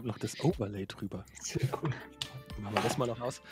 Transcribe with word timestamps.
habe 0.00 0.08
noch 0.08 0.18
das 0.18 0.42
Overlay 0.42 0.86
drüber. 0.86 1.26
Sehr 1.42 1.68
cool. 1.82 1.90
Machen 2.62 2.74
wir 2.74 2.82
das 2.82 2.96
mal 2.96 3.06
noch 3.06 3.20
aus. 3.20 3.42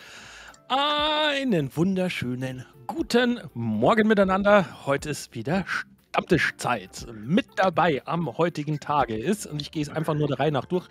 Einen 0.68 1.76
wunderschönen 1.76 2.64
guten 2.86 3.38
Morgen 3.52 4.08
miteinander. 4.08 4.86
Heute 4.86 5.10
ist 5.10 5.34
wieder 5.34 5.66
Stammtischzeit. 5.66 7.06
Mit 7.12 7.44
dabei 7.56 8.00
am 8.06 8.38
heutigen 8.38 8.80
Tage 8.80 9.14
ist, 9.14 9.46
und 9.46 9.60
ich 9.60 9.70
gehe 9.70 9.82
es 9.82 9.90
einfach 9.90 10.14
nur 10.14 10.26
der 10.26 10.40
Reihe 10.40 10.50
nach 10.50 10.64
durch, 10.64 10.88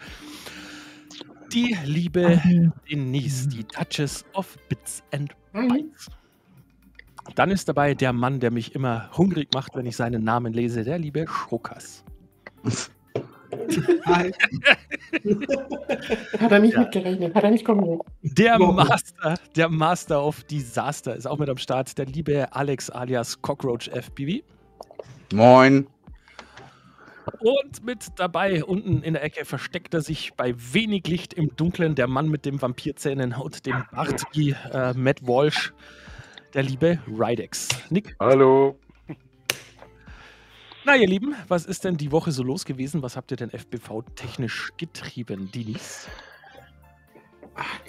die 1.51 1.75
liebe 1.85 2.39
Denise, 2.88 3.47
die 3.47 3.63
Duchess 3.63 4.25
of 4.34 4.59
Bits 4.69 5.01
and 5.12 5.34
Bytes. 5.53 6.12
Dann 7.34 7.50
ist 7.50 7.68
dabei 7.68 7.95
der 7.95 8.13
Mann, 8.13 8.39
der 8.39 8.51
mich 8.51 8.75
immer 8.75 9.09
hungrig 9.18 9.51
macht, 9.56 9.75
wenn 9.75 9.88
ich 9.88 9.95
seinen 9.95 10.24
Namen 10.24 10.53
lese, 10.53 10.84
der 10.84 11.00
liebe 11.00 11.25
Schrokas. 11.28 12.03
Hi. 14.06 14.31
Hat 16.40 16.51
er 16.51 16.59
nicht 16.59 16.73
Ja. 16.73 16.79
mitgerechnet, 16.81 17.35
hat 17.35 17.44
er 17.44 17.51
nicht 17.51 17.66
kommen 17.66 18.00
Der. 18.22 18.59
Master, 18.59 19.35
der 19.56 19.69
Master 19.69 20.23
of 20.23 20.44
Disaster 20.44 21.16
ist 21.16 21.25
auch 21.28 21.38
mit 21.38 21.50
am 21.50 21.57
Start, 21.57 21.97
der 21.97 22.06
liebe 22.06 22.53
Alex 22.53 22.90
alias 22.90 23.41
Cockroach 23.41 23.90
FPV. 23.90 24.44
Moin. 25.34 25.88
Und 27.40 27.84
mit 27.84 28.06
dabei 28.16 28.63
unten 28.63 29.03
in 29.03 29.13
der 29.13 29.23
Ecke 29.23 29.44
versteckt 29.44 29.94
er 29.94 30.01
sich 30.01 30.31
bei 30.38 30.53
wenig 30.56 31.07
Licht 31.07 31.34
im 31.34 31.53
Dunkeln, 31.57 31.94
der 31.95 32.07
Mann 32.07 32.29
mit 32.29 32.45
den 32.45 32.62
Vampirzähnen 32.62 33.34
und 33.34 33.66
dem 33.66 33.84
Bart 33.91 34.24
wie 34.31 34.56
äh, 34.72 34.94
Matt 34.94 35.22
Walsh, 35.28 35.74
der 36.53 36.63
liebe 36.63 37.00
Rydex. 37.07 37.68
Nick, 37.89 38.16
Hallo. 38.22 38.79
Na 40.88 40.96
ihr 40.96 41.08
Lieben, 41.08 41.36
was 41.50 41.66
ist 41.66 41.84
denn 41.84 41.98
die 41.98 42.14
Woche 42.14 42.31
so 42.31 42.44
los 42.44 42.64
gewesen? 42.64 43.02
Was 43.02 43.18
habt 43.18 43.30
ihr 43.31 43.38
denn 43.38 43.50
FBV-technisch 43.50 44.72
getrieben, 44.78 45.52
Dinis? 45.52 46.08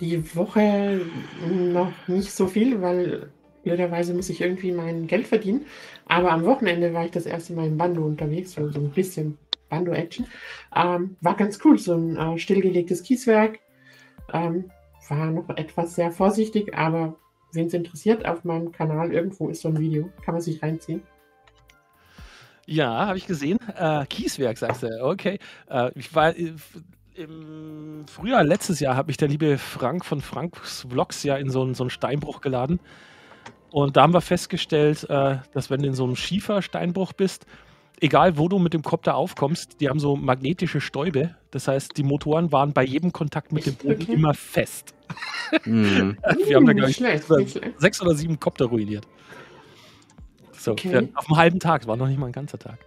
Die 0.01 0.35
Woche 0.35 1.01
noch 1.49 1.93
nicht 2.09 2.33
so 2.33 2.49
viel, 2.49 2.83
weil 2.83 3.31
blöderweise 3.63 4.15
muss 4.15 4.29
ich 4.31 4.41
irgendwie 4.41 4.73
mein 4.73 5.07
Geld 5.07 5.29
verdienen. 5.29 5.67
Aber 6.07 6.33
am 6.33 6.45
Wochenende 6.45 6.93
war 6.93 7.05
ich 7.05 7.13
das 7.13 7.27
erste 7.27 7.53
Mal 7.53 7.69
im 7.69 7.79
Bando 7.79 8.05
unterwegs, 8.05 8.55
so, 8.55 8.69
so 8.69 8.81
ein 8.81 8.91
bisschen 8.91 9.39
Bando-Action. 9.69 10.27
Ähm, 10.75 11.17
war 11.21 11.37
ganz 11.37 11.61
cool, 11.65 11.79
so 11.79 11.95
ein 11.95 12.17
äh, 12.17 12.37
stillgelegtes 12.37 13.05
Kieswerk. 13.05 13.61
Ähm, 14.33 14.73
war 15.09 15.31
noch 15.31 15.49
etwas 15.51 15.95
sehr 15.95 16.11
vorsichtig, 16.11 16.77
aber 16.77 17.15
wen 17.53 17.69
es 17.69 17.75
interessiert, 17.75 18.27
auf 18.27 18.43
meinem 18.43 18.73
Kanal 18.73 19.13
irgendwo 19.13 19.51
ist 19.51 19.63
so 19.63 19.69
ein 19.69 19.79
Video, 19.79 20.11
kann 20.25 20.35
man 20.35 20.43
sich 20.43 20.61
reinziehen. 20.61 21.03
Ja, 22.71 23.07
habe 23.07 23.17
ich 23.17 23.27
gesehen. 23.27 23.59
Äh, 23.79 24.05
Kieswerk, 24.07 24.59
sagst 24.59 24.83
du. 24.83 24.89
Okay. 25.03 25.39
Äh, 25.71 25.91
ich 25.95 26.15
war 26.15 26.37
äh, 26.37 26.53
im 27.15 28.05
Frühjahr 28.07 28.45
letztes 28.45 28.79
Jahr 28.79 28.95
hat 28.95 29.07
mich 29.07 29.17
der 29.17 29.29
liebe 29.29 29.57
Frank 29.57 30.05
von 30.05 30.21
Franks 30.21 30.87
Vlogs 30.89 31.23
ja 31.23 31.37
in 31.37 31.49
so 31.51 31.63
einen, 31.63 31.75
so 31.75 31.85
einen 31.85 31.91
Steinbruch 31.91 32.43
geladen. 32.43 32.79
Und 33.71 33.97
da 33.97 34.03
haben 34.03 34.13
wir 34.13 34.21
festgestellt, 34.21 35.05
äh, 35.09 35.39
dass 35.55 35.71
wenn 35.71 35.81
du 35.81 35.89
in 35.89 35.95
so 35.95 36.05
einem 36.05 36.15
Schiefersteinbruch 36.15 37.15
bist, 37.15 37.47
egal 38.01 38.37
wo 38.37 38.49
du 38.49 38.59
mit 38.59 38.75
dem 38.75 38.83
Kopter 38.83 39.15
aufkommst, 39.15 39.81
die 39.81 39.89
haben 39.89 39.99
so 39.99 40.15
magnetische 40.15 40.83
Stäube. 40.83 41.35
Das 41.51 41.69
heißt, 41.69 41.97
die 41.97 42.03
Motoren 42.03 42.53
waren 42.53 42.75
bei 42.75 42.85
jedem 42.85 43.13
Kontakt 43.13 43.51
mit 43.51 43.65
dem 43.65 43.77
Boden 43.77 44.03
Okay. 44.03 44.13
immer 44.13 44.35
fest. 44.35 44.95
Hm. 45.63 46.19
Wir 46.47 46.57
haben 46.57 46.67
da, 46.67 46.73
Hm, 46.73 46.77
glaube 46.77 46.91
ich, 46.91 47.61
sechs 47.79 48.03
oder 48.03 48.15
sieben 48.15 48.39
Kopter 48.39 48.67
ruiniert. 48.67 49.07
So, 50.59 50.73
Okay. 50.73 50.89
für, 50.91 51.09
auf 51.15 51.29
einem 51.29 51.37
halben 51.39 51.61
Tag, 51.61 51.87
war 51.87 51.97
noch 51.97 52.09
nicht 52.09 52.19
mal 52.19 52.27
ein 52.27 52.33
ganzer 52.33 52.59
Tag. 52.59 52.79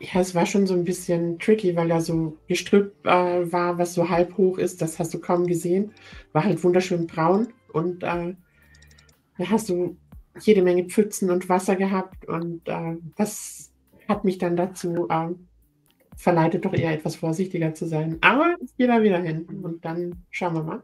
Ja, 0.00 0.20
es 0.20 0.34
war 0.34 0.46
schon 0.46 0.66
so 0.66 0.74
ein 0.74 0.84
bisschen 0.84 1.38
tricky, 1.38 1.76
weil 1.76 1.88
da 1.88 2.00
so 2.00 2.36
Gestrüpp 2.48 3.06
äh, 3.06 3.52
war, 3.52 3.78
was 3.78 3.94
so 3.94 4.08
halb 4.08 4.36
hoch 4.36 4.58
ist. 4.58 4.82
Das 4.82 4.98
hast 4.98 5.14
du 5.14 5.20
kaum 5.20 5.46
gesehen. 5.46 5.92
War 6.32 6.44
halt 6.44 6.62
wunderschön 6.64 7.06
braun 7.06 7.52
und 7.72 8.02
äh, 8.02 8.34
da 9.38 9.48
hast 9.48 9.68
du 9.68 9.96
jede 10.40 10.62
Menge 10.62 10.84
Pfützen 10.84 11.30
und 11.30 11.48
Wasser 11.48 11.76
gehabt 11.76 12.26
und 12.26 12.68
äh, 12.68 12.96
das 13.16 13.70
hat 14.08 14.24
mich 14.24 14.38
dann 14.38 14.56
dazu 14.56 15.08
äh, 15.08 15.28
verleitet, 16.16 16.64
doch 16.64 16.72
eher 16.74 16.92
etwas 16.92 17.16
vorsichtiger 17.16 17.74
zu 17.74 17.86
sein. 17.86 18.18
Aber 18.22 18.56
ich 18.62 18.76
gehe 18.76 18.88
da 18.88 19.02
wieder 19.02 19.20
hin 19.20 19.46
und 19.62 19.84
dann 19.84 20.24
schauen 20.30 20.54
wir 20.54 20.62
mal. 20.62 20.82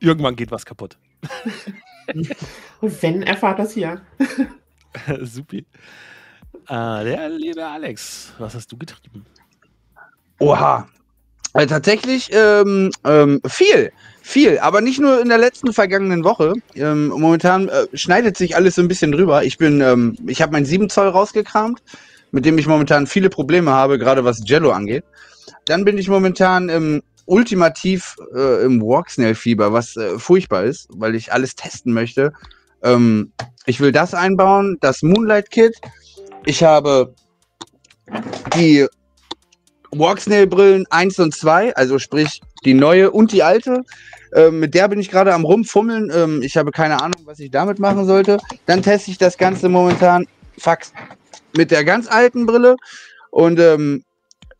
Irgendwann 0.00 0.36
geht 0.36 0.50
was 0.50 0.64
kaputt. 0.64 0.98
Und 2.80 3.02
wenn, 3.02 3.22
erfahrt 3.22 3.60
das 3.60 3.74
hier. 3.74 4.02
Supi. 5.22 5.66
Äh, 6.68 7.04
der 7.04 7.28
liebe 7.30 7.66
Alex, 7.66 8.32
was 8.38 8.54
hast 8.54 8.70
du 8.70 8.76
getrieben? 8.76 9.24
Oha. 10.38 10.88
Also 11.54 11.68
tatsächlich 11.68 12.30
ähm, 12.32 12.90
ähm, 13.04 13.40
viel, 13.46 13.92
viel, 14.22 14.58
aber 14.58 14.80
nicht 14.80 14.98
nur 14.98 15.20
in 15.20 15.28
der 15.28 15.36
letzten 15.36 15.72
vergangenen 15.72 16.24
Woche. 16.24 16.54
Ähm, 16.74 17.08
momentan 17.08 17.68
äh, 17.68 17.86
schneidet 17.92 18.38
sich 18.38 18.56
alles 18.56 18.76
so 18.76 18.82
ein 18.82 18.88
bisschen 18.88 19.12
drüber. 19.12 19.44
Ich 19.44 19.58
bin, 19.58 19.82
ähm, 19.82 20.16
ich 20.26 20.40
habe 20.40 20.52
mein 20.52 20.64
7 20.64 20.88
Zoll 20.88 21.08
rausgekramt 21.08 21.82
mit 22.32 22.44
dem 22.44 22.58
ich 22.58 22.66
momentan 22.66 23.06
viele 23.06 23.30
Probleme 23.30 23.70
habe, 23.70 23.98
gerade 23.98 24.24
was 24.24 24.42
Jello 24.44 24.72
angeht. 24.72 25.04
Dann 25.66 25.84
bin 25.84 25.98
ich 25.98 26.08
momentan 26.08 26.68
im 26.68 27.02
ultimativ 27.26 28.16
äh, 28.34 28.64
im 28.64 28.82
Walksnail-Fieber, 28.82 29.72
was 29.72 29.96
äh, 29.96 30.18
furchtbar 30.18 30.64
ist, 30.64 30.88
weil 30.90 31.14
ich 31.14 31.32
alles 31.32 31.54
testen 31.54 31.92
möchte. 31.92 32.32
Ähm, 32.82 33.32
ich 33.66 33.80
will 33.80 33.92
das 33.92 34.14
einbauen, 34.14 34.78
das 34.80 35.02
Moonlight 35.02 35.50
Kit. 35.50 35.76
Ich 36.44 36.62
habe 36.64 37.14
die 38.56 38.86
Walksnail-Brillen 39.92 40.86
1 40.90 41.18
und 41.18 41.34
2, 41.34 41.76
also 41.76 41.98
sprich 41.98 42.40
die 42.64 42.74
neue 42.74 43.10
und 43.10 43.32
die 43.32 43.42
alte. 43.42 43.82
Ähm, 44.34 44.60
mit 44.60 44.74
der 44.74 44.88
bin 44.88 44.98
ich 44.98 45.10
gerade 45.10 45.34
am 45.34 45.44
rumfummeln. 45.44 46.10
Ähm, 46.14 46.42
ich 46.42 46.56
habe 46.56 46.70
keine 46.70 47.02
Ahnung, 47.02 47.20
was 47.24 47.38
ich 47.38 47.50
damit 47.50 47.78
machen 47.78 48.06
sollte. 48.06 48.38
Dann 48.66 48.82
teste 48.82 49.10
ich 49.10 49.18
das 49.18 49.36
Ganze 49.36 49.68
momentan 49.68 50.26
fax 50.58 50.92
mit 51.56 51.70
der 51.70 51.84
ganz 51.84 52.08
alten 52.08 52.46
Brille. 52.46 52.76
Und 53.30 53.60
ähm, 53.60 54.04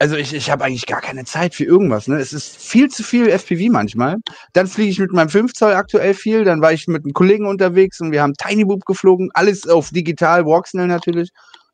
also 0.03 0.17
ich, 0.17 0.35
ich 0.35 0.51
habe 0.51 0.65
eigentlich 0.65 0.87
gar 0.87 1.01
keine 1.01 1.25
Zeit 1.25 1.55
für 1.55 1.63
irgendwas. 1.63 2.09
Ne? 2.09 2.17
Es 2.17 2.33
ist 2.33 2.57
viel 2.57 2.89
zu 2.89 3.05
viel 3.05 3.29
FPV 3.29 3.71
manchmal. 3.71 4.17
Dann 4.53 4.67
fliege 4.67 4.91
ich 4.91 4.99
mit 4.99 5.13
meinem 5.13 5.29
5 5.29 5.53
Zoll 5.53 5.75
aktuell 5.75 6.13
viel. 6.13 6.43
Dann 6.43 6.61
war 6.61 6.73
ich 6.73 6.89
mit 6.89 7.05
einem 7.05 7.13
Kollegen 7.13 7.47
unterwegs 7.47 8.01
und 8.01 8.11
wir 8.11 8.21
haben 8.21 8.35
Tiny 8.35 8.65
Boop 8.65 8.85
geflogen. 8.85 9.31
Alles 9.33 9.69
auf 9.69 9.91
digital, 9.91 10.45
Walksnail 10.45 10.89
natürlich. 10.89 11.31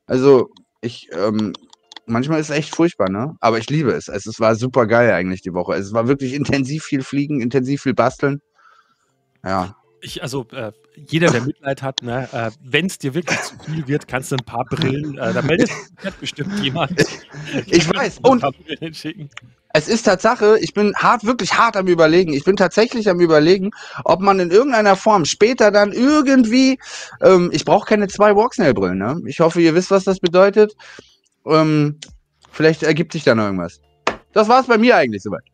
Also 0.06 0.50
ich, 0.82 1.08
ähm, 1.14 1.54
manchmal 2.04 2.38
ist 2.38 2.50
es 2.50 2.56
echt 2.56 2.74
furchtbar, 2.74 3.08
ne? 3.08 3.34
Aber 3.40 3.56
ich 3.56 3.70
liebe 3.70 3.92
es. 3.92 4.08
Es, 4.08 4.26
es 4.26 4.38
war 4.40 4.56
super 4.56 4.86
geil 4.86 5.10
eigentlich 5.12 5.40
die 5.40 5.54
Woche. 5.54 5.76
Es 5.76 5.94
war 5.94 6.06
wirklich 6.06 6.34
intensiv 6.34 6.84
viel 6.84 7.02
Fliegen, 7.02 7.40
intensiv 7.40 7.80
viel 7.80 7.94
Basteln. 7.94 8.42
Ja. 9.42 9.74
Ich, 10.00 10.22
also 10.22 10.46
äh, 10.52 10.72
jeder, 10.94 11.30
der 11.30 11.42
Mitleid 11.42 11.82
hat, 11.82 12.02
ne, 12.02 12.28
äh, 12.32 12.50
wenn 12.62 12.86
es 12.86 12.98
dir 12.98 13.14
wirklich 13.14 13.38
zu 13.40 13.58
viel 13.64 13.86
wird, 13.88 14.06
kannst 14.06 14.30
du 14.30 14.36
ein 14.36 14.44
paar 14.44 14.64
Brillen, 14.64 15.18
äh, 15.18 15.32
da 15.32 15.42
meldet 15.42 15.68
sich 15.68 16.14
bestimmt 16.20 16.58
jemand. 16.60 16.92
Ich 17.66 17.88
weiß. 17.92 18.18
Und 18.22 18.44
es 19.74 19.88
ist 19.88 20.02
Tatsache, 20.04 20.58
ich 20.60 20.74
bin 20.74 20.94
hart, 20.96 21.24
wirklich 21.24 21.54
hart 21.54 21.76
am 21.76 21.86
überlegen. 21.86 22.32
Ich 22.32 22.44
bin 22.44 22.56
tatsächlich 22.56 23.08
am 23.08 23.20
überlegen, 23.20 23.70
ob 24.04 24.20
man 24.20 24.40
in 24.40 24.50
irgendeiner 24.50 24.96
Form 24.96 25.24
später 25.24 25.70
dann 25.70 25.92
irgendwie, 25.92 26.78
ähm, 27.20 27.50
ich 27.52 27.64
brauche 27.64 27.86
keine 27.86 28.08
zwei 28.08 28.34
Walksnail-Brillen, 28.34 28.98
ne? 28.98 29.20
Ich 29.26 29.40
hoffe, 29.40 29.60
ihr 29.60 29.74
wisst, 29.74 29.90
was 29.90 30.04
das 30.04 30.20
bedeutet. 30.20 30.74
Ähm, 31.46 31.98
vielleicht 32.50 32.82
ergibt 32.82 33.12
sich 33.12 33.24
da 33.24 33.34
noch 33.34 33.44
irgendwas. 33.44 33.80
Das 34.32 34.48
war 34.48 34.60
es 34.60 34.66
bei 34.66 34.78
mir 34.78 34.96
eigentlich 34.96 35.22
soweit. 35.22 35.44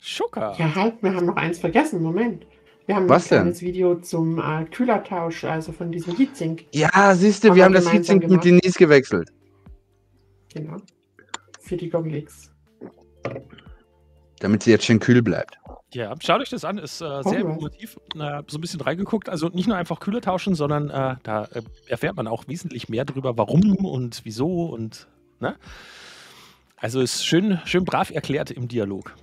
Schucker. 0.00 0.54
Ja, 0.58 0.74
halt, 0.74 1.02
wir 1.02 1.14
haben 1.14 1.26
noch 1.26 1.36
eins 1.36 1.58
vergessen. 1.58 2.02
Moment. 2.02 2.46
Wir 2.86 2.96
haben 2.96 3.08
Was 3.08 3.24
ein 3.26 3.28
denn? 3.30 3.38
kleines 3.38 3.62
Video 3.62 3.96
zum 3.96 4.38
äh, 4.38 4.64
Kühlertausch, 4.66 5.44
also 5.44 5.72
von 5.72 5.90
diesem 5.90 6.16
Heatsink. 6.16 6.66
Ja, 6.72 7.14
siehst 7.14 7.42
du, 7.42 7.54
wir 7.54 7.64
haben 7.64 7.74
das 7.74 7.92
Heatsink 7.92 8.22
mit 8.22 8.28
gemacht. 8.28 8.44
Denise 8.44 8.78
gewechselt. 8.78 9.32
Genau. 10.54 10.76
Für 11.60 11.76
die 11.76 11.90
Goggle 11.90 12.18
X. 12.18 12.50
Damit 14.38 14.62
sie 14.62 14.70
jetzt 14.70 14.84
schön 14.84 15.00
kühl 15.00 15.20
bleibt. 15.20 15.58
Ja, 15.92 16.14
schaut 16.20 16.40
euch 16.40 16.50
das 16.50 16.64
an, 16.64 16.78
ist 16.78 17.00
äh, 17.00 17.04
sehr 17.04 17.08
Alright. 17.08 17.44
informativ. 17.44 17.96
Äh, 18.14 18.42
so 18.46 18.58
ein 18.58 18.60
bisschen 18.60 18.80
reingeguckt. 18.80 19.28
Also 19.28 19.48
nicht 19.48 19.66
nur 19.66 19.76
einfach 19.76 19.98
Kühler 19.98 20.20
tauschen, 20.20 20.54
sondern 20.54 20.90
äh, 20.90 21.16
da 21.22 21.44
äh, 21.46 21.62
erfährt 21.88 22.16
man 22.16 22.28
auch 22.28 22.46
wesentlich 22.46 22.88
mehr 22.88 23.04
darüber, 23.04 23.36
warum 23.36 23.84
und 23.84 24.20
wieso 24.24 24.66
und 24.66 25.08
ne? 25.40 25.56
Also 26.76 27.00
ist 27.00 27.24
schön, 27.24 27.58
schön 27.64 27.84
brav 27.84 28.10
erklärt 28.10 28.50
im 28.50 28.68
Dialog. 28.68 29.14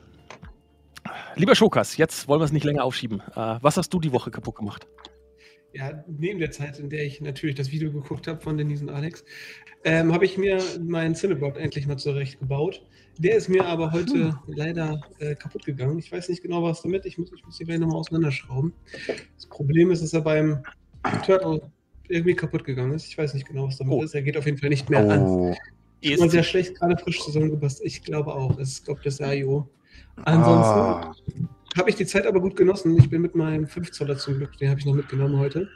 Lieber 1.35 1.55
Schokas, 1.55 1.97
jetzt 1.97 2.27
wollen 2.27 2.39
wir 2.41 2.45
es 2.45 2.51
nicht 2.51 2.63
länger 2.63 2.83
aufschieben. 2.83 3.21
Äh, 3.35 3.57
was 3.61 3.77
hast 3.77 3.89
du 3.93 3.99
die 3.99 4.11
Woche 4.11 4.31
kaputt 4.31 4.55
gemacht? 4.55 4.87
Ja, 5.73 6.03
neben 6.07 6.39
der 6.39 6.51
Zeit, 6.51 6.77
in 6.79 6.89
der 6.89 7.03
ich 7.03 7.19
natürlich 7.19 7.55
das 7.55 7.71
Video 7.71 7.91
geguckt 7.91 8.27
habe 8.27 8.39
von 8.39 8.57
Denise 8.57 8.83
und 8.83 8.89
Alex, 8.91 9.23
ähm, 9.83 10.13
habe 10.13 10.25
ich 10.25 10.37
mir 10.37 10.61
meinen 10.79 11.15
Cineboard 11.15 11.57
endlich 11.57 11.87
mal 11.87 11.97
zurechtgebaut. 11.97 12.85
Der 13.17 13.35
ist 13.35 13.49
mir 13.49 13.65
aber 13.65 13.91
heute 13.91 14.37
leider 14.47 15.01
äh, 15.19 15.35
kaputt 15.35 15.65
gegangen. 15.65 15.97
Ich 15.97 16.11
weiß 16.11 16.29
nicht 16.29 16.43
genau, 16.43 16.63
was 16.63 16.81
damit. 16.83 17.05
Ich 17.05 17.17
muss, 17.17 17.31
ich 17.33 17.43
muss 17.45 17.59
ihn 17.59 17.65
gleich 17.67 17.79
nochmal 17.79 17.97
auseinanderschrauben. 17.97 18.73
Das 19.35 19.47
Problem 19.47 19.89
ist, 19.91 20.03
dass 20.03 20.13
er 20.13 20.21
beim 20.21 20.63
Turtle 21.25 21.61
irgendwie 22.07 22.35
kaputt 22.35 22.63
gegangen 22.63 22.93
ist. 22.93 23.07
Ich 23.07 23.17
weiß 23.17 23.33
nicht 23.33 23.47
genau, 23.47 23.67
was 23.67 23.77
damit 23.77 23.93
Oh. 23.93 24.03
ist. 24.03 24.13
Er 24.13 24.21
geht 24.21 24.37
auf 24.37 24.45
jeden 24.45 24.57
Fall 24.57 24.69
nicht 24.69 24.89
mehr 24.89 25.09
an. 25.09 25.21
Oh. 25.21 25.55
Ist 26.01 26.19
mal 26.19 26.29
sehr 26.29 26.43
schlecht, 26.43 26.75
gerade 26.75 26.97
frisch 26.97 27.21
zusammengepasst. 27.21 27.81
Ich 27.83 28.03
glaube 28.03 28.33
auch. 28.33 28.59
Es 28.59 28.73
ist, 28.73 28.85
glaube 28.85 29.01
das 29.03 29.21
AIO. 29.21 29.69
Ansonsten 30.17 30.79
Ah. 30.79 31.15
habe 31.77 31.89
ich 31.89 31.95
die 31.95 32.05
Zeit 32.05 32.25
aber 32.27 32.39
gut 32.39 32.55
genossen. 32.55 32.97
Ich 32.97 33.09
bin 33.09 33.21
mit 33.21 33.35
meinem 33.35 33.67
5 33.67 33.91
Zoller 33.91 34.17
zum 34.17 34.37
Glück, 34.37 34.57
den 34.57 34.69
habe 34.69 34.79
ich 34.79 34.85
noch 34.85 34.93
mitgenommen 34.93 35.37
heute. 35.37 35.67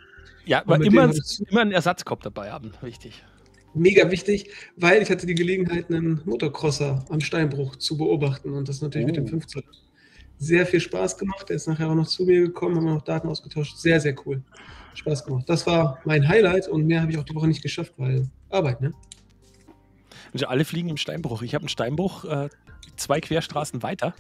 Ja, 0.46 0.62
aber 0.62 0.84
immer, 0.84 1.12
immer 1.50 1.62
einen 1.62 1.72
Ersatzkopf 1.72 2.22
dabei 2.22 2.52
haben. 2.52 2.72
Wichtig. 2.82 3.24
Mega 3.74 4.10
wichtig, 4.10 4.50
weil 4.78 5.02
ich 5.02 5.10
hatte 5.12 5.26
die 5.28 5.36
Gelegenheit, 5.36 5.90
einen 5.92 6.22
Motocrosser 6.26 7.04
am 7.10 7.20
Steinbruch 7.20 7.76
zu 7.76 7.98
beobachten 7.98 8.52
und 8.54 8.70
das 8.70 8.82
natürlich 8.82 9.08
mit 9.08 9.18
dem 9.18 9.26
Oh. 9.26 9.30
5 9.30 9.48
Zoller. 9.48 9.66
Sehr 10.40 10.66
viel 10.66 10.80
Spaß 10.80 11.18
gemacht. 11.18 11.50
Der 11.50 11.56
ist 11.58 11.68
nachher 11.68 11.90
auch 11.90 11.96
noch 11.96 12.08
zu 12.08 12.24
mir 12.24 12.42
gekommen, 12.42 12.78
haben 12.78 12.86
wir 12.86 12.94
noch 12.94 13.02
Daten 13.04 13.28
ausgetauscht. 13.28 13.78
Sehr, 13.78 14.00
sehr 14.00 14.16
cool. 14.26 14.42
Spaß 14.94 15.26
gemacht. 15.26 15.46
Das 15.50 15.66
war 15.68 16.00
mein 16.06 16.28
Highlight 16.28 16.68
und 16.70 16.86
mehr 16.86 17.02
habe 17.02 17.12
ich 17.12 17.18
auch 17.18 17.24
die 17.24 17.36
Woche 17.36 17.48
nicht 17.48 17.62
geschafft, 17.62 17.94
weil 17.98 18.28
Arbeit, 18.50 18.82
ne? 18.82 18.94
Also 20.34 20.46
alle 20.48 20.64
fliegen 20.66 20.90
im 20.90 20.98
Steinbruch. 20.98 21.42
Ich 21.42 21.54
habe 21.56 21.64
einen 21.64 21.70
Steinbruch 21.70 22.26
äh, 22.26 22.50
zwei 22.98 23.20
Querstraßen 23.20 23.84
weiter. 23.84 24.14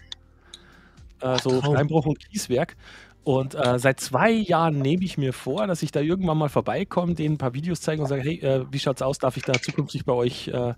Äh, 1.21 1.37
so 1.39 1.59
Traum. 1.59 1.75
Steinbruch 1.75 2.05
und 2.05 2.19
Kieswerk. 2.19 2.75
Und 3.23 3.55
äh, 3.55 3.77
seit 3.77 3.99
zwei 3.99 4.31
Jahren 4.31 4.79
nehme 4.79 5.03
ich 5.03 5.17
mir 5.17 5.33
vor, 5.33 5.67
dass 5.67 5.83
ich 5.83 5.91
da 5.91 5.99
irgendwann 5.99 6.37
mal 6.37 6.47
vorbeikomme, 6.47 7.13
denen 7.13 7.35
ein 7.35 7.37
paar 7.37 7.53
Videos 7.53 7.81
zeigen 7.81 8.01
und 8.01 8.07
sage, 8.07 8.21
hey, 8.21 8.39
äh, 8.39 8.65
wie 8.71 8.79
schaut's 8.79 9.01
aus? 9.01 9.17
Darf 9.17 9.35
ich 9.35 9.43
da 9.43 9.53
zukünftig 9.53 10.05
bei 10.05 10.13
euch 10.13 10.47
äh, 10.47 10.73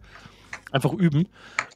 einfach 0.71 0.93
üben? 0.93 1.27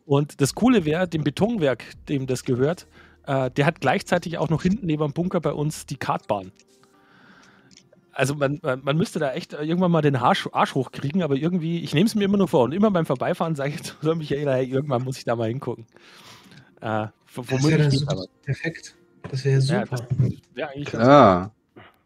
Und 0.06 0.42
das 0.42 0.56
Coole 0.56 0.84
wäre, 0.84 1.08
dem 1.08 1.24
Betonwerk, 1.24 1.84
dem 2.10 2.26
das 2.26 2.44
gehört, 2.44 2.88
äh, 3.28 3.52
der 3.52 3.68
hat 3.68 3.82
gleichzeitig 3.82 4.40
auch 4.40 4.50
noch 4.50 4.64
hinten 4.64 4.88
neben 4.88 5.04
dem 5.04 5.14
Bunker 5.14 5.42
bei 5.42 5.52
uns 5.54 5.86
die 5.86 5.98
Kartbahn. 5.98 6.52
Also 8.14 8.36
man, 8.36 8.60
man, 8.62 8.82
man 8.84 8.96
müsste 8.98 9.20
da 9.20 9.34
echt 9.34 9.54
irgendwann 9.54 9.92
mal 9.92 10.02
den 10.02 10.16
Arsch, 10.16 10.48
Arsch 10.52 10.76
hochkriegen, 10.76 11.24
aber 11.24 11.36
irgendwie, 11.36 11.80
ich 11.82 11.94
nehme 11.94 12.06
es 12.06 12.14
mir 12.16 12.26
immer 12.26 12.38
nur 12.38 12.48
vor 12.48 12.64
und 12.66 12.72
immer 12.72 12.92
beim 12.92 13.06
Vorbeifahren 13.06 13.56
sage 13.56 13.72
ich 13.76 13.84
zu 14.02 14.16
Michaela, 14.16 14.54
hey, 14.54 14.66
irgendwann 14.68 15.04
muss 15.04 15.18
ich 15.18 15.26
da 15.26 15.36
mal 15.36 15.48
hingucken. 15.50 15.86
Äh, 16.82 17.08
wo- 17.34 17.42
Das 17.50 17.64
wäre 17.68 17.90
super. 17.92 18.26
Perfekt. 18.44 18.96
Das 19.32 19.44
wäre 19.46 19.60
Ja, 19.62 19.86
super. 19.86 19.86
das 19.96 20.08
wäre 20.54 20.70
eigentlich 20.70 20.92
ganz 20.92 21.08
Ah. 21.08 21.52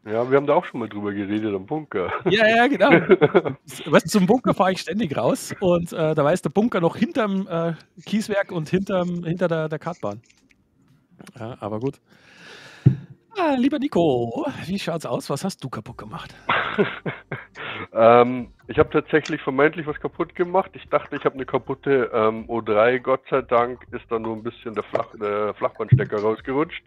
Ja, 0.05 0.29
wir 0.31 0.37
haben 0.37 0.47
da 0.47 0.53
auch 0.53 0.63
schon 0.63 0.79
mal 0.79 0.87
drüber 0.87 1.11
geredet 1.11 1.53
am 1.53 1.65
Bunker. 1.65 2.09
Ja, 2.29 2.47
ja, 2.47 2.67
genau. 2.67 2.89
weißt, 3.85 4.09
zum 4.09 4.25
Bunker 4.25 4.53
fahre 4.53 4.71
ich 4.71 4.79
ständig 4.79 5.17
raus 5.17 5.53
und 5.59 5.91
äh, 5.91 6.15
da 6.15 6.23
war 6.23 6.31
jetzt 6.31 6.45
der 6.45 6.49
Bunker 6.51 6.79
noch 6.79 6.95
hinterm 6.95 7.45
äh, 7.49 7.73
Kieswerk 8.05 8.53
und 8.53 8.69
hinterm, 8.69 9.25
hinter 9.25 9.49
der, 9.49 9.67
der 9.67 9.79
Kartbahn. 9.79 10.21
Ja, 11.37 11.57
aber 11.59 11.81
gut. 11.81 11.99
Ah, 13.39 13.53
lieber 13.55 13.77
Nico, 13.77 14.47
wie 14.65 14.79
schaut's 14.79 15.05
aus? 15.05 15.29
Was 15.29 15.43
hast 15.43 15.63
du 15.63 15.69
kaputt 15.69 15.99
gemacht? 15.99 16.33
ähm, 17.93 18.51
ich 18.67 18.79
habe 18.79 18.89
tatsächlich 18.89 19.41
vermeintlich 19.41 19.85
was 19.85 19.99
kaputt 19.99 20.33
gemacht. 20.33 20.71
Ich 20.73 20.89
dachte, 20.89 21.15
ich 21.15 21.23
habe 21.23 21.35
eine 21.35 21.45
kaputte 21.45 22.09
ähm, 22.11 22.45
O3. 22.47 22.97
Gott 22.97 23.21
sei 23.29 23.43
Dank 23.43 23.85
ist 23.91 24.05
da 24.09 24.17
nur 24.17 24.35
ein 24.35 24.41
bisschen 24.41 24.73
der, 24.73 24.83
Flach, 24.85 25.09
der 25.21 25.53
Flachbandstecker 25.53 26.19
rausgerutscht. 26.19 26.83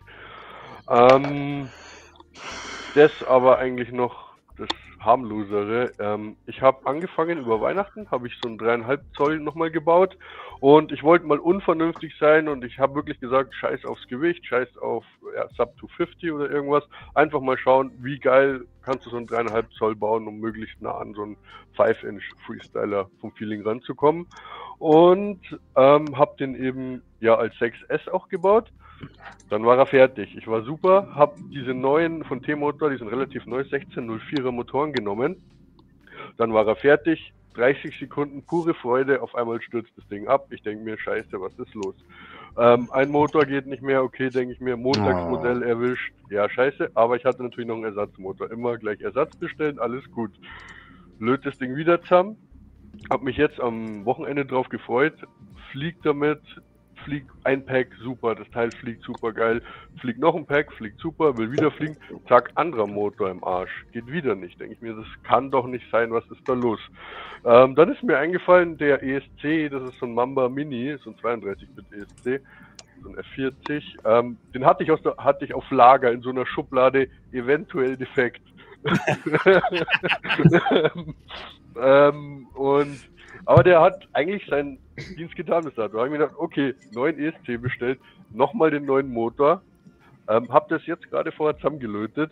Ähm, 0.88 1.68
das 2.96 3.12
aber 3.28 3.58
eigentlich 3.58 3.92
noch 3.92 4.30
das 4.58 4.68
harmlosere. 4.98 5.92
Ähm, 6.00 6.36
ich 6.46 6.62
habe 6.62 6.84
angefangen 6.84 7.38
über 7.38 7.60
Weihnachten, 7.60 8.10
habe 8.10 8.26
ich 8.26 8.36
so 8.42 8.48
ein 8.48 8.58
dreieinhalb 8.58 9.02
Zoll 9.14 9.38
nochmal 9.38 9.70
gebaut 9.70 10.16
und 10.60 10.92
ich 10.92 11.02
wollte 11.02 11.26
mal 11.26 11.38
unvernünftig 11.38 12.14
sein 12.20 12.46
und 12.46 12.64
ich 12.64 12.78
habe 12.78 12.94
wirklich 12.94 13.18
gesagt, 13.18 13.54
scheiß 13.54 13.86
aufs 13.86 14.06
Gewicht, 14.08 14.44
scheiß 14.44 14.76
auf 14.78 15.04
ja, 15.34 15.48
Sub 15.56 15.74
250 15.78 16.32
oder 16.32 16.50
irgendwas. 16.50 16.84
Einfach 17.14 17.40
mal 17.40 17.56
schauen, 17.56 17.92
wie 18.00 18.18
geil 18.18 18.66
kannst 18.82 19.06
du 19.06 19.10
so 19.10 19.16
ein 19.16 19.26
dreieinhalb 19.26 19.72
Zoll 19.72 19.96
bauen, 19.96 20.28
um 20.28 20.38
möglichst 20.38 20.80
nah 20.82 20.98
an 20.98 21.14
so 21.14 21.22
einen 21.22 21.36
5-Inch 21.78 22.24
Freestyler 22.44 23.08
vom 23.22 23.32
Feeling 23.32 23.62
ranzukommen. 23.62 24.26
Und 24.78 25.40
ähm, 25.76 26.18
habe 26.18 26.36
den 26.38 26.54
eben 26.54 27.02
ja 27.20 27.36
als 27.36 27.54
6S 27.54 28.10
auch 28.10 28.28
gebaut. 28.28 28.70
Dann 29.48 29.64
war 29.64 29.78
er 29.78 29.86
fertig. 29.86 30.36
Ich 30.36 30.46
war 30.46 30.62
super, 30.62 31.08
habe 31.14 31.36
diese 31.50 31.72
neuen 31.72 32.22
von 32.24 32.42
T-Motor, 32.42 32.90
die 32.90 32.98
sind 32.98 33.08
relativ 33.08 33.46
neu, 33.46 33.62
1604er 33.62 34.50
Motoren 34.50 34.92
genommen. 34.92 35.42
Dann 36.36 36.52
war 36.52 36.66
er 36.66 36.76
fertig. 36.76 37.32
30 37.54 37.98
Sekunden 37.98 38.42
pure 38.42 38.74
Freude, 38.74 39.22
auf 39.22 39.34
einmal 39.34 39.60
stürzt 39.60 39.92
das 39.96 40.06
Ding 40.08 40.28
ab. 40.28 40.46
Ich 40.50 40.62
denke 40.62 40.84
mir, 40.84 40.98
scheiße, 40.98 41.40
was 41.40 41.58
ist 41.58 41.74
los? 41.74 41.94
Ähm, 42.58 42.88
ein 42.92 43.10
Motor 43.10 43.44
geht 43.44 43.66
nicht 43.66 43.82
mehr, 43.82 44.02
okay, 44.02 44.30
denke 44.30 44.52
ich 44.52 44.60
mir, 44.60 44.76
Montagsmodell 44.76 45.62
erwischt. 45.62 46.12
Ja, 46.30 46.48
scheiße, 46.48 46.90
aber 46.94 47.16
ich 47.16 47.24
hatte 47.24 47.42
natürlich 47.42 47.68
noch 47.68 47.76
einen 47.76 47.84
Ersatzmotor. 47.84 48.50
Immer 48.50 48.76
gleich 48.78 49.00
Ersatz 49.00 49.36
bestellen, 49.36 49.78
alles 49.78 50.08
gut. 50.10 50.32
Löt 51.18 51.44
das 51.44 51.58
Ding 51.58 51.76
wieder 51.76 52.00
zusammen. 52.02 52.36
Hab 53.08 53.22
mich 53.22 53.36
jetzt 53.36 53.60
am 53.60 54.04
Wochenende 54.04 54.44
drauf 54.44 54.68
gefreut. 54.68 55.14
Fliegt 55.70 56.04
damit 56.04 56.40
flieg 57.04 57.24
ein 57.44 57.64
Pack, 57.64 57.88
super, 58.02 58.34
das 58.34 58.48
Teil 58.50 58.70
fliegt 58.70 59.02
super 59.04 59.32
geil, 59.32 59.62
fliegt 60.00 60.18
noch 60.18 60.34
ein 60.34 60.46
Pack, 60.46 60.72
fliegt 60.72 61.00
super, 61.00 61.36
will 61.36 61.52
wieder 61.52 61.70
fliegen, 61.70 61.96
zack, 62.28 62.50
anderer 62.54 62.86
Motor 62.86 63.30
im 63.30 63.42
Arsch, 63.44 63.84
geht 63.92 64.06
wieder 64.06 64.34
nicht. 64.34 64.60
Denke 64.60 64.74
ich 64.74 64.80
mir, 64.80 64.94
das 64.94 65.06
kann 65.24 65.50
doch 65.50 65.66
nicht 65.66 65.84
sein, 65.90 66.10
was 66.10 66.24
ist 66.30 66.46
da 66.46 66.54
los? 66.54 66.80
Ähm, 67.44 67.74
dann 67.74 67.92
ist 67.92 68.02
mir 68.02 68.18
eingefallen, 68.18 68.76
der 68.78 69.02
ESC, 69.02 69.70
das 69.70 69.82
ist 69.90 69.98
so 69.98 70.06
ein 70.06 70.14
Mamba 70.14 70.48
Mini, 70.48 70.96
so 71.02 71.10
ein 71.10 71.16
32-Bit 71.16 71.92
ESC, 71.92 72.42
so 73.02 73.08
ein 73.10 73.16
F40, 73.16 73.82
ähm, 74.04 74.36
den 74.54 74.66
hatte 74.66 74.82
ich, 74.84 74.90
aus 74.90 75.02
der, 75.02 75.16
hatte 75.16 75.44
ich 75.44 75.54
auf 75.54 75.70
Lager 75.70 76.12
in 76.12 76.22
so 76.22 76.30
einer 76.30 76.46
Schublade, 76.46 77.08
eventuell 77.32 77.96
defekt. 77.96 78.42
ähm, 81.80 82.46
und 82.54 83.09
aber 83.46 83.62
der 83.62 83.80
hat 83.80 84.08
eigentlich 84.12 84.44
seinen 84.46 84.78
Dienst 85.16 85.36
getan 85.36 85.64
bis 85.64 85.74
dato. 85.74 85.94
Da 85.94 85.98
habe 85.98 86.08
ich 86.08 86.12
mir 86.12 86.18
gedacht, 86.18 86.36
okay, 86.38 86.74
neuen 86.92 87.18
ESC 87.18 87.60
bestellt, 87.60 87.98
nochmal 88.32 88.70
den 88.70 88.84
neuen 88.84 89.08
Motor, 89.08 89.62
ähm, 90.28 90.52
hab 90.52 90.68
das 90.68 90.86
jetzt 90.86 91.08
gerade 91.10 91.32
vorher 91.32 91.56
zusammengelötet 91.56 92.30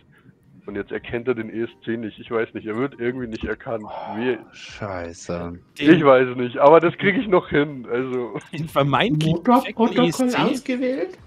und 0.68 0.76
jetzt 0.76 0.92
erkennt 0.92 1.26
er 1.26 1.34
den 1.34 1.48
ESC 1.48 1.96
nicht. 1.98 2.18
Ich 2.18 2.30
weiß 2.30 2.52
nicht, 2.52 2.66
er 2.66 2.76
wird 2.76 3.00
irgendwie 3.00 3.26
nicht 3.26 3.44
erkannt. 3.44 3.84
Wie, 4.16 4.38
Scheiße. 4.52 5.58
ich 5.78 6.04
weiß 6.04 6.36
nicht, 6.36 6.58
aber 6.58 6.78
das 6.80 6.96
kriege 6.98 7.18
ich 7.18 7.26
noch 7.26 7.48
hin. 7.48 7.86
Also, 7.90 8.38
Den 8.52 8.68
vermeintlich 8.68 9.34
defekten 9.34 9.54
Motorprotokoll 9.54 10.28
ESC, 10.28 10.38
ausgewählt? 10.38 11.18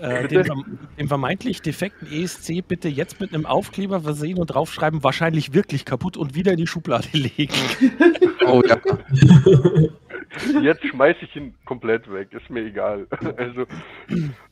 Äh, 0.00 0.28
den, 0.28 0.78
den 0.98 1.08
vermeintlich 1.08 1.62
defekten 1.62 2.10
ESC 2.10 2.66
bitte 2.66 2.88
jetzt 2.88 3.20
mit 3.20 3.34
einem 3.34 3.46
Aufkleber 3.46 4.00
versehen 4.00 4.38
und 4.38 4.46
draufschreiben, 4.48 5.02
wahrscheinlich 5.02 5.54
wirklich 5.54 5.84
kaputt 5.84 6.16
und 6.16 6.34
wieder 6.34 6.52
in 6.52 6.58
die 6.58 6.66
Schublade 6.66 7.08
legen. 7.12 7.54
Oh 8.46 8.62
ja. 8.66 8.78
jetzt 10.62 10.84
schmeiße 10.86 11.24
ich 11.24 11.36
ihn 11.36 11.54
komplett 11.64 12.12
weg, 12.12 12.28
ist 12.32 12.48
mir 12.50 12.64
egal. 12.64 13.06
Also, 13.36 13.66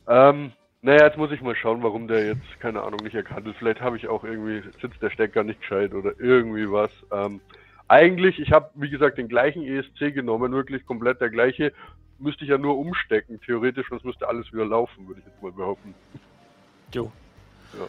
ähm, 0.07 0.51
naja, 0.81 1.05
jetzt 1.05 1.17
muss 1.17 1.31
ich 1.31 1.41
mal 1.41 1.55
schauen, 1.55 1.83
warum 1.83 2.07
der 2.07 2.27
jetzt, 2.27 2.59
keine 2.59 2.81
Ahnung, 2.81 2.99
nicht 3.03 3.15
erkannt 3.15 3.47
ist. 3.47 3.57
Vielleicht 3.57 3.81
habe 3.81 3.97
ich 3.97 4.07
auch 4.07 4.23
irgendwie, 4.23 4.61
sitzt 4.81 5.01
der 5.01 5.09
Stecker 5.09 5.43
nicht 5.43 5.59
gescheit 5.61 5.93
oder 5.93 6.13
irgendwie 6.19 6.71
was. 6.71 6.91
Ähm, 7.11 7.41
eigentlich, 7.87 8.39
ich 8.39 8.51
habe, 8.51 8.69
wie 8.75 8.89
gesagt, 8.89 9.17
den 9.17 9.27
gleichen 9.27 9.63
ESC 9.63 10.13
genommen, 10.13 10.51
wirklich 10.51 10.85
komplett 10.85 11.21
der 11.21 11.29
gleiche. 11.29 11.73
Müsste 12.19 12.43
ich 12.43 12.49
ja 12.49 12.57
nur 12.57 12.77
umstecken, 12.77 13.39
theoretisch, 13.41 13.87
sonst 13.89 14.03
müsste 14.03 14.27
alles 14.27 14.51
wieder 14.51 14.65
laufen, 14.65 15.07
würde 15.07 15.19
ich 15.21 15.25
jetzt 15.27 15.41
mal 15.41 15.51
behaupten. 15.51 15.93
Jo. 16.93 17.11
Ja. 17.73 17.87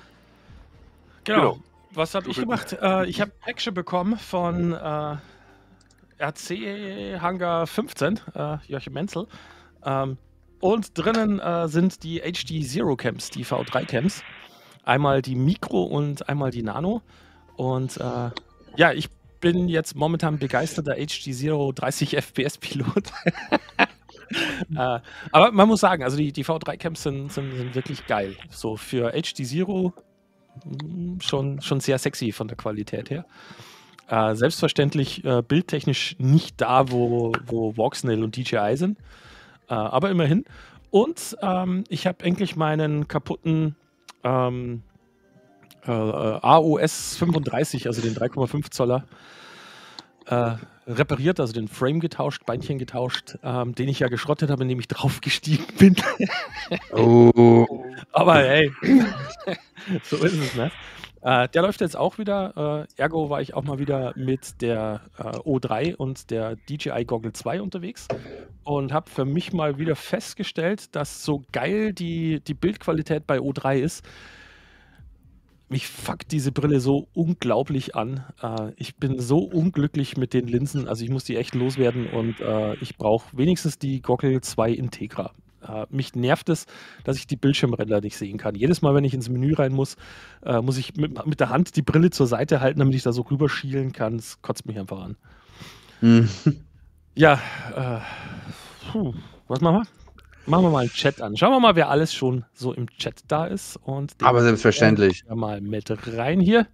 Genau. 1.25 1.53
Genau. 1.53 1.59
Was 1.93 2.15
habe 2.15 2.29
ich 2.31 2.37
gemacht? 2.37 2.77
Äh, 2.81 3.07
ich 3.07 3.21
habe 3.21 3.33
Action 3.47 3.73
bekommen 3.73 4.19
von 4.19 4.73
äh, 4.73 5.17
RC 6.21 7.21
Hangar 7.21 7.67
15, 7.67 8.21
äh, 8.35 8.59
Joachim 8.67 8.93
Menzel. 8.93 9.27
Ähm, 9.85 10.19
und 10.61 10.99
drinnen 10.99 11.39
äh, 11.39 11.69
sind 11.69 12.03
die 12.03 12.21
HD 12.21 12.65
Zero 12.67 12.97
Camps, 12.97 13.31
die 13.31 13.45
V3 13.45 13.87
Camps. 13.87 14.23
Einmal 14.85 15.23
die 15.23 15.37
Mikro 15.37 15.83
und 15.85 16.29
einmal 16.29 16.51
die 16.51 16.63
Nano. 16.63 17.03
Und 17.57 17.97
äh, 17.99 18.31
ja, 18.77 18.93
ich 18.93 19.09
bin 19.41 19.69
jetzt 19.69 19.95
momentan 19.95 20.39
begeisterter 20.39 20.95
HD 20.97 21.35
Zero 21.35 21.73
30 21.73 22.17
FPS 22.17 22.59
Pilot. 22.59 23.05
äh, 24.77 25.01
aber 25.33 25.53
man 25.53 25.69
muss 25.69 25.81
sagen, 25.81 26.03
also 26.03 26.17
die, 26.17 26.33
die 26.33 26.45
V3 26.45 26.77
Camps 26.77 27.03
sind, 27.03 27.33
sind, 27.33 27.57
sind 27.57 27.75
wirklich 27.75 28.07
geil. 28.07 28.37
So 28.51 28.77
für 28.77 29.13
HD 29.13 29.47
Zero 29.47 29.93
mm, 30.65 31.21
schon, 31.21 31.61
schon 31.61 31.81
sehr 31.81 31.99
sexy 31.99 32.33
von 32.33 32.49
der 32.49 32.57
Qualität 32.57 33.11
her. 33.11 33.25
Äh, 34.09 34.35
selbstverständlich 34.35 35.25
äh, 35.25 35.43
bildtechnisch 35.43 36.17
nicht 36.19 36.61
da, 36.61 36.91
wo, 36.91 37.33
wo 37.47 37.77
Voxnail 37.77 38.25
und 38.25 38.37
DJI 38.37 38.77
sind, 38.77 38.99
äh, 39.69 39.75
aber 39.75 40.11
immerhin. 40.11 40.45
Und 40.91 41.37
ähm, 41.43 41.85
ich 41.89 42.07
habe 42.07 42.25
endlich 42.25 42.57
meinen 42.57 43.07
kaputten 43.07 43.77
ähm, 44.25 44.83
äh, 45.87 45.93
äh, 45.93 46.39
AOS 46.43 47.17
35, 47.17 47.87
also 47.87 48.03
den 48.03 48.15
3,5 48.15 48.71
Zoller, 48.71 49.05
äh, 50.29 50.57
repariert, 50.87 51.41
also 51.41 51.53
den 51.53 51.69
Frame 51.69 52.01
getauscht, 52.01 52.47
Beinchen 52.47 52.79
getauscht, 52.79 53.37
ähm, 53.43 53.75
den 53.75 53.89
ich 53.89 54.01
ja 54.01 54.09
geschrottet 54.09 54.51
habe, 54.51 54.63
indem 54.63 54.81
ich 54.81 54.89
draufgestiegen 54.89 55.67
bin. 55.79 55.97
Oh. 56.93 57.67
Aber 58.13 58.37
hey, 58.37 58.73
so 60.05 60.17
ist 60.17 60.35
es, 60.35 60.55
ne? 60.55 60.71
Äh, 61.21 61.49
der 61.49 61.63
läuft 61.63 61.81
jetzt 61.81 61.97
auch 61.97 62.19
wieder. 62.19 62.87
Äh, 62.97 63.01
ergo 63.03 63.29
war 63.29 63.41
ich 63.41 63.55
auch 63.55 63.65
mal 63.65 63.79
wieder 63.79 64.13
mit 64.17 64.61
der 64.63 65.01
äh, 65.19 65.23
O3 65.23 65.97
und 65.97 66.31
der 66.31 66.57
DJI 66.57 67.05
Goggle 67.05 67.33
2 67.33 67.61
unterwegs 67.61 68.07
und 68.63 68.93
habe 68.93 69.11
für 69.11 69.25
mich 69.25 69.53
mal 69.53 69.79
wieder 69.79 69.97
festgestellt, 69.97 70.95
dass 70.95 71.25
so 71.25 71.45
geil 71.53 71.93
die, 71.93 72.41
die 72.41 72.55
Bildqualität 72.55 73.27
bei 73.27 73.39
O3 73.39 73.79
ist, 73.79 74.05
mich 75.69 75.89
fuckt 75.89 76.33
diese 76.33 76.53
Brille 76.53 76.81
so 76.81 77.09
unglaublich 77.15 77.95
an. 77.95 78.25
Äh, 78.43 78.73
ich 78.77 78.97
bin 78.97 79.19
so 79.19 79.39
unglücklich 79.39 80.17
mit 80.17 80.35
den 80.35 80.47
Linsen, 80.47 80.89
also 80.89 81.05
ich 81.05 81.11
muss 81.11 81.25
die 81.25 81.37
echt 81.37 81.55
loswerden 81.55 82.09
und 82.09 82.41
äh, 82.41 82.75
ich 82.77 82.97
brauche 82.97 83.37
wenigstens 83.37 83.79
die 83.79 84.01
Goggle 84.01 84.41
2 84.41 84.71
Integra. 84.73 85.33
Äh, 85.61 85.87
mich 85.91 86.15
nervt 86.15 86.49
es, 86.49 86.67
dass 87.05 87.17
ich 87.17 87.27
die 87.27 87.37
Bildschirmränder 87.37 88.01
nicht 88.01 88.17
sehen 88.17 88.39
kann. 88.39 88.55
Jedes 88.55 88.81
Mal, 88.81 88.95
wenn 88.95 89.05
ich 89.05 89.15
ins 89.15 89.29
Menü 89.29 89.55
rein 89.55 89.73
muss, 89.73 89.97
äh, 90.43 90.61
muss 90.61 90.79
ich 90.79 90.97
mit, 90.97 91.27
mit 91.27 91.41
der 91.41 91.51
Hand 91.51 91.77
die 91.77 91.83
Brille 91.83 92.11
zur 92.11 92.27
Seite 92.27 92.61
halten, 92.61 92.79
damit 92.79 92.95
ich 92.95 93.03
da 93.03 93.13
so 93.13 93.23
rüberschielen 93.23 93.93
kann. 93.93 94.17
Das 94.17 94.41
kotzt 94.41 94.67
mich 94.67 94.79
einfach 94.79 95.01
an. 95.01 95.17
Hm. 96.01 96.29
Ja, 97.15 97.41
äh, 97.75 97.99
puh, 98.93 99.13
was 99.49 99.61
machen 99.61 99.79
wir? 99.79 100.08
Machen 100.49 100.65
wir 100.65 100.71
mal 100.71 100.79
einen 100.79 100.91
Chat 100.91 101.21
an. 101.21 101.37
Schauen 101.37 101.53
wir 101.53 101.61
mal, 101.61 101.77
wer 101.77 101.91
alles 101.91 102.15
schon 102.15 102.43
so 102.55 102.73
im 102.73 102.89
Chat 102.97 103.21
da 103.29 103.45
ist. 103.45 103.77
Und 103.85 104.15
Aber 104.23 104.41
selbstverständlich. 104.41 105.23
mal 105.29 105.61
mit 105.61 105.93
rein 106.17 106.41
hier. 106.41 106.67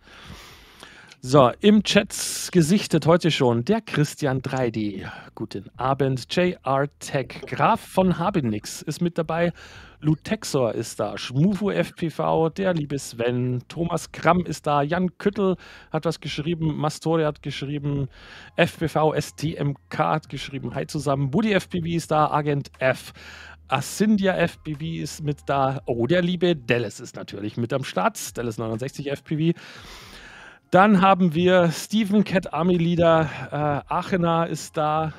So, 1.20 1.50
im 1.60 1.82
Chat 1.82 2.14
gesichtet 2.52 3.06
heute 3.06 3.32
schon 3.32 3.64
der 3.64 3.80
Christian 3.80 4.42
3D. 4.42 5.10
Guten 5.34 5.70
Abend. 5.76 6.26
JR 6.32 6.86
Tech. 7.00 7.40
Graf 7.46 7.80
von 7.80 8.18
Habinix 8.18 8.80
ist 8.82 9.00
mit 9.00 9.18
dabei. 9.18 9.52
Lutexor 10.00 10.74
ist 10.74 11.00
da. 11.00 11.16
Schmufu 11.16 11.70
FPV, 11.70 12.50
der 12.50 12.74
liebe 12.74 12.98
Sven. 12.98 13.62
Thomas 13.68 14.12
Kramm 14.12 14.44
ist 14.44 14.66
da. 14.66 14.82
Jan 14.82 15.16
Küttel 15.16 15.56
hat 15.90 16.04
was 16.04 16.20
geschrieben. 16.20 16.76
Mastore 16.76 17.24
hat 17.26 17.42
geschrieben. 17.42 18.08
FPV 18.56 19.14
STMK 19.18 19.98
hat 19.98 20.28
geschrieben. 20.28 20.74
Hi 20.74 20.86
zusammen. 20.86 21.30
Buddy 21.30 21.54
FPV 21.54 21.86
ist 21.86 22.10
da. 22.10 22.30
Agent 22.30 22.70
F. 22.78 23.14
Asyndia 23.68 24.34
FPV 24.34 24.82
ist 25.02 25.22
mit 25.24 25.38
da. 25.46 25.80
Oh, 25.86 26.06
der 26.06 26.22
liebe 26.22 26.54
Dallas 26.54 27.00
ist 27.00 27.16
natürlich 27.16 27.56
mit 27.56 27.72
am 27.72 27.84
Start. 27.84 28.36
Dallas 28.36 28.58
69 28.58 29.10
FPV. 29.10 29.58
Dann 30.70 31.00
haben 31.00 31.34
wir 31.34 31.70
Stephen 31.70 32.24
Cat 32.24 32.52
Army 32.52 32.76
Leader. 32.76 33.30
Äh, 33.88 33.92
Aachener 33.92 34.48
ist 34.48 34.76
da. 34.76 35.12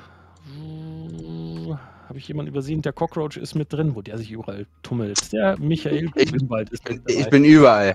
Habe 2.08 2.18
ich 2.18 2.28
jemanden 2.28 2.50
übersehen? 2.52 2.82
Der 2.82 2.92
Cockroach 2.92 3.36
ist 3.36 3.54
mit 3.54 3.72
drin, 3.72 3.94
wo 3.96 4.02
der 4.02 4.16
sich 4.18 4.30
überall 4.30 4.66
tummelt. 4.82 5.32
Der 5.32 5.58
Michael 5.58 6.10
Ich- 6.14 6.30
Grünwald 6.32 6.70
ist 6.70 6.88
mit 6.88 7.02
Ich 7.08 7.16
dabei. 7.18 7.30
bin 7.30 7.44
überall. 7.44 7.94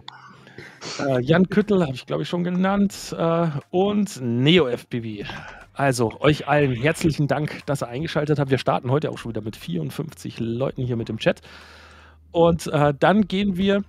Äh, 1.00 1.22
Jan 1.22 1.48
Küttel 1.50 1.82
habe 1.84 1.94
ich, 1.94 2.06
glaube 2.06 2.24
ich, 2.24 2.30
schon 2.30 2.44
genannt. 2.44 3.16
Äh, 3.18 3.48
und 3.70 4.20
Neo 4.22 4.68
FPV. 4.68 5.26
Also, 5.74 6.20
euch 6.20 6.48
allen 6.48 6.74
herzlichen 6.74 7.28
Dank, 7.28 7.66
dass 7.66 7.82
ihr 7.82 7.88
eingeschaltet 7.88 8.40
habt. 8.40 8.52
Wir 8.52 8.58
starten 8.58 8.92
heute 8.92 9.10
auch 9.10 9.18
schon 9.18 9.30
wieder 9.30 9.42
mit 9.42 9.56
54 9.56 10.40
Leuten 10.40 10.84
hier 10.84 10.98
mit 10.98 11.08
dem 11.08 11.18
Chat. 11.18 11.42
Und 12.32 12.68
äh, 12.68 12.94
dann 12.98 13.28
gehen 13.28 13.56
wir 13.56 13.84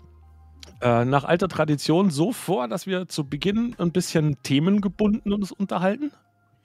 äh, 0.80 1.04
nach 1.04 1.24
alter 1.24 1.48
Tradition 1.48 2.10
so 2.10 2.32
vor, 2.32 2.68
dass 2.68 2.86
wir 2.86 3.08
zu 3.08 3.24
Beginn 3.28 3.74
ein 3.78 3.90
bisschen 3.90 4.36
themengebunden 4.44 5.32
uns 5.32 5.50
unterhalten. 5.50 6.12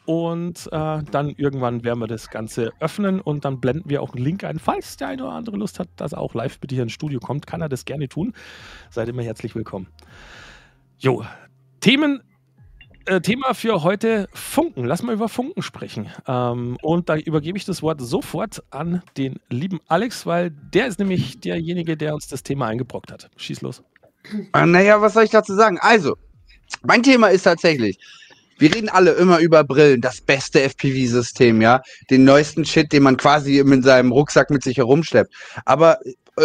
Und 0.06 0.70
äh, 0.72 1.04
dann 1.12 1.30
irgendwann 1.36 1.84
werden 1.84 2.00
wir 2.00 2.08
das 2.08 2.30
Ganze 2.30 2.72
öffnen 2.80 3.20
und 3.20 3.44
dann 3.44 3.60
blenden 3.60 3.90
wir 3.90 4.02
auch 4.02 4.14
einen 4.14 4.24
Link 4.24 4.44
ein. 4.44 4.60
Falls 4.60 4.98
der 4.98 5.10
eine 5.10 5.24
oder 5.24 5.34
andere 5.34 5.58
Lust 5.58 5.80
hat, 5.80 5.90
dass 5.98 6.14
er 6.14 6.22
auch 6.22 6.34
live 6.34 6.60
bitte 6.60 6.76
hier 6.76 6.84
ins 6.84 6.94
Studio 6.94 7.20
kommt, 7.20 7.46
kann 7.46 7.62
er 7.62 7.70
das 7.70 7.86
gerne 7.86 8.08
tun. 8.08 8.34
Seid 8.90 9.10
immer 9.10 9.24
herzlich 9.24 9.54
willkommen. 9.56 9.88
Jo, 10.98 11.26
Themen, 11.82 12.22
äh, 13.08 13.22
Thema 13.22 13.54
für 13.54 13.84
heute 13.84 14.28
Funken. 14.34 14.86
Lass 14.86 15.02
mal 15.02 15.14
über 15.14 15.30
Funken 15.30 15.62
sprechen. 15.62 16.10
Ähm, 16.28 16.78
und 16.82 17.10
da 17.10 17.18
übergebe 17.18 17.58
ich 17.58 17.66
das 17.66 17.82
Wort 17.82 18.02
sofort 18.02 18.64
an 18.70 19.02
den 19.18 19.40
lieben 19.50 19.80
Alex, 19.88 20.26
weil 20.26 20.52
der 20.52 20.88
ist 20.88 21.00
nämlich 21.00 21.40
derjenige, 21.40 21.98
der 21.98 22.14
uns 22.14 22.28
das 22.28 22.44
Thema 22.44 22.68
eingebrockt 22.68 23.12
hat. 23.12 23.30
Schieß 23.38 23.62
los. 23.62 23.84
Äh, 24.54 24.66
Naja, 24.66 25.02
was 25.02 25.14
soll 25.14 25.24
ich 25.24 25.32
dazu 25.32 25.56
sagen? 25.56 25.78
Also, 25.82 26.16
mein 26.84 27.04
Thema 27.04 27.28
ist 27.30 27.44
tatsächlich, 27.44 27.98
wir 28.60 28.74
reden 28.74 28.90
alle 28.90 29.12
immer 29.12 29.40
über 29.40 29.64
Brillen, 29.64 30.02
das 30.02 30.22
beste 30.22 30.62
FPV-System, 30.62 31.62
ja, 31.62 31.82
den 32.10 32.24
neuesten 32.24 32.66
Shit, 32.66 32.92
den 32.92 33.04
man 33.04 33.18
quasi 33.18 33.60
in 33.60 33.84
seinem 33.84 34.12
Rucksack 34.12 34.50
mit 34.50 34.64
sich 34.64 34.78
herumschleppt. 34.78 35.34
Aber 35.66 36.00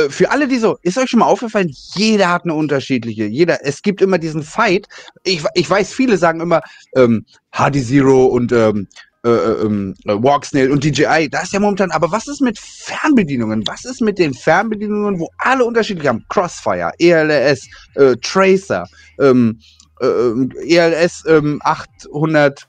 für 0.08 0.30
alle, 0.30 0.48
die 0.48 0.58
so, 0.58 0.78
ist 0.82 0.98
euch 0.98 1.10
schon 1.10 1.20
mal 1.20 1.26
aufgefallen, 1.26 1.70
jeder 1.94 2.30
hat 2.30 2.44
eine 2.44 2.54
unterschiedliche. 2.54 3.26
Jeder, 3.26 3.64
es 3.64 3.82
gibt 3.82 4.00
immer 4.00 4.18
diesen 4.18 4.42
Fight. 4.42 4.88
Ich, 5.22 5.42
ich 5.54 5.68
weiß, 5.68 5.92
viele 5.92 6.16
sagen 6.16 6.40
immer 6.40 6.62
ähm, 6.96 7.26
HD 7.52 7.84
Zero 7.84 8.26
und 8.26 8.52
ähm, 8.52 8.88
äh, 9.24 9.30
ähm, 9.30 9.94
äh, 10.06 10.14
Walksnail 10.14 10.72
und 10.72 10.82
DJI, 10.82 11.28
da 11.30 11.42
ist 11.42 11.52
ja 11.52 11.60
momentan, 11.60 11.92
aber 11.92 12.10
was 12.10 12.26
ist 12.26 12.40
mit 12.40 12.58
Fernbedienungen? 12.58 13.62
Was 13.66 13.84
ist 13.84 14.00
mit 14.00 14.18
den 14.18 14.34
Fernbedienungen, 14.34 15.20
wo 15.20 15.28
alle 15.38 15.64
unterschiedlich 15.64 16.08
haben? 16.08 16.24
Crossfire, 16.28 16.90
ELS, 16.98 17.68
äh, 17.94 18.16
Tracer, 18.16 18.84
ähm, 19.20 19.60
äh, 20.00 20.74
ELS 20.74 21.22
ähm, 21.28 21.60
800 21.62 22.66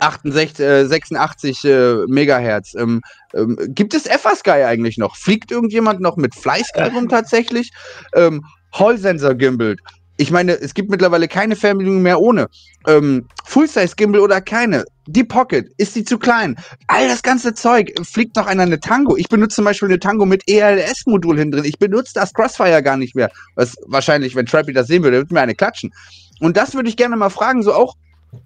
68, 0.00 0.64
äh, 0.64 0.86
86 0.86 1.64
äh, 1.64 1.94
Megahertz. 2.08 2.74
Ähm, 2.74 3.00
ähm, 3.34 3.56
gibt 3.68 3.94
es 3.94 4.04
FA-Sky 4.04 4.64
eigentlich 4.64 4.98
noch? 4.98 5.16
Fliegt 5.16 5.50
irgendjemand 5.50 6.00
noch 6.00 6.16
mit 6.16 6.34
Fly-Sky 6.34 6.90
rum 6.94 7.08
tatsächlich? 7.10 7.70
Ähm, 8.14 8.44
Hall-Sensor 8.72 9.34
gimbal. 9.34 9.76
Ich 10.20 10.30
meine, 10.30 10.52
es 10.52 10.74
gibt 10.74 10.90
mittlerweile 10.90 11.28
keine 11.28 11.56
Fernbedienung 11.56 12.02
mehr 12.02 12.20
ohne. 12.20 12.48
Ähm, 12.86 13.26
Full-Size-Gimbal 13.46 14.20
oder 14.20 14.42
keine. 14.42 14.84
Die 15.06 15.24
Pocket, 15.24 15.72
ist 15.78 15.96
die 15.96 16.04
zu 16.04 16.18
klein? 16.18 16.56
All 16.88 17.08
das 17.08 17.22
ganze 17.22 17.54
Zeug. 17.54 17.90
Fliegt 18.02 18.36
noch 18.36 18.46
einer 18.46 18.64
eine 18.64 18.78
Tango? 18.78 19.16
Ich 19.16 19.30
benutze 19.30 19.56
zum 19.56 19.64
Beispiel 19.64 19.88
eine 19.88 19.98
Tango 19.98 20.26
mit 20.26 20.42
ELS-Modul 20.46 21.38
hinten 21.38 21.52
drin. 21.52 21.64
Ich 21.64 21.78
benutze 21.78 22.12
das 22.14 22.34
Crossfire 22.34 22.82
gar 22.82 22.98
nicht 22.98 23.14
mehr. 23.14 23.30
Was 23.54 23.74
wahrscheinlich, 23.86 24.36
wenn 24.36 24.44
Trappy 24.44 24.74
das 24.74 24.88
sehen 24.88 25.02
würde, 25.02 25.16
würde 25.16 25.32
mir 25.32 25.40
eine 25.40 25.54
klatschen. 25.54 25.90
Und 26.40 26.58
das 26.58 26.74
würde 26.74 26.90
ich 26.90 26.98
gerne 26.98 27.16
mal 27.16 27.30
fragen, 27.30 27.62
so 27.62 27.72
auch 27.72 27.96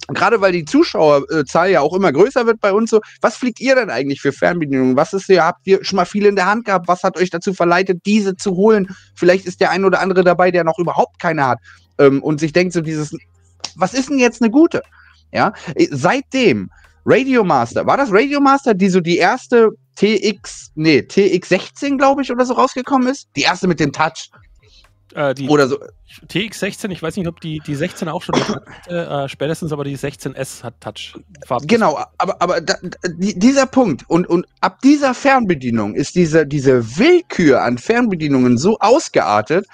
gerade 0.09 0.41
weil 0.41 0.53
die 0.53 0.65
Zuschauerzahl 0.65 1.71
ja 1.71 1.81
auch 1.81 1.95
immer 1.95 2.13
größer 2.13 2.47
wird 2.47 2.61
bei 2.61 2.73
uns 2.73 2.91
so, 2.91 3.01
was 3.21 3.37
fliegt 3.37 3.61
ihr 3.61 3.75
denn 3.75 3.91
eigentlich 3.91 4.21
für 4.21 4.33
Fernbedienungen? 4.33 4.97
Was 4.97 5.13
ist 5.13 5.29
ihr, 5.29 5.45
habt 5.45 5.67
ihr 5.67 5.85
schon 5.85 5.97
mal 5.97 6.05
viele 6.05 6.29
in 6.29 6.37
der 6.37 6.47
Hand 6.47 6.65
gehabt? 6.65 6.89
Was 6.89 7.03
hat 7.03 7.17
euch 7.17 7.31
dazu 7.31 7.55
verleitet, 7.55 8.03
diese 8.07 8.37
zu 8.37 8.53
holen? 8.53 8.89
Vielleicht 9.15 9.47
ist 9.47 9.61
der 9.61 9.71
ein 9.71 9.85
oder 9.85 10.01
andere 10.01 10.25
dabei, 10.25 10.51
der 10.51 10.65
noch 10.65 10.79
überhaupt 10.79 11.19
keine 11.19 11.47
hat 11.47 11.59
ähm, 11.99 12.23
und 12.23 12.41
sich 12.41 12.53
denkt 12.53 12.73
so 12.73 12.81
dieses, 12.81 13.17
was 13.77 13.95
ist 13.95 14.11
denn 14.11 14.19
jetzt 14.19 14.43
eine 14.43 14.51
gute? 14.51 14.83
Ja, 15.33 15.53
seitdem 15.91 16.71
Radio 17.05 17.45
Master, 17.45 17.87
war 17.87 17.97
das 17.97 18.11
Radio 18.13 18.41
Master, 18.41 18.73
die 18.73 18.89
so 18.89 19.01
die 19.01 19.19
erste 19.19 19.71
TX, 19.97 20.71
nee, 20.75 21.01
TX16, 21.01 21.99
glaube 21.99 22.23
ich, 22.23 22.31
oder 22.31 22.45
so 22.45 22.55
rausgekommen 22.55 23.09
ist? 23.09 23.29
Die 23.37 23.43
erste 23.43 23.69
mit 23.69 23.81
dem 23.81 23.93
Touch. 23.93 24.31
Äh, 25.15 25.35
die 25.35 25.49
Oder 25.49 25.69
so. 25.69 25.79
TX16, 26.29 26.91
ich 26.91 27.03
weiß 27.03 27.17
nicht, 27.17 27.29
ob 27.29 27.41
die, 27.41 27.61
die 27.65 27.75
16 27.75 28.09
auch 28.09 28.23
schon 28.23 28.35
hatte, 28.37 28.65
äh, 28.89 29.29
spätestens 29.29 29.73
aber 29.73 29.85
die 29.85 29.97
16S 29.97 30.63
hat 30.63 30.81
Touch. 30.81 31.15
Genau, 31.67 31.99
aber, 32.19 32.43
aber 32.43 32.61
da, 32.61 32.75
die, 33.17 33.39
dieser 33.39 33.67
Punkt 33.67 34.05
und, 34.09 34.29
und 34.29 34.47
ab 34.61 34.81
dieser 34.83 35.15
Fernbedienung 35.15 35.95
ist 35.95 36.17
diese, 36.17 36.47
diese 36.47 36.99
Willkür 36.99 37.63
an 37.63 37.79
Fernbedienungen 37.79 38.59
so 38.59 38.79
ausgeartet, 38.81 39.67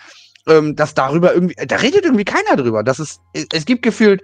ähm, 0.46 0.76
dass 0.76 0.94
darüber 0.94 1.32
irgendwie, 1.32 1.54
da 1.66 1.76
redet 1.76 2.04
irgendwie 2.04 2.24
keiner 2.24 2.56
drüber. 2.56 2.82
Das 2.82 3.00
ist, 3.00 3.20
es 3.32 3.64
gibt 3.64 3.82
gefühlt 3.82 4.22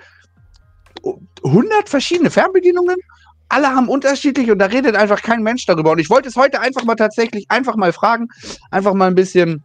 100 1.45 1.89
verschiedene 1.89 2.31
Fernbedienungen. 2.31 2.97
Alle 3.49 3.69
haben 3.69 3.89
unterschiedlich 3.89 4.51
und 4.51 4.59
da 4.59 4.67
redet 4.67 4.97
einfach 4.97 5.23
kein 5.23 5.43
Mensch 5.43 5.65
darüber. 5.67 5.93
Und 5.93 5.99
ich 5.99 6.11
wollte 6.11 6.29
es 6.29 6.37
heute 6.37 6.61
einfach 6.61 6.85
mal 6.85 6.97
tatsächlich 6.97 7.47
einfach 7.49 7.77
mal 7.77 7.93
fragen, 7.93 8.29
einfach 8.71 8.93
mal 8.93 9.07
ein 9.07 9.15
bisschen 9.15 9.63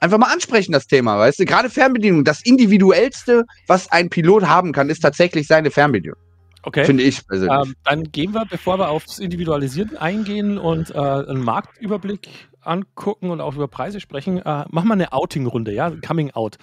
einfach 0.00 0.18
mal 0.18 0.32
ansprechen, 0.32 0.72
das 0.72 0.86
Thema, 0.86 1.18
weißt 1.18 1.40
du? 1.40 1.44
Gerade 1.44 1.70
Fernbedienung, 1.70 2.24
das 2.24 2.44
individuellste, 2.44 3.44
was 3.66 3.90
ein 3.90 4.08
Pilot 4.10 4.46
haben 4.46 4.72
kann, 4.72 4.90
ist 4.90 5.00
tatsächlich 5.00 5.46
seine 5.46 5.70
Fernbedienung. 5.70 6.18
Okay. 6.62 6.84
Finde 6.84 7.04
ich 7.04 7.26
persönlich. 7.26 7.68
Ähm, 7.68 7.74
dann 7.84 8.04
gehen 8.04 8.32
wir, 8.34 8.44
bevor 8.44 8.78
wir 8.78 8.88
aufs 8.88 9.18
Individualisieren 9.18 9.96
eingehen 9.96 10.58
und 10.58 10.90
äh, 10.90 10.98
einen 10.98 11.42
Marktüberblick 11.42 12.28
angucken 12.60 13.30
und 13.30 13.40
auch 13.40 13.54
über 13.54 13.68
Preise 13.68 14.00
sprechen, 14.00 14.38
äh, 14.38 14.64
machen 14.68 14.88
wir 14.88 14.92
eine 14.92 15.12
Outing-Runde, 15.12 15.72
ja? 15.72 15.90
Coming 16.06 16.32
Out. 16.32 16.58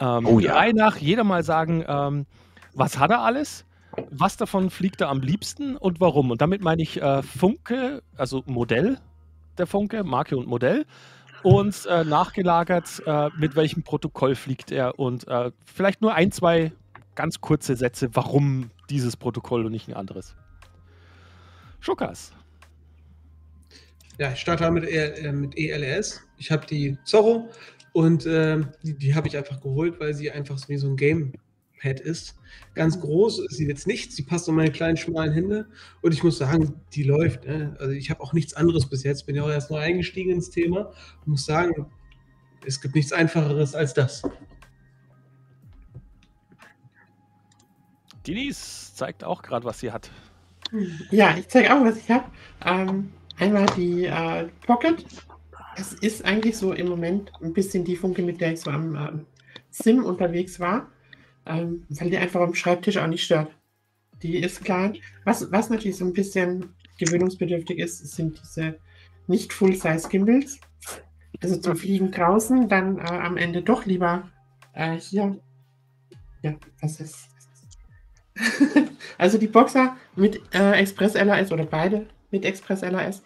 Ähm, 0.00 0.26
Oh 0.26 0.38
ja. 0.38 0.54
Reihe 0.54 0.74
nach, 0.74 0.98
jeder 0.98 1.24
mal 1.24 1.42
sagen, 1.42 1.84
ähm, 1.88 2.26
was 2.74 2.98
hat 2.98 3.10
er 3.10 3.20
alles? 3.20 3.64
Was 4.10 4.36
davon 4.36 4.70
fliegt 4.70 5.00
er 5.00 5.08
am 5.08 5.20
liebsten 5.20 5.76
und 5.76 6.00
warum? 6.00 6.30
Und 6.30 6.40
damit 6.40 6.62
meine 6.62 6.82
ich 6.82 7.00
äh, 7.02 7.22
Funke, 7.22 8.02
also 8.16 8.42
Modell 8.46 8.98
der 9.58 9.66
Funke, 9.66 10.04
Marke 10.04 10.36
und 10.36 10.46
Modell. 10.46 10.86
Und 11.42 11.86
äh, 11.86 12.04
nachgelagert, 12.04 13.02
äh, 13.04 13.30
mit 13.36 13.56
welchem 13.56 13.82
Protokoll 13.82 14.34
fliegt 14.34 14.70
er 14.70 14.98
und 14.98 15.26
äh, 15.26 15.50
vielleicht 15.64 16.00
nur 16.00 16.14
ein, 16.14 16.30
zwei 16.30 16.72
ganz 17.14 17.40
kurze 17.40 17.76
Sätze, 17.76 18.10
warum 18.14 18.70
dieses 18.90 19.16
Protokoll 19.16 19.66
und 19.66 19.72
nicht 19.72 19.88
ein 19.88 19.94
anderes. 19.94 20.36
Schuckers. 21.80 22.32
Ja, 24.18 24.32
ich 24.32 24.40
starte 24.40 24.70
mit, 24.70 24.84
E- 24.84 24.96
äh, 24.96 25.32
mit 25.32 25.56
ELS. 25.56 26.22
Ich 26.36 26.50
habe 26.50 26.66
die 26.66 26.96
Zorro 27.04 27.50
und 27.92 28.24
ähm, 28.26 28.68
die, 28.82 28.94
die 28.94 29.14
habe 29.14 29.26
ich 29.26 29.36
einfach 29.36 29.60
geholt, 29.60 29.98
weil 29.98 30.14
sie 30.14 30.30
einfach 30.30 30.58
so 30.58 30.68
wie 30.68 30.76
so 30.76 30.88
ein 30.88 30.96
Gamepad 31.82 32.00
ist. 32.00 32.36
Ganz 32.74 33.00
groß 33.00 33.40
ist 33.40 33.56
sie 33.56 33.66
jetzt 33.66 33.86
nicht. 33.86 34.12
Sie 34.12 34.22
passt 34.22 34.48
in 34.48 34.54
meine 34.54 34.70
kleinen, 34.70 34.96
schmalen 34.96 35.32
Hände. 35.32 35.66
Und 36.00 36.12
ich 36.12 36.22
muss 36.22 36.38
sagen, 36.38 36.80
die 36.94 37.02
läuft. 37.02 37.46
Ne? 37.46 37.76
Also 37.78 37.92
ich 37.92 38.10
habe 38.10 38.20
auch 38.20 38.32
nichts 38.32 38.54
anderes 38.54 38.88
bis 38.88 39.02
jetzt. 39.02 39.26
Bin 39.26 39.36
ja 39.36 39.42
auch 39.42 39.50
erst 39.50 39.70
neu 39.70 39.78
eingestiegen 39.78 40.30
ins 40.30 40.50
Thema. 40.50 40.92
Und 41.20 41.28
muss 41.28 41.44
sagen, 41.44 41.86
es 42.66 42.80
gibt 42.80 42.94
nichts 42.94 43.12
Einfacheres 43.12 43.74
als 43.74 43.94
das. 43.94 44.22
Denise 48.26 48.94
zeigt 48.94 49.24
auch 49.24 49.42
gerade, 49.42 49.64
was 49.64 49.80
sie 49.80 49.90
hat. 49.90 50.10
Ja, 51.10 51.36
ich 51.36 51.48
zeige 51.48 51.74
auch, 51.74 51.84
was 51.84 51.98
ich 51.98 52.10
habe. 52.10 52.24
Ähm, 52.64 53.12
einmal 53.38 53.66
die 53.76 54.04
äh, 54.04 54.48
Pocket. 54.66 55.04
Es 55.74 55.94
ist 55.94 56.24
eigentlich 56.24 56.56
so 56.56 56.72
im 56.72 56.88
Moment 56.88 57.32
ein 57.42 57.52
bisschen 57.52 57.84
die 57.84 57.96
Funke, 57.96 58.22
mit 58.22 58.40
der 58.40 58.52
ich 58.52 58.60
so 58.60 58.70
am 58.70 58.94
ähm, 58.94 59.26
Sim 59.70 60.04
unterwegs 60.04 60.60
war, 60.60 60.91
ähm, 61.46 61.86
weil 61.88 62.10
die 62.10 62.18
einfach 62.18 62.40
am 62.40 62.54
Schreibtisch 62.54 62.96
auch 62.96 63.06
nicht 63.06 63.24
stört. 63.24 63.50
Die 64.22 64.38
ist 64.38 64.64
klein. 64.64 64.98
Was, 65.24 65.50
was 65.50 65.70
natürlich 65.70 65.96
so 65.96 66.04
ein 66.04 66.12
bisschen 66.12 66.74
gewöhnungsbedürftig 66.98 67.78
ist, 67.78 67.98
sind 68.14 68.40
diese 68.40 68.78
nicht 69.26 69.52
Full-Size-Gimbals. 69.52 70.60
Also 71.42 71.56
zum 71.56 71.76
Fliegen 71.76 72.10
draußen, 72.10 72.68
dann 72.68 72.98
äh, 72.98 73.02
am 73.02 73.36
Ende 73.36 73.62
doch 73.62 73.86
lieber 73.86 74.30
äh, 74.74 74.96
hier. 74.96 75.40
Ja, 76.42 76.54
das 76.80 77.00
ist. 77.00 77.28
also 79.18 79.38
die 79.38 79.48
Boxer 79.48 79.96
mit 80.14 80.40
äh, 80.54 80.72
Express 80.72 81.14
LAS 81.14 81.52
oder 81.52 81.64
beide 81.64 82.06
mit 82.30 82.44
Express 82.44 82.82
LAS 82.82 83.22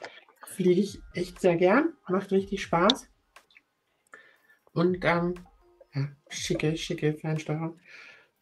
fliege 0.46 0.80
ich 0.80 1.00
echt 1.14 1.40
sehr 1.40 1.56
gern. 1.56 1.92
Macht 2.08 2.32
richtig 2.32 2.62
Spaß. 2.62 3.08
Und 4.72 5.04
ähm, 5.04 5.34
ja, 5.94 6.08
schicke, 6.28 6.76
schicke 6.76 7.14
Fernsteuerung. 7.14 7.78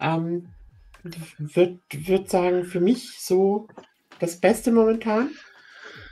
Ähm, 0.01 0.49
würde 1.03 1.79
würd 1.93 2.31
sagen, 2.31 2.65
für 2.65 2.81
mich 2.81 3.21
so 3.21 3.69
das 4.19 4.41
Beste 4.41 4.73
momentan. 4.73 5.31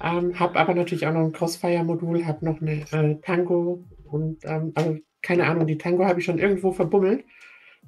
Ähm, 0.03 0.39
habe 0.39 0.59
aber 0.59 0.75
natürlich 0.75 1.07
auch 1.07 1.13
noch 1.13 1.21
ein 1.21 1.33
Crossfire-Modul, 1.33 2.27
habe 2.27 2.45
noch 2.45 2.61
eine 2.61 2.81
äh, 2.91 3.21
Tango 3.21 3.85
und 4.05 4.45
ähm, 4.45 4.73
also 4.75 4.99
keine 5.23 5.47
Ahnung, 5.47 5.67
die 5.67 5.79
Tango 5.79 6.05
habe 6.05 6.19
ich 6.19 6.27
schon 6.27 6.39
irgendwo 6.39 6.73
verbummelt. 6.73 7.25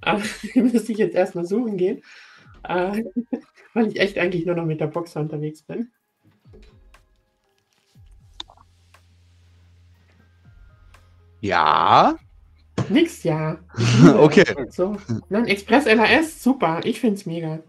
Aber 0.00 0.22
die 0.54 0.62
müsste 0.62 0.92
ich 0.92 0.98
jetzt 0.98 1.14
erstmal 1.14 1.44
suchen 1.44 1.76
gehen, 1.76 2.02
äh, 2.64 3.02
weil 3.74 3.88
ich 3.88 4.00
echt 4.00 4.18
eigentlich 4.18 4.46
nur 4.46 4.54
noch 4.54 4.64
mit 4.64 4.80
der 4.80 4.86
Boxer 4.86 5.20
unterwegs 5.20 5.62
bin. 5.62 5.90
Ja. 11.40 12.16
Nix, 12.88 13.22
ja. 13.22 13.58
okay. 14.18 14.44
So. 14.70 14.96
Nein, 15.28 15.46
Express 15.46 15.86
LAS, 15.86 16.42
super. 16.42 16.80
Ich 16.84 17.00
finde 17.00 17.16
es 17.16 17.26
mega. 17.26 17.60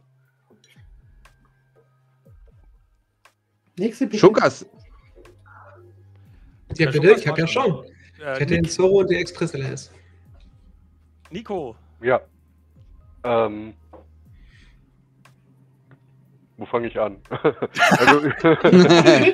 Nächste 3.78 4.08
bitte. 4.08 4.19
Schuckers. 4.19 4.65
Ja, 6.75 6.91
bitte, 6.91 7.13
ich 7.13 7.28
habe 7.28 7.39
ja 7.39 7.47
schon. 7.47 7.86
Ich 8.17 8.25
hatte 8.25 8.45
den 8.45 8.65
Zorro 8.65 8.99
und 8.99 9.10
den 9.10 9.19
Express 9.19 9.54
LS. 9.54 9.91
Nico. 11.30 11.75
Ja. 12.01 12.21
Ähm, 13.23 13.73
wo 16.58 16.65
fange 16.65 16.88
ich 16.88 16.99
an? 16.99 17.17
also, 17.30 18.21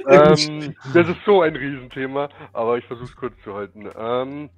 ähm, 0.10 0.76
das 0.94 1.08
ist 1.08 1.20
so 1.26 1.42
ein 1.42 1.56
Riesenthema, 1.56 2.30
aber 2.54 2.78
ich 2.78 2.86
versuche 2.86 3.10
es 3.10 3.16
kurz 3.16 3.34
zu 3.44 3.54
halten. 3.54 3.90
Ähm, 3.96 4.50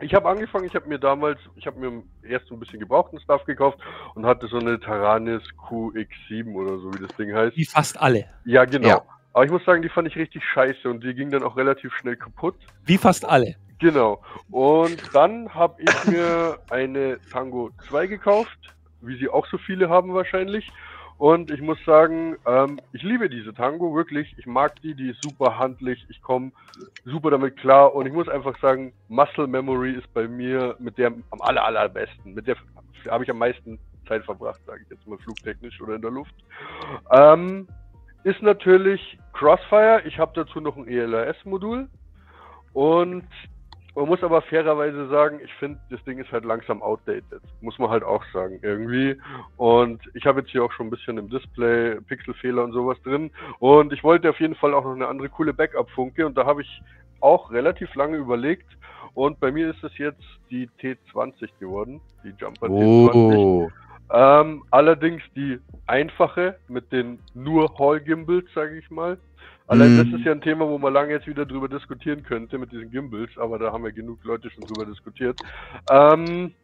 ich 0.00 0.14
habe 0.14 0.28
angefangen, 0.28 0.64
ich 0.64 0.74
habe 0.74 0.88
mir 0.88 0.98
damals, 0.98 1.38
ich 1.56 1.66
habe 1.66 1.78
mir 1.78 2.02
erst 2.22 2.46
so 2.46 2.54
ein 2.54 2.60
bisschen 2.60 2.78
gebrauchten 2.78 3.20
Stuff 3.20 3.44
gekauft 3.44 3.78
und 4.14 4.26
hatte 4.26 4.46
so 4.46 4.58
eine 4.58 4.78
Taranis 4.78 5.42
QX7 5.68 6.54
oder 6.54 6.78
so, 6.78 6.94
wie 6.94 7.06
das 7.06 7.16
Ding 7.16 7.34
heißt. 7.34 7.56
Wie 7.56 7.64
fast 7.64 8.00
alle. 8.00 8.26
Ja, 8.44 8.64
genau. 8.64 8.88
Ja. 8.88 9.02
Aber 9.32 9.44
ich 9.44 9.50
muss 9.50 9.64
sagen, 9.64 9.82
die 9.82 9.88
fand 9.88 10.08
ich 10.08 10.16
richtig 10.16 10.42
scheiße 10.44 10.88
und 10.88 11.04
die 11.04 11.14
ging 11.14 11.30
dann 11.30 11.42
auch 11.42 11.56
relativ 11.56 11.92
schnell 11.94 12.16
kaputt. 12.16 12.56
Wie 12.84 12.98
fast 12.98 13.24
alle. 13.24 13.56
Genau. 13.78 14.22
Und 14.50 15.14
dann 15.14 15.54
habe 15.54 15.82
ich 15.82 16.04
mir 16.06 16.58
eine 16.70 17.18
Tango 17.30 17.70
2 17.88 18.06
gekauft, 18.06 18.58
wie 19.00 19.16
sie 19.18 19.28
auch 19.28 19.46
so 19.46 19.58
viele 19.58 19.88
haben 19.88 20.12
wahrscheinlich. 20.14 20.70
Und 21.18 21.50
ich 21.50 21.60
muss 21.60 21.78
sagen, 21.84 22.36
ähm, 22.46 22.80
ich 22.92 23.02
liebe 23.02 23.28
diese 23.28 23.52
Tango 23.52 23.92
wirklich. 23.94 24.32
Ich 24.38 24.46
mag 24.46 24.80
die, 24.82 24.94
die 24.94 25.10
ist 25.10 25.20
super 25.20 25.58
handlich. 25.58 26.06
Ich 26.08 26.22
komme 26.22 26.52
super 27.04 27.32
damit 27.32 27.56
klar. 27.56 27.92
Und 27.92 28.06
ich 28.06 28.12
muss 28.12 28.28
einfach 28.28 28.56
sagen, 28.60 28.92
Muscle 29.08 29.48
Memory 29.48 29.94
ist 29.94 30.12
bei 30.14 30.28
mir 30.28 30.76
mit 30.78 30.96
der 30.96 31.08
am 31.08 31.40
aller, 31.40 31.64
allerbesten. 31.64 32.34
Mit 32.34 32.46
der 32.46 32.56
habe 33.10 33.24
ich 33.24 33.30
am 33.30 33.38
meisten 33.38 33.80
Zeit 34.06 34.24
verbracht, 34.24 34.60
sage 34.64 34.82
ich 34.84 34.90
jetzt 34.90 35.06
mal 35.08 35.18
flugtechnisch 35.18 35.80
oder 35.80 35.96
in 35.96 36.02
der 36.02 36.12
Luft. 36.12 36.34
Ähm, 37.10 37.66
ist 38.22 38.40
natürlich 38.40 39.18
Crossfire. 39.32 40.02
Ich 40.04 40.20
habe 40.20 40.32
dazu 40.34 40.60
noch 40.60 40.76
ein 40.76 40.86
ELRS-Modul. 40.86 41.88
Und 42.74 43.28
man 43.98 44.06
muss 44.06 44.22
aber 44.22 44.42
fairerweise 44.42 45.08
sagen, 45.08 45.40
ich 45.42 45.52
finde, 45.54 45.80
das 45.90 46.02
Ding 46.04 46.18
ist 46.18 46.30
halt 46.30 46.44
langsam 46.44 46.82
outdated. 46.82 47.42
Muss 47.60 47.80
man 47.80 47.90
halt 47.90 48.04
auch 48.04 48.24
sagen, 48.32 48.60
irgendwie. 48.62 49.16
Und 49.56 50.00
ich 50.14 50.24
habe 50.24 50.38
jetzt 50.38 50.50
hier 50.50 50.62
auch 50.62 50.70
schon 50.70 50.86
ein 50.86 50.90
bisschen 50.90 51.18
im 51.18 51.28
Display 51.28 52.00
Pixelfehler 52.02 52.62
und 52.62 52.70
sowas 52.70 52.96
drin. 53.02 53.32
Und 53.58 53.92
ich 53.92 54.04
wollte 54.04 54.30
auf 54.30 54.38
jeden 54.38 54.54
Fall 54.54 54.72
auch 54.72 54.84
noch 54.84 54.94
eine 54.94 55.08
andere 55.08 55.28
coole 55.28 55.52
Backup-Funke. 55.52 56.24
Und 56.24 56.38
da 56.38 56.46
habe 56.46 56.62
ich 56.62 56.82
auch 57.20 57.50
relativ 57.50 57.92
lange 57.96 58.18
überlegt. 58.18 58.68
Und 59.14 59.40
bei 59.40 59.50
mir 59.50 59.68
ist 59.68 59.82
es 59.82 59.98
jetzt 59.98 60.22
die 60.48 60.68
T20 60.80 61.48
geworden, 61.58 62.00
die 62.22 62.32
Jumper 62.38 62.68
T20. 62.68 63.36
Oh. 63.36 63.68
Ähm, 64.12 64.62
allerdings 64.70 65.22
die 65.34 65.58
einfache 65.88 66.56
mit 66.68 66.92
den 66.92 67.18
nur 67.34 67.76
Hall-Gimbals, 67.76 68.46
sage 68.54 68.78
ich 68.78 68.88
mal. 68.92 69.18
Allein 69.68 69.92
Mhm. 69.92 69.96
das 69.98 70.20
ist 70.20 70.26
ja 70.26 70.32
ein 70.32 70.40
Thema, 70.40 70.66
wo 70.66 70.78
man 70.78 70.94
lange 70.94 71.12
jetzt 71.12 71.26
wieder 71.26 71.44
drüber 71.44 71.68
diskutieren 71.68 72.22
könnte 72.22 72.56
mit 72.56 72.72
diesen 72.72 72.90
Gimbals, 72.90 73.36
aber 73.36 73.58
da 73.58 73.70
haben 73.70 73.84
ja 73.84 73.90
genug 73.90 74.24
Leute 74.24 74.50
schon 74.50 74.64
drüber 74.64 74.86
diskutiert. 74.86 75.38
Ähm, 75.90 76.54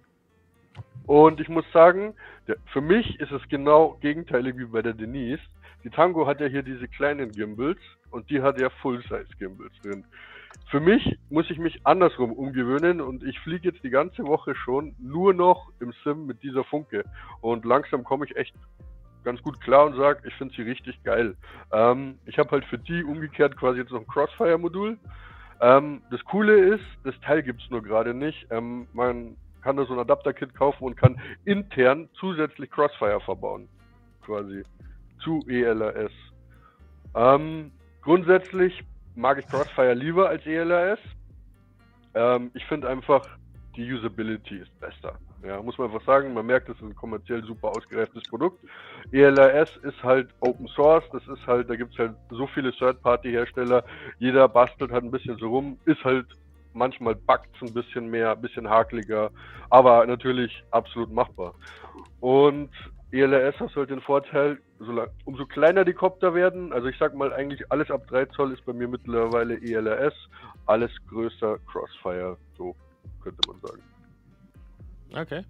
und 1.06 1.38
ich 1.38 1.50
muss 1.50 1.64
sagen, 1.72 2.14
der, 2.48 2.56
für 2.72 2.80
mich 2.80 3.20
ist 3.20 3.30
es 3.30 3.46
genau 3.48 3.98
gegenteilig 4.00 4.56
wie 4.56 4.64
bei 4.64 4.80
der 4.80 4.94
Denise. 4.94 5.42
Die 5.84 5.90
Tango 5.90 6.26
hat 6.26 6.40
ja 6.40 6.46
hier 6.46 6.62
diese 6.62 6.88
kleinen 6.88 7.30
Gimbals 7.30 7.78
und 8.10 8.30
die 8.30 8.40
hat 8.40 8.58
ja 8.58 8.70
Full-Size-Gimbals 8.70 9.72
drin. 9.82 10.04
Für 10.70 10.80
mich 10.80 11.18
muss 11.28 11.50
ich 11.50 11.58
mich 11.58 11.80
andersrum 11.84 12.32
umgewöhnen 12.32 13.02
und 13.02 13.22
ich 13.22 13.38
fliege 13.40 13.68
jetzt 13.68 13.84
die 13.84 13.90
ganze 13.90 14.24
Woche 14.24 14.54
schon 14.54 14.94
nur 14.98 15.34
noch 15.34 15.70
im 15.80 15.92
Sim 16.02 16.24
mit 16.24 16.42
dieser 16.42 16.64
Funke. 16.64 17.04
Und 17.42 17.66
langsam 17.66 18.02
komme 18.02 18.24
ich 18.24 18.34
echt 18.36 18.54
ganz 19.24 19.42
gut 19.42 19.60
klar 19.60 19.86
und 19.86 19.96
sage, 19.96 20.20
ich 20.26 20.34
finde 20.34 20.54
sie 20.54 20.62
richtig 20.62 21.02
geil. 21.02 21.36
Ähm, 21.72 22.18
ich 22.26 22.38
habe 22.38 22.50
halt 22.50 22.64
für 22.66 22.78
die 22.78 23.02
umgekehrt 23.02 23.56
quasi 23.56 23.80
jetzt 23.80 23.90
noch 23.90 24.00
ein 24.00 24.06
Crossfire-Modul. 24.06 24.98
Ähm, 25.60 26.02
das 26.10 26.24
Coole 26.24 26.74
ist, 26.74 26.84
das 27.04 27.18
Teil 27.20 27.42
gibt 27.42 27.62
es 27.62 27.70
nur 27.70 27.82
gerade 27.82 28.14
nicht. 28.14 28.46
Ähm, 28.50 28.86
man 28.92 29.36
kann 29.62 29.76
da 29.76 29.86
so 29.86 29.94
ein 29.94 29.98
Adapter-Kit 29.98 30.54
kaufen 30.54 30.84
und 30.84 30.96
kann 30.96 31.18
intern 31.44 32.08
zusätzlich 32.20 32.70
Crossfire 32.70 33.20
verbauen. 33.20 33.68
Quasi. 34.24 34.62
Zu 35.22 35.42
ELRS. 35.48 36.12
Ähm, 37.14 37.72
grundsätzlich 38.02 38.84
mag 39.14 39.38
ich 39.38 39.48
Crossfire 39.48 39.94
lieber 39.94 40.28
als 40.28 40.44
ELRS. 40.44 40.98
Ähm, 42.14 42.50
ich 42.54 42.64
finde 42.66 42.88
einfach, 42.88 43.26
die 43.76 43.92
Usability 43.92 44.58
ist 44.58 44.80
besser. 44.80 45.18
Ja, 45.42 45.60
muss 45.62 45.76
man 45.76 45.90
einfach 45.90 46.06
sagen, 46.06 46.32
man 46.32 46.46
merkt, 46.46 46.68
das 46.68 46.76
ist 46.76 46.82
ein 46.82 46.94
kommerziell 46.94 47.44
super 47.44 47.68
ausgereiftes 47.68 48.22
Produkt. 48.30 48.58
ELRS 49.12 49.68
ist 49.82 50.02
halt 50.02 50.30
Open 50.40 50.66
Source, 50.68 51.04
das 51.12 51.26
ist 51.28 51.46
halt, 51.46 51.68
da 51.68 51.76
gibt 51.76 51.92
es 51.92 51.98
halt 51.98 52.14
so 52.30 52.46
viele 52.46 52.72
Third-Party-Hersteller, 52.72 53.84
jeder 54.18 54.48
bastelt 54.48 54.90
halt 54.90 55.04
ein 55.04 55.10
bisschen 55.10 55.36
so 55.38 55.48
rum, 55.48 55.78
ist 55.84 56.02
halt 56.02 56.26
manchmal 56.72 57.14
buggt 57.14 57.50
ein 57.60 57.72
bisschen 57.72 58.08
mehr, 58.08 58.32
ein 58.32 58.40
bisschen 58.40 58.68
hakeliger, 58.68 59.30
aber 59.70 60.06
natürlich 60.06 60.64
absolut 60.70 61.12
machbar. 61.12 61.54
Und 62.20 62.70
ELRS 63.12 63.60
hat 63.60 63.76
halt 63.76 63.90
den 63.90 64.00
Vorteil, 64.00 64.58
umso 65.24 65.46
kleiner 65.46 65.84
die 65.84 65.92
Kopter 65.92 66.34
werden, 66.34 66.72
also 66.72 66.88
ich 66.88 66.98
sag 66.98 67.14
mal 67.14 67.32
eigentlich 67.32 67.70
alles 67.70 67.90
ab 67.90 68.06
3 68.08 68.24
Zoll 68.26 68.52
ist 68.52 68.64
bei 68.64 68.72
mir 68.72 68.88
mittlerweile 68.88 69.60
ELRS, 69.60 70.14
alles 70.66 70.90
größer 71.08 71.58
Crossfire, 71.70 72.36
so 72.56 72.74
könnte 73.24 73.40
man 73.48 73.60
sagen. 73.60 73.82
Okay. 75.12 75.42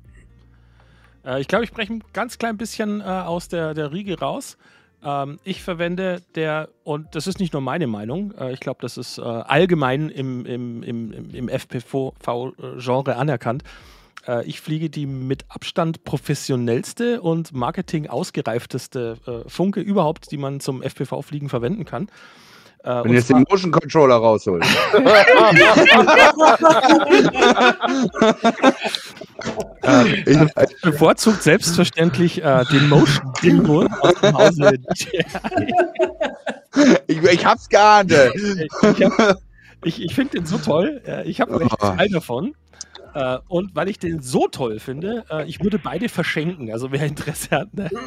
Äh, 1.25 1.41
ich 1.41 1.49
glaube, 1.49 1.65
ich 1.65 1.73
breche 1.73 1.93
ein 1.93 2.05
ganz 2.13 2.39
klein 2.39 2.57
bisschen 2.57 3.01
äh, 3.01 3.05
aus 3.05 3.49
der, 3.49 3.75
der 3.75 3.93
Riege 3.93 4.19
raus. 4.19 4.57
Ähm, 5.03 5.39
ich 5.45 5.63
verwende 5.63 6.23
der, 6.35 6.69
und 6.85 7.15
das 7.15 7.27
ist 7.27 7.39
nicht 7.41 7.53
nur 7.53 7.63
meine 7.63 7.87
Meinung, 7.87 8.33
äh, 8.39 8.53
ich 8.53 8.61
glaube, 8.61 8.79
das 8.81 8.97
ist 8.97 9.19
äh, 9.19 9.23
allgemein 9.23 10.09
im, 10.09 10.47
im, 10.47 10.83
im, 10.83 11.31
im- 11.35 11.49
FPV-Genre 11.49 13.17
anerkannt. 13.17 13.65
Äh, 14.27 14.45
ich 14.47 14.61
fliege 14.61 14.89
die 14.91 15.07
mit 15.07 15.45
Abstand 15.49 16.05
professionellste 16.05 17.21
und 17.21 17.53
Marketing 17.53 18.07
ausgereifteste 18.09 19.19
äh, 19.27 19.49
Funke 19.49 19.81
überhaupt, 19.81 20.31
die 20.31 20.39
man 20.39 20.61
zum 20.61 20.83
FPV-Fliegen 20.83 21.49
verwenden 21.49 21.85
kann. 21.85 22.09
Äh, 22.85 22.89
Wenn 22.89 22.97
und 23.03 23.09
du 23.09 23.15
jetzt 23.15 23.31
den 23.31 23.45
Motion 23.49 23.71
Controller 23.71 24.17
rausholst. 24.17 24.69
ich, 30.27 30.39
bevorzugt 30.83 31.43
selbstverständlich 31.43 32.43
äh, 32.43 32.65
den 32.71 32.89
Motion 32.89 33.33
Dingo 33.43 33.87
aus 34.01 34.15
dem 34.21 34.39
Hause 34.39 34.73
ich, 37.07 37.23
ich 37.23 37.47
hab's 37.47 37.69
geahnt. 37.69 38.13
Ich, 38.13 39.05
hab- 39.05 39.39
ich, 39.85 40.03
ich 40.03 40.15
finde 40.15 40.39
den 40.39 40.47
so 40.47 40.59
toll. 40.59 41.01
Äh, 41.07 41.25
ich 41.29 41.41
habe 41.41 41.55
Oh. 41.63 41.77
zwei 41.77 42.09
davon. 42.09 42.55
Äh, 43.15 43.39
und 43.49 43.75
weil 43.77 43.89
ich 43.89 43.99
den 43.99 44.21
so 44.21 44.49
toll 44.49 44.81
finde, 44.81 45.25
äh, 45.31 45.47
ich 45.49 45.63
würde 45.63 45.79
beide 45.79 46.09
verschenken. 46.09 46.73
Also 46.73 46.91
wer 46.91 47.07
Interesse 47.07 47.51
hat, 47.51 47.75
ne? 47.75 47.91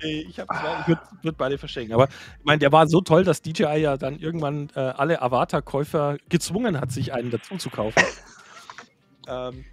Äh, 0.00 0.20
ich, 0.20 0.38
ich 0.38 0.86
würde 0.86 1.00
würd 1.22 1.36
beide 1.36 1.58
verschenken. 1.58 1.94
Aber 1.94 2.04
ich 2.04 2.44
meine, 2.44 2.58
der 2.60 2.70
war 2.70 2.86
so 2.86 3.00
toll, 3.00 3.24
dass 3.24 3.42
DJI 3.42 3.78
ja 3.78 3.96
dann 3.96 4.18
irgendwann 4.18 4.68
äh, 4.76 4.80
alle 4.80 5.20
Avatar-Käufer 5.20 6.18
gezwungen 6.28 6.80
hat, 6.80 6.92
sich 6.92 7.12
einen 7.12 7.32
dazu 7.32 7.56
zu 7.56 7.70
kaufen. 7.70 8.00
ähm, 9.26 9.64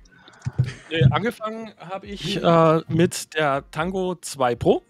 äh, 0.89 1.04
angefangen 1.12 1.73
habe 1.78 2.08
ich 2.08 2.41
äh, 2.41 2.82
mit 2.88 3.36
der 3.36 3.69
Tango 3.69 4.15
2 4.15 4.56
Pro 4.56 4.84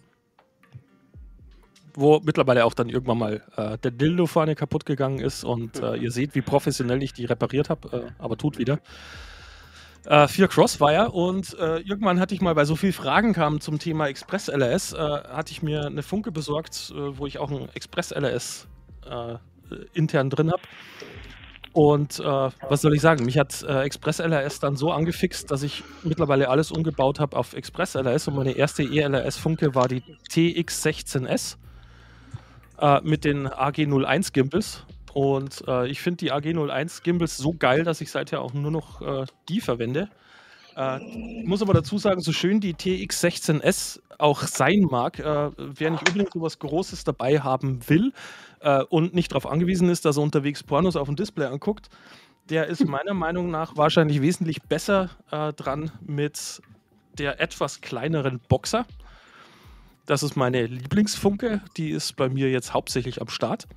wo 1.96 2.20
mittlerweile 2.24 2.66
auch 2.66 2.74
dann 2.74 2.90
irgendwann 2.90 3.18
mal 3.18 3.42
äh, 3.56 3.78
der 3.78 3.92
Dildo 3.92 4.26
vorne 4.26 4.56
kaputt 4.56 4.86
gegangen 4.86 5.20
ist 5.20 5.44
und 5.44 5.82
äh, 5.82 5.96
ihr 5.96 6.12
seht, 6.12 6.36
wie 6.36 6.42
professionell 6.42 7.02
ich 7.04 7.14
die 7.14 7.26
repariert 7.26 7.70
habe, 7.70 8.06
äh, 8.06 8.12
aber 8.20 8.38
tut 8.38 8.58
wieder. 8.58 8.80
Äh, 10.06 10.28
für 10.28 10.48
Crossfire 10.48 11.12
und 11.12 11.58
äh, 11.58 11.78
irgendwann 11.80 12.20
hatte 12.20 12.36
ich 12.36 12.42
mal, 12.42 12.56
weil 12.56 12.66
so 12.66 12.76
viele 12.76 12.94
Fragen 12.94 13.34
kamen 13.34 13.62
zum 13.62 13.80
Thema 13.80 14.08
Express 14.08 14.50
LRS, 14.50 14.94
äh, 14.94 14.98
hatte 14.98 15.52
ich 15.52 15.64
mir 15.64 15.86
eine 15.86 16.04
Funke 16.04 16.32
besorgt, 16.32 16.94
wo 16.94 17.26
ich 17.26 17.40
auch 17.40 17.52
ein 17.52 17.70
Express 17.74 18.12
LRS 18.12 18.68
intern 19.94 20.30
drin 20.30 20.50
habe. 20.50 20.62
Und 21.74 22.20
äh, 22.20 22.24
was 22.24 22.82
soll 22.82 22.94
ich 22.94 23.02
sagen? 23.02 23.26
Mich 23.26 23.40
hat 23.40 23.64
äh, 23.64 23.82
Express 23.82 24.20
LRS 24.20 24.60
dann 24.60 24.76
so 24.76 24.92
angefixt, 24.92 25.50
dass 25.50 25.64
ich 25.64 25.84
mittlerweile 26.04 26.48
alles 26.50 26.72
umgebaut 26.72 27.20
habe 27.20 27.36
auf 27.36 27.54
Express 27.54 27.96
LRS 27.96 28.28
und 28.28 28.36
meine 28.36 28.52
erste 28.52 28.84
ELRS-Funke 28.84 29.74
war 29.74 29.88
die 29.88 30.04
TX16S 30.30 31.58
äh, 32.80 33.02
mit 33.02 33.26
den 33.26 33.48
AG01 33.48 34.34
Gimbals. 34.34 34.86
Und 35.14 35.64
äh, 35.68 35.88
ich 35.88 36.02
finde 36.02 36.18
die 36.18 36.34
AG01 36.34 37.04
Gimbals 37.04 37.38
so 37.38 37.54
geil, 37.54 37.84
dass 37.84 38.02
ich 38.02 38.10
seither 38.10 38.42
auch 38.42 38.54
nur 38.54 38.72
noch 38.72 39.02
äh, 39.02 39.26
die 39.48 39.62
verwende. 39.62 40.10
Äh, 40.76 41.00
ich 41.42 41.48
muss 41.48 41.62
aber 41.62 41.74
dazu 41.74 41.98
sagen, 41.98 42.22
so 42.22 42.32
schön 42.32 42.60
die 42.60 42.74
TX16S 42.74 44.00
auch 44.18 44.42
sein 44.44 44.88
mag, 44.90 45.20
äh, 45.20 45.52
wer 45.58 45.92
nicht 45.92 46.08
unbedingt 46.08 46.34
so 46.34 46.42
was 46.42 46.60
Großes 46.60 47.04
dabei 47.04 47.40
haben 47.40 47.88
will 47.90 48.14
äh, 48.62 48.84
und 48.84 49.14
nicht 49.14 49.32
darauf 49.32 49.46
angewiesen 49.46 49.90
ist, 49.90 50.06
dass 50.06 50.18
er 50.18 50.24
unterwegs 50.24 50.64
Pornos 50.64 50.96
auf 50.96 51.08
dem 51.08 51.16
Display 51.16 51.46
anguckt, 51.46 51.90
der 52.50 52.68
ist 52.68 52.86
meiner 52.86 53.14
Meinung 53.14 53.52
nach 53.52 53.78
wahrscheinlich 53.78 54.22
wesentlich 54.22 54.62
besser 54.64 55.10
äh, 55.32 55.54
dran 55.54 55.92
mit 56.02 56.62
der 57.18 57.40
etwas 57.40 57.82
kleineren 57.82 58.40
Boxer. 58.50 58.86
Das 60.06 60.22
ist 60.22 60.36
meine 60.36 60.66
Lieblingsfunke, 60.66 61.62
die 61.78 61.92
ist 61.92 62.16
bei 62.18 62.28
mir 62.28 62.50
jetzt 62.50 62.74
hauptsächlich 62.74 63.22
am 63.22 63.30
Start. 63.30 63.68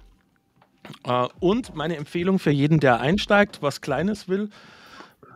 Äh, 1.05 1.29
und 1.41 1.75
meine 1.75 1.97
Empfehlung 1.97 2.39
für 2.39 2.51
jeden, 2.51 2.81
der 2.81 3.01
einsteigt, 3.01 3.63
was 3.63 3.81
Kleines 3.81 4.29
will, 4.29 4.51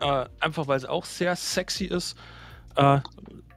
äh, 0.00 0.24
einfach 0.40 0.66
weil 0.66 0.76
es 0.76 0.84
auch 0.84 1.04
sehr 1.04 1.36
sexy 1.36 1.84
ist, 1.84 2.16
äh, 2.76 3.00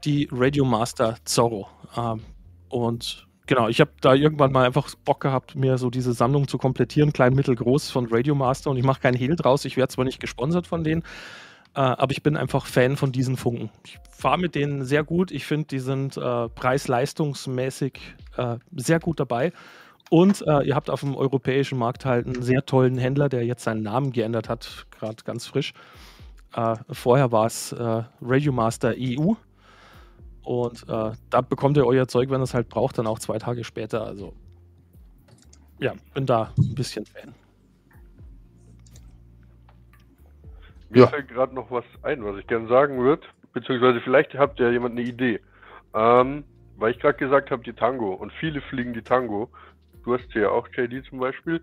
die 0.03 0.27
Radio 0.31 0.65
Master 0.65 1.17
Zorro. 1.25 1.67
Ähm, 1.97 2.21
und 2.69 3.27
genau, 3.47 3.67
ich 3.67 3.79
habe 3.79 3.91
da 4.01 4.13
irgendwann 4.13 4.51
mal 4.51 4.65
einfach 4.65 4.93
Bock 5.05 5.21
gehabt, 5.21 5.55
mir 5.55 5.77
so 5.77 5.89
diese 5.89 6.13
Sammlung 6.13 6.47
zu 6.47 6.57
komplettieren, 6.57 7.13
klein, 7.13 7.33
mittel, 7.33 7.55
groß 7.55 7.89
von 7.89 8.07
Radio 8.11 8.35
Master. 8.35 8.69
Und 8.69 8.77
ich 8.77 8.83
mache 8.83 9.01
keinen 9.01 9.17
Hehl 9.17 9.35
draus. 9.35 9.65
Ich 9.65 9.77
werde 9.77 9.93
zwar 9.93 10.05
nicht 10.05 10.19
gesponsert 10.19 10.67
von 10.67 10.83
denen, 10.83 11.03
äh, 11.75 11.79
aber 11.79 12.11
ich 12.11 12.23
bin 12.23 12.37
einfach 12.37 12.65
Fan 12.65 12.97
von 12.97 13.11
diesen 13.11 13.37
Funken. 13.37 13.69
Ich 13.85 13.99
fahre 14.09 14.37
mit 14.37 14.55
denen 14.55 14.83
sehr 14.83 15.03
gut. 15.03 15.31
Ich 15.31 15.45
finde, 15.45 15.67
die 15.67 15.79
sind 15.79 16.17
äh, 16.17 16.49
preis-leistungsmäßig 16.49 17.99
äh, 18.37 18.57
sehr 18.75 18.99
gut 18.99 19.19
dabei. 19.19 19.51
Und 20.09 20.45
äh, 20.47 20.61
ihr 20.61 20.75
habt 20.75 20.89
auf 20.89 20.99
dem 20.99 21.15
europäischen 21.15 21.79
Markt 21.79 22.05
halt 22.05 22.27
einen 22.27 22.43
sehr 22.43 22.65
tollen 22.65 22.97
Händler, 22.97 23.29
der 23.29 23.45
jetzt 23.45 23.63
seinen 23.63 23.81
Namen 23.81 24.11
geändert 24.11 24.49
hat, 24.49 24.85
gerade 24.91 25.23
ganz 25.23 25.47
frisch. 25.47 25.73
Äh, 26.53 26.75
vorher 26.91 27.31
war 27.31 27.47
es 27.47 27.71
äh, 27.71 28.03
Radio 28.21 28.51
Master 28.51 28.93
EU. 28.97 29.33
Und 30.43 30.83
äh, 30.87 31.11
da 31.29 31.41
bekommt 31.41 31.77
ihr 31.77 31.87
euer 31.87 32.07
Zeug, 32.07 32.29
wenn 32.29 32.41
ihr 32.41 32.43
es 32.43 32.53
halt 32.53 32.69
braucht, 32.69 32.97
dann 32.97 33.07
auch 33.07 33.17
zwei 33.17 33.39
Tage 33.39 33.63
später. 33.63 34.05
Also 34.05 34.33
ja, 35.79 35.93
bin 36.13 36.25
da 36.25 36.53
ein 36.57 36.75
bisschen 36.75 37.05
Fan. 37.05 37.33
Mir 40.93 41.01
Ja. 41.01 41.07
fällt 41.07 41.27
gerade 41.27 41.55
noch 41.55 41.71
was 41.71 41.83
ein, 42.03 42.23
was 42.23 42.37
ich 42.37 42.45
gerne 42.47 42.67
sagen 42.67 42.99
würde. 42.99 43.23
beziehungsweise 43.53 44.01
vielleicht 44.01 44.33
habt 44.33 44.59
ihr 44.59 44.71
jemand 44.71 44.97
eine 44.97 45.07
Idee. 45.07 45.39
Ähm, 45.93 46.43
weil 46.77 46.91
ich 46.91 46.99
gerade 46.99 47.17
gesagt 47.19 47.51
habe, 47.51 47.61
die 47.63 47.73
Tango 47.73 48.13
und 48.13 48.31
viele 48.33 48.61
fliegen 48.61 48.93
die 48.93 49.03
Tango. 49.03 49.49
Du 50.03 50.13
hast 50.15 50.27
sie 50.33 50.39
ja 50.39 50.49
auch, 50.49 50.67
JD 50.75 51.05
zum 51.05 51.19
Beispiel. 51.19 51.61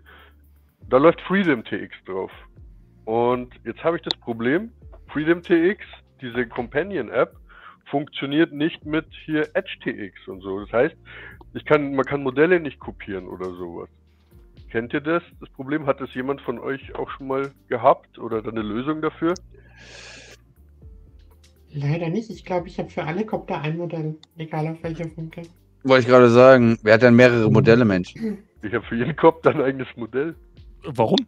Da 0.89 0.97
läuft 0.97 1.19
Freedom 1.21 1.63
TX 1.65 1.93
drauf. 2.05 2.31
Und 3.03 3.53
jetzt 3.65 3.83
habe 3.83 3.97
ich 3.97 4.03
das 4.03 4.17
Problem, 4.21 4.71
Freedom 5.11 5.41
TX, 5.43 5.83
diese 6.21 6.47
Companion-App, 6.47 7.35
funktioniert 7.89 8.53
nicht 8.53 8.85
mit 8.85 9.05
hier 9.25 9.49
Edge 9.53 9.75
TX 9.83 10.29
und 10.29 10.39
so. 10.41 10.61
Das 10.61 10.71
heißt, 10.71 10.95
ich 11.53 11.65
kann, 11.65 11.93
man 11.93 12.05
kann 12.05 12.23
Modelle 12.23 12.59
nicht 12.61 12.79
kopieren 12.79 13.27
oder 13.27 13.47
sowas. 13.47 13.89
Kennt 14.71 14.93
ihr 14.93 15.01
das? 15.01 15.21
Das 15.41 15.49
Problem 15.49 15.85
hat 15.85 15.99
das 15.99 16.13
jemand 16.13 16.39
von 16.41 16.57
euch 16.57 16.95
auch 16.95 17.09
schon 17.11 17.27
mal 17.27 17.51
gehabt 17.67 18.17
oder 18.17 18.37
eine 18.47 18.61
Lösung 18.61 19.01
dafür? 19.01 19.33
Leider 21.73 22.09
nicht. 22.09 22.29
Ich 22.29 22.45
glaube, 22.45 22.69
ich 22.69 22.79
habe 22.79 22.89
für 22.89 23.03
alle 23.03 23.25
Kopter 23.25 23.59
ein 23.61 23.77
Modell, 23.77 24.15
egal 24.37 24.67
auf 24.69 24.81
welcher 24.81 25.09
Funke. 25.09 25.41
Wollte 25.83 26.03
ich 26.03 26.07
gerade 26.07 26.29
sagen, 26.29 26.77
wer 26.83 26.93
hat 26.93 27.01
denn 27.01 27.15
mehrere 27.15 27.51
Modelle, 27.51 27.83
Mensch? 27.83 28.13
Ich 28.61 28.73
habe 28.73 28.85
für 28.85 28.95
jeden 28.95 29.15
dann 29.43 29.55
ein 29.55 29.61
eigenes 29.61 29.87
Modell. 29.97 30.35
Warum? 30.83 31.19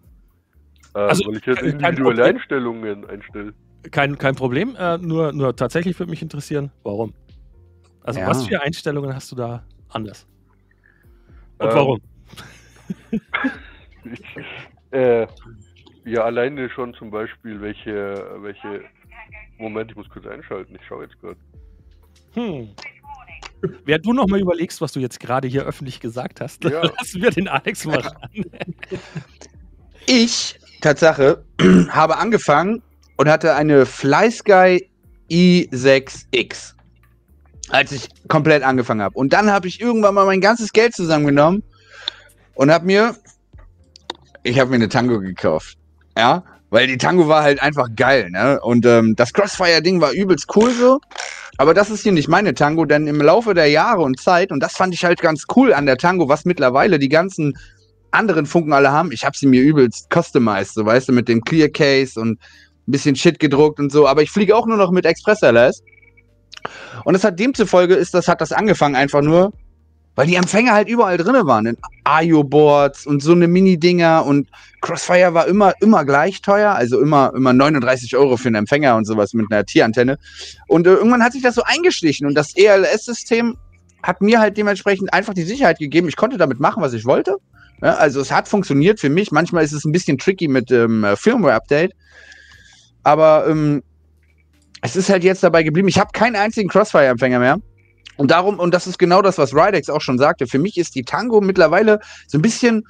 Äh, 0.95 0.99
Also, 0.99 1.25
weil 1.27 1.37
ich 1.37 1.45
jetzt 1.45 1.61
individuelle. 1.61 2.23
Einstellungen 2.23 3.05
einstelle. 3.05 3.53
Kein, 3.91 4.17
kein 4.17 4.35
Problem. 4.35 4.75
Äh, 4.77 4.99
nur, 4.99 5.33
nur 5.33 5.55
tatsächlich 5.55 5.99
würde 5.99 6.11
mich 6.11 6.21
interessieren, 6.21 6.71
warum? 6.83 7.13
Also, 8.03 8.21
Ja. 8.21 8.27
was 8.27 8.45
für 8.47 8.61
Einstellungen 8.61 9.13
hast 9.13 9.31
du 9.31 9.35
da 9.35 9.65
anders? 9.89 10.27
Und 11.57 11.67
Ähm, 11.67 11.75
warum? 11.75 11.99
Äh, 14.91 15.27
ja, 16.05 16.23
alleine 16.23 16.69
schon 16.69 16.93
zum 16.93 17.11
Beispiel, 17.11 17.61
welche, 17.61 18.37
welche. 18.41 18.81
Moment, 19.57 19.91
ich 19.91 19.97
muss 19.97 20.09
kurz 20.09 20.25
einschalten. 20.25 20.75
Ich 20.75 20.85
schaue 20.87 21.03
jetzt 21.03 21.19
gerade. 21.21 21.37
Hm. 22.33 22.69
Während 23.85 24.05
du 24.05 24.13
nochmal 24.13 24.41
überlegst, 24.41 24.81
was 24.81 24.91
du 24.91 24.99
jetzt 24.99 25.19
gerade 25.19 25.47
hier 25.47 25.63
öffentlich 25.63 25.99
gesagt 25.99 26.41
hast, 26.41 26.63
Ja. 26.65 26.81
lassen 26.97 27.21
wir 27.21 27.31
den 27.31 27.47
Alex 27.47 27.85
mal 27.85 27.99
ran. 27.99 28.29
Ich, 30.07 30.59
Tatsache, 30.81 31.45
habe 31.89 32.17
angefangen 32.17 32.81
und 33.15 33.29
hatte 33.29 33.55
eine 33.55 33.85
FlySky 33.85 34.89
i6X. 35.31 36.73
Als 37.69 37.91
ich 37.93 38.09
komplett 38.27 38.63
angefangen 38.63 39.01
habe. 39.01 39.17
Und 39.17 39.31
dann 39.31 39.49
habe 39.49 39.67
ich 39.67 39.79
irgendwann 39.79 40.13
mal 40.13 40.25
mein 40.25 40.41
ganzes 40.41 40.73
Geld 40.73 40.93
zusammengenommen 40.93 41.63
und 42.55 42.71
habe 42.71 42.85
mir, 42.85 43.15
ich 44.43 44.59
habe 44.59 44.69
mir 44.69 44.75
eine 44.75 44.89
Tango 44.89 45.19
gekauft. 45.19 45.77
Ja, 46.17 46.43
weil 46.69 46.87
die 46.87 46.97
Tango 46.97 47.27
war 47.27 47.43
halt 47.43 47.61
einfach 47.61 47.87
geil, 47.95 48.29
ne? 48.31 48.59
Und 48.61 48.85
ähm, 48.85 49.15
das 49.15 49.33
Crossfire-Ding 49.33 50.01
war 50.01 50.11
übelst 50.11 50.47
cool 50.55 50.71
so. 50.71 50.99
Aber 51.57 51.73
das 51.75 51.91
ist 51.91 52.01
hier 52.01 52.11
nicht 52.11 52.27
meine 52.27 52.55
Tango, 52.55 52.85
denn 52.85 53.05
im 53.05 53.21
Laufe 53.21 53.53
der 53.53 53.67
Jahre 53.67 54.01
und 54.01 54.19
Zeit, 54.19 54.51
und 54.51 54.59
das 54.59 54.73
fand 54.73 54.93
ich 54.93 55.05
halt 55.05 55.21
ganz 55.21 55.45
cool 55.55 55.73
an 55.73 55.85
der 55.85 55.97
Tango, 55.97 56.27
was 56.27 56.45
mittlerweile 56.45 56.97
die 56.97 57.09
ganzen 57.09 57.55
anderen 58.09 58.45
Funken 58.45 58.73
alle 58.73 58.91
haben, 58.91 59.11
ich 59.11 59.23
habe 59.23 59.37
sie 59.37 59.47
mir 59.47 59.61
übelst 59.61 60.09
customized, 60.11 60.73
so 60.73 60.85
weißt 60.85 61.09
du, 61.09 61.13
mit 61.13 61.27
dem 61.27 61.43
Clear 61.43 61.69
Case 61.69 62.19
und 62.19 62.39
ein 62.87 62.91
bisschen 62.91 63.15
Shit 63.15 63.39
gedruckt 63.39 63.79
und 63.79 63.91
so, 63.91 64.07
aber 64.07 64.21
ich 64.21 64.31
fliege 64.31 64.55
auch 64.55 64.65
nur 64.65 64.77
noch 64.77 64.91
mit 64.91 65.05
Express 65.05 65.41
LS. 65.41 65.83
Und 67.05 67.13
das 67.13 67.23
hat 67.23 67.39
demzufolge 67.39 67.95
ist 67.95 68.13
das, 68.13 68.27
hat 68.27 68.41
das 68.41 68.51
angefangen 68.51 68.95
einfach 68.95 69.21
nur, 69.21 69.53
weil 70.15 70.27
die 70.27 70.35
Empfänger 70.35 70.73
halt 70.73 70.87
überall 70.87 71.17
drinne 71.17 71.45
waren. 71.45 71.65
In 71.65 71.77
AIO-Boards 72.03 73.05
und 73.05 73.23
so 73.23 73.31
eine 73.31 73.47
Mini-Dinger 73.47 74.25
und 74.25 74.49
Crossfire 74.81 75.33
war 75.33 75.47
immer, 75.47 75.73
immer 75.81 76.05
gleich 76.05 76.41
teuer, 76.41 76.73
also 76.73 76.99
immer, 76.99 77.31
immer 77.35 77.53
39 77.53 78.15
Euro 78.15 78.37
für 78.37 78.49
einen 78.49 78.55
Empfänger 78.55 78.95
und 78.95 79.05
sowas 79.05 79.33
mit 79.33 79.51
einer 79.51 79.65
Tierantenne. 79.65 80.19
Und 80.67 80.85
äh, 80.85 80.91
irgendwann 80.91 81.23
hat 81.23 81.33
sich 81.33 81.41
das 81.41 81.55
so 81.55 81.63
eingeschlichen 81.63 82.27
und 82.27 82.35
das 82.35 82.55
ELS-System 82.55 83.57
hat 84.03 84.21
mir 84.21 84.39
halt 84.39 84.57
dementsprechend 84.57 85.13
einfach 85.13 85.33
die 85.33 85.43
Sicherheit 85.43 85.79
gegeben, 85.79 86.09
ich 86.09 86.17
konnte 86.17 86.37
damit 86.37 86.59
machen, 86.59 86.83
was 86.83 86.93
ich 86.93 87.05
wollte. 87.05 87.37
Ja, 87.81 87.95
also 87.95 88.21
es 88.21 88.31
hat 88.31 88.47
funktioniert 88.47 88.99
für 88.99 89.09
mich. 89.09 89.31
Manchmal 89.31 89.63
ist 89.63 89.73
es 89.73 89.85
ein 89.85 89.91
bisschen 89.91 90.17
tricky 90.17 90.47
mit 90.47 90.69
dem 90.69 91.03
ähm, 91.03 91.17
Firmware-Update. 91.17 91.93
Aber 93.03 93.47
ähm, 93.47 93.83
es 94.81 94.95
ist 94.95 95.09
halt 95.09 95.23
jetzt 95.23 95.43
dabei 95.43 95.63
geblieben. 95.63 95.87
Ich 95.87 95.99
habe 95.99 96.11
keinen 96.13 96.35
einzigen 96.35 96.69
Crossfire-Empfänger 96.69 97.39
mehr. 97.39 97.57
Und 98.17 98.31
darum, 98.31 98.59
und 98.59 98.73
das 98.73 98.87
ist 98.87 98.99
genau 98.99 99.21
das, 99.21 99.37
was 99.37 99.53
Rydex 99.53 99.89
auch 99.89 100.01
schon 100.01 100.17
sagte, 100.17 100.47
für 100.47 100.59
mich 100.59 100.77
ist 100.77 100.95
die 100.95 101.03
Tango 101.03 101.41
mittlerweile 101.41 101.99
so 102.27 102.37
ein 102.37 102.41
bisschen 102.41 102.83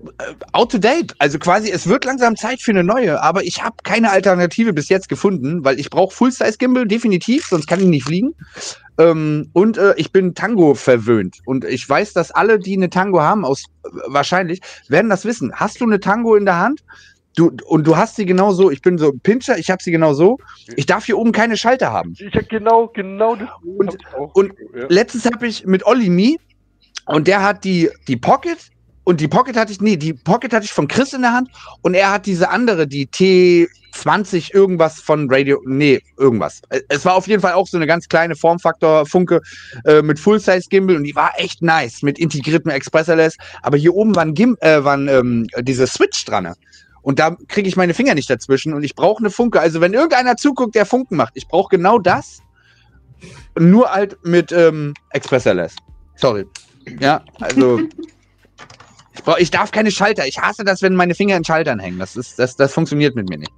äh, 0.00 0.34
out 0.52 0.72
to 0.72 0.78
date. 0.78 1.14
Also 1.18 1.38
quasi, 1.38 1.70
es 1.70 1.88
wird 1.88 2.04
langsam 2.04 2.36
Zeit 2.36 2.60
für 2.60 2.70
eine 2.70 2.84
neue, 2.84 3.22
aber 3.22 3.42
ich 3.42 3.62
habe 3.62 3.76
keine 3.82 4.10
Alternative 4.10 4.72
bis 4.72 4.88
jetzt 4.88 5.08
gefunden, 5.08 5.64
weil 5.64 5.80
ich 5.80 5.90
brauche 5.90 6.14
Full-Size-Gimbal 6.14 6.86
definitiv, 6.86 7.46
sonst 7.46 7.66
kann 7.66 7.80
ich 7.80 7.86
nicht 7.86 8.04
fliegen. 8.04 8.34
Ähm, 8.98 9.50
und 9.52 9.78
äh, 9.78 9.94
ich 9.96 10.12
bin 10.12 10.34
Tango 10.34 10.74
verwöhnt. 10.74 11.38
Und 11.44 11.64
ich 11.64 11.88
weiß, 11.88 12.12
dass 12.12 12.30
alle, 12.30 12.58
die 12.58 12.76
eine 12.76 12.90
Tango 12.90 13.20
haben, 13.20 13.44
aus 13.44 13.64
äh, 13.84 13.88
wahrscheinlich, 14.06 14.60
werden 14.88 15.08
das 15.08 15.24
wissen. 15.24 15.52
Hast 15.54 15.80
du 15.80 15.84
eine 15.84 16.00
Tango 16.00 16.34
in 16.34 16.44
der 16.44 16.58
Hand? 16.58 16.82
Du, 17.38 17.52
und 17.66 17.86
du 17.86 17.96
hast 17.96 18.16
sie 18.16 18.26
genau 18.26 18.50
so, 18.50 18.68
ich 18.68 18.82
bin 18.82 18.98
so 18.98 19.12
ein 19.12 19.20
Pinscher, 19.20 19.56
ich 19.58 19.70
habe 19.70 19.80
sie 19.80 19.92
genau 19.92 20.12
so. 20.12 20.38
Ich 20.74 20.86
darf 20.86 21.04
hier 21.04 21.16
oben 21.16 21.30
keine 21.30 21.56
Schalter 21.56 21.92
haben. 21.92 22.16
Ich 22.18 22.34
hab 22.34 22.48
genau, 22.48 22.88
genau 22.88 23.36
das 23.36 23.48
Und- 23.62 23.96
und- 24.34 24.52
ja. 24.74 24.86
Letztens 24.88 25.24
habe 25.26 25.46
ich 25.46 25.64
mit 25.64 25.86
Olli 25.86 26.10
Mi 26.10 26.40
und 27.06 27.28
der 27.28 27.40
hat 27.44 27.62
die, 27.62 27.90
die 28.08 28.16
Pocket 28.16 28.58
und 29.04 29.20
die 29.20 29.28
Pocket 29.28 29.56
hatte 29.56 29.70
ich, 29.70 29.80
nee, 29.80 29.96
die 29.96 30.14
Pocket 30.14 30.52
hatte 30.52 30.64
ich 30.64 30.72
von 30.72 30.88
Chris 30.88 31.12
in 31.12 31.22
der 31.22 31.32
Hand 31.32 31.48
und 31.82 31.94
er 31.94 32.10
hat 32.10 32.26
diese 32.26 32.50
andere, 32.50 32.88
die 32.88 33.06
T20 33.06 34.52
irgendwas 34.52 35.00
von 35.00 35.28
Radio, 35.30 35.62
nee, 35.64 36.00
irgendwas. 36.18 36.60
Es 36.88 37.04
war 37.04 37.14
auf 37.14 37.28
jeden 37.28 37.40
Fall 37.40 37.52
auch 37.52 37.68
so 37.68 37.76
eine 37.76 37.86
ganz 37.86 38.08
kleine 38.08 38.34
Formfaktor-Funke 38.34 39.40
äh, 39.84 40.02
mit 40.02 40.18
Full-Size-Gimbal 40.18 40.96
und 40.96 41.04
die 41.04 41.14
war 41.14 41.30
echt 41.36 41.62
nice 41.62 42.02
mit 42.02 42.18
integriertem 42.18 42.72
Express-LS, 42.72 43.36
aber 43.62 43.76
hier 43.76 43.94
oben 43.94 44.16
waren, 44.16 44.34
Gim 44.34 44.56
äh, 44.60 44.82
waren 44.82 45.06
ähm, 45.06 45.46
diese 45.60 45.86
Switch 45.86 46.24
dran. 46.24 46.52
Und 47.08 47.18
da 47.18 47.38
kriege 47.48 47.66
ich 47.66 47.74
meine 47.74 47.94
Finger 47.94 48.14
nicht 48.14 48.28
dazwischen 48.28 48.74
und 48.74 48.82
ich 48.82 48.94
brauche 48.94 49.20
eine 49.20 49.30
Funke. 49.30 49.60
Also 49.60 49.80
wenn 49.80 49.94
irgendeiner 49.94 50.36
zuguckt, 50.36 50.74
der 50.74 50.84
Funken 50.84 51.16
macht, 51.16 51.32
ich 51.36 51.48
brauche 51.48 51.74
genau 51.74 51.98
das, 51.98 52.42
nur 53.58 53.90
halt 53.90 54.18
mit 54.26 54.52
ähm, 54.52 54.92
Express 55.08 55.46
LS. 55.46 55.74
Sorry. 56.16 56.44
Ja, 57.00 57.24
also 57.40 57.80
ich, 59.14 59.22
brauch, 59.22 59.38
ich 59.38 59.50
darf 59.50 59.70
keine 59.70 59.90
Schalter. 59.90 60.26
Ich 60.26 60.36
hasse 60.36 60.64
das, 60.64 60.82
wenn 60.82 60.94
meine 60.94 61.14
Finger 61.14 61.38
in 61.38 61.46
Schaltern 61.46 61.78
hängen. 61.78 61.98
Das 61.98 62.14
ist, 62.14 62.38
das, 62.38 62.56
das 62.56 62.74
funktioniert 62.74 63.14
mit 63.14 63.30
mir 63.30 63.38
nicht. 63.38 63.52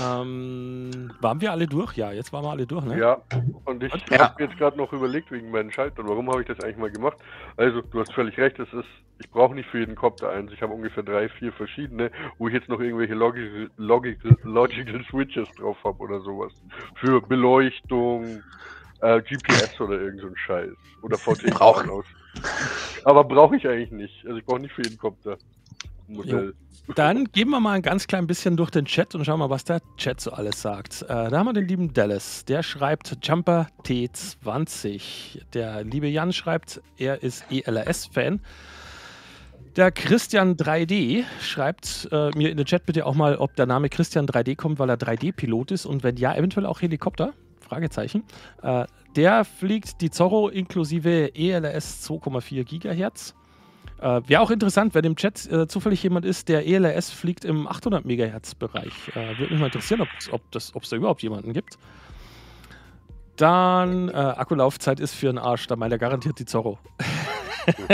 Ähm, 0.00 1.12
waren 1.20 1.40
wir 1.40 1.52
alle 1.52 1.66
durch? 1.66 1.96
Ja, 1.96 2.12
jetzt 2.12 2.32
waren 2.32 2.44
wir 2.44 2.50
alle 2.50 2.66
durch, 2.66 2.84
ne? 2.84 2.98
Ja, 2.98 3.22
und 3.64 3.82
ich? 3.82 3.92
Ja. 4.10 4.30
habe 4.30 4.42
jetzt 4.42 4.56
gerade 4.58 4.76
noch 4.76 4.92
überlegt 4.92 5.30
wegen 5.30 5.50
meinen 5.50 5.70
Schaltern, 5.72 6.08
warum 6.08 6.28
habe 6.30 6.40
ich 6.42 6.46
das 6.48 6.60
eigentlich 6.60 6.76
mal 6.78 6.90
gemacht? 6.90 7.16
Also, 7.56 7.80
du 7.82 8.00
hast 8.00 8.12
völlig 8.12 8.36
recht, 8.38 8.58
es 8.58 8.72
ist, 8.72 8.86
ich 9.18 9.30
brauche 9.30 9.54
nicht 9.54 9.68
für 9.68 9.78
jeden 9.78 9.94
Copter 9.94 10.30
eins. 10.30 10.52
Ich 10.52 10.62
habe 10.62 10.72
ungefähr 10.72 11.02
drei, 11.02 11.28
vier 11.28 11.52
verschiedene, 11.52 12.10
wo 12.38 12.48
ich 12.48 12.54
jetzt 12.54 12.68
noch 12.68 12.80
irgendwelche 12.80 13.14
Logical, 13.14 13.70
Logical, 13.76 14.36
Logical 14.42 15.04
Switches 15.10 15.48
drauf 15.58 15.76
habe 15.84 15.98
oder 15.98 16.20
sowas. 16.20 16.52
Für 16.96 17.20
Beleuchtung, 17.20 18.42
äh, 19.00 19.20
GPS 19.22 19.80
oder 19.80 20.00
irgend 20.00 20.20
so 20.20 20.26
ein 20.28 20.36
Scheiß. 20.36 20.72
Oder 21.02 21.18
VT 21.18 21.50
Brauch- 21.50 21.86
aus. 21.88 22.04
Aber 23.04 23.22
brauche 23.24 23.56
ich 23.56 23.68
eigentlich 23.68 23.92
nicht. 23.92 24.24
Also 24.26 24.38
ich 24.38 24.44
brauche 24.44 24.60
nicht 24.60 24.72
für 24.74 24.82
jeden 24.82 24.98
Copter 24.98 25.36
ein 26.08 26.16
Modell. 26.16 26.54
Dann 26.94 27.24
gehen 27.32 27.48
wir 27.48 27.60
mal 27.60 27.72
ein 27.72 27.82
ganz 27.82 28.06
klein 28.06 28.26
bisschen 28.26 28.58
durch 28.58 28.70
den 28.70 28.84
Chat 28.84 29.14
und 29.14 29.24
schauen 29.24 29.38
mal, 29.38 29.48
was 29.48 29.64
der 29.64 29.80
Chat 29.96 30.20
so 30.20 30.32
alles 30.32 30.60
sagt. 30.60 31.00
Äh, 31.02 31.06
da 31.06 31.38
haben 31.38 31.46
wir 31.46 31.54
den 31.54 31.66
lieben 31.66 31.94
Dallas, 31.94 32.44
der 32.44 32.62
schreibt 32.62 33.16
Jumper 33.22 33.68
T20. 33.84 35.40
Der 35.54 35.82
liebe 35.82 36.08
Jan 36.08 36.34
schreibt, 36.34 36.82
er 36.98 37.22
ist 37.22 37.46
ELRS-Fan. 37.50 38.40
Der 39.76 39.90
Christian 39.92 40.56
3D 40.56 41.24
schreibt 41.40 42.06
äh, 42.12 42.30
mir 42.36 42.50
in 42.50 42.58
den 42.58 42.66
Chat 42.66 42.84
bitte 42.84 43.06
auch 43.06 43.14
mal, 43.14 43.36
ob 43.36 43.56
der 43.56 43.66
Name 43.66 43.88
Christian 43.88 44.26
3D 44.26 44.54
kommt, 44.54 44.78
weil 44.78 44.90
er 44.90 44.98
3D-Pilot 44.98 45.70
ist 45.70 45.86
und 45.86 46.02
wenn 46.02 46.16
ja, 46.16 46.34
eventuell 46.36 46.66
auch 46.66 46.82
Helikopter. 46.82 47.32
Fragezeichen. 47.60 48.24
Äh, 48.62 48.84
der 49.16 49.44
fliegt 49.44 50.02
die 50.02 50.10
Zorro 50.10 50.48
inklusive 50.48 51.34
ELRS 51.34 52.06
2,4 52.08 52.64
Gigahertz. 52.64 53.34
Äh, 54.00 54.20
Wäre 54.26 54.40
auch 54.42 54.50
interessant, 54.50 54.94
wenn 54.94 55.04
im 55.04 55.16
Chat 55.16 55.46
äh, 55.50 55.66
zufällig 55.68 56.02
jemand 56.02 56.26
ist, 56.26 56.48
der 56.48 56.66
ELRS 56.66 57.10
fliegt 57.10 57.44
im 57.44 57.66
800 57.66 58.04
Megahertz-Bereich. 58.04 58.92
Äh, 59.14 59.38
Würde 59.38 59.52
mich 59.52 59.60
mal 59.60 59.66
interessieren, 59.66 60.00
ob 60.02 60.08
es 60.18 60.32
ob 60.32 60.50
das- 60.50 60.74
ob 60.74 60.82
es 60.82 60.90
da 60.90 60.96
überhaupt 60.96 61.22
jemanden 61.22 61.52
gibt. 61.52 61.78
Dann, 63.36 64.08
äh, 64.10 64.12
Akkulaufzeit 64.12 65.00
ist 65.00 65.14
für 65.14 65.28
einen 65.28 65.38
Arsch, 65.38 65.66
da 65.66 65.76
meint 65.76 65.92
er 65.92 65.98
garantiert 65.98 66.38
die 66.38 66.44
Zorro. 66.44 66.78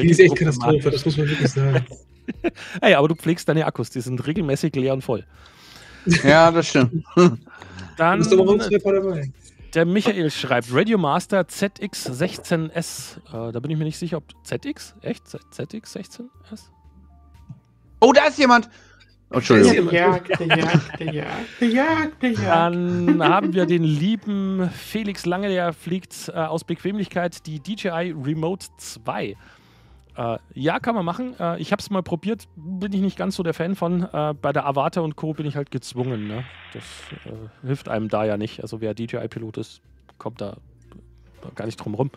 Die 0.00 0.08
ist 0.10 0.20
echt 0.20 0.36
Katastrophe, 0.36 0.90
das 0.90 1.04
muss 1.04 1.16
man 1.16 1.28
wirklich 1.28 1.48
sagen. 1.50 1.84
Ey, 2.80 2.94
aber 2.94 3.08
du 3.08 3.14
pflegst 3.14 3.48
deine 3.48 3.66
Akkus, 3.66 3.90
die 3.90 4.00
sind 4.00 4.24
regelmäßig 4.26 4.74
leer 4.76 4.94
und 4.94 5.02
voll. 5.02 5.24
Ja, 6.22 6.50
das 6.50 6.68
stimmt. 6.68 7.04
Du 7.16 7.36
Dann 7.96 8.18
bist 8.18 8.32
aber 8.32 8.42
uns 8.42 8.68
dabei. 8.68 9.30
Der 9.74 9.84
Michael 9.84 10.30
schreibt 10.30 10.68
Radio 10.72 10.98
Master 10.98 11.40
ZX16S. 11.42 13.16
Äh, 13.48 13.52
da 13.52 13.60
bin 13.60 13.70
ich 13.70 13.76
mir 13.78 13.84
nicht 13.84 13.98
sicher, 13.98 14.18
ob 14.18 14.24
ZX? 14.44 14.94
Echt? 15.00 15.26
Z- 15.28 15.40
ZX16S? 15.52 16.24
Oh, 18.00 18.12
da 18.12 18.26
ist 18.26 18.38
jemand. 18.38 18.68
Entschuldigung. 19.30 19.88
Gejagt, 19.88 20.28
gejagt, 20.38 20.98
gejagt, 20.98 21.58
gejagt, 21.58 22.20
gejagt. 22.20 22.46
Dann 22.46 23.22
haben 23.22 23.52
wir 23.52 23.66
den 23.66 23.82
lieben 23.82 24.70
Felix 24.70 25.26
Lange, 25.26 25.48
der 25.48 25.72
fliegt 25.72 26.28
äh, 26.28 26.32
aus 26.32 26.62
Bequemlichkeit 26.62 27.44
die 27.46 27.58
DJI 27.58 28.14
Remote 28.16 28.66
2. 28.76 29.36
Äh, 30.16 30.38
ja, 30.54 30.78
kann 30.78 30.94
man 30.94 31.04
machen. 31.04 31.34
Äh, 31.38 31.60
ich 31.60 31.72
habe 31.72 31.80
es 31.80 31.90
mal 31.90 32.02
probiert, 32.02 32.46
bin 32.56 32.92
ich 32.92 33.00
nicht 33.00 33.16
ganz 33.16 33.36
so 33.36 33.42
der 33.42 33.54
Fan 33.54 33.74
von. 33.74 34.02
Äh, 34.02 34.34
bei 34.40 34.52
der 34.52 34.66
Avatar 34.66 35.02
und 35.02 35.16
Co. 35.16 35.34
bin 35.34 35.46
ich 35.46 35.56
halt 35.56 35.70
gezwungen. 35.70 36.28
Ne? 36.28 36.44
Das 36.72 36.84
äh, 37.26 37.66
hilft 37.66 37.88
einem 37.88 38.08
da 38.08 38.24
ja 38.24 38.36
nicht. 38.36 38.60
Also 38.62 38.80
wer 38.80 38.94
DJI-Pilot 38.94 39.56
ist, 39.58 39.80
kommt 40.18 40.40
da 40.40 40.56
gar 41.54 41.66
nicht 41.66 41.76
drum 41.76 41.94
rum. 41.94 42.10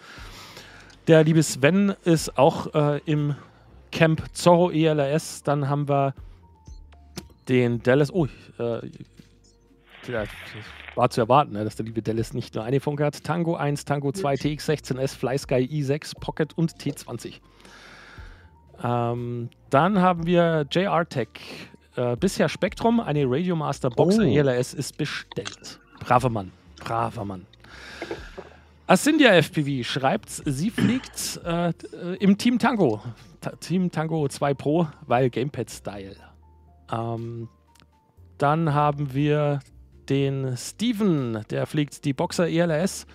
Der 1.07 1.23
liebe 1.23 1.41
Sven 1.41 1.95
ist 2.03 2.37
auch 2.37 2.73
äh, 2.73 2.99
im 3.05 3.35
Camp 3.91 4.23
Zorro 4.33 4.69
ELRS. 4.71 5.43
Dann 5.43 5.69
haben 5.69 5.89
wir 5.89 6.13
den 7.49 7.81
Dallas. 7.81 8.13
Oh, 8.13 8.25
äh, 8.59 8.81
das 10.05 10.29
war 10.95 11.09
zu 11.09 11.21
erwarten, 11.21 11.53
ne, 11.53 11.63
dass 11.63 11.75
der 11.75 11.85
liebe 11.85 12.01
Dallas 12.01 12.33
nicht 12.33 12.55
nur 12.55 12.63
eine 12.63 12.79
Funke 12.79 13.03
hat. 13.03 13.23
Tango 13.23 13.55
1, 13.55 13.85
Tango 13.85 14.11
2, 14.11 14.35
TX16S, 14.35 15.17
FlySky 15.17 15.55
i6, 15.55 16.19
Pocket 16.19 16.57
und 16.57 16.73
T20. 16.73 17.39
Ähm, 18.83 19.49
dann 19.69 19.99
haben 20.01 20.25
wir 20.25 20.65
JR 20.71 21.07
Tech. 21.07 21.27
Äh, 21.95 22.15
bisher 22.15 22.47
Spektrum, 22.47 22.99
eine 22.99 23.25
Radiomaster 23.25 23.89
Boxer 23.89 24.21
Oh. 24.23 24.25
ELRS 24.35 24.73
ist 24.73 24.97
bestellt. 24.97 25.79
Braver 25.99 26.29
Mann, 26.29 26.51
braver 26.79 27.25
Mann. 27.25 27.45
Ascindia 28.85 29.33
FPV 29.33 29.83
schreibt, 29.83 30.29
sie 30.29 30.69
fliegt 30.69 31.41
äh, 31.43 31.73
im 32.19 32.37
Team 32.37 32.57
Tango. 32.59 33.01
Ta 33.41 33.51
Team 33.51 33.91
Tango 33.91 34.27
2 34.27 34.53
Pro, 34.53 34.87
weil 35.07 35.29
Gamepad-Style. 35.29 36.15
Ähm, 36.91 37.49
dann 38.37 38.73
haben 38.73 39.13
wir 39.13 39.59
den 40.07 40.55
Steven, 40.55 41.43
der 41.49 41.65
fliegt 41.65 42.05
die 42.05 42.13
Boxer 42.13 42.47
ELS 42.47 43.05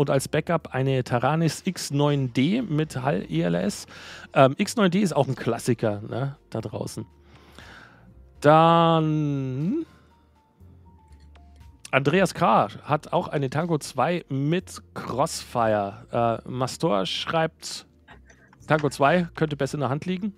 und 0.00 0.08
als 0.08 0.28
Backup 0.28 0.72
eine 0.72 1.04
Taranis 1.04 1.62
X9D 1.62 2.62
mit 2.62 3.02
Hall 3.02 3.26
ELS. 3.28 3.86
Ähm, 4.32 4.54
X9D 4.54 5.00
ist 5.00 5.14
auch 5.14 5.28
ein 5.28 5.34
Klassiker 5.34 6.00
ne, 6.08 6.36
da 6.48 6.62
draußen. 6.62 7.04
Dann 8.40 9.84
Andreas 11.90 12.32
K. 12.32 12.68
hat 12.84 13.12
auch 13.12 13.28
eine 13.28 13.50
Tango 13.50 13.76
2 13.76 14.24
mit 14.30 14.80
Crossfire. 14.94 16.40
Äh, 16.46 16.48
Mastor 16.48 17.04
schreibt, 17.04 17.86
Tango 18.66 18.88
2 18.88 19.28
könnte 19.34 19.56
besser 19.56 19.74
in 19.74 19.80
der 19.80 19.90
Hand 19.90 20.06
liegen. 20.06 20.32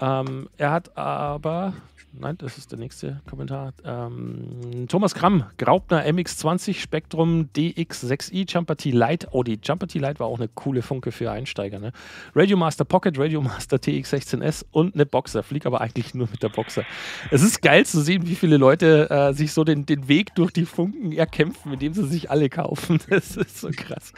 Ähm, 0.00 0.48
er 0.56 0.72
hat 0.72 0.98
aber, 0.98 1.72
nein, 2.18 2.36
das 2.38 2.58
ist 2.58 2.72
der 2.72 2.78
nächste 2.78 3.20
Kommentar. 3.28 3.72
Ähm, 3.84 4.86
Thomas 4.88 5.14
Kramm, 5.14 5.44
Graupner 5.58 6.04
MX20 6.04 6.74
Spektrum 6.74 7.48
DX6i 7.54 8.50
Jumper 8.50 8.76
T 8.76 8.90
Lite. 8.90 9.28
Oh, 9.32 9.42
die 9.42 9.58
Jumper 9.62 9.86
T 9.86 9.98
Lite 9.98 10.18
war 10.20 10.26
auch 10.26 10.38
eine 10.38 10.48
coole 10.48 10.82
Funke 10.82 11.12
für 11.12 11.30
Einsteiger. 11.30 11.78
Ne? 11.78 11.92
Radiomaster 12.34 12.84
Pocket, 12.84 13.18
Radiomaster 13.18 13.76
TX16S 13.76 14.64
und 14.72 14.94
eine 14.94 15.06
Boxer. 15.06 15.42
Flieg 15.42 15.66
aber 15.66 15.80
eigentlich 15.80 16.14
nur 16.14 16.28
mit 16.30 16.42
der 16.42 16.48
Boxer. 16.48 16.84
Es 17.30 17.42
ist 17.42 17.62
geil 17.62 17.86
zu 17.86 18.00
sehen, 18.00 18.26
wie 18.26 18.34
viele 18.34 18.56
Leute 18.56 19.10
äh, 19.10 19.32
sich 19.32 19.52
so 19.52 19.64
den, 19.64 19.86
den 19.86 20.08
Weg 20.08 20.34
durch 20.34 20.52
die 20.52 20.64
Funken 20.64 21.12
erkämpfen, 21.12 21.72
indem 21.72 21.94
sie 21.94 22.06
sich 22.06 22.30
alle 22.30 22.48
kaufen. 22.48 23.00
Das 23.16 23.36
ist 23.36 23.60
so 23.60 23.70
krass. 23.70 24.12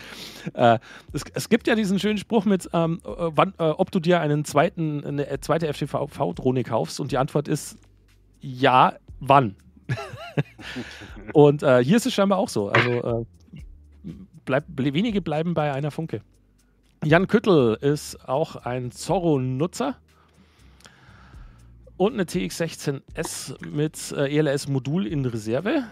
Äh, 0.55 0.79
es, 1.13 1.23
es 1.35 1.49
gibt 1.49 1.67
ja 1.67 1.75
diesen 1.75 1.99
schönen 1.99 2.19
Spruch 2.19 2.45
mit, 2.45 2.69
ähm, 2.73 3.01
äh, 3.05 3.09
wann, 3.09 3.53
äh, 3.59 3.65
ob 3.65 3.91
du 3.91 4.01
dir 4.01 4.21
einen 4.21 4.45
zweiten, 4.45 5.05
eine 5.05 5.29
äh, 5.29 5.41
zweite 5.41 5.73
FTV-Drohne 5.73 6.65
kaufst 6.65 7.01
und 7.01 7.13
die 7.13 7.19
Antwort 7.19 7.49
ist 7.49 7.77
ja, 8.41 8.95
wann? 9.21 9.57
und 11.33 11.63
äh, 11.63 11.83
hier 11.83 11.97
ist 11.97 12.07
es 12.07 12.15
scheinbar 12.15 12.39
auch 12.39 12.49
so. 12.49 12.69
Also 12.69 12.91
äh, 12.91 13.25
bleib, 14.45 14.65
ble- 14.69 14.93
wenige 14.93 15.23
bleiben 15.23 15.55
bei 15.55 15.73
einer 15.73 15.91
Funke. 15.91 16.21
Jan 17.05 17.27
Küttel 17.29 17.75
ist 17.81 18.29
auch 18.29 18.57
ein 18.57 18.91
Zorro-Nutzer 18.91 19.97
und 21.97 22.15
eine 22.15 22.25
TX16S 22.25 23.67
mit 23.67 24.13
äh, 24.13 24.37
ELS-Modul 24.37 25.07
in 25.07 25.25
Reserve. 25.25 25.85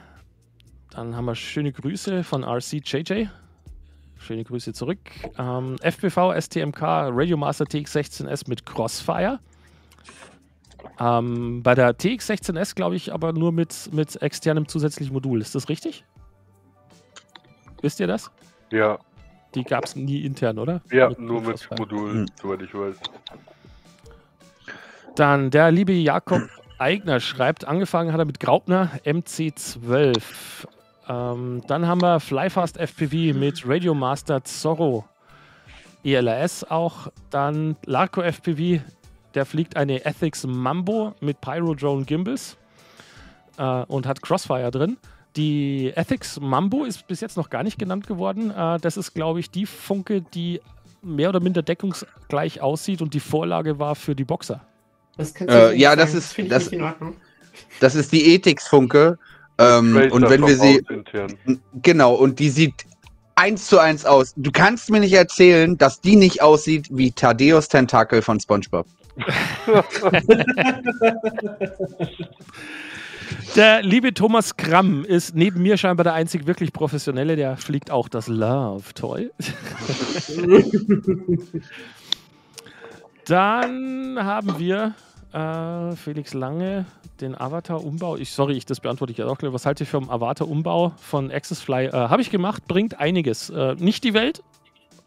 Dann 0.90 1.16
haben 1.16 1.24
wir 1.26 1.35
schöne 1.35 1.72
Grüße 1.72 2.22
von 2.24 2.44
RCJJ. 2.44 3.26
Schöne 4.18 4.44
Grüße 4.44 4.72
zurück. 4.72 4.98
Ähm, 5.38 5.76
FPV 5.82 6.32
STMK 6.40 6.80
Radiomaster 6.82 7.64
TX16S 7.66 8.48
mit 8.48 8.64
Crossfire. 8.64 9.40
Ähm, 11.01 11.62
bei 11.62 11.75
der 11.75 11.96
TX16S 11.96 12.75
glaube 12.75 12.96
ich 12.96 13.12
aber 13.12 13.33
nur 13.33 13.53
mit, 13.53 13.90
mit 13.92 14.20
externem 14.22 14.68
zusätzlichen 14.68 15.12
Modul. 15.12 15.40
Ist 15.40 15.55
das 15.55 15.68
richtig? 15.68 16.05
Wisst 17.83 18.01
ihr 18.01 18.07
das? 18.07 18.31
Ja, 18.72 18.99
Die 19.55 19.62
gab 19.64 19.85
es 19.85 19.94
nie 19.96 20.22
intern, 20.25 20.59
oder? 20.59 20.83
ja, 20.90 21.11
nur 21.18 21.40
mit. 21.42 21.68
Modul, 21.79 22.12
Hm. 22.12 22.27
soweit 22.40 22.62
ich 22.62 22.75
weiß. 22.75 22.96
Dann 25.14 25.51
der 25.51 25.70
liebe 25.70 25.92
Jakob 25.92 26.42
Eigner 26.79 27.20
schreibt, 27.20 27.64
angefangen 27.64 28.12
hat 28.12 28.18
er 28.18 28.27
mit 28.27 28.38
Graupner 28.40 28.90
MC12. 29.05 30.66
Ähm, 31.09 31.62
dann 31.68 31.87
haben 31.87 32.03
wir 32.03 32.20
Flyfast 32.20 32.77
FPV 32.79 33.38
mit 33.38 33.62
Radiomaster 33.66 34.44
Zorro 34.44 35.05
ELRS 36.05 36.64
auch. 36.64 37.09
Dann 37.31 37.77
Larco 37.87 38.20
FPV, 38.20 38.83
der 39.37 39.46
fliegt 39.46 39.77
eine 39.77 40.05
Ethics 40.05 40.44
Mambo 40.46 41.14
mit 41.20 41.40
Pyro 41.40 41.75
Drone 41.75 42.05
Gimbals 42.05 42.57
äh, 43.59 43.62
und 43.85 44.07
hat 44.07 44.22
Crossfire 44.22 44.70
drin. 44.72 44.96
Die 45.37 45.92
Ethics 45.94 46.40
Mambo 46.40 46.85
ist 46.85 47.07
bis 47.07 47.20
jetzt 47.20 47.37
noch 47.37 47.51
gar 47.51 47.62
nicht 47.62 47.79
genannt 47.79 48.07
geworden. 48.07 48.51
Äh, 48.51 48.81
das 48.81 48.96
ist, 48.96 49.14
glaube 49.14 49.38
ich, 49.40 49.51
die 49.51 49.66
Funke, 49.66 50.22
die 50.22 50.61
mehr 51.03 51.29
oder 51.29 51.40
minder 51.40 51.62
deckungsgleich 51.62 52.61
aussieht 52.62 53.03
und 53.03 53.14
die 53.14 53.20
Vorlage 53.20 53.79
war 53.79 53.94
für 53.94 54.16
die 54.16 54.25
Boxer. 54.25 54.61
Das 55.16 55.35
kannst 55.35 55.55
Äh, 55.55 55.61
du 55.66 55.70
nicht 55.72 55.81
ja, 55.83 55.90
sagen. 55.90 56.01
das 56.01 56.14
ist- 56.14 56.38
das-. 56.51 56.70
Das 57.81 57.94
ist 57.94 58.12
die 58.12 58.35
Ethix-Funke. 58.35 59.18
Ähm, 59.59 60.09
und 60.11 60.29
wenn 60.29 60.46
wir 60.46 60.57
sie. 60.57 60.85
Genau, 61.83 62.14
und 62.14 62.38
die 62.38 62.51
sieht 62.51 62.75
eins 63.35 63.66
zu 63.66 63.79
eins 63.79 64.05
aus. 64.05 64.35
Du 64.37 64.51
kannst 64.51 64.90
mir 64.90 65.01
nicht 65.01 65.14
erzählen, 65.14 65.79
dass 65.79 66.01
die 66.01 66.16
nicht 66.16 66.42
aussieht 66.42 66.88
wie 66.90 67.12
Thaddeus 67.12 67.68
Tentakel 67.68 68.20
von 68.20 68.40
SpongeBob. 68.40 68.87
Der 73.57 73.83
liebe 73.83 74.14
Thomas 74.14 74.57
Kramm 74.57 75.05
ist 75.05 75.35
neben 75.35 75.62
mir 75.62 75.76
scheinbar 75.79 76.05
der 76.05 76.14
einzig 76.14 76.46
wirklich 76.46 76.72
professionelle, 76.72 77.37
der 77.37 77.57
fliegt 77.57 77.90
auch 77.90 78.09
das 78.09 78.29
Love 78.29 78.94
Toy. 78.94 79.31
Dann 83.24 84.18
haben 84.20 84.59
wir 84.59 84.94
äh, 85.33 85.96
Felix 85.96 86.35
Lange, 86.35 86.87
den 87.20 87.35
Avatar-Umbau. 87.35 88.16
Ich, 88.16 88.31
sorry, 88.33 88.55
ich, 88.55 88.66
das 88.66 88.81
beantworte 88.81 89.12
ich 89.12 89.18
jetzt 89.18 89.26
auch 89.26 89.38
gleich. 89.38 89.52
Was 89.52 89.66
haltet 89.66 89.88
ihr 89.88 89.90
vom 89.90 90.11
Avatar-Umbau 90.11 90.92
von 90.98 91.33
Accessfly? 91.33 91.87
Äh, 91.87 91.92
Habe 91.92 92.22
ich 92.22 92.31
gemacht, 92.31 92.66
bringt 92.68 93.00
einiges. 93.00 93.50
Äh, 93.50 93.74
nicht 93.76 94.05
die 94.05 94.14
Welt, 94.14 94.42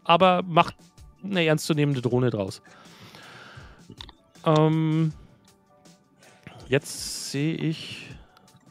aber 0.04 0.42
macht 0.42 0.74
eine 1.24 1.44
ernstzunehmende 1.44 2.02
Drohne 2.02 2.30
draus. 2.30 2.62
Ähm, 4.44 5.12
jetzt 6.68 7.30
sehe 7.30 7.54
ich 7.54 8.08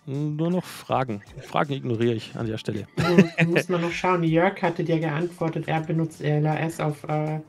nur 0.05 0.49
noch 0.49 0.63
Fragen. 0.63 1.21
Fragen 1.41 1.73
ignoriere 1.73 2.15
ich 2.15 2.35
an 2.35 2.47
der 2.47 2.57
Stelle. 2.57 2.87
Da 2.95 3.43
muss 3.45 3.69
man 3.69 3.81
noch 3.81 3.91
schauen. 3.91 4.23
Jörg 4.23 4.61
hatte 4.61 4.83
dir 4.83 4.99
geantwortet, 4.99 5.67
er 5.67 5.81
benutzt 5.81 6.21
LRS 6.21 6.79
auf 6.79 7.03
äh, 7.03 7.39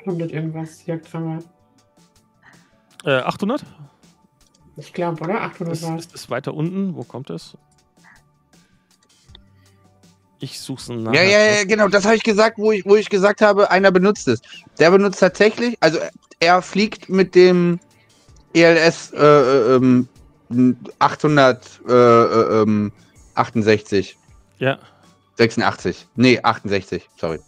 100 0.00 0.30
irgendwas. 0.30 0.86
Jörg 0.86 1.02
Trammer. 1.02 1.40
Äh, 3.04 3.18
800? 3.18 3.64
Ich 4.76 4.92
glaube, 4.92 5.22
oder? 5.24 5.40
800 5.40 5.74
Ist, 5.74 5.82
war 5.82 5.98
ist 5.98 6.14
das 6.14 6.30
weiter 6.30 6.54
unten? 6.54 6.94
Wo 6.94 7.02
kommt 7.02 7.30
das? 7.30 7.56
Ich 10.40 10.60
suche 10.60 10.80
es 10.80 10.88
nach. 10.88 11.12
Ja, 11.12 11.22
ja, 11.22 11.38
ja, 11.46 11.64
genau, 11.64 11.88
das 11.88 12.04
habe 12.04 12.14
ich 12.14 12.22
gesagt, 12.22 12.58
wo 12.58 12.70
ich, 12.70 12.84
wo 12.84 12.94
ich 12.94 13.10
gesagt 13.10 13.40
habe, 13.40 13.72
einer 13.72 13.90
benutzt 13.90 14.28
es. 14.28 14.40
Der 14.78 14.92
benutzt 14.92 15.18
tatsächlich, 15.18 15.76
also 15.80 15.98
er 16.40 16.62
fliegt 16.62 17.08
mit 17.08 17.34
dem 17.34 17.80
ELS 18.54 19.12
äh, 19.12 19.18
äh, 19.18 19.76
ähm, 19.76 20.08
800 20.98 21.80
äh, 21.88 21.92
äh, 21.92 22.62
ähm, 22.62 22.92
68. 23.34 24.16
Ja. 24.58 24.78
86. 25.36 26.06
Nee, 26.16 26.40
68, 26.42 27.08
sorry. 27.16 27.38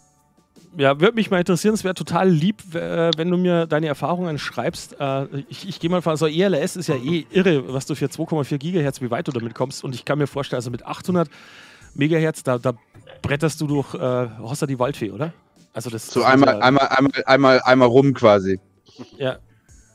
Ja, 0.77 1.01
würde 1.01 1.15
mich 1.15 1.29
mal 1.29 1.39
interessieren. 1.39 1.73
Es 1.73 1.83
wäre 1.83 1.93
total 1.93 2.29
lieb, 2.29 2.63
wenn 2.71 3.29
du 3.29 3.35
mir 3.35 3.67
deine 3.67 3.87
Erfahrungen 3.87 4.39
schreibst. 4.39 4.95
Ich 5.49 5.67
ich 5.67 5.81
gehe 5.81 5.89
mal 5.89 6.01
von, 6.01 6.11
also 6.11 6.27
ELS 6.27 6.77
ist 6.77 6.87
ja 6.87 6.95
eh 6.95 7.25
irre, 7.29 7.73
was 7.73 7.85
du 7.87 7.95
für 7.95 8.05
2,4 8.05 8.57
Gigahertz, 8.57 9.01
wie 9.01 9.11
weit 9.11 9.27
du 9.27 9.33
damit 9.33 9.53
kommst. 9.53 9.83
Und 9.83 9.93
ich 9.93 10.05
kann 10.05 10.17
mir 10.17 10.27
vorstellen, 10.27 10.59
also 10.59 10.71
mit 10.71 10.85
800 10.85 11.27
Megahertz, 11.93 12.43
da, 12.43 12.57
da 12.57 12.71
bretterst 13.21 13.59
du 13.59 13.67
durch 13.67 13.93
äh, 13.95 14.29
Hossa 14.39 14.65
die 14.65 14.79
Waldfee, 14.79 15.11
oder? 15.11 15.33
Also 15.73 15.89
das 15.89 16.07
So 16.07 16.23
einmal, 16.23 16.61
einmal, 16.61 16.87
einmal, 16.87 17.23
einmal, 17.25 17.61
einmal 17.63 17.87
rum 17.89 18.13
quasi. 18.13 18.57
Ja. 19.17 19.39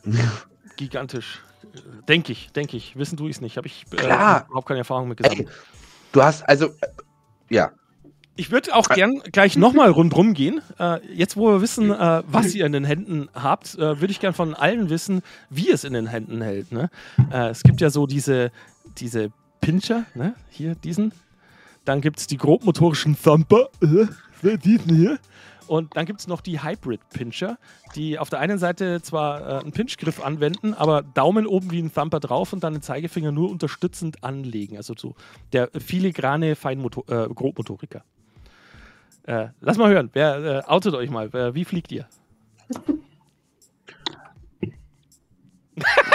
Gigantisch. 0.77 1.41
Denke 2.09 2.33
ich, 2.33 2.53
denke 2.53 2.77
ich. 2.77 2.97
Wissen 2.97 3.17
du 3.17 3.29
es 3.29 3.41
nicht. 3.41 3.57
Habe 3.57 3.67
ich 3.67 3.85
äh, 3.93 4.05
überhaupt 4.05 4.67
keine 4.67 4.79
Erfahrung 4.79 5.09
mit 5.09 5.19
gesammelt. 5.19 5.49
Ey, 5.49 5.55
du 6.13 6.23
hast 6.23 6.43
also, 6.49 6.67
äh, 6.67 6.87
ja. 7.51 7.73
Ich 8.39 8.51
würde 8.51 8.75
auch 8.75 8.89
gern 8.89 9.23
gleich 9.33 9.57
nochmal 9.57 9.91
rundrum 9.91 10.35
gehen. 10.35 10.61
Äh, 10.79 11.01
jetzt, 11.15 11.39
wo 11.39 11.49
wir 11.49 11.63
wissen, 11.63 11.91
äh, 11.91 12.23
was 12.27 12.55
ihr 12.55 12.67
in 12.67 12.73
den 12.73 12.85
Händen 12.85 13.29
habt, 13.35 13.77
äh, 13.77 14.01
würde 14.01 14.11
ich 14.11 14.21
gern 14.21 14.35
von 14.35 14.55
allen 14.55 14.91
wissen, 14.91 15.23
wie 15.49 15.71
es 15.71 15.85
in 15.85 15.95
den 15.95 16.07
Händen 16.07 16.43
hält. 16.43 16.71
Ne? 16.71 16.91
Äh, 17.33 17.49
es 17.49 17.63
gibt 17.63 17.81
ja 17.81 17.89
so 17.89 18.07
diese, 18.07 18.53
diese 18.99 19.31
Pincher, 19.63 20.05
ne? 20.15 20.35
hier 20.51 20.75
diesen. 20.75 21.13
Dann 21.87 22.03
gibt 22.03 22.19
es 22.19 22.27
die 22.27 22.37
grobmotorischen 22.37 23.17
Thumper, 23.21 23.71
äh, 23.81 24.59
diesen 24.59 24.95
hier. 24.95 25.19
Und 25.67 25.97
dann 25.97 26.07
gibt 26.07 26.21
es 26.21 26.27
noch 26.29 26.41
die 26.41 26.63
Hybrid-Pincher, 26.63 27.59
die 27.95 28.19
auf 28.19 28.31
der 28.31 28.41
einen 28.41 28.59
Seite 28.59 29.03
zwar 29.03 29.41
äh, 29.41 29.61
einen 29.61 29.73
Pinchgriff 29.73 30.23
anwenden, 30.25 30.75
aber 30.75 31.03
Daumen 31.03 31.47
oben 31.47 31.71
wie 31.71 31.81
ein 31.83 31.93
Thumper 31.93 32.21
drauf 32.21 32.53
und 32.53 32.63
dann 32.65 32.75
den 32.75 32.83
Zeigefinger 32.83 33.33
nur 33.33 33.51
unterstützend 33.51 34.23
anlegen. 34.23 34.77
Also 34.77 34.95
so 34.97 35.15
der 35.53 35.71
filigrane 35.79 36.55
Feinmotor 36.57 37.05
äh, 37.09 37.29
Grobmotoriker. 37.35 38.03
Äh, 39.25 39.49
lass 39.61 39.77
mal 39.77 39.91
hören, 39.91 40.11
wer 40.13 40.65
äh, 40.67 40.71
outet 40.71 40.95
euch 40.95 41.11
mal? 41.11 41.33
Wer, 41.33 41.55
wie 41.55 41.65
fliegt 41.65 41.91
ihr? 41.91 42.07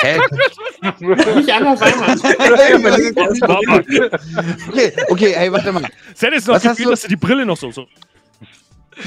Hä? 0.02 0.18
Nicht 1.36 1.52
einmal 1.52 1.78
weiter. 1.80 4.20
okay, 4.70 4.92
okay, 5.10 5.34
hey, 5.36 5.52
warte 5.52 5.72
mal. 5.72 5.84
Sen 6.16 6.34
ist 6.34 6.48
noch 6.48 6.56
Was 6.56 6.66
hast 6.66 6.78
gefühlt, 6.78 6.88
du- 6.88 6.92
dass 6.92 7.02
du 7.04 7.08
die 7.10 7.16
Brille 7.18 7.46
noch 7.46 7.58
so. 7.58 7.70
so. 7.72 7.86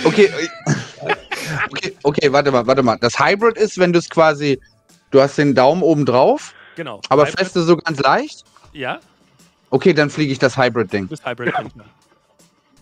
Okay, 0.05 0.27
äh, 0.27 1.13
okay, 1.71 1.97
okay, 2.03 2.33
warte 2.33 2.51
mal, 2.51 2.67
warte 2.67 2.83
mal. 2.83 2.97
Das 3.01 3.19
Hybrid 3.19 3.57
ist, 3.59 3.79
wenn 3.79 3.93
du 3.93 3.99
es 3.99 4.09
quasi, 4.09 4.61
du 5.11 5.21
hast 5.21 5.37
den 5.39 5.55
Daumen 5.55 5.83
oben 5.83 6.05
drauf, 6.07 6.55
Genau. 6.77 7.01
aber 7.09 7.25
Hybrid- 7.27 7.39
feste 7.39 7.63
so 7.63 7.77
ganz 7.77 8.01
leicht. 8.01 8.45
Ja, 8.73 8.99
Okay, 9.71 9.93
dann 9.93 10.09
fliege 10.09 10.31
ich 10.31 10.39
das 10.39 10.57
Hybrid-Ding. 10.57 11.05
du 11.05 11.09
bist 11.09 11.27
Hybrid-Pincher. 11.27 11.85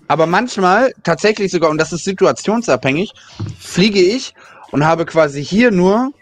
Aber 0.09 0.27
manchmal, 0.27 0.93
tatsächlich 1.05 1.51
sogar, 1.51 1.71
und 1.71 1.79
das 1.79 1.91
ist 1.93 2.05
situationsabhängig, 2.05 3.13
fliege 3.59 4.01
ich 4.01 4.35
und 4.73 4.85
habe 4.85 5.07
quasi 5.07 5.43
hier 5.43 5.71
nur, 5.71 6.13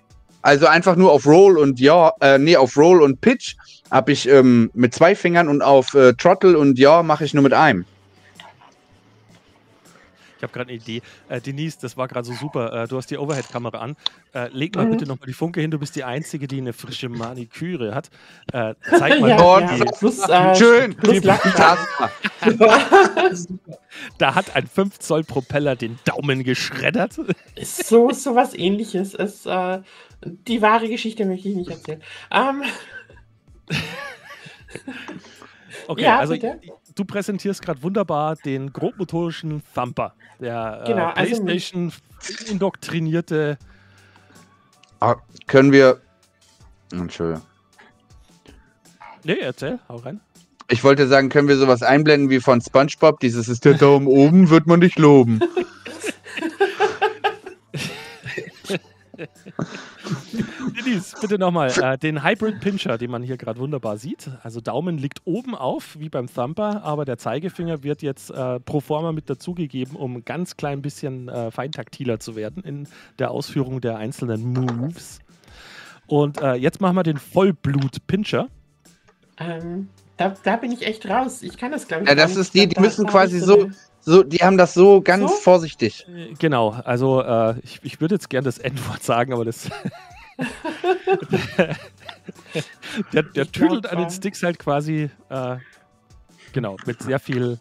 also 0.43 0.66
einfach 0.68 0.95
nur 0.95 1.11
auf 1.11 1.26
Roll 1.26 1.59
und 1.59 1.81
Yaw, 1.81 2.12
äh, 2.20 2.39
nee, 2.39 2.57
auf 2.57 2.76
Roll 2.76 3.03
und 3.03 3.20
Pitch 3.20 3.57
habe 3.91 4.12
ich 4.12 4.28
ähm, 4.28 4.70
mit 4.74 4.95
zwei 4.95 5.16
Fingern 5.16 5.49
und 5.49 5.61
auf 5.61 5.93
äh, 5.95 6.12
Throttle 6.12 6.57
und 6.57 6.78
Yaw 6.78 7.03
mache 7.03 7.24
ich 7.24 7.35
nur 7.35 7.43
mit 7.43 7.53
einem. 7.53 7.85
Ich 10.41 10.43
habe 10.43 10.55
gerade 10.55 10.70
eine 10.70 10.78
Idee. 10.78 11.03
Äh, 11.28 11.43
Denise, 11.43 11.76
das 11.78 11.99
war 11.99 12.09
gerade 12.09 12.26
so 12.26 12.32
super. 12.32 12.72
Äh, 12.84 12.88
du 12.88 12.97
hast 12.97 13.11
die 13.11 13.18
Overhead-Kamera 13.18 13.76
an. 13.78 13.95
Äh, 14.32 14.49
leg 14.49 14.74
mal 14.74 14.86
Mhm. 14.86 14.91
bitte 14.93 15.05
nochmal 15.07 15.26
die 15.26 15.34
Funke 15.34 15.61
hin. 15.61 15.70
Du 15.70 15.78
bist 15.78 15.95
die 15.97 16.05
Einzige, 16.05 16.49
die 16.49 16.57
eine 16.57 16.72
frische 16.72 17.11
Maniküre 17.11 17.95
hat. 17.95 18.09
Äh, 18.55 18.74
zeig 18.88 19.20
mal. 19.20 19.28
ja, 19.28 19.38
Oh, 19.43 19.59
ja. 19.59 19.76
das 19.84 19.99
Plus, 19.99 20.18
äh, 20.26 20.55
Schön. 20.57 20.95
Plus 20.97 21.20
Da 24.18 24.34
hat 24.34 24.57
ein 24.57 24.66
5 24.66 24.99
Zoll 24.99 25.24
Propeller 25.24 25.76
den 25.76 25.99
Daumen 26.07 26.43
geschreddert. 26.43 27.18
Ist 27.55 27.86
so, 27.86 28.11
so 28.12 28.34
was 28.34 28.55
ähnliches. 28.55 29.12
Ist, 29.12 29.45
äh, 29.47 29.80
die 30.24 30.62
wahre 30.62 30.88
Geschichte 30.88 31.26
möchte 31.26 31.51
ich 31.51 31.57
nicht 31.57 31.70
erzählen. 31.70 32.03
Ähm, 32.30 32.62
Okay, 35.86 36.03
Ja, 36.03 36.18
also 36.18 36.32
bitte. 36.34 36.61
Du 36.95 37.05
präsentierst 37.05 37.62
gerade 37.62 37.82
wunderbar 37.82 38.36
den 38.36 38.72
grobmotorischen 38.72 39.62
Thumper, 39.74 40.14
der 40.41 40.82
Genau, 40.86 41.09
äh, 41.11 41.12
also- 41.14 41.45
PlayStation 41.45 41.93
indoktrinierte. 42.49 43.59
Ah, 45.01 45.16
können 45.47 45.72
wir. 45.72 46.01
Entschuldigung. 46.93 47.43
Nee, 49.24 49.38
erzähl, 49.41 49.78
hau 49.88 49.97
rein. 49.97 50.20
Ich 50.68 50.84
wollte 50.84 51.09
sagen, 51.09 51.28
können 51.30 51.49
wir 51.49 51.57
sowas 51.57 51.82
einblenden 51.82 52.30
wie 52.30 52.41
von 52.41 52.61
SpongeBob? 52.61 53.18
Dieses 53.20 53.49
ist 53.49 53.64
der 53.64 53.74
Daumen 53.74 54.07
oben, 54.07 54.51
wird 54.51 54.66
man 54.66 54.80
nicht 54.80 54.99
loben. 54.99 55.41
Denise, 60.76 61.14
bitte 61.20 61.38
nochmal. 61.38 61.70
Äh, 61.80 61.98
den 61.98 62.24
Hybrid 62.24 62.61
Pincher, 62.61 62.98
den 62.98 63.11
man 63.11 63.22
hier 63.22 63.36
gerade 63.36 63.58
wunderbar 63.61 63.96
sieht. 63.96 64.30
Also 64.42 64.61
Daumen 64.61 64.98
liegt 64.98 65.20
oben 65.24 65.54
auf, 65.54 65.98
wie 65.98 66.08
beim 66.08 66.26
Thumper, 66.32 66.82
aber 66.84 67.04
der 67.04 67.18
Zeigefinger 67.18 67.82
wird 67.82 68.02
jetzt 68.02 68.30
äh, 68.30 68.61
pro 68.61 68.80
forma 68.80 69.12
mit 69.12 69.28
dazugegeben, 69.30 69.96
um 69.96 70.24
ganz 70.24 70.56
klein 70.56 70.82
bisschen 70.82 71.28
äh, 71.28 71.50
feintaktiler 71.50 72.20
zu 72.20 72.36
werden 72.36 72.62
in 72.62 72.88
der 73.18 73.30
Ausführung 73.30 73.80
der 73.80 73.96
einzelnen 73.96 74.52
Moves. 74.52 75.18
Und 76.06 76.40
äh, 76.40 76.54
jetzt 76.54 76.80
machen 76.80 76.96
wir 76.96 77.02
den 77.04 77.18
Vollblut 77.18 78.06
Pincher. 78.06 78.48
ähm, 79.38 79.88
da, 80.16 80.34
da 80.44 80.56
bin 80.56 80.70
ich 80.72 80.86
echt 80.86 81.08
raus. 81.08 81.42
Ich 81.42 81.56
kann 81.56 81.72
das, 81.72 81.88
glaube 81.88 82.02
ich. 82.02 82.08
Ja, 82.08 82.14
gar 82.14 82.24
das 82.26 82.32
nicht. 82.36 82.40
ist 82.40 82.54
die, 82.54 82.66
die 82.68 82.74
Da- 82.74 82.80
müssen 82.82 83.06
quasi 83.06 83.38
so- 83.40 83.61
eine- 83.64 83.74
So, 84.03 84.22
die 84.22 84.38
haben 84.38 84.57
das 84.57 84.74
so 84.74 85.01
ganz 85.03 85.30
So? 85.30 85.36
vorsichtig. 85.36 86.07
Äh, 86.09 86.34
Genau, 86.38 86.70
also 86.70 87.22
äh, 87.22 87.59
ich, 87.62 87.80
ich 87.82 88.01
würde 88.01 88.14
jetzt 88.14 88.30
gern 88.30 88.44
das 88.44 88.59
Endwort 88.59 89.03
sagen, 89.03 89.32
aber 89.32 89.44
das. 89.44 89.68
der 93.12 93.22
der 93.22 93.53
tüdelt 93.53 93.86
an 93.86 93.98
den 93.98 94.11
Sticks 94.11 94.42
halt 94.42 94.59
quasi, 94.59 95.11
äh, 95.28 95.57
genau, 96.53 96.76
mit 96.86 97.03
sehr 97.03 97.18
viel, 97.18 97.59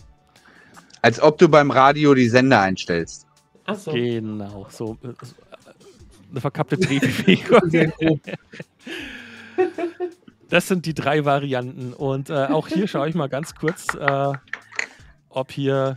Als 1.02 1.22
ob 1.22 1.38
du 1.38 1.50
beim 1.50 1.72
Radio 1.72 2.14
die 2.14 2.30
Sender 2.30 2.62
einstellst. 2.62 3.26
Ach 3.66 3.76
so. 3.76 3.92
genau, 3.92 4.66
so, 4.70 4.98
äh, 5.04 5.08
so 5.22 5.36
äh, 5.52 6.32
eine 6.32 6.42
verkappte 6.42 6.78
Drehbewegung. 6.78 7.92
Das 10.50 10.68
sind 10.68 10.86
die 10.88 10.96
drei 10.96 11.26
Varianten. 11.26 11.94
Und 11.94 12.30
äh, 12.32 12.48
auch 12.48 12.68
hier 12.68 12.88
schaue 12.88 13.08
ich 13.08 13.14
mal 13.14 13.30
ganz 13.30 13.54
kurz, 13.54 13.94
äh, 13.94 14.32
ob 15.30 15.52
hier 15.52 15.96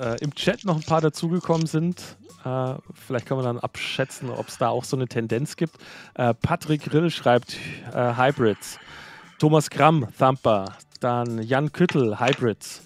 äh, 0.00 0.16
im 0.20 0.34
Chat 0.34 0.64
noch 0.64 0.76
ein 0.76 0.82
paar 0.82 1.00
dazugekommen 1.00 1.66
sind. 1.66 2.16
Äh, 2.44 2.74
vielleicht 2.94 3.26
kann 3.26 3.36
man 3.36 3.46
dann 3.46 3.58
abschätzen, 3.58 4.30
ob 4.30 4.48
es 4.48 4.58
da 4.58 4.68
auch 4.68 4.84
so 4.84 4.96
eine 4.96 5.08
Tendenz 5.08 5.56
gibt. 5.56 5.76
Äh, 6.14 6.34
Patrick 6.34 6.92
Rill 6.92 7.10
schreibt 7.10 7.56
äh, 7.92 8.16
Hybrids. 8.16 8.78
Thomas 9.38 9.70
Gramm, 9.70 10.08
Thumper. 10.18 10.76
Dann 11.00 11.42
Jan 11.42 11.72
Küttel, 11.72 12.20
Hybrids. 12.20 12.82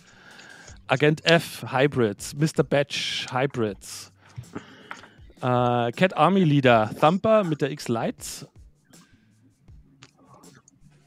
Agent 0.86 1.24
F, 1.24 1.66
Hybrids. 1.70 2.34
Mr. 2.34 2.62
Batch, 2.62 3.26
Hybrids. 3.32 4.12
Äh, 5.40 5.92
Cat 5.92 6.16
Army 6.16 6.42
Leader, 6.42 6.90
Thumper 7.00 7.44
mit 7.44 7.60
der 7.60 7.70
X-Lights. 7.70 8.46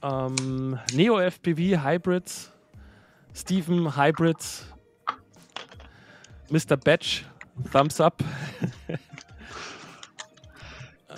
Ähm, 0.04 0.80
Neo 0.94 1.20
FPV 1.20 1.84
Hybrids, 1.84 2.52
Steven 3.36 3.96
Hybrids, 3.96 4.66
Mr. 6.52 6.78
Batch, 6.78 7.26
Thumbs 7.72 8.00
Up. 8.00 8.24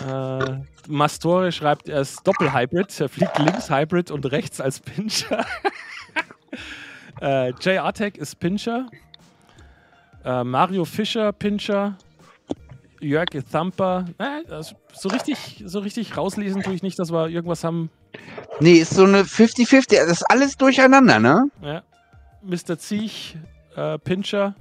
äh, 0.00 0.58
Mastore 0.88 1.52
schreibt, 1.52 1.88
er 1.88 2.00
ist 2.00 2.26
Doppelhybrid, 2.26 3.00
er 3.00 3.08
fliegt 3.08 3.38
links 3.38 3.70
Hybrid 3.70 4.10
und 4.10 4.30
rechts 4.30 4.60
als 4.60 4.80
Pincher. 4.80 5.44
äh, 7.20 7.52
Jay 7.60 7.78
Artek 7.78 8.16
ist 8.16 8.38
Pincher. 8.38 8.88
Äh, 10.24 10.44
Mario 10.44 10.84
Fischer 10.84 11.32
Pincher. 11.32 11.96
Jörg 13.00 13.28
Thumper. 13.50 14.06
Äh, 14.18 14.42
so, 14.92 15.08
richtig, 15.08 15.62
so 15.66 15.80
richtig 15.80 16.16
rauslesen 16.16 16.62
tue 16.62 16.74
ich 16.74 16.82
nicht, 16.82 16.98
dass 16.98 17.12
wir 17.12 17.28
irgendwas 17.28 17.64
haben, 17.64 17.90
Nee, 18.60 18.74
ist 18.74 18.94
so 18.94 19.04
eine 19.04 19.22
50-50. 19.22 19.96
Das 19.96 20.20
ist 20.20 20.30
alles 20.30 20.56
durcheinander, 20.56 21.18
ne? 21.18 21.50
Ja. 21.62 21.82
Mr. 22.42 22.78
Ziech, 22.78 23.36
äh, 23.76 23.98
Pincher. 23.98 24.54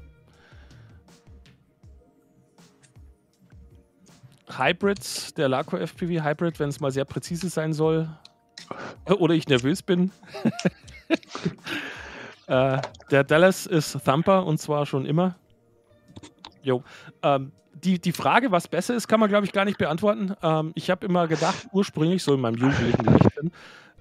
Hybrids, 4.57 5.33
der 5.33 5.49
Laco 5.49 5.77
FPV 5.77 6.23
Hybrid, 6.23 6.59
wenn 6.59 6.69
es 6.69 6.79
mal 6.79 6.91
sehr 6.91 7.05
präzise 7.05 7.49
sein 7.49 7.73
soll. 7.73 8.09
Oder 9.05 9.33
ich 9.33 9.47
nervös 9.47 9.81
bin. 9.81 10.11
äh, 12.47 12.77
der 13.11 13.23
Dallas 13.23 13.65
ist 13.65 13.97
Thumper 14.05 14.45
und 14.45 14.59
zwar 14.59 14.85
schon 14.85 15.05
immer. 15.05 15.35
Jo. 16.61 16.83
Ähm, 17.21 17.51
die, 17.73 17.99
die 17.99 18.11
Frage, 18.11 18.51
was 18.51 18.67
besser 18.67 18.95
ist, 18.95 19.07
kann 19.07 19.19
man, 19.19 19.29
glaube 19.29 19.45
ich, 19.45 19.51
gar 19.51 19.65
nicht 19.65 19.77
beantworten. 19.77 20.33
Ähm, 20.41 20.71
ich 20.75 20.89
habe 20.89 21.05
immer 21.05 21.27
gedacht, 21.27 21.67
ursprünglich, 21.71 22.23
so 22.23 22.33
in 22.33 22.41
meinem 22.41 22.55
jugendlichen 22.55 23.03
Leichtsinn, 23.03 23.51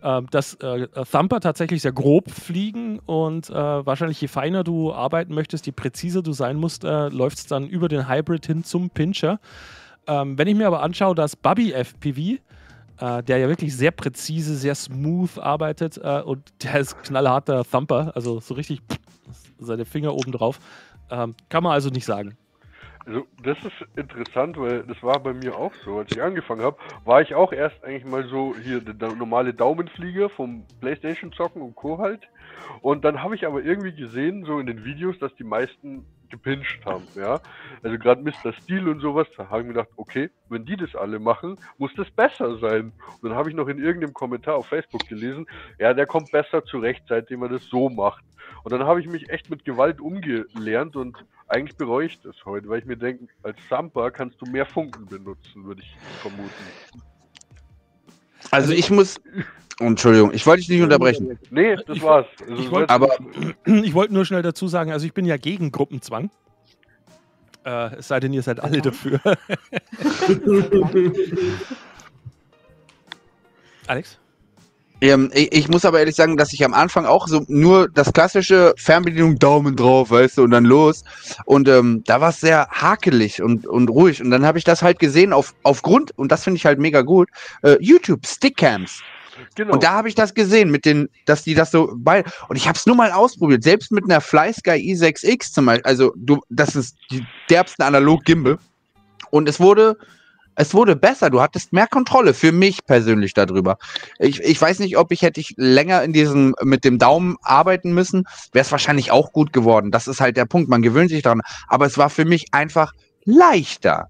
ähm, 0.02 0.26
dass 0.30 0.54
äh, 0.54 0.88
Thumper 1.10 1.40
tatsächlich 1.40 1.82
sehr 1.82 1.92
grob 1.92 2.30
fliegen 2.30 2.98
und 3.00 3.50
äh, 3.50 3.54
wahrscheinlich 3.54 4.20
je 4.20 4.28
feiner 4.28 4.64
du 4.64 4.92
arbeiten 4.92 5.34
möchtest, 5.34 5.66
je 5.66 5.72
präziser 5.72 6.22
du 6.22 6.32
sein 6.32 6.56
musst, 6.56 6.84
äh, 6.84 7.08
läuft 7.08 7.38
es 7.38 7.46
dann 7.46 7.68
über 7.68 7.88
den 7.88 8.08
Hybrid 8.08 8.46
hin 8.46 8.64
zum 8.64 8.90
Pincher. 8.90 9.40
Ähm, 10.06 10.36
wenn 10.38 10.48
ich 10.48 10.54
mir 10.54 10.66
aber 10.66 10.82
anschaue, 10.82 11.14
dass 11.14 11.36
Bubby 11.36 11.72
FPV, 11.72 12.38
äh, 12.98 13.22
der 13.22 13.38
ja 13.38 13.48
wirklich 13.48 13.76
sehr 13.76 13.90
präzise, 13.90 14.56
sehr 14.56 14.74
smooth 14.74 15.38
arbeitet 15.38 15.98
äh, 16.02 16.22
und 16.22 16.52
der 16.62 16.80
ist 16.80 17.02
knallharter 17.02 17.64
Thumper, 17.64 18.12
also 18.14 18.40
so 18.40 18.54
richtig 18.54 18.80
seine 19.58 19.84
Finger 19.84 20.14
oben 20.14 20.32
drauf, 20.32 20.58
ähm, 21.10 21.34
kann 21.48 21.62
man 21.62 21.72
also 21.72 21.90
nicht 21.90 22.04
sagen. 22.04 22.36
Also, 23.04 23.26
das 23.42 23.58
ist 23.58 23.84
interessant, 23.96 24.56
weil 24.58 24.84
das 24.84 25.02
war 25.02 25.18
bei 25.20 25.32
mir 25.32 25.56
auch 25.56 25.72
so. 25.84 25.98
Als 25.98 26.12
ich 26.12 26.22
angefangen 26.22 26.62
habe, 26.62 26.76
war 27.04 27.20
ich 27.20 27.34
auch 27.34 27.52
erst 27.52 27.82
eigentlich 27.82 28.04
mal 28.04 28.26
so 28.28 28.54
hier 28.62 28.80
der, 28.80 28.94
der 28.94 29.14
normale 29.14 29.52
Daumenflieger 29.52 30.28
vom 30.30 30.64
PlayStation 30.80 31.32
zocken 31.32 31.62
und 31.62 31.74
Co. 31.74 31.98
halt. 31.98 32.20
Und 32.80 33.04
dann 33.04 33.22
habe 33.22 33.34
ich 33.34 33.46
aber 33.46 33.62
irgendwie 33.62 33.92
gesehen, 33.92 34.44
so 34.44 34.60
in 34.60 34.66
den 34.66 34.84
Videos, 34.84 35.18
dass 35.18 35.34
die 35.34 35.44
meisten 35.44 36.06
gepinscht 36.32 36.84
haben, 36.84 37.06
ja. 37.14 37.40
Also 37.82 37.98
gerade 37.98 38.22
Mr. 38.22 38.52
Steel 38.52 38.88
und 38.88 39.00
sowas, 39.00 39.28
da 39.36 39.48
habe 39.48 39.60
ich 39.60 39.66
mir 39.68 39.74
gedacht, 39.74 39.90
okay, 39.96 40.30
wenn 40.48 40.64
die 40.64 40.76
das 40.76 40.96
alle 40.96 41.20
machen, 41.20 41.56
muss 41.78 41.92
das 41.94 42.10
besser 42.10 42.58
sein. 42.58 42.92
Und 43.20 43.30
dann 43.30 43.38
habe 43.38 43.50
ich 43.50 43.54
noch 43.54 43.68
in 43.68 43.78
irgendeinem 43.78 44.14
Kommentar 44.14 44.56
auf 44.56 44.66
Facebook 44.66 45.06
gelesen, 45.06 45.46
ja, 45.78 45.94
der 45.94 46.06
kommt 46.06 46.32
besser 46.32 46.64
zurecht, 46.64 47.04
seitdem 47.08 47.42
er 47.42 47.50
das 47.50 47.64
so 47.66 47.88
macht. 47.88 48.24
Und 48.64 48.72
dann 48.72 48.84
habe 48.84 49.00
ich 49.00 49.06
mich 49.06 49.30
echt 49.30 49.50
mit 49.50 49.64
Gewalt 49.64 50.00
umgelernt 50.00 50.96
und 50.96 51.24
eigentlich 51.48 51.76
bereue 51.76 52.06
ich 52.06 52.20
das 52.22 52.36
heute, 52.44 52.68
weil 52.68 52.80
ich 52.80 52.86
mir 52.86 52.96
denke, 52.96 53.28
als 53.42 53.58
Sampa 53.68 54.10
kannst 54.10 54.40
du 54.40 54.46
mehr 54.46 54.66
Funken 54.66 55.06
benutzen, 55.06 55.64
würde 55.64 55.82
ich 55.82 55.96
vermuten. 56.20 56.48
Also 58.50 58.72
ich 58.72 58.90
muss. 58.90 59.20
Entschuldigung, 59.80 60.32
ich 60.32 60.46
wollte 60.46 60.60
dich 60.60 60.68
nicht 60.68 60.82
unterbrechen. 60.82 61.38
Nee, 61.50 61.76
das 61.76 61.96
Ich- 61.96 62.02
war's. 62.02 62.26
Also, 62.48 62.62
ich 62.62 62.70
wollte- 62.70 62.88
war- 62.88 62.94
Aber 62.94 63.08
Ich 63.66 63.94
wollte 63.94 64.14
nur 64.14 64.24
schnell 64.24 64.42
dazu 64.42 64.68
sagen, 64.68 64.92
also 64.92 65.04
ich 65.06 65.14
bin 65.14 65.24
ja 65.24 65.36
gegen 65.36 65.72
Gruppenzwang. 65.72 66.30
Äh, 67.64 67.96
es 67.96 68.08
sei 68.08 68.18
denn, 68.20 68.32
ihr 68.32 68.42
seid 68.42 68.60
alle 68.60 68.80
dafür. 68.82 69.20
Alex? 73.86 74.18
ähm, 75.00 75.30
ich, 75.34 75.52
ich 75.52 75.68
muss 75.68 75.84
aber 75.84 75.98
ehrlich 75.98 76.14
sagen, 76.14 76.36
dass 76.36 76.52
ich 76.52 76.64
am 76.64 76.74
Anfang 76.74 77.06
auch 77.06 77.26
so 77.26 77.44
nur 77.48 77.88
das 77.88 78.12
klassische 78.12 78.72
Fernbedienung 78.76 79.36
Daumen 79.38 79.74
drauf, 79.74 80.10
weißt 80.10 80.38
du, 80.38 80.44
und 80.44 80.52
dann 80.52 80.64
los. 80.64 81.02
Und 81.44 81.68
ähm, 81.68 82.02
da 82.06 82.20
war 82.20 82.28
es 82.30 82.40
sehr 82.40 82.68
hakelig 82.70 83.42
und, 83.42 83.66
und 83.66 83.88
ruhig. 83.90 84.22
Und 84.22 84.30
dann 84.30 84.46
habe 84.46 84.58
ich 84.58 84.64
das 84.64 84.82
halt 84.82 85.00
gesehen 85.00 85.32
auf, 85.32 85.54
aufgrund, 85.64 86.16
und 86.16 86.30
das 86.30 86.44
finde 86.44 86.58
ich 86.58 86.66
halt 86.66 86.78
mega 86.78 87.02
gut, 87.02 87.28
äh, 87.62 87.76
YouTube, 87.80 88.24
Stickcams. 88.26 89.02
Genau. 89.54 89.74
Und 89.74 89.82
da 89.82 89.92
habe 89.92 90.08
ich 90.08 90.14
das 90.14 90.34
gesehen, 90.34 90.70
mit 90.70 90.84
den, 90.84 91.08
dass 91.26 91.42
die 91.42 91.54
das 91.54 91.70
so 91.70 91.92
bei. 91.96 92.24
Und 92.48 92.56
ich 92.56 92.68
habe 92.68 92.76
es 92.76 92.86
nur 92.86 92.96
mal 92.96 93.12
ausprobiert, 93.12 93.62
selbst 93.62 93.92
mit 93.92 94.04
einer 94.04 94.20
FlySky 94.20 94.70
i6X 94.70 95.52
zum 95.52 95.66
Beispiel. 95.66 95.86
Also, 95.86 96.12
du, 96.16 96.40
das 96.50 96.76
ist 96.76 96.96
die 97.10 97.24
derbsten 97.50 97.84
Analog-Gimbal. 97.84 98.58
Und 99.30 99.48
es 99.48 99.60
wurde, 99.60 99.96
es 100.56 100.74
wurde 100.74 100.96
besser. 100.96 101.30
Du 101.30 101.40
hattest 101.40 101.72
mehr 101.72 101.86
Kontrolle 101.86 102.34
für 102.34 102.52
mich 102.52 102.84
persönlich 102.84 103.34
darüber. 103.34 103.78
Ich, 104.18 104.40
ich 104.40 104.60
weiß 104.60 104.78
nicht, 104.80 104.98
ob 104.98 105.10
ich 105.12 105.22
hätte 105.22 105.40
ich 105.40 105.54
länger 105.56 106.02
in 106.02 106.12
diesem 106.12 106.54
mit 106.62 106.84
dem 106.84 106.98
Daumen 106.98 107.36
arbeiten 107.42 107.94
müssen, 107.94 108.24
wäre 108.52 108.64
es 108.64 108.72
wahrscheinlich 108.72 109.10
auch 109.10 109.32
gut 109.32 109.52
geworden. 109.52 109.90
Das 109.90 110.08
ist 110.08 110.20
halt 110.20 110.36
der 110.36 110.44
Punkt. 110.44 110.68
Man 110.68 110.82
gewöhnt 110.82 111.10
sich 111.10 111.22
daran. 111.22 111.40
Aber 111.68 111.86
es 111.86 111.96
war 111.96 112.10
für 112.10 112.24
mich 112.24 112.46
einfach 112.52 112.92
leichter. 113.24 114.08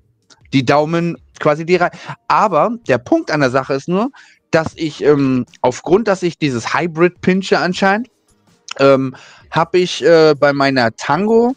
Die 0.53 0.65
Daumen 0.65 1.17
quasi 1.39 1.65
die 1.65 1.77
Rei 1.77 1.91
Aber 2.29 2.77
der 2.89 2.99
Punkt 2.99 3.31
an 3.31 3.41
der 3.41 3.51
Sache 3.51 3.75
ist 3.75 3.89
nur, 3.89 4.11
dass 4.53 4.73
ich 4.77 5.03
ähm, 5.03 5.47
aufgrund, 5.63 6.07
dass 6.07 6.23
ich 6.23 6.39
dieses 6.39 6.73
Hybrid 6.73 7.21
pinche 7.21 7.59
anscheinend, 7.59 8.09
ähm, 8.79 9.17
habe 9.51 9.79
ich 9.79 10.05
äh, 10.05 10.35
bei 10.39 10.53
meiner 10.53 10.95
Tango 10.95 11.57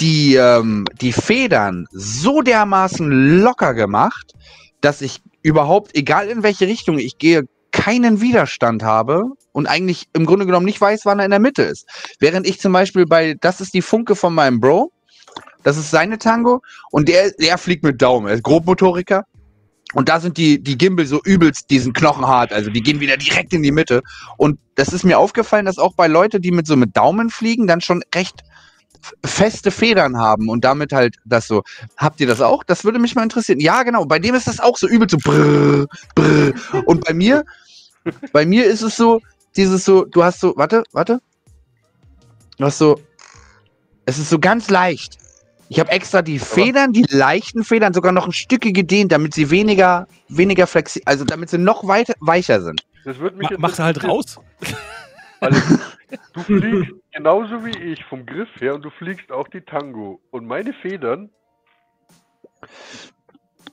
die, 0.00 0.36
ähm, 0.36 0.84
die 1.00 1.12
Federn 1.12 1.86
so 1.92 2.40
dermaßen 2.40 3.40
locker 3.42 3.74
gemacht, 3.74 4.32
dass 4.80 5.00
ich 5.00 5.20
überhaupt, 5.42 5.94
egal 5.94 6.28
in 6.28 6.42
welche 6.42 6.66
Richtung 6.66 6.98
ich 6.98 7.18
gehe, 7.18 7.44
keinen 7.70 8.20
Widerstand 8.20 8.82
habe 8.82 9.24
und 9.52 9.66
eigentlich 9.66 10.08
im 10.12 10.26
Grunde 10.26 10.46
genommen 10.46 10.66
nicht 10.66 10.80
weiß, 10.80 11.06
wann 11.06 11.18
er 11.18 11.24
in 11.24 11.32
der 11.32 11.40
Mitte 11.40 11.62
ist. 11.62 11.86
Während 12.20 12.46
ich 12.46 12.60
zum 12.60 12.72
Beispiel 12.72 13.04
bei, 13.06 13.34
das 13.40 13.60
ist 13.60 13.74
die 13.74 13.82
Funke 13.82 14.14
von 14.14 14.34
meinem 14.34 14.60
Bro, 14.60 14.92
das 15.64 15.76
ist 15.76 15.90
seine 15.90 16.18
Tango 16.18 16.60
und 16.90 17.08
der, 17.08 17.32
der 17.32 17.58
fliegt 17.58 17.82
mit 17.82 18.00
Daumen, 18.00 18.28
er 18.28 18.34
ist 18.34 18.44
Grobmotoriker 18.44 19.24
und 19.94 20.08
da 20.08 20.20
sind 20.20 20.36
die, 20.36 20.62
die 20.62 20.76
Gimbal 20.76 21.06
so 21.06 21.20
übelst 21.24 21.70
diesen 21.70 21.92
Knochenhart, 21.92 22.52
also 22.52 22.70
die 22.70 22.82
gehen 22.82 23.00
wieder 23.00 23.16
direkt 23.16 23.52
in 23.52 23.62
die 23.62 23.72
Mitte. 23.72 24.02
Und 24.36 24.58
das 24.74 24.92
ist 24.92 25.04
mir 25.04 25.18
aufgefallen, 25.18 25.66
dass 25.66 25.78
auch 25.78 25.94
bei 25.94 26.08
Leute, 26.08 26.40
die 26.40 26.50
mit 26.50 26.66
so 26.66 26.76
mit 26.76 26.96
Daumen 26.96 27.30
fliegen, 27.30 27.66
dann 27.66 27.80
schon 27.80 28.02
recht 28.14 28.42
feste 29.24 29.70
Federn 29.70 30.16
haben 30.16 30.48
und 30.48 30.64
damit 30.64 30.92
halt 30.92 31.16
das 31.24 31.46
so. 31.46 31.62
Habt 31.96 32.20
ihr 32.20 32.26
das 32.26 32.40
auch? 32.40 32.64
Das 32.64 32.84
würde 32.84 32.98
mich 32.98 33.14
mal 33.14 33.22
interessieren. 33.22 33.60
Ja, 33.60 33.82
genau. 33.82 34.06
Bei 34.06 34.18
dem 34.18 34.34
ist 34.34 34.46
das 34.46 34.60
auch 34.60 34.76
so 34.76 34.88
übel 34.88 35.08
so 35.08 35.18
brrr, 35.18 35.86
brrr. 36.14 36.52
Und 36.86 37.04
bei 37.04 37.12
mir, 37.12 37.44
bei 38.32 38.46
mir 38.46 38.66
ist 38.66 38.82
es 38.82 38.96
so, 38.96 39.20
dieses 39.56 39.84
so, 39.84 40.04
du 40.04 40.24
hast 40.24 40.40
so, 40.40 40.54
warte, 40.56 40.82
warte. 40.92 41.20
Du 42.58 42.64
hast 42.64 42.78
so, 42.78 43.00
es 44.06 44.18
ist 44.18 44.30
so 44.30 44.38
ganz 44.38 44.70
leicht. 44.70 45.18
Ich 45.68 45.80
habe 45.80 45.90
extra 45.90 46.22
die 46.22 46.38
Federn, 46.38 46.92
die 46.92 47.04
leichten 47.08 47.64
Federn, 47.64 47.94
sogar 47.94 48.12
noch 48.12 48.26
ein 48.26 48.32
Stücke 48.32 48.72
gedehnt, 48.72 49.12
damit 49.12 49.34
sie 49.34 49.50
weniger, 49.50 50.06
weniger 50.28 50.66
flexibel, 50.66 51.04
also 51.06 51.24
damit 51.24 51.48
sie 51.50 51.58
noch 51.58 51.86
weiter, 51.86 52.14
weicher 52.20 52.60
sind. 52.60 52.84
das 53.04 53.18
wird 53.18 53.36
mich 53.36 53.50
Ma 53.50 53.56
mach 53.58 53.74
sie 53.74 53.82
halt 53.82 54.04
raus. 54.04 54.38
Alex, 55.40 55.78
du 56.32 56.40
fliegst 56.44 56.92
genauso 57.12 57.64
wie 57.64 57.76
ich 57.76 58.04
vom 58.04 58.24
Griff 58.26 58.48
her 58.60 58.74
und 58.74 58.82
du 58.82 58.90
fliegst 58.90 59.32
auch 59.32 59.48
die 59.48 59.60
Tango. 59.62 60.20
Und 60.30 60.46
meine 60.46 60.72
Federn 60.74 61.30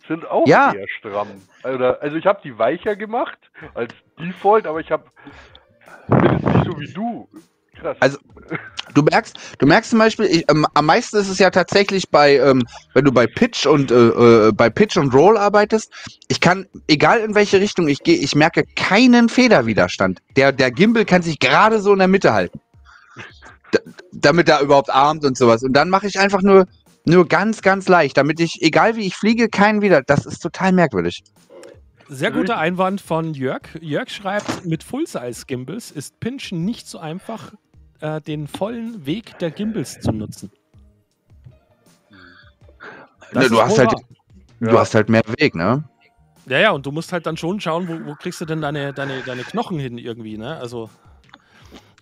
sind 0.08 0.26
auch 0.30 0.48
Ja. 0.48 0.74
eher 0.74 0.88
stramm. 0.98 1.28
Also 1.64 2.16
ich 2.18 2.26
habe 2.26 2.42
die 2.44 2.58
weicher 2.58 2.96
gemacht 2.96 3.38
als 3.74 3.94
Default, 4.20 4.66
aber 4.66 4.80
ich 4.80 4.92
habe 4.92 5.06
bin 6.08 6.24
jetzt 6.34 6.46
nicht 6.46 6.66
so 6.66 6.80
wie 6.80 6.94
du. 6.94 7.30
Krass. 7.82 7.98
Also- 8.00 8.18
Du 8.94 9.04
merkst, 9.04 9.38
du 9.60 9.66
merkst 9.66 9.92
zum 9.92 10.00
Beispiel, 10.00 10.26
ich, 10.26 10.46
ähm, 10.50 10.68
am 10.74 10.86
meisten 10.86 11.16
ist 11.16 11.30
es 11.30 11.40
ja 11.40 11.50
tatsächlich 11.50 12.10
bei, 12.10 12.36
ähm, 12.36 12.68
wenn 12.94 13.06
du 13.06 13.14
bei 13.14 13.26
Pitch 13.26 13.66
und 13.66 13.90
äh, 13.90 13.96
äh, 14.48 14.52
bei 14.52 14.70
Pitch 14.70 14.98
und 14.98 15.14
Roll 15.14 15.38
arbeitest. 15.38 15.94
Ich 16.28 16.42
kann, 16.42 16.68
egal 16.90 17.20
in 17.22 17.34
welche 17.34 17.62
Richtung 17.62 17.88
ich 17.88 18.04
gehe, 18.04 18.18
ich 18.18 18.36
merke 18.36 18.66
keinen 18.76 19.30
Federwiderstand. 19.30 20.20
Der, 20.36 20.52
der 20.52 20.72
Gimbal 20.72 21.06
kann 21.06 21.22
sich 21.22 21.40
gerade 21.40 21.80
so 21.80 21.94
in 21.94 22.00
der 22.00 22.10
Mitte 22.10 22.34
halten. 22.34 22.60
D 23.74 23.80
damit 24.12 24.50
er 24.50 24.60
überhaupt 24.60 24.90
armt 24.90 25.24
und 25.24 25.38
sowas. 25.38 25.64
Und 25.64 25.72
dann 25.72 25.90
mache 25.90 26.08
ich 26.08 26.20
einfach 26.20 26.42
nur, 26.42 26.68
nur 27.06 27.26
ganz, 27.30 27.62
ganz 27.62 27.88
leicht, 27.88 28.18
damit 28.18 28.42
ich, 28.42 28.62
egal 28.62 28.98
wie 28.98 29.08
ich 29.08 29.16
fliege, 29.16 29.48
keinen 29.48 29.82
wieder. 29.82 30.02
Das 30.02 30.26
ist 30.26 30.40
total 30.40 30.74
merkwürdig. 30.74 31.24
Sehr 32.10 32.32
guter 32.32 32.58
Einwand 32.58 33.00
von 33.00 33.34
Jörg. 33.34 33.62
Jörg 33.80 34.10
schreibt, 34.10 34.66
mit 34.66 34.84
Full-Size-Gimbals 34.84 35.92
ist 35.92 36.20
Pinchen 36.20 36.66
nicht 36.66 36.86
so 36.86 37.00
einfach, 37.00 37.54
äh, 38.02 38.22
den 38.22 38.47
vollen 38.47 39.06
Weg 39.06 39.38
der 39.39 39.52
Gimbals 39.52 39.99
zu 39.99 40.12
nutzen. 40.12 40.52
Das 43.34 43.43
Ne, 43.43 43.49
du 43.49 43.62
hast 43.62 43.78
halt, 43.78 43.91
wahr. 43.93 44.02
du 44.60 44.68
Ja. 44.68 44.80
hast 44.80 44.93
halt 44.95 45.10
mehr 45.10 45.24
Weg, 45.39 45.56
ne? 45.56 45.84
Ja, 46.47 46.60
ja, 46.60 46.72
und 46.72 46.86
du 46.86 46.91
musst 46.91 47.14
halt 47.14 47.26
dann 47.26 47.38
schon 47.38 47.60
schauen, 47.60 47.88
wo, 47.88 48.10
wo 48.12 48.16
kriegst 48.16 48.41
du 48.41 48.45
denn 48.45 48.62
deine, 48.62 48.93
deine, 48.93 49.22
deine 49.22 49.43
Knochen 49.43 49.80
hin 49.80 49.97
irgendwie, 49.97 50.38
ne? 50.38 50.58
Also. 50.58 50.89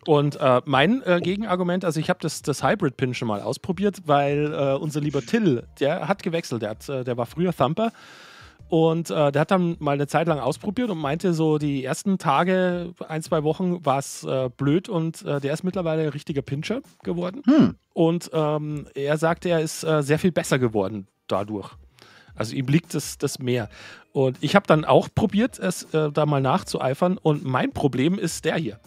Und 0.05 0.37
äh, 0.37 0.61
mein 0.65 1.03
äh, 1.03 1.19
Gegenargument, 1.21 1.83
also 1.85 1.99
ich 1.99 2.09
habe 2.09 2.19
das, 2.21 2.41
das 2.41 2.63
Hybrid-Pin 2.63 3.13
schon 3.13 3.27
mal 3.27 3.41
ausprobiert, 3.41 4.01
weil 4.05 4.51
äh, 4.53 4.73
unser 4.81 5.01
lieber 5.01 5.21
Till, 5.21 5.67
der 5.79 6.07
hat 6.07 6.23
gewechselt, 6.23 6.61
der, 6.61 6.69
hat, 6.71 6.87
äh, 6.89 7.03
der 7.03 7.17
war 7.17 7.25
früher 7.25 7.53
Thumper 7.53 7.91
und 8.69 9.09
äh, 9.09 9.31
der 9.31 9.41
hat 9.41 9.51
dann 9.51 9.77
mal 9.79 9.93
eine 9.93 10.05
Zeit 10.05 10.27
lang 10.27 10.39
ausprobiert 10.39 10.91
und 10.91 10.99
meinte 10.99 11.33
so, 11.33 11.57
die 11.57 11.83
ersten 11.83 12.19
Tage, 12.19 12.93
ein, 13.07 13.23
zwei 13.23 13.43
Wochen 13.43 13.83
war 13.83 13.97
es 13.97 14.23
äh, 14.23 14.49
blöd 14.55 14.87
und 14.87 15.23
äh, 15.23 15.41
der 15.41 15.53
ist 15.53 15.63
mittlerweile 15.63 16.03
ein 16.03 16.09
richtiger 16.09 16.43
Pincher 16.43 16.81
geworden. 17.03 17.41
Hm. 17.45 17.75
Und 17.93 18.29
ähm, 18.31 18.87
er 18.93 19.17
sagte, 19.17 19.49
er 19.49 19.61
ist 19.61 19.83
äh, 19.83 20.03
sehr 20.03 20.19
viel 20.19 20.31
besser 20.31 20.59
geworden 20.59 21.07
dadurch. 21.27 21.71
Also 22.35 22.55
ihm 22.55 22.67
liegt 22.67 22.93
das, 22.93 23.17
das 23.17 23.39
mehr. 23.39 23.69
Und 24.13 24.37
ich 24.41 24.55
habe 24.55 24.67
dann 24.67 24.85
auch 24.85 25.09
probiert, 25.13 25.57
es 25.57 25.91
äh, 25.93 26.11
da 26.11 26.27
mal 26.27 26.41
nachzueifern. 26.41 27.17
Und 27.17 27.43
mein 27.43 27.73
Problem 27.73 28.19
ist 28.19 28.45
der 28.45 28.55
hier. 28.55 28.79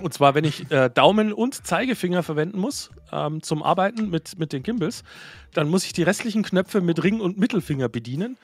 Und 0.00 0.14
zwar, 0.14 0.34
wenn 0.34 0.44
ich 0.44 0.70
äh, 0.70 0.88
Daumen 0.88 1.32
und 1.32 1.66
Zeigefinger 1.66 2.22
verwenden 2.22 2.58
muss 2.58 2.90
ähm, 3.12 3.42
zum 3.42 3.62
Arbeiten 3.62 4.10
mit, 4.10 4.38
mit 4.38 4.52
den 4.52 4.62
Gimbals, 4.62 5.04
dann 5.52 5.68
muss 5.68 5.84
ich 5.84 5.92
die 5.92 6.02
restlichen 6.02 6.42
Knöpfe 6.42 6.80
mit 6.80 7.02
Ring 7.02 7.20
und 7.20 7.38
Mittelfinger 7.38 7.88
bedienen. 7.88 8.36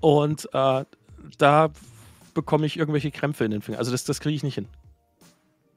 Und 0.00 0.48
äh, 0.52 0.84
da 1.38 1.70
bekomme 2.34 2.66
ich 2.66 2.76
irgendwelche 2.76 3.10
Krämpfe 3.10 3.44
in 3.44 3.50
den 3.50 3.62
Fingern. 3.62 3.78
Also 3.78 3.90
das, 3.90 4.04
das 4.04 4.20
kriege 4.20 4.36
ich 4.36 4.42
nicht 4.42 4.54
hin. 4.54 4.68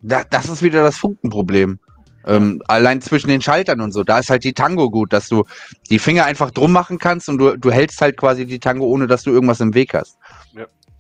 Da, 0.02 0.24
das 0.24 0.50
ist 0.50 0.62
wieder 0.62 0.84
das 0.84 0.98
Funkenproblem. 0.98 1.80
Ähm, 2.26 2.62
allein 2.68 3.02
zwischen 3.02 3.30
den 3.30 3.42
Schaltern 3.42 3.82
und 3.82 3.92
so, 3.92 4.04
da 4.04 4.20
ist 4.20 4.30
halt 4.30 4.44
die 4.44 4.54
Tango 4.54 4.90
gut, 4.90 5.14
dass 5.14 5.30
du 5.30 5.46
die 5.90 6.00
Finger 6.00 6.26
einfach 6.26 6.52
drum 6.52 6.72
machen 6.72 7.00
kannst 7.00 7.30
und 7.30 7.38
du, 7.38 7.58
du 7.58 7.72
hältst 7.72 8.02
halt 8.02 8.18
quasi 8.18 8.46
die 8.46 8.60
Tango, 8.60 8.86
ohne 8.86 9.08
dass 9.08 9.24
du 9.24 9.32
irgendwas 9.32 9.62
im 9.62 9.74
Weg 9.74 9.94
hast. 9.94 10.18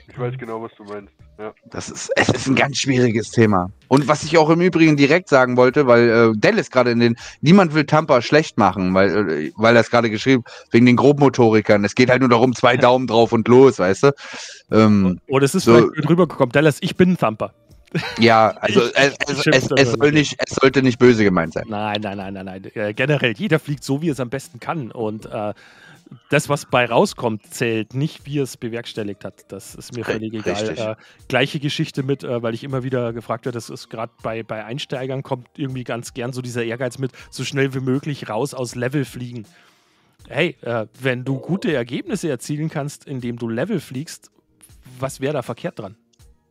ich 0.07 0.17
weiß 0.17 0.37
genau, 0.37 0.61
was 0.61 0.71
du 0.77 0.85
meinst. 0.85 1.13
Ja. 1.39 1.53
Das 1.71 1.89
ist, 1.89 2.11
es 2.17 2.27
ist 2.27 2.47
ein 2.47 2.55
ganz 2.55 2.79
schwieriges 2.79 3.31
Thema. 3.31 3.71
Und 3.87 4.09
was 4.09 4.23
ich 4.25 4.37
auch 4.37 4.49
im 4.49 4.59
Übrigen 4.59 4.97
direkt 4.97 5.29
sagen 5.29 5.55
wollte, 5.55 5.87
weil 5.87 6.09
äh, 6.09 6.37
Dallas 6.37 6.69
gerade 6.69 6.91
in 6.91 6.99
den, 6.99 7.15
niemand 7.39 7.73
will 7.73 7.85
Tampa 7.85 8.21
schlecht 8.21 8.57
machen, 8.57 8.93
weil, 8.93 9.29
äh, 9.29 9.51
weil 9.55 9.73
er 9.77 9.79
es 9.79 9.89
gerade 9.89 10.09
geschrieben, 10.09 10.43
wegen 10.71 10.85
den 10.85 10.97
Grobmotorikern. 10.97 11.85
Es 11.85 11.95
geht 11.95 12.09
halt 12.09 12.19
nur 12.19 12.29
darum, 12.29 12.53
zwei 12.53 12.75
Daumen 12.77 13.07
drauf 13.07 13.31
und 13.31 13.47
los, 13.47 13.79
weißt 13.79 14.03
du? 14.03 14.11
Ähm, 14.69 15.21
Oder 15.29 15.45
es 15.45 15.55
ist 15.55 15.63
So- 15.63 15.75
vielleicht 15.75 15.93
blöd 15.93 16.09
rübergekommen. 16.09 16.51
Dallas, 16.51 16.77
ich 16.81 16.97
bin 16.97 17.11
ein 17.11 17.17
Thumper. 17.17 17.53
Ja, 18.19 18.49
also 18.59 18.81
es, 18.93 19.13
es, 19.27 19.47
es, 19.47 19.69
es, 19.75 19.91
soll 19.93 20.11
nicht, 20.11 20.35
es 20.45 20.55
sollte 20.55 20.83
nicht 20.83 20.99
böse 20.99 21.23
gemeint 21.23 21.53
sein. 21.53 21.65
Nein, 21.69 22.01
nein, 22.01 22.17
nein, 22.17 22.33
nein, 22.33 22.45
nein. 22.45 22.71
Äh, 22.75 22.93
generell, 22.93 23.33
jeder 23.35 23.59
fliegt 23.59 23.83
so, 23.83 24.01
wie 24.01 24.09
er 24.09 24.13
es 24.13 24.19
am 24.19 24.29
besten 24.29 24.59
kann. 24.59 24.91
Und 24.91 25.25
äh, 25.25 25.53
das, 26.29 26.49
was 26.49 26.65
bei 26.65 26.85
rauskommt, 26.85 27.45
zählt 27.53 27.93
nicht, 27.93 28.25
wie 28.25 28.39
es 28.39 28.57
bewerkstelligt 28.57 29.23
hat. 29.25 29.51
Das 29.51 29.75
ist 29.75 29.95
mir 29.95 30.03
völlig 30.03 30.33
egal. 30.33 30.77
Äh, 30.77 30.95
gleiche 31.27 31.59
Geschichte 31.59 32.03
mit, 32.03 32.23
äh, 32.23 32.41
weil 32.41 32.53
ich 32.53 32.63
immer 32.63 32.83
wieder 32.83 33.13
gefragt 33.13 33.45
werde, 33.45 33.57
das 33.57 33.69
ist 33.69 33.89
gerade 33.89 34.11
bei, 34.23 34.43
bei 34.43 34.65
Einsteigern 34.65 35.23
kommt 35.23 35.47
irgendwie 35.57 35.83
ganz 35.83 36.13
gern 36.13 36.33
so 36.33 36.41
dieser 36.41 36.63
Ehrgeiz 36.63 36.97
mit, 36.97 37.11
so 37.29 37.43
schnell 37.43 37.73
wie 37.73 37.79
möglich 37.79 38.29
raus 38.29 38.53
aus 38.53 38.75
Level 38.75 39.05
fliegen. 39.05 39.45
Hey, 40.27 40.57
äh, 40.61 40.87
wenn 40.99 41.25
du 41.25 41.39
gute 41.39 41.73
Ergebnisse 41.73 42.29
erzielen 42.29 42.69
kannst, 42.69 43.05
indem 43.05 43.37
du 43.37 43.47
Level 43.47 43.79
fliegst, 43.79 44.31
was 44.99 45.21
wäre 45.21 45.33
da 45.33 45.41
verkehrt 45.41 45.79
dran? 45.79 45.95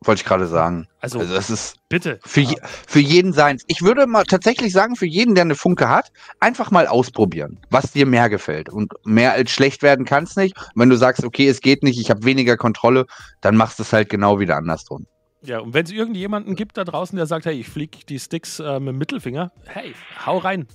Wollte 0.01 0.21
ich 0.21 0.25
gerade 0.25 0.47
sagen. 0.47 0.87
Also, 1.01 1.19
Also 1.19 1.33
das 1.33 1.49
ist 1.49 1.77
bitte. 1.89 2.19
für, 2.23 2.39
je, 2.39 2.55
für 2.87 2.99
jeden 2.99 3.33
seins. 3.33 3.63
Ich 3.67 3.81
würde 3.81 4.07
mal 4.07 4.23
tatsächlich 4.23 4.71
sagen, 4.71 4.95
für 4.95 5.05
jeden, 5.05 5.35
der 5.35 5.43
eine 5.43 5.55
Funke 5.55 5.89
hat, 5.89 6.11
einfach 6.39 6.71
mal 6.71 6.87
ausprobieren, 6.87 7.59
was 7.69 7.91
dir 7.91 8.05
mehr 8.05 8.29
gefällt. 8.29 8.69
Und 8.69 8.93
mehr 9.03 9.33
als 9.33 9.51
schlecht 9.51 9.83
werden 9.83 10.05
kann 10.05 10.23
es 10.23 10.37
nicht. 10.37 10.55
Und 10.57 10.81
wenn 10.81 10.89
du 10.89 10.95
sagst, 10.95 11.25
okay, 11.25 11.47
es 11.49 11.59
geht 11.59 11.83
nicht, 11.83 11.99
ich 11.99 12.09
habe 12.09 12.23
weniger 12.23 12.55
Kontrolle, 12.55 13.05
dann 13.41 13.57
machst 13.57 13.77
du 13.79 13.83
es 13.83 13.91
halt 13.91 14.09
genau 14.09 14.39
wieder 14.39 14.55
andersrum. 14.55 15.05
Ja, 15.41 15.59
und 15.59 15.73
wenn 15.73 15.85
es 15.85 15.91
irgendjemanden 15.91 16.55
gibt 16.55 16.77
da 16.77 16.83
draußen, 16.83 17.15
der 17.15 17.25
sagt, 17.25 17.45
hey, 17.45 17.59
ich 17.59 17.67
fliege 17.69 17.97
die 18.07 18.19
Sticks 18.19 18.59
äh, 18.59 18.79
mit 18.79 18.89
dem 18.89 18.97
Mittelfinger, 18.97 19.51
hey, 19.67 19.93
hau 20.25 20.37
rein. 20.37 20.67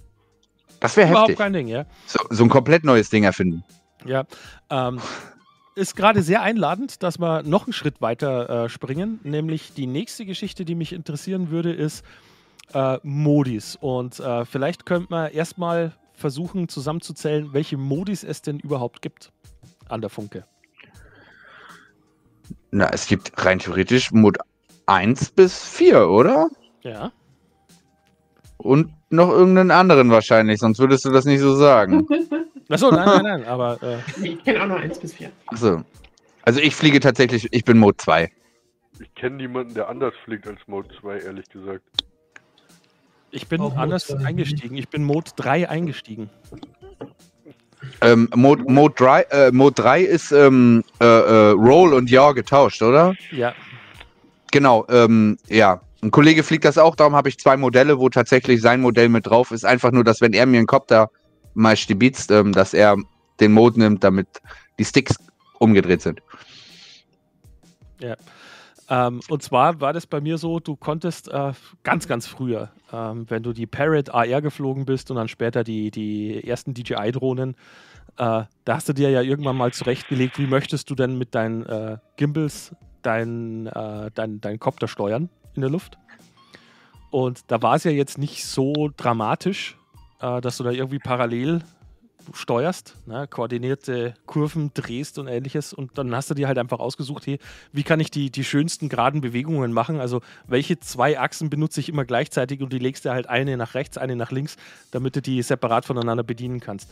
Das 0.81 0.97
wäre 0.97 1.09
Überhaupt 1.09 1.29
heftig. 1.31 1.39
kein 1.39 1.53
Ding, 1.55 1.68
ja. 1.68 1.87
So, 2.07 2.18
so 2.31 2.45
ein 2.45 2.51
komplett 2.51 2.85
neues 2.85 3.09
Ding 3.11 3.25
erfinden. 3.25 3.64
Ja. 4.05 4.25
Ähm, 4.70 5.01
ist 5.75 5.97
gerade 5.97 6.22
sehr 6.22 6.43
einladend, 6.43 7.03
dass 7.03 7.18
wir 7.18 7.43
noch 7.43 7.66
einen 7.66 7.72
Schritt 7.72 8.01
weiter 8.01 8.64
äh, 8.64 8.68
springen. 8.68 9.20
Nämlich 9.25 9.75
die 9.75 9.87
nächste 9.87 10.25
Geschichte, 10.25 10.64
die 10.64 10.75
mich 10.75 10.93
interessieren 10.93 11.51
würde, 11.51 11.72
ist 11.72 12.05
äh, 12.72 12.99
Modis. 13.03 13.77
Und 13.81 14.20
äh, 14.20 14.45
vielleicht 14.45 14.87
könnte 14.87 15.09
man 15.11 15.33
erstmal 15.33 15.93
versuchen 16.14 16.68
zusammenzuzählen, 16.68 17.53
welche 17.53 17.77
Modis 17.77 18.22
es 18.22 18.43
denn 18.43 18.59
überhaupt 18.59 19.03
gibt 19.03 19.33
an 19.89 20.01
der 20.01 20.11
Funke. 20.11 20.45
Na, 22.70 22.89
es 22.93 23.07
gibt 23.07 23.33
rein 23.45 23.59
theoretisch 23.59 24.12
Mod 24.12 24.39
1 24.87 25.31
bis 25.31 25.64
4, 25.64 26.09
oder? 26.09 26.49
Ja. 26.83 27.12
Und 28.59 28.93
noch 29.11 29.31
irgendeinen 29.31 29.70
anderen 29.70 30.11
wahrscheinlich, 30.11 30.61
sonst 30.61 30.79
würdest 30.79 31.05
du 31.05 31.11
das 31.11 31.25
nicht 31.25 31.41
so 31.41 31.55
sagen. 31.55 32.07
Achso, 32.69 32.91
nein, 32.91 33.07
nein, 33.07 33.23
nein, 33.23 33.45
aber 33.45 33.79
äh, 33.83 33.99
Ich 34.23 34.43
kenne 34.45 34.62
auch 34.62 34.67
noch 34.69 34.81
eins 34.81 34.99
bis 34.99 35.15
vier. 35.15 35.31
Achso. 35.47 35.83
Also 36.43 36.61
ich 36.61 36.75
fliege 36.75 37.01
tatsächlich, 37.01 37.49
ich 37.51 37.65
bin 37.65 37.79
Mode 37.79 37.97
2. 37.99 38.31
Ich 39.01 39.15
kenne 39.15 39.37
niemanden, 39.37 39.75
der 39.75 39.89
anders 39.89 40.15
fliegt 40.25 40.47
als 40.47 40.61
Mode 40.67 40.89
2, 41.01 41.19
ehrlich 41.21 41.49
gesagt. 41.49 41.83
ich 43.31 43.49
bin 43.49 43.61
Auch 43.61 43.77
anders 43.77 44.11
eingestiegen. 44.25 44.77
Ich 44.77 44.89
bin 44.89 45.05
Mode 45.05 45.31
3 45.37 45.69
eingestiegen. 45.69 46.31
Ähm, 48.01 48.29
Mode, 48.35 48.62
Mode, 48.65 48.95
3, 48.97 49.23
äh, 49.31 49.53
Mode 49.53 49.75
3 49.83 50.03
ist 50.03 50.33
ähm, 50.33 50.85
äh, 51.01 51.05
äh, 51.05 51.51
Roll 51.51 51.93
und 51.93 52.09
Yaw 52.11 52.33
getauscht, 52.35 52.81
oder? 52.83 53.15
Ja, 53.31 53.55
Genau, 54.55 54.87
ähm, 54.89 55.37
ja. 55.49 55.81
Ein 56.01 56.12
Kollege 56.12 56.45
fliegt 56.45 56.65
das 56.65 56.79
auch, 56.79 56.95
darum 56.95 57.17
habe 57.17 57.29
ich 57.29 57.39
zwei 57.39 57.57
Modelle, 57.57 57.99
wo 57.99 58.09
tatsächlich 58.09 58.61
sein 58.62 58.81
Modell 58.81 59.09
mit 59.09 59.27
drauf 59.27 59.51
ist. 59.51 59.65
Einfach 59.65 59.91
nur, 59.91 60.05
dass 60.05 60.21
wenn 60.21 60.33
er 60.33 60.47
mir 60.47 60.59
einen 60.59 60.67
Kopter 60.69 61.11
mal 61.55 61.77
stibitzt, 61.77 62.31
ähm, 62.31 62.53
dass 62.53 62.75
er 62.75 62.97
den 63.41 63.53
Mode 63.53 63.79
nimmt, 63.79 64.05
damit 64.05 64.29
die 64.79 64.85
Sticks 64.85 65.17
umgedreht 65.59 66.03
sind. 66.03 66.21
Ähm, 68.89 69.21
und 69.29 69.43
zwar 69.43 69.81
war 69.81 69.93
das 69.93 70.07
bei 70.07 70.21
mir 70.21 70.37
so, 70.37 70.61
du 70.61 70.77
konntest 70.77 71.29
äh, 71.29 71.53
ganz, 71.83 72.07
ganz 72.07 72.27
früher, 72.27 72.71
ähm, 72.93 73.25
wenn 73.29 73.43
du 73.43 73.53
die 73.53 73.67
Parrot 73.67 74.11
AR 74.11 74.43
geflogen 74.43 74.85
bist 74.85 75.11
und 75.11 75.17
dann 75.17 75.29
später 75.29 75.65
die, 75.65 75.91
die 75.91 76.47
ersten 76.47 76.75
DJI-Drohnen, 76.75 77.55
äh, 78.19 78.43
da 78.65 78.75
hast 78.75 78.89
du 78.89 78.93
dir 78.93 79.11
ja 79.11 79.23
irgendwann 79.23 79.57
mal 79.57 79.73
zurechtgelegt, 79.73 80.39
wie 80.39 80.47
möchtest 80.47 80.91
du 80.91 80.95
denn 80.95 81.17
mit 81.17 81.35
deinen 81.35 81.65
äh, 81.65 81.97
Gimbals 82.17 82.75
deinen 83.03 83.67
äh, 83.67 84.11
dein, 84.15 84.41
dein 84.41 84.59
Copter 84.59 84.89
steuern 84.89 85.29
in 85.55 85.61
der 85.63 85.71
Luft. 85.71 85.99
Und 87.11 87.51
da 87.51 87.63
war 87.63 87.77
es 87.77 87.85
ja 87.85 87.91
jetzt 87.91 88.19
nicht 88.19 88.45
so 88.45 88.91
dramatisch, 88.97 89.79
äh, 90.21 90.41
dass 90.41 90.57
du 90.57 90.65
da 90.65 90.71
irgendwie 90.71 90.99
parallel 90.99 91.62
steuerst, 92.33 92.97
ne, 93.07 93.27
koordinierte 93.29 94.15
Kurven 94.27 94.71
drehst 94.75 95.19
und 95.19 95.27
ähnliches. 95.27 95.73
Und 95.73 95.99
dann 95.99 96.15
hast 96.15 96.31
du 96.31 96.35
dir 96.35 96.49
halt 96.49 96.59
einfach 96.59 96.79
ausgesucht, 96.79 97.27
hey, 97.27 97.39
wie 97.73 97.83
kann 97.83 98.01
ich 98.01 98.11
die, 98.11 98.31
die 98.31 98.45
schönsten 98.45 98.89
geraden 98.89 99.21
Bewegungen 99.21 99.73
machen? 99.73 100.01
Also 100.01 100.23
welche 100.47 100.81
zwei 100.81 101.19
Achsen 101.19 101.51
benutze 101.51 101.81
ich 101.81 101.89
immer 101.89 102.05
gleichzeitig 102.05 102.62
und 102.62 102.73
die 102.73 102.79
legst 102.79 103.05
du 103.05 103.11
halt 103.11 103.29
eine 103.29 103.57
nach 103.57 103.75
rechts, 103.75 103.99
eine 103.99 104.17
nach 104.17 104.31
links, 104.31 104.57
damit 104.91 105.17
du 105.17 105.23
die 105.23 105.43
separat 105.43 105.85
voneinander 105.85 106.23
bedienen 106.23 106.61
kannst. 106.61 106.91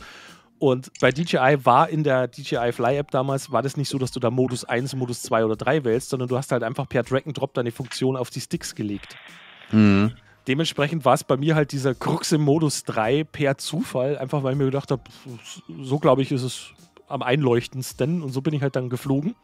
Und 0.59 0.91
bei 1.01 1.11
DJI 1.11 1.57
war 1.63 1.89
in 1.89 2.03
der 2.03 2.27
DJI 2.27 2.71
Fly 2.71 2.97
App 2.97 3.11
damals, 3.11 3.51
war 3.51 3.61
das 3.61 3.75
nicht 3.75 3.89
so, 3.89 3.97
dass 3.97 4.11
du 4.11 4.19
da 4.19 4.29
Modus 4.29 4.63
1, 4.63 4.95
Modus 4.95 5.21
2 5.23 5.45
oder 5.45 5.55
3 5.55 5.83
wählst, 5.83 6.09
sondern 6.09 6.29
du 6.29 6.37
hast 6.37 6.51
halt 6.51 6.63
einfach 6.63 6.87
per 6.87 7.03
Drag 7.03 7.25
and 7.25 7.37
Drop 7.37 7.53
deine 7.53 7.71
Funktion 7.71 8.15
auf 8.15 8.29
die 8.29 8.39
Sticks 8.39 8.73
gelegt. 8.73 9.17
Mhm. 9.71 10.13
Dementsprechend 10.47 11.05
war 11.05 11.13
es 11.13 11.23
bei 11.23 11.37
mir 11.37 11.55
halt 11.55 11.71
dieser 11.71 11.95
Krux 11.95 12.31
im 12.31 12.41
Modus 12.41 12.83
3 12.83 13.23
per 13.23 13.57
Zufall, 13.57 14.17
einfach 14.17 14.43
weil 14.43 14.53
ich 14.53 14.57
mir 14.57 14.65
gedacht 14.65 14.91
habe, 14.91 15.03
so 15.81 15.99
glaube 15.99 16.21
ich, 16.21 16.31
ist 16.31 16.43
es 16.43 16.73
am 17.07 17.21
einleuchtendsten 17.21 18.21
und 18.21 18.31
so 18.31 18.41
bin 18.41 18.53
ich 18.53 18.61
halt 18.61 18.75
dann 18.75 18.89
geflogen. 18.89 19.35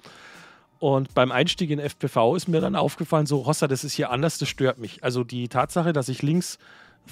Und 0.79 1.13
beim 1.13 1.31
Einstieg 1.31 1.69
in 1.71 1.79
FPV 1.79 2.35
ist 2.35 2.47
mir 2.47 2.61
dann 2.61 2.75
aufgefallen, 2.75 3.25
so, 3.25 3.45
Hossa, 3.45 3.67
das 3.67 3.83
ist 3.83 3.93
hier 3.93 4.11
anders, 4.11 4.37
das 4.37 4.47
stört 4.47 4.77
mich. 4.77 5.03
Also 5.03 5.23
die 5.23 5.49
Tatsache, 5.49 5.91
dass 5.91 6.07
ich 6.07 6.21
links 6.21 6.57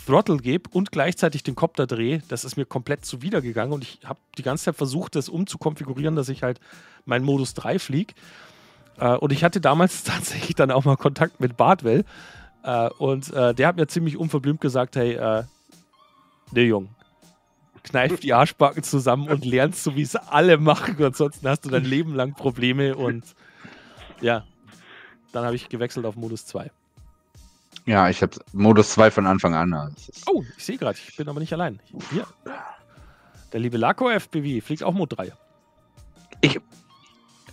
Throttle 0.05 0.37
gebe 0.37 0.69
und 0.71 0.91
gleichzeitig 0.91 1.43
den 1.43 1.55
Kopter 1.55 1.87
drehe, 1.87 2.21
das 2.29 2.45
ist 2.45 2.55
mir 2.55 2.65
komplett 2.65 3.05
zuwidergegangen 3.05 3.73
und 3.73 3.83
ich 3.83 3.99
habe 4.05 4.19
die 4.37 4.43
ganze 4.43 4.65
Zeit 4.65 4.75
versucht, 4.75 5.15
das 5.15 5.27
umzukonfigurieren, 5.27 6.15
dass 6.15 6.29
ich 6.29 6.43
halt 6.43 6.59
meinen 7.05 7.25
Modus 7.25 7.53
3 7.55 7.79
fliege. 7.79 8.13
Äh, 8.99 9.15
und 9.15 9.31
ich 9.31 9.43
hatte 9.43 9.59
damals 9.59 10.03
tatsächlich 10.05 10.55
dann 10.55 10.71
auch 10.71 10.85
mal 10.85 10.97
Kontakt 10.97 11.39
mit 11.39 11.57
Bartwell 11.57 12.05
äh, 12.63 12.89
und 12.97 13.31
äh, 13.33 13.53
der 13.53 13.67
hat 13.67 13.75
mir 13.77 13.87
ziemlich 13.87 14.17
unverblümt 14.17 14.61
gesagt, 14.61 14.95
hey, 14.95 15.13
äh, 15.13 15.43
ne 16.51 16.61
Jung, 16.61 16.89
kneif 17.83 18.19
die 18.19 18.33
Arschbacken 18.33 18.83
zusammen 18.83 19.29
und 19.29 19.45
lernst 19.45 19.83
so, 19.83 19.95
wie 19.95 20.01
es 20.01 20.15
alle 20.15 20.57
machen, 20.57 21.01
ansonsten 21.03 21.47
hast 21.47 21.65
du 21.65 21.69
dein 21.69 21.85
Leben 21.85 22.15
lang 22.15 22.33
Probleme 22.33 22.95
und 22.95 23.23
ja, 24.21 24.43
dann 25.31 25.45
habe 25.45 25.55
ich 25.55 25.69
gewechselt 25.69 26.05
auf 26.05 26.15
Modus 26.15 26.45
2. 26.45 26.71
Ja, 27.85 28.09
ich 28.09 28.21
habe 28.21 28.33
Modus 28.51 28.89
2 28.91 29.11
von 29.11 29.25
Anfang 29.25 29.53
an. 29.53 29.93
Ist- 29.95 30.23
Oh, 30.27 30.43
ich 30.57 30.65
sehe 30.65 30.77
gerade, 30.77 30.97
ich 31.07 31.15
bin 31.15 31.29
aber 31.29 31.39
nicht 31.39 31.53
allein. 31.53 31.79
Hier. 32.11 32.25
Der 33.53 33.59
liebe 33.61 33.77
Laco 33.77 34.09
FPV 34.09 34.65
fliegt 34.65 34.83
auch 34.83 34.93
Mod 34.93 35.17
3. 35.17 35.31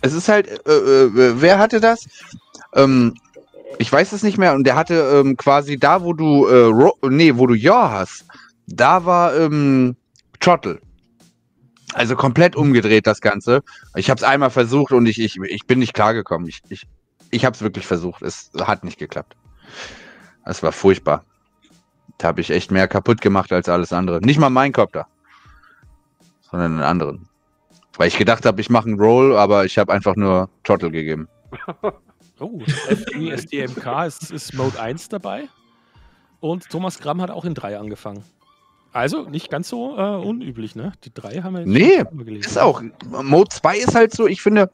Es 0.01 0.13
ist 0.13 0.27
halt, 0.27 0.47
äh, 0.67 0.71
äh, 0.71 1.41
wer 1.41 1.57
hatte 1.57 1.79
das? 1.79 2.05
Ähm, 2.73 3.15
ich 3.79 3.91
weiß 3.91 4.11
es 4.11 4.23
nicht 4.23 4.37
mehr. 4.37 4.53
Und 4.53 4.65
der 4.65 4.75
hatte 4.75 4.95
ähm, 4.95 5.37
quasi 5.37 5.77
da, 5.77 6.03
wo 6.03 6.13
du, 6.13 6.47
äh, 6.47 6.65
Ro 6.65 6.97
nee, 7.09 7.35
wo 7.35 7.47
du 7.47 7.53
Ja 7.53 7.91
hast, 7.91 8.25
da 8.67 9.05
war 9.05 9.35
ähm, 9.35 9.95
Trottel. 10.39 10.81
Also 11.93 12.15
komplett 12.15 12.55
umgedreht 12.55 13.07
das 13.07 13.21
Ganze. 13.21 13.63
Ich 13.95 14.09
habe 14.09 14.17
es 14.17 14.23
einmal 14.23 14.49
versucht 14.49 14.91
und 14.91 15.05
ich, 15.05 15.19
ich, 15.19 15.37
ich 15.37 15.65
bin 15.65 15.79
nicht 15.79 15.93
klargekommen. 15.93 16.47
Ich, 16.47 16.61
ich, 16.69 16.85
ich 17.31 17.45
habe 17.45 17.55
es 17.55 17.61
wirklich 17.61 17.87
versucht. 17.87 18.21
Es 18.21 18.51
hat 18.59 18.83
nicht 18.83 18.99
geklappt. 18.99 19.35
Es 20.43 20.61
war 20.61 20.71
furchtbar. 20.71 21.23
Da 22.17 22.27
habe 22.27 22.41
ich 22.41 22.49
echt 22.49 22.71
mehr 22.71 22.87
kaputt 22.87 23.21
gemacht 23.21 23.51
als 23.51 23.69
alles 23.69 23.93
andere. 23.93 24.19
Nicht 24.21 24.39
mal 24.39 24.49
mein 24.49 24.71
Copter, 24.71 25.07
sondern 26.49 26.73
einen 26.73 26.83
anderen. 26.83 27.29
Weil 27.97 28.07
ich 28.07 28.17
gedacht 28.17 28.45
habe, 28.45 28.59
ich 28.61 28.69
mache 28.69 28.87
einen 28.89 28.99
Roll, 28.99 29.37
aber 29.37 29.65
ich 29.65 29.77
habe 29.77 29.93
einfach 29.93 30.15
nur 30.15 30.49
Trottel 30.63 30.91
gegeben. 30.91 31.27
Oh, 32.39 32.59
FPV 32.87 33.31
SDMK 33.31 34.05
ist, 34.07 34.31
ist 34.31 34.53
Mode 34.53 34.79
1 34.79 35.09
dabei. 35.09 35.47
Und 36.39 36.69
Thomas 36.69 36.99
Gramm 36.99 37.21
hat 37.21 37.31
auch 37.31 37.45
in 37.45 37.53
3 37.53 37.79
angefangen. 37.79 38.23
Also 38.91 39.23
nicht 39.23 39.49
ganz 39.49 39.69
so 39.69 39.97
äh, 39.97 40.25
unüblich, 40.25 40.75
ne? 40.75 40.93
Die 41.03 41.13
3 41.13 41.41
haben 41.41 41.53
wir 41.53 41.61
jetzt 41.61 41.69
Nee. 41.69 42.37
Ist 42.37 42.57
auch. 42.57 42.81
Mode 43.09 43.49
2 43.49 43.77
ist 43.77 43.95
halt 43.95 44.13
so, 44.13 44.27
ich 44.27 44.41
finde, 44.41 44.69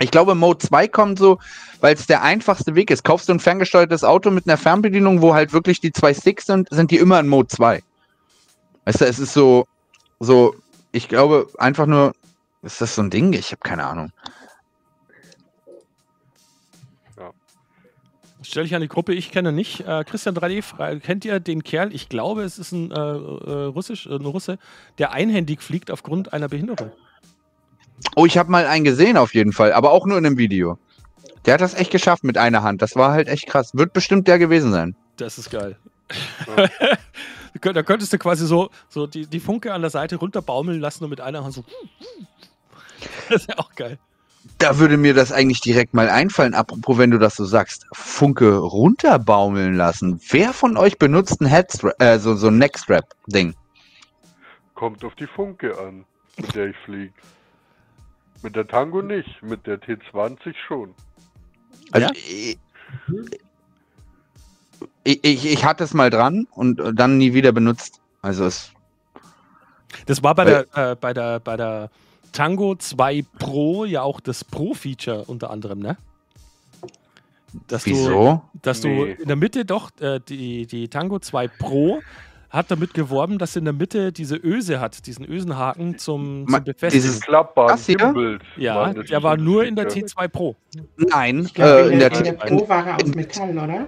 ich 0.00 0.10
glaube, 0.10 0.34
Mode 0.34 0.58
2 0.58 0.88
kommt 0.88 1.18
so, 1.18 1.38
weil 1.80 1.94
es 1.94 2.06
der 2.06 2.22
einfachste 2.22 2.74
Weg 2.74 2.90
ist. 2.90 3.04
Kaufst 3.04 3.28
du 3.28 3.32
ein 3.32 3.40
ferngesteuertes 3.40 4.04
Auto 4.04 4.30
mit 4.30 4.46
einer 4.46 4.56
Fernbedienung, 4.56 5.22
wo 5.22 5.34
halt 5.34 5.52
wirklich 5.52 5.80
die 5.80 5.92
zwei 5.92 6.14
Sticks 6.14 6.46
sind, 6.46 6.68
sind 6.70 6.90
die 6.90 6.98
immer 6.98 7.20
in 7.20 7.28
Mode 7.28 7.48
2. 7.48 7.82
Weißt 8.84 9.00
du, 9.00 9.04
es 9.06 9.18
ist 9.18 9.32
so, 9.32 9.66
so, 10.20 10.54
ich 10.92 11.08
glaube, 11.08 11.48
einfach 11.58 11.86
nur, 11.86 12.12
ist 12.62 12.80
das 12.80 12.94
so 12.94 13.02
ein 13.02 13.10
Ding? 13.10 13.32
Ich 13.32 13.50
habe 13.50 13.60
keine 13.62 13.84
Ahnung. 13.86 14.12
Stell 18.50 18.62
dich 18.62 18.74
an 18.74 18.80
die 18.80 18.88
Gruppe, 18.88 19.12
ich 19.12 19.30
kenne 19.30 19.52
nicht. 19.52 19.80
Äh, 19.86 20.04
Christian 20.04 20.34
3D, 20.34 20.62
fra- 20.62 20.94
kennt 20.96 21.26
ihr 21.26 21.38
den 21.38 21.62
Kerl? 21.62 21.94
Ich 21.94 22.08
glaube, 22.08 22.44
es 22.44 22.58
ist 22.58 22.72
ein, 22.72 22.90
äh, 22.90 22.94
äh, 22.94 23.64
Russisch, 23.66 24.06
äh, 24.06 24.14
ein 24.14 24.24
Russe, 24.24 24.58
der 24.96 25.12
einhändig 25.12 25.60
fliegt 25.62 25.90
aufgrund 25.90 26.32
einer 26.32 26.48
Behinderung. 26.48 26.90
Oh, 28.16 28.24
ich 28.24 28.38
habe 28.38 28.50
mal 28.50 28.64
einen 28.66 28.86
gesehen 28.86 29.18
auf 29.18 29.34
jeden 29.34 29.52
Fall, 29.52 29.74
aber 29.74 29.92
auch 29.92 30.06
nur 30.06 30.16
in 30.16 30.24
einem 30.24 30.38
Video. 30.38 30.78
Der 31.44 31.54
hat 31.54 31.60
das 31.60 31.74
echt 31.74 31.90
geschafft 31.90 32.24
mit 32.24 32.38
einer 32.38 32.62
Hand. 32.62 32.80
Das 32.80 32.96
war 32.96 33.12
halt 33.12 33.28
echt 33.28 33.46
krass. 33.46 33.72
Wird 33.74 33.92
bestimmt 33.92 34.26
der 34.28 34.38
gewesen 34.38 34.72
sein. 34.72 34.96
Das 35.18 35.36
ist 35.36 35.50
geil. 35.50 35.76
da 37.60 37.82
könntest 37.82 38.14
du 38.14 38.18
quasi 38.18 38.46
so, 38.46 38.70
so 38.88 39.06
die, 39.06 39.26
die 39.26 39.40
Funke 39.40 39.74
an 39.74 39.82
der 39.82 39.90
Seite 39.90 40.16
runterbaumeln 40.16 40.80
lassen 40.80 41.04
und 41.04 41.10
mit 41.10 41.20
einer 41.20 41.44
Hand 41.44 41.52
so. 41.52 41.64
Das 43.28 43.42
ist 43.42 43.48
ja 43.50 43.58
auch 43.58 43.74
geil. 43.74 43.98
Da 44.56 44.78
würde 44.78 44.96
mir 44.96 45.14
das 45.14 45.30
eigentlich 45.30 45.60
direkt 45.60 45.94
mal 45.94 46.08
einfallen, 46.08 46.54
apropos, 46.54 46.98
wenn 46.98 47.10
du 47.10 47.18
das 47.18 47.36
so 47.36 47.44
sagst. 47.44 47.86
Funke 47.92 48.56
runterbaumeln 48.56 49.74
lassen. 49.74 50.20
Wer 50.30 50.52
von 50.52 50.76
euch 50.76 50.98
benutzt 50.98 51.40
ein 51.40 51.46
Headstrap, 51.46 52.00
äh, 52.00 52.18
so, 52.18 52.34
so 52.34 52.48
ein 52.48 52.58
Neckstrap-Ding? 52.58 53.54
Kommt 54.74 55.04
auf 55.04 55.14
die 55.16 55.26
Funke 55.26 55.78
an, 55.78 56.04
mit 56.38 56.54
der 56.54 56.68
ich 56.68 56.76
fliege. 56.84 57.12
Mit 58.42 58.56
der 58.56 58.66
Tango 58.66 59.02
nicht, 59.02 59.42
mit 59.42 59.66
der 59.66 59.80
T20 59.80 60.54
schon. 60.66 60.94
Also 61.92 62.06
Ja? 62.06 62.12
ich, 62.14 62.58
ich, 65.04 65.24
ich, 65.24 65.46
ich 65.52 65.64
hatte 65.64 65.84
es 65.84 65.94
mal 65.94 66.10
dran 66.10 66.46
und 66.52 66.80
dann 66.94 67.18
nie 67.18 67.34
wieder 67.34 67.52
benutzt. 67.52 68.00
Also 68.22 68.44
es. 68.44 68.72
Das 70.06 70.22
war 70.22 70.34
bei 70.34 70.44
der, 70.44 70.66
äh, 70.74 70.96
bei 70.96 71.12
der, 71.12 71.40
bei 71.40 71.56
der 71.56 71.90
Tango 72.32 72.74
2 72.76 73.24
Pro 73.38 73.84
ja 73.84 74.02
auch 74.02 74.20
das 74.20 74.44
Pro-Feature 74.44 75.24
unter 75.26 75.50
anderem, 75.50 75.78
ne? 75.80 75.96
Dass 77.66 77.84
Du, 77.84 77.90
Wieso? 77.90 78.42
dass 78.62 78.82
Nee. 78.82 79.14
du 79.16 79.22
in 79.22 79.26
der 79.28 79.36
Mitte 79.36 79.64
doch, 79.64 79.90
äh, 80.00 80.20
die, 80.28 80.66
die 80.66 80.88
Tango 80.88 81.18
2 81.18 81.48
Pro 81.48 82.00
hat 82.50 82.70
damit 82.70 82.94
geworben, 82.94 83.38
dass 83.38 83.54
sie 83.54 83.58
in 83.58 83.64
der 83.66 83.74
Mitte 83.74 84.12
diese 84.12 84.36
Öse 84.36 84.80
hat, 84.80 85.06
diesen 85.06 85.24
Ösenhaken 85.24 85.98
zum, 85.98 86.46
zum 86.48 86.64
Befestigen. 86.64 86.90
dieses- 87.04 87.20
Klappbaren 87.20 87.68
Das 87.70 87.86
hier? 87.86 88.38
Ja, 88.56 88.92
der 88.92 89.22
war 89.22 89.36
nur 89.36 89.64
in 89.64 89.76
der 89.76 89.90
Feature. 89.90 90.06
T2 90.24 90.28
Pro. 90.28 90.56
Nein, 90.96 91.44
Ich 91.46 91.54
glaube, 91.54 91.70
äh, 91.70 91.86
in, 91.86 91.92
in 91.94 91.98
der, 92.00 92.10
der, 92.10 92.22
der 92.22 92.32
Pro 92.32 92.68
war 92.68 92.86
er 92.86 92.96
aus 92.96 93.14
Metall, 93.14 93.50
oder? 93.58 93.86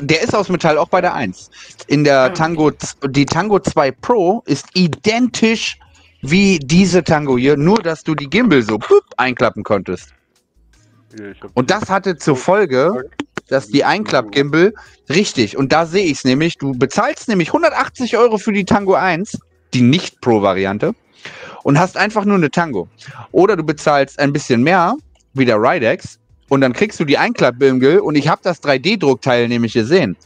der 0.00 0.22
ist 0.22 0.32
aus 0.34 0.48
Metall 0.48 0.78
auch 0.78 0.88
bei 0.88 1.00
der 1.00 1.14
1. 1.14 1.50
In 1.88 2.04
der 2.04 2.20
Ah. 2.20 2.28
Tango, 2.30 2.70
die 3.08 3.26
Tango 3.26 3.58
2 3.58 3.90
Pro 3.90 4.42
ist 4.46 4.66
identisch 4.74 5.78
wie 6.20 6.58
diese 6.58 7.04
Tango 7.04 7.38
hier, 7.38 7.56
nur 7.56 7.78
dass 7.78 8.02
du 8.02 8.14
die 8.14 8.28
Gimbal 8.28 8.62
so 8.62 8.78
pup, 8.78 9.04
einklappen 9.16 9.62
konntest. 9.62 10.12
Und 11.54 11.70
das 11.70 11.88
hatte 11.88 12.16
zur 12.16 12.36
Folge, 12.36 13.08
dass 13.48 13.68
die 13.68 13.84
Einklapp-Gimbal, 13.84 14.74
richtig, 15.08 15.56
und 15.56 15.72
da 15.72 15.86
sehe 15.86 16.04
ich 16.04 16.18
es 16.18 16.24
nämlich, 16.24 16.58
du 16.58 16.72
bezahlst 16.72 17.28
nämlich 17.28 17.48
180 17.48 18.16
Euro 18.16 18.38
für 18.38 18.52
die 18.52 18.64
Tango 18.64 18.94
1, 18.94 19.38
die 19.74 19.80
Nicht-Pro-Variante, 19.80 20.94
und 21.62 21.78
hast 21.78 21.96
einfach 21.96 22.24
nur 22.24 22.36
eine 22.36 22.50
Tango. 22.50 22.88
Oder 23.32 23.56
du 23.56 23.64
bezahlst 23.64 24.18
ein 24.18 24.32
bisschen 24.32 24.62
mehr, 24.62 24.96
wie 25.32 25.46
der 25.46 25.56
Ridex, 25.56 26.18
und 26.48 26.60
dann 26.60 26.72
kriegst 26.72 27.00
du 27.00 27.04
die 27.04 27.18
Einklapp-Gimbal, 27.18 28.00
und 28.00 28.16
ich 28.16 28.28
habe 28.28 28.42
das 28.44 28.62
3D-Druckteil 28.62 29.48
nämlich 29.48 29.72
gesehen. 29.72 30.16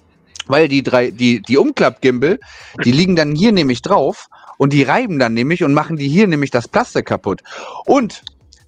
Weil 0.49 0.67
die, 0.67 0.83
drei, 0.83 1.13
die, 1.13 1.41
die 1.41 1.57
Umklapp-Gimbal, 1.57 2.41
die 2.85 2.93
liegen 2.93 3.15
dann 3.15 3.37
hier 3.37 3.53
nämlich 3.53 3.83
drauf, 3.83 4.27
und 4.63 4.73
die 4.73 4.85
reiben 4.85 5.19
dann 5.19 5.35
nämlich 5.35 5.65
und 5.65 5.75
machen 5.75 5.97
die 5.97 6.07
hier 6.07 6.29
nämlich 6.29 6.53
das 6.53 6.69
Plastik 6.69 7.07
kaputt. 7.07 7.43
Und 7.85 8.23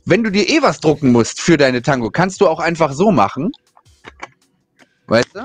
wenn 0.04 0.24
du 0.24 0.32
dir 0.32 0.48
eh 0.48 0.60
was 0.60 0.80
drucken 0.80 1.12
musst 1.12 1.40
für 1.40 1.56
deine 1.56 1.82
Tango, 1.82 2.10
kannst 2.10 2.40
du 2.40 2.48
auch 2.48 2.58
einfach 2.58 2.92
so 2.92 3.12
machen. 3.12 3.52
Weißt 5.06 5.28
du? 5.34 5.44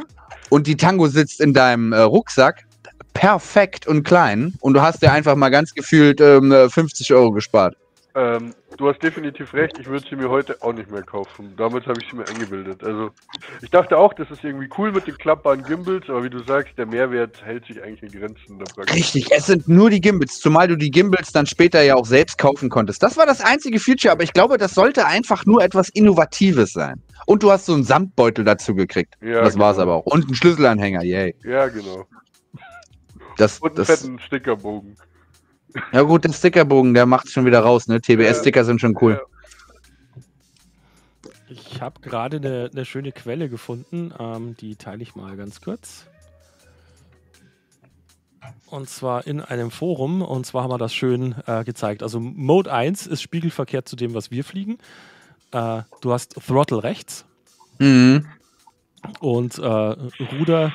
Und 0.50 0.66
die 0.66 0.76
Tango 0.76 1.06
sitzt 1.06 1.39
in 1.39 1.54
deinem 1.54 1.93
äh, 1.93 2.00
Rucksack 2.00 2.66
perfekt 3.14 3.86
und 3.86 4.02
klein 4.02 4.56
und 4.60 4.74
du 4.74 4.82
hast 4.82 5.04
dir 5.04 5.12
einfach 5.12 5.36
mal 5.36 5.50
ganz 5.50 5.76
gefühlt 5.76 6.20
ähm, 6.20 6.52
äh, 6.52 6.68
50 6.68 7.14
Euro 7.14 7.32
gespart. 7.32 7.78
Ähm, 8.20 8.54
du 8.76 8.90
hast 8.90 9.02
definitiv 9.02 9.54
recht, 9.54 9.80
ich 9.80 9.88
würde 9.88 10.06
sie 10.10 10.18
mir 10.18 10.30
heute 10.30 10.62
auch 10.62 10.74
nicht 10.74 10.92
mehr 10.92 11.04
kaufen. 11.04 11.54
Damals 11.56 11.86
habe 11.86 12.02
ich 12.02 12.10
sie 12.10 12.18
mir 12.18 12.28
eingebildet. 12.28 12.84
Also, 12.84 13.12
ich 13.62 13.70
dachte 13.70 13.98
auch, 13.98 14.14
das 14.14 14.30
ist 14.30 14.44
irgendwie 14.44 14.68
cool 14.78 14.92
mit 14.92 15.08
den 15.08 15.18
klappbaren 15.18 15.64
Gimbals, 15.64 16.10
aber 16.10 16.26
wie 16.26 16.30
du 16.30 16.40
sagst, 16.44 16.78
der 16.78 16.86
Mehrwert 16.86 17.42
hält 17.46 17.66
sich 17.66 17.82
eigentlich 17.82 18.04
in 18.04 18.20
Grenzen. 18.20 18.62
Richtig, 18.94 19.32
es 19.32 19.46
sind 19.46 19.70
nur 19.70 19.90
die 19.90 20.02
Gimbals, 20.02 20.40
zumal 20.40 20.68
du 20.68 20.76
die 20.76 20.92
Gimbals 20.92 21.32
dann 21.32 21.46
später 21.46 21.82
ja 21.82 21.96
auch 21.96 22.06
selbst 22.06 22.38
kaufen 22.38 22.70
konntest. 22.70 23.02
Das 23.02 23.16
war 23.16 23.26
das 23.26 23.40
einzige 23.40 23.80
Feature, 23.80 24.12
aber 24.12 24.24
ich 24.24 24.34
glaube, 24.34 24.58
das 24.58 24.74
sollte 24.74 25.06
einfach 25.06 25.46
nur 25.46 25.64
etwas 25.64 25.88
Innovatives 25.88 26.74
sein. 26.74 27.02
Und 27.26 27.42
du 27.42 27.52
hast 27.52 27.68
so 27.68 27.74
einen 27.74 27.86
Samtbeutel 27.86 28.44
dazu 28.44 28.76
gekriegt. 28.76 29.14
Ja, 29.22 29.44
das 29.44 29.58
war's 29.58 29.78
genau. 29.78 29.94
aber 29.94 29.96
auch. 29.96 30.06
Und 30.08 30.26
einen 30.26 30.36
Schlüsselanhänger, 30.36 31.04
yay. 31.04 31.36
Ja, 31.46 31.70
genau. 31.70 32.06
Das, 33.38 33.60
Und 33.60 33.70
einen 33.70 33.76
das, 33.78 33.88
fetten 33.88 34.20
Stickerbogen. 34.20 34.98
Ja 35.94 36.02
gut, 36.02 36.24
der 36.24 36.34
Stickerbogen, 36.34 36.94
der 36.94 37.06
macht 37.06 37.30
schon 37.30 37.46
wieder 37.46 37.60
raus, 37.62 37.88
ne? 37.88 38.02
TBS-Sticker 38.02 38.64
sind 38.66 38.82
schon 38.82 38.98
cool. 39.02 39.22
Ich 41.48 41.82
habe 41.82 42.00
gerade 42.02 42.38
eine 42.38 42.70
eine 42.72 42.86
schöne 42.86 43.12
Quelle 43.12 43.50
gefunden, 43.50 44.14
ähm, 44.20 44.56
die 44.60 44.76
teile 44.76 45.02
ich 45.02 45.16
mal 45.16 45.36
ganz 45.36 45.62
kurz. 45.62 46.06
Und 48.68 48.88
zwar 48.90 49.26
in 49.26 49.42
einem 49.42 49.72
Forum, 49.72 50.22
und 50.22 50.46
zwar 50.46 50.64
haben 50.64 50.72
wir 50.72 50.78
das 50.78 50.94
schön 50.94 51.36
äh, 51.48 51.64
gezeigt. 51.64 52.04
Also 52.04 52.20
Mode 52.20 52.72
1 52.72 53.08
ist 53.08 53.22
spiegelverkehrt 53.22 53.88
zu 53.88 53.96
dem, 53.96 54.14
was 54.14 54.30
wir 54.32 54.44
fliegen. 54.44 54.78
Äh, 55.52 55.82
du 56.02 56.14
hast 56.14 56.36
Throttle 56.46 56.84
rechts 56.84 57.26
Mhm. 57.80 58.26
und 59.22 59.58
äh, 59.58 59.64
Ruder 59.66 60.74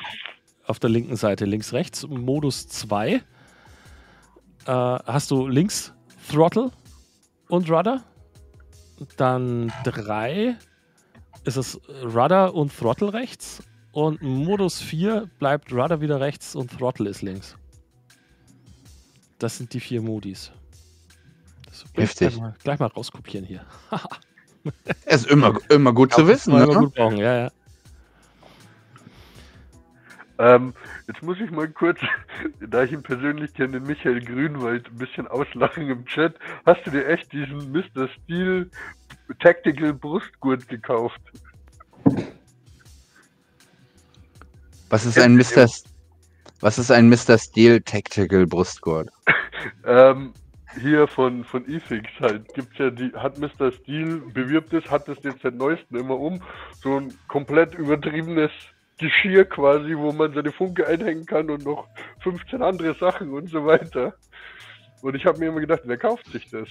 auf 0.65 0.79
der 0.79 0.89
linken 0.89 1.15
Seite, 1.15 1.45
links, 1.45 1.71
rechts. 1.73 2.05
Modus 2.07 2.67
2 2.67 3.21
äh, 4.65 4.71
hast 4.71 5.31
du 5.31 5.47
links 5.47 5.93
Throttle 6.31 6.71
und 7.49 7.69
Rudder. 7.69 8.03
Dann 9.17 9.71
3 9.83 10.57
ist 11.43 11.57
es 11.57 11.79
Rudder 12.03 12.53
und 12.53 12.75
Throttle 12.75 13.13
rechts. 13.13 13.61
Und 13.91 14.21
Modus 14.21 14.81
4 14.81 15.29
bleibt 15.39 15.71
Rudder 15.71 16.01
wieder 16.01 16.19
rechts 16.19 16.55
und 16.55 16.71
Throttle 16.71 17.09
ist 17.09 17.21
links. 17.21 17.55
Das 19.39 19.57
sind 19.57 19.73
die 19.73 19.79
vier 19.79 20.01
Modis. 20.01 20.51
Das 21.65 21.85
Heftig. 21.93 22.29
Gleich 22.29 22.39
mal, 22.39 22.55
gleich 22.63 22.79
mal 22.79 22.87
rauskopieren 22.87 23.45
hier. 23.45 23.65
Ist 25.05 25.27
immer, 25.27 25.53
immer 25.69 25.93
gut 25.93 26.13
zu 26.13 26.27
wissen, 26.27 26.51
immer 26.51 26.65
ne? 26.65 26.79
gut 26.79 26.95
brauchen, 26.95 27.17
ja, 27.17 27.37
ja. 27.37 27.51
Ähm, 30.37 30.73
jetzt 31.07 31.21
muss 31.21 31.39
ich 31.39 31.49
mal 31.51 31.67
kurz, 31.69 31.99
da 32.59 32.83
ich 32.83 32.91
ihn 32.91 33.03
persönlich 33.03 33.53
kenne, 33.53 33.79
den 33.79 33.83
Michael 33.83 34.21
Grünwald 34.21 34.87
ein 34.87 34.97
bisschen 34.97 35.27
auslachen 35.27 35.89
im 35.89 36.05
Chat. 36.05 36.35
Hast 36.65 36.85
du 36.85 36.91
dir 36.91 37.07
echt 37.07 37.31
diesen 37.31 37.71
Mr. 37.71 38.09
Steel 38.09 38.69
Tactical 39.39 39.93
Brustgurt 39.93 40.67
gekauft? 40.67 41.21
Was 44.89 45.05
ist 45.05 45.17
ein 45.17 45.35
Mr. 45.35 45.67
Was 46.61 46.77
ist 46.77 46.91
ein 46.91 47.09
Mr. 47.09 47.37
Steel 47.37 47.81
Tactical 47.81 48.45
Brustgurt? 48.45 49.09
Ähm, 49.83 50.33
hier 50.79 51.07
von, 51.07 51.43
von 51.43 51.67
Ifix 51.67 52.07
halt, 52.19 52.53
gibt's 52.53 52.77
ja 52.77 52.91
die, 52.91 53.11
hat 53.13 53.39
Mr. 53.39 53.71
Steel, 53.71 54.21
bewirbt 54.33 54.73
es, 54.73 54.89
hat 54.91 55.07
es 55.07 55.17
jetzt 55.23 55.41
seit 55.41 55.55
neuestem 55.55 55.97
immer 55.97 56.19
um, 56.19 56.41
so 56.81 56.97
ein 56.97 57.13
komplett 57.27 57.73
übertriebenes 57.73 58.51
Geschirr 58.97 59.45
quasi, 59.45 59.95
wo 59.97 60.11
man 60.11 60.33
seine 60.33 60.51
Funke 60.51 60.87
einhängen 60.87 61.25
kann 61.25 61.49
und 61.49 61.65
noch 61.65 61.87
15 62.23 62.61
andere 62.61 62.93
Sachen 62.95 63.33
und 63.33 63.49
so 63.49 63.65
weiter. 63.65 64.13
Und 65.01 65.15
ich 65.15 65.25
habe 65.25 65.37
mir 65.39 65.47
immer 65.47 65.59
gedacht, 65.59 65.81
wer 65.83 65.97
kauft 65.97 66.25
sich 66.31 66.49
das? 66.49 66.67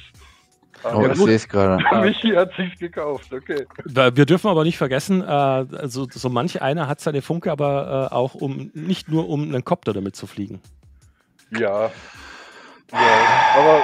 Oh, 0.82 0.88
Aber 0.88 1.12
ich 1.12 1.18
sehe 1.18 1.34
es 1.34 1.48
gerade. 1.48 1.82
Michi 2.02 2.30
hat 2.30 2.50
sich's 2.56 2.78
gekauft, 2.78 3.32
okay. 3.32 3.66
Wir 3.84 4.26
dürfen 4.26 4.48
aber 4.48 4.64
nicht 4.64 4.76
vergessen, 4.76 5.22
äh, 5.22 5.24
also 5.24 6.06
so 6.10 6.28
manch 6.30 6.60
einer 6.60 6.88
hat 6.88 7.00
seine 7.00 7.22
Funke 7.22 7.52
aber 7.52 8.08
äh, 8.10 8.14
auch 8.14 8.34
um 8.34 8.70
nicht 8.74 9.08
nur 9.08 9.28
um 9.28 9.42
einen 9.42 9.64
Kopter 9.64 9.92
damit 9.92 10.16
zu 10.16 10.26
fliegen. 10.26 10.60
Ja. 11.50 11.90
Ja, 12.92 12.98
aber 13.56 13.82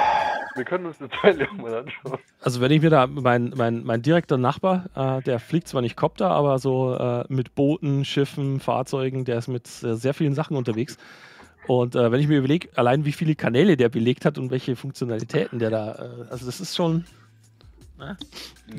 wir 0.55 0.63
können 0.65 0.85
uns 0.85 0.97
eine 0.99 1.49
auch 1.49 1.53
mal 1.53 1.75
anschauen. 1.75 2.19
Also 2.41 2.61
wenn 2.61 2.71
ich 2.71 2.81
mir 2.81 2.89
da 2.89 3.07
mein, 3.07 3.53
mein, 3.55 3.83
mein 3.83 4.01
direkter 4.01 4.37
Nachbar, 4.37 4.89
äh, 4.95 5.21
der 5.23 5.39
fliegt 5.39 5.67
zwar 5.67 5.81
nicht 5.81 5.95
Kopter, 5.95 6.31
aber 6.31 6.59
so 6.59 6.95
äh, 6.95 7.25
mit 7.29 7.55
Booten, 7.55 8.05
Schiffen, 8.05 8.59
Fahrzeugen, 8.59 9.25
der 9.25 9.37
ist 9.37 9.47
mit 9.47 9.67
äh, 9.83 9.95
sehr 9.95 10.13
vielen 10.13 10.33
Sachen 10.33 10.57
unterwegs. 10.57 10.97
Und 11.67 11.95
äh, 11.95 12.11
wenn 12.11 12.19
ich 12.19 12.27
mir 12.27 12.39
überlege, 12.39 12.69
allein 12.75 13.05
wie 13.05 13.11
viele 13.11 13.35
Kanäle 13.35 13.77
der 13.77 13.89
belegt 13.89 14.25
hat 14.25 14.37
und 14.37 14.51
welche 14.51 14.75
Funktionalitäten 14.75 15.59
der 15.59 15.69
da, 15.69 15.91
äh, 15.93 16.31
also 16.31 16.45
das 16.45 16.59
ist 16.59 16.75
schon, 16.75 17.05
ne? 17.97 18.17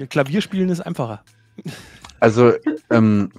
Klavierspielen 0.08 0.68
ist 0.68 0.80
einfacher. 0.80 1.22
Also, 2.20 2.52
ähm, 2.90 3.30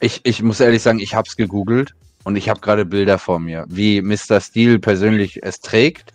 ich, 0.00 0.20
ich 0.24 0.42
muss 0.42 0.60
ehrlich 0.60 0.82
sagen, 0.82 0.98
ich 0.98 1.14
habe 1.14 1.28
es 1.28 1.36
gegoogelt 1.36 1.94
und 2.24 2.36
ich 2.36 2.48
habe 2.48 2.60
gerade 2.60 2.84
Bilder 2.84 3.18
vor 3.18 3.38
mir, 3.38 3.66
wie 3.68 4.00
Mr. 4.00 4.40
Steel 4.40 4.78
persönlich 4.78 5.42
es 5.42 5.60
trägt. 5.60 6.12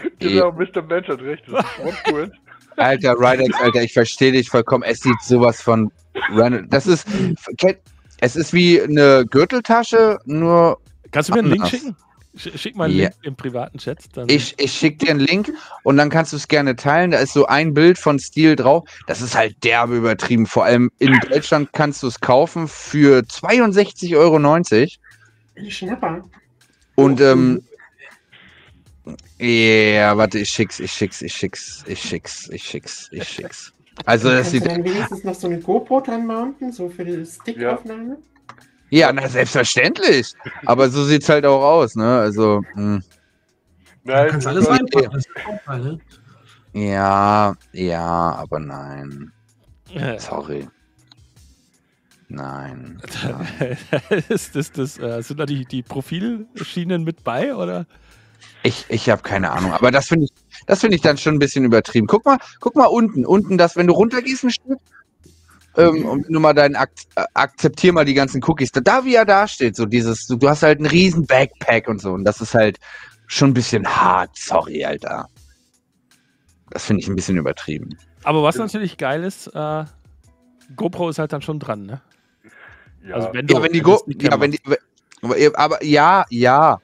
Genau, 0.18 0.52
Mr. 0.52 0.82
Mensch 0.82 1.08
hat 1.08 1.20
recht, 1.20 1.44
das 1.48 1.64
ist 1.64 1.70
Frontgurt. 1.70 2.32
Alter, 2.76 3.14
Ridex, 3.18 3.58
Alter, 3.60 3.82
ich 3.82 3.92
verstehe 3.92 4.32
dich 4.32 4.50
vollkommen. 4.50 4.84
Es 4.84 5.00
sieht 5.00 5.20
sowas 5.22 5.62
von. 5.62 5.90
Das 6.68 6.86
ist, 6.86 7.06
es 8.20 8.36
ist 8.36 8.52
wie 8.52 8.80
eine 8.82 9.24
Gürteltasche, 9.30 10.18
nur 10.26 10.78
Kannst 11.10 11.30
du 11.30 11.34
mir 11.34 11.38
einen 11.40 11.50
Link 11.52 11.66
schicken? 11.68 11.96
Sch- 12.36 12.58
Schick 12.58 12.76
mal 12.76 12.84
einen 12.84 12.96
Ja. 12.96 13.04
Link 13.04 13.14
im 13.22 13.36
privaten 13.36 13.78
Chat. 13.78 13.98
Dann 14.14 14.28
Ich, 14.28 14.54
ich 14.58 14.72
schicke 14.72 15.06
dir 15.06 15.10
einen 15.12 15.20
Link 15.20 15.52
und 15.84 15.96
dann 15.96 16.10
kannst 16.10 16.32
du 16.32 16.36
es 16.36 16.48
gerne 16.48 16.76
teilen. 16.76 17.12
Da 17.12 17.18
ist 17.18 17.32
so 17.32 17.46
ein 17.46 17.72
Bild 17.72 17.96
von 17.98 18.18
Stil 18.18 18.56
drauf. 18.56 18.84
Das 19.06 19.22
ist 19.22 19.34
halt 19.34 19.62
derbe 19.64 19.96
übertrieben. 19.96 20.46
Vor 20.46 20.64
allem 20.64 20.90
in 20.98 21.18
Deutschland 21.30 21.72
kannst 21.72 22.02
du 22.02 22.08
es 22.08 22.20
kaufen 22.20 22.68
für 22.68 23.20
62,90 23.20 24.16
Euro. 24.16 25.70
Schnapper. 25.70 26.22
Und 26.96 27.20
ähm, 27.22 27.62
ja, 29.38 30.16
warte, 30.16 30.38
ich 30.40 30.48
schick's, 30.50 30.80
ich 30.80 30.92
schick's, 30.92 31.22
ich 31.22 31.32
schick's, 31.32 31.84
ich 31.86 32.00
schick's, 32.02 32.48
ich 32.50 32.62
schick's, 32.62 33.08
ich 33.12 33.28
schick's. 33.28 33.72
Also 34.04 34.28
das 34.28 34.36
Kannst 34.36 34.52
du 34.52 34.58
sieht. 34.58 34.66
dann 34.66 34.84
wenigstens 34.84 35.24
noch 35.24 35.34
so 35.34 35.46
eine 35.46 35.60
GoPro 35.60 36.00
dran 36.00 36.26
mounten, 36.26 36.72
so 36.72 36.88
für 36.88 37.04
die 37.04 37.24
Stickaufnahme? 37.24 38.18
Ja, 38.90 39.12
na 39.12 39.28
selbstverständlich. 39.28 40.32
Aber 40.66 40.88
so 40.90 41.04
sieht's 41.04 41.28
halt 41.28 41.46
auch 41.46 41.62
aus, 41.62 41.96
ne? 41.96 42.18
Also, 42.18 42.62
mh. 42.74 43.00
Du 44.04 44.12
Nein, 44.12 44.28
kannst 44.30 44.46
alles 44.46 44.68
reinpacken. 44.68 45.22
Ne? 45.82 46.00
ja, 46.72 47.54
ja, 47.72 48.02
aber 48.02 48.60
nein. 48.60 49.32
Sorry. 50.18 50.68
Nein. 52.28 53.00
ist 54.28 54.54
das, 54.54 54.72
das, 54.72 54.98
äh, 54.98 55.22
sind 55.22 55.40
da 55.40 55.46
die, 55.46 55.64
die 55.64 55.82
Profilschienen 55.82 57.04
mit 57.04 57.24
bei 57.24 57.54
oder? 57.54 57.86
Ich, 58.66 58.84
ich 58.88 59.08
habe 59.10 59.22
keine 59.22 59.52
Ahnung, 59.52 59.72
aber 59.72 59.92
das 59.92 60.08
finde 60.08 60.24
ich, 60.24 60.32
das 60.66 60.80
finde 60.80 60.96
ich 60.96 61.00
dann 61.02 61.16
schon 61.18 61.36
ein 61.36 61.38
bisschen 61.38 61.64
übertrieben. 61.64 62.08
Guck 62.08 62.24
mal, 62.24 62.36
guck 62.58 62.74
mal 62.74 62.86
unten, 62.86 63.24
unten, 63.24 63.56
das, 63.58 63.76
wenn 63.76 63.86
du 63.86 63.92
runtergehst 63.92 64.42
ein 64.42 64.50
Stück, 64.50 64.80
ähm, 65.76 66.04
und 66.04 66.26
du 66.28 66.40
mal 66.40 66.52
deinen 66.52 66.74
Akt, 66.74 67.06
äh, 67.14 67.22
akzeptier 67.34 67.92
mal 67.92 68.04
die 68.04 68.14
ganzen 68.14 68.42
Cookies, 68.42 68.72
da, 68.72 68.80
da 68.80 69.04
wie 69.04 69.14
er 69.14 69.24
da 69.24 69.46
steht, 69.46 69.76
so 69.76 69.86
dieses, 69.86 70.26
du, 70.26 70.34
du 70.34 70.48
hast 70.48 70.64
halt 70.64 70.78
einen 70.78 70.86
riesen 70.88 71.26
Backpack 71.26 71.86
und 71.86 72.00
so, 72.00 72.10
und 72.10 72.24
das 72.24 72.40
ist 72.40 72.54
halt 72.54 72.78
schon 73.28 73.50
ein 73.50 73.54
bisschen 73.54 73.86
hart, 73.86 74.30
sorry, 74.34 74.84
Alter. 74.84 75.28
Das 76.70 76.86
finde 76.86 77.02
ich 77.02 77.08
ein 77.08 77.14
bisschen 77.14 77.36
übertrieben. 77.36 77.96
Aber 78.24 78.42
was 78.42 78.56
natürlich 78.56 78.96
geil 78.96 79.22
ist, 79.22 79.46
äh, 79.54 79.84
GoPro 80.74 81.08
ist 81.10 81.20
halt 81.20 81.32
dann 81.32 81.42
schon 81.42 81.60
dran, 81.60 81.86
ne? 81.86 82.00
Ja, 83.06 83.14
Also 83.14 83.28
wenn 83.32 83.46
Ja, 83.46 83.62
wenn 83.62 83.72
die 83.72 83.80
Go, 83.80 83.92
das 83.92 84.06
nicht 84.08 84.22
ja, 84.24 84.40
wenn 84.40 84.50
die, 84.50 84.60
aber- 85.22 85.36
aber 85.54 85.84
ja, 85.84 86.24
ja. 86.30 86.78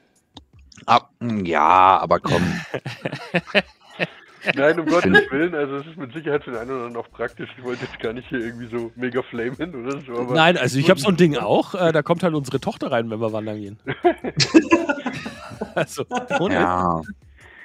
Ab, 0.85 1.09
ja, 1.43 1.99
aber 1.99 2.19
komm. 2.19 2.43
Nein, 4.55 4.77
um 4.79 4.85
Gottes 4.87 5.31
Willen, 5.31 5.55
also 5.55 5.77
es 5.77 5.87
ist 5.87 5.97
mit 5.97 6.11
Sicherheit 6.13 6.43
für 6.43 6.51
den 6.51 6.59
einen 6.59 6.71
oder 6.71 6.85
anderen 6.85 7.05
auch 7.05 7.09
praktisch. 7.11 7.49
Ich 7.57 7.63
wollte 7.63 7.85
jetzt 7.85 7.97
gar 7.99 8.11
nicht 8.11 8.27
hier 8.27 8.39
irgendwie 8.39 8.67
so 8.67 8.91
mega 8.95 9.21
flamen 9.23 9.73
oder 9.73 10.01
so, 10.05 10.17
aber 10.19 10.33
Nein, 10.35 10.57
also 10.57 10.77
ich 10.77 10.89
habe 10.89 10.99
so 10.99 11.07
ein 11.07 11.15
Ding 11.15 11.37
auch. 11.37 11.75
Äh, 11.75 11.93
da 11.93 12.01
kommt 12.01 12.23
halt 12.23 12.33
unsere 12.33 12.59
Tochter 12.59 12.91
rein, 12.91 13.09
wenn 13.09 13.21
wir 13.21 13.31
wandern 13.31 13.59
gehen. 13.61 13.79
also, 15.75 16.05
ohne 16.39 16.55
Ja, 16.55 17.01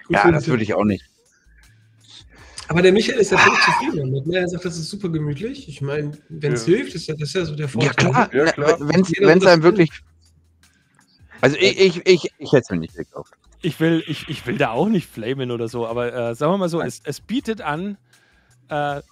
ja 0.09 0.31
das 0.31 0.47
würde 0.47 0.62
ich 0.62 0.75
auch 0.75 0.85
nicht. 0.85 1.05
Aber 2.69 2.83
der 2.83 2.93
Michael 2.93 3.19
ist 3.19 3.33
ja 3.33 3.39
völlig 3.39 3.61
zufrieden 3.61 3.97
damit. 4.12 4.27
Ne? 4.27 4.39
Er 4.39 4.49
sagt, 4.49 4.64
das 4.64 4.79
ist 4.79 4.91
super 4.91 5.09
gemütlich. 5.09 5.69
Ich 5.69 5.81
meine, 5.81 6.12
wenn 6.29 6.53
es 6.53 6.66
Ja. 6.66 6.77
hilft, 6.77 6.95
ist 6.95 7.07
ja, 7.09 7.14
das 7.14 7.31
ist 7.31 7.35
ja 7.35 7.45
so 7.47 7.57
der 7.57 7.66
Ja 7.66 7.73
Vorteil. 7.73 7.95
klar, 7.95 8.35
Ja, 8.35 8.53
klar. 8.53 8.77
wenn 8.79 9.39
es 9.39 9.47
einem 9.47 9.62
wirklich. 9.62 9.91
Also 11.41 11.57
ich, 11.57 11.78
ich, 11.78 12.07
ich, 12.07 12.32
ich 12.39 12.53
hätte 12.53 12.62
es 12.62 12.70
mir 12.70 12.78
nicht 12.78 12.95
gekauft. 12.95 13.32
ich 13.62 13.78
will, 13.80 14.03
ich, 14.07 14.28
ich 14.28 14.47
will 14.47 14.59
da 14.59 14.70
auch 14.70 14.89
nicht 14.89 15.09
flamen 15.09 15.51
oder 15.51 15.68
so, 15.68 15.86
aber 15.86 16.12
äh, 16.12 16.34
sagen 16.34 16.53
wir 16.53 16.59
mal 16.59 16.68
so, 16.68 16.80
es, 16.80 17.01
es 17.05 17.20
bietet 17.20 17.61
an, 17.61 17.97
äh, 18.70 18.99
äh, 18.99 19.03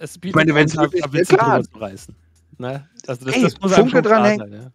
es 0.00 0.18
bietet 0.18 0.36
meine, 0.36 0.54
wenn's 0.54 0.76
an, 0.76 0.84
da- 0.84 0.92
wirklich- 0.92 1.02
da 1.04 1.12
Witze 1.12 1.36
klar. 1.36 1.62
zu 1.62 1.78
reißen. 1.78 2.14
Ne? 2.58 2.88
Also 3.06 3.24
das, 3.26 3.34
Ey, 3.34 3.42
das 3.42 3.60
muss 3.60 3.72
Funke 3.74 4.02
dranhängen. 4.02 4.50
sein, 4.50 4.60
ja. 4.62 4.70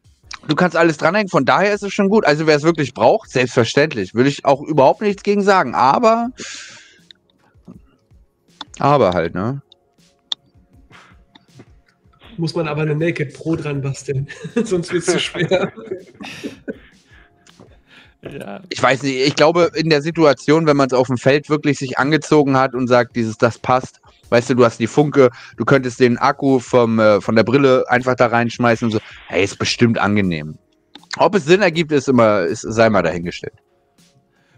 Du 0.47 0.55
kannst 0.55 0.75
alles 0.75 0.97
dranhängen, 0.97 1.29
von 1.29 1.45
daher 1.45 1.73
ist 1.73 1.83
es 1.83 1.93
schon 1.93 2.09
gut. 2.09 2.25
Also 2.25 2.45
wer 2.47 2.55
es 2.57 2.63
wirklich 2.63 2.93
braucht, 2.93 3.29
selbstverständlich. 3.29 4.13
Würde 4.13 4.29
ich 4.29 4.43
auch 4.45 4.61
überhaupt 4.61 5.01
nichts 5.01 5.23
gegen 5.23 5.41
sagen. 5.41 5.73
Aber. 5.73 6.31
Aber 8.79 9.11
halt, 9.11 9.35
ne? 9.35 9.61
Muss 12.37 12.55
man 12.55 12.67
aber 12.67 12.81
eine 12.81 12.95
Naked 12.95 13.33
Pro 13.33 13.55
dran 13.55 13.81
basteln. 13.81 14.27
Sonst 14.63 14.91
wird 14.91 15.07
es 15.07 15.13
zu 15.13 15.19
schwer. 15.19 15.71
Ja. 18.21 18.61
Ich 18.69 18.81
weiß 18.81 19.03
nicht, 19.03 19.17
ich 19.17 19.35
glaube, 19.35 19.71
in 19.75 19.89
der 19.89 20.01
Situation, 20.01 20.65
wenn 20.65 20.77
man 20.77 20.87
es 20.87 20.93
auf 20.93 21.07
dem 21.07 21.17
Feld 21.17 21.49
wirklich 21.49 21.77
sich 21.77 21.97
angezogen 21.97 22.57
hat 22.57 22.73
und 22.73 22.87
sagt, 22.87 23.15
dieses, 23.17 23.37
das 23.37 23.59
passt, 23.59 23.99
weißt 24.29 24.51
du, 24.51 24.55
du 24.55 24.65
hast 24.65 24.79
die 24.79 24.87
Funke, 24.87 25.29
du 25.57 25.65
könntest 25.65 25.99
den 25.99 26.17
Akku 26.17 26.59
vom, 26.59 26.99
äh, 26.99 27.19
von 27.19 27.35
der 27.35 27.43
Brille 27.43 27.83
einfach 27.89 28.15
da 28.15 28.27
reinschmeißen 28.27 28.85
und 28.85 28.91
so, 28.93 28.99
hey, 29.27 29.43
ist 29.43 29.59
bestimmt 29.59 29.97
angenehm. 29.97 30.57
Ob 31.17 31.35
es 31.35 31.45
Sinn 31.45 31.61
ergibt, 31.61 31.91
ist 31.91 32.07
immer, 32.07 32.43
ist, 32.43 32.61
sei 32.61 32.89
mal 32.89 33.03
dahingestellt. 33.03 33.53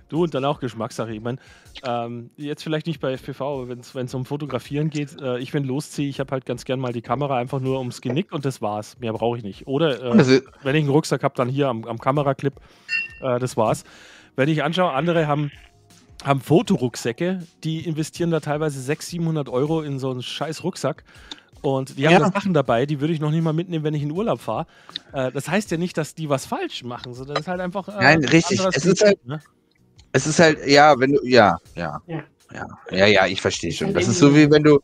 Du 0.10 0.24
und 0.24 0.34
dann 0.36 0.46
auch 0.46 0.60
Geschmackssache. 0.60 1.14
Ich 1.14 1.22
meine, 1.22 1.38
ähm, 1.84 2.30
jetzt 2.38 2.64
vielleicht 2.64 2.86
nicht 2.86 3.00
bei 3.00 3.14
FPV, 3.14 3.42
aber 3.42 3.68
wenn 3.70 3.80
es 4.06 4.14
um 4.14 4.26
Fotografieren 4.26 4.90
geht, 4.92 5.20
äh, 5.22 5.40
ich, 5.40 5.54
wenn 5.54 5.64
losziehe, 5.64 6.08
ich 6.08 6.20
habe 6.20 6.32
halt 6.32 6.46
ganz 6.46 6.64
gern 6.66 6.80
mal 6.80 6.94
die 6.94 7.02
Kamera 7.02 7.38
einfach 7.38 7.60
nur 7.60 7.80
ums 7.80 8.02
Genick 8.02 8.32
und 8.32 8.46
das 8.46 8.62
war's. 8.62 8.98
Mehr 9.00 9.14
brauche 9.14 9.38
ich 9.38 9.44
nicht. 9.44 9.66
Oder 9.68 10.02
äh, 10.04 10.42
wenn 10.64 10.76
ich 10.76 10.84
einen 10.84 10.90
Rucksack 10.92 11.24
habe, 11.24 11.34
dann 11.36 11.50
hier 11.50 11.70
am, 11.70 11.86
am 11.86 11.98
Kameraclip. 12.00 12.54
Äh, 13.22 13.40
das 13.40 13.58
war's. 13.58 13.84
Wenn 14.36 14.48
ich 14.50 14.64
anschaue, 14.64 14.92
andere 14.92 15.26
haben, 15.28 15.52
haben 16.24 16.40
Fotorucksäcke, 16.42 17.40
die 17.64 17.80
investieren 17.88 18.30
da 18.32 18.40
teilweise 18.42 18.80
600, 18.82 19.10
700 19.10 19.50
Euro 19.50 19.82
in 19.82 19.98
so 19.98 20.12
einen 20.12 20.22
scheiß 20.22 20.64
Rucksack. 20.64 21.04
Und 21.62 21.98
die 21.98 22.06
haben 22.06 22.14
Ja. 22.14 22.20
da 22.20 22.32
Sachen 22.32 22.54
dabei, 22.54 22.86
die 22.86 23.02
würde 23.02 23.12
ich 23.14 23.20
noch 23.20 23.32
nicht 23.32 23.42
mal 23.44 23.54
mitnehmen, 23.54 23.84
wenn 23.84 23.96
ich 23.96 24.04
in 24.04 24.12
Urlaub 24.12 24.40
fahre. 24.40 24.68
Äh, 25.14 25.32
das 25.32 25.50
heißt 25.50 25.72
ja 25.72 25.78
nicht, 25.78 25.98
dass 25.98 26.14
die 26.14 26.30
was 26.30 26.46
falsch 26.46 26.84
machen, 26.84 27.16
sondern 27.16 27.36
das 27.36 27.42
ist 27.44 27.48
halt 27.48 27.60
einfach. 27.60 27.88
Äh, 27.88 27.92
Nein, 27.94 28.20
ein 28.24 28.26
richtig. 28.30 28.60
Es 28.72 28.86
ist 28.86 29.04
halt- 29.04 29.26
ne? 29.26 29.40
Es 30.16 30.26
ist 30.26 30.40
halt, 30.40 30.66
ja, 30.66 30.98
wenn 31.00 31.14
du, 31.14 31.20
ja, 31.24 31.58
ja, 31.76 32.02
Ja. 32.08 32.24
ja, 32.54 32.68
ja, 32.92 33.06
ja, 33.06 33.26
ich 33.28 33.42
verstehe 33.42 33.72
schon. 33.72 33.94
Das 33.94 34.08
ist 34.08 34.20
so 34.20 34.34
wie 34.34 34.50
wenn 34.50 34.64
du, 34.64 34.80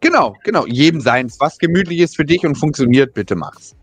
genau, 0.00 0.36
genau, 0.44 0.66
jedem 0.66 1.00
seins, 1.00 1.38
was 1.38 1.58
gemütlich 1.58 2.00
ist 2.00 2.16
für 2.16 2.24
dich 2.24 2.44
und 2.44 2.56
funktioniert, 2.56 3.14
bitte 3.14 3.36
mach's. 3.36 3.76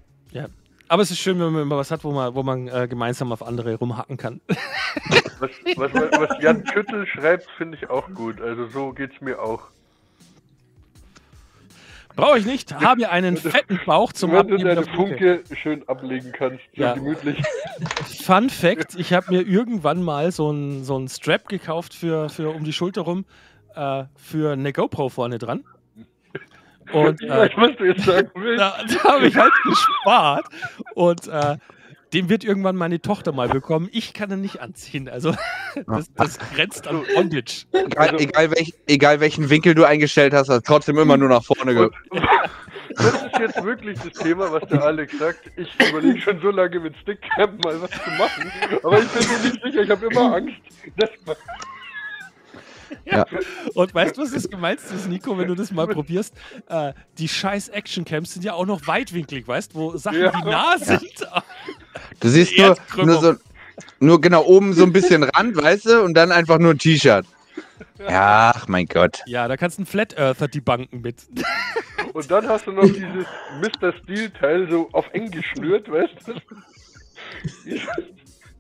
Aber 0.88 1.02
es 1.02 1.10
ist 1.10 1.20
schön, 1.20 1.40
wenn 1.40 1.52
man 1.52 1.64
immer 1.64 1.78
was 1.78 1.90
hat, 1.90 2.04
wo 2.04 2.12
man, 2.12 2.36
wo 2.36 2.44
man 2.44 2.68
äh, 2.68 2.88
gemeinsam 2.88 3.32
auf 3.32 3.42
andere 3.42 3.76
rumhacken 3.76 4.18
kann. 4.18 4.40
was, 5.40 5.50
was, 5.76 5.94
was, 5.94 6.12
was 6.12 6.44
Jan 6.44 6.64
Schüttel 6.72 7.08
schreibt, 7.08 7.48
finde 7.58 7.78
ich 7.78 7.90
auch 7.90 8.08
gut. 8.14 8.40
Also 8.40 8.68
so 8.68 8.92
geht's 8.94 9.20
mir 9.20 9.42
auch. 9.42 9.72
Brauche 12.16 12.40
ich 12.40 12.46
nicht. 12.46 12.74
Habe 12.74 13.02
ja 13.02 13.10
einen 13.10 13.38
fetten 13.38 13.80
Bauch 13.86 14.14
zum 14.14 14.32
Wenn 14.32 14.48
du 14.48 14.56
Abnehmen 14.56 14.64
deine 14.64 14.82
der 14.86 14.94
Funke. 14.94 15.44
Funke 15.46 15.56
schön 15.56 15.88
ablegen 15.88 16.32
kannst, 16.32 16.64
so 16.76 16.82
Ja. 16.82 16.94
gemütlich. 16.94 17.42
Fun 18.24 18.50
Fact: 18.50 18.96
Ich 18.98 19.14
habe 19.14 19.32
mir 19.34 19.42
irgendwann 19.42 20.02
mal 20.02 20.32
so 20.32 20.50
einen 20.50 20.84
so 20.84 21.06
Strap 21.08 21.48
gekauft 21.50 21.94
für, 21.94 22.30
für 22.30 22.50
um 22.50 22.64
die 22.64 22.74
Schulter 22.74 23.02
rum 23.02 23.26
äh, 23.76 24.06
für 24.16 24.54
eine 24.54 24.72
GoPro 24.74 25.10
vorne 25.10 25.38
dran. 25.38 25.64
Und 26.94 27.22
Ich 27.22 27.30
weiß, 27.30 27.52
äh, 27.52 27.58
was 27.58 27.76
du 27.78 27.84
jetzt 27.86 28.06
sagen 28.06 28.30
willst. 28.36 28.62
da, 28.62 28.78
da 28.88 29.04
habe 29.12 29.28
ich 29.28 29.36
halt 29.36 29.54
gespart. 29.64 30.46
Und 30.94 31.28
äh, 31.28 31.58
den 32.14 32.30
wird 32.30 32.44
irgendwann 32.44 32.76
meine 32.76 33.02
Tochter 33.02 33.32
mal 33.32 33.50
bekommen. 33.50 33.90
Ich 33.92 34.14
kann 34.14 34.32
ihn 34.32 34.42
nicht 34.42 34.62
anziehen. 34.62 35.10
Also 35.10 35.36
das, 35.88 36.12
das 36.14 36.38
grenzt 36.40 36.88
an 36.88 37.04
Bondage. 37.16 37.66
Egal, 37.72 38.10
Also- 38.10 38.18
egal, 38.24 38.52
welch, 38.52 38.74
egal 38.88 39.20
welchen 39.20 39.50
Winkel 39.50 39.76
du 39.76 39.84
eingestellt 39.86 40.34
hast, 40.34 40.50
hast 40.50 40.66
trotzdem 40.66 40.98
immer 40.98 41.18
nur 41.18 41.30
nach 41.30 41.44
vorne 41.44 41.74
ge 41.74 41.90
Und 42.10 42.24
das 42.98 43.24
ist 43.24 43.40
jetzt 43.40 43.64
wirklich 43.64 44.00
das 44.00 44.14
Thema, 44.24 44.52
was 44.52 44.64
der 44.70 44.84
Alex 44.84 45.18
sagt. 45.18 45.52
Ich 45.58 45.68
überlege 45.90 46.22
schon 46.22 46.40
so 46.42 46.50
lange 46.52 46.80
mit 46.80 46.96
Stickcamp 46.98 47.64
mal 47.66 47.82
was 47.82 47.90
zu 47.92 48.10
machen, 48.18 48.52
aber 48.84 49.00
ich 49.02 49.08
bin 49.10 49.28
mir 49.28 49.50
nicht 49.50 49.64
sicher, 49.64 49.82
ich 49.82 49.90
habe 49.90 50.06
immer 50.06 50.36
Angst. 50.36 50.56
dass 50.96 51.10
man- 53.06 53.26
Und 53.74 53.94
weißt 53.94 54.18
du, 54.18 54.22
was 54.22 54.32
das 54.32 54.50
Gemeinste 54.50 54.94
ist, 54.96 55.08
Nico, 55.08 55.38
wenn 55.38 55.48
du 55.48 55.56
das 55.56 55.72
mal 55.72 55.88
probierst? 55.88 56.34
Äh, 56.68 56.94
die 57.18 57.28
scheiß 57.28 57.70
Action-Camps 57.70 58.34
sind 58.34 58.44
ja 58.46 58.54
auch 58.54 58.66
noch 58.66 58.88
weitwinklig, 58.88 59.48
weißt 59.48 59.74
du, 59.74 59.78
wo 59.78 59.98
Sachen, 59.98 60.20
Ja. 60.22 60.32
die 60.32 60.44
nah 60.50 60.78
sind. 60.78 61.04
Du 62.20 62.28
siehst 62.30 62.58
nur, 62.58 62.78
nur 63.04 63.22
so, 63.22 63.36
nur 64.00 64.22
genau 64.22 64.44
oben 64.46 64.74
so 64.74 64.84
ein 64.84 64.94
bisschen 64.94 65.24
Rand, 65.24 65.56
weißt 65.56 65.86
du, 65.86 66.02
und 66.04 66.14
dann 66.14 66.32
einfach 66.32 66.58
nur 66.60 66.72
ein 66.72 66.80
T-Shirt. 66.80 67.26
Ja, 68.00 68.52
ach 68.56 68.68
mein 68.68 68.86
Gott. 68.86 69.22
Ja, 69.26 69.48
da 69.48 69.58
kannst 69.58 69.78
du 69.78 69.82
einen 69.82 69.86
Flat 69.88 70.18
Earther 70.18 70.48
debunken 70.48 71.02
mit. 71.02 71.24
Und 72.14 72.30
dann 72.32 72.48
hast 72.48 72.68
du 72.68 72.72
noch 72.72 72.84
dieses 72.86 73.26
Mr. 73.62 73.94
Steel-Teil 74.04 74.70
so 74.70 74.88
auf 74.94 75.10
eng 75.14 75.30
geschnürt, 75.32 75.92
weißt 75.92 76.14
du? 76.28 76.34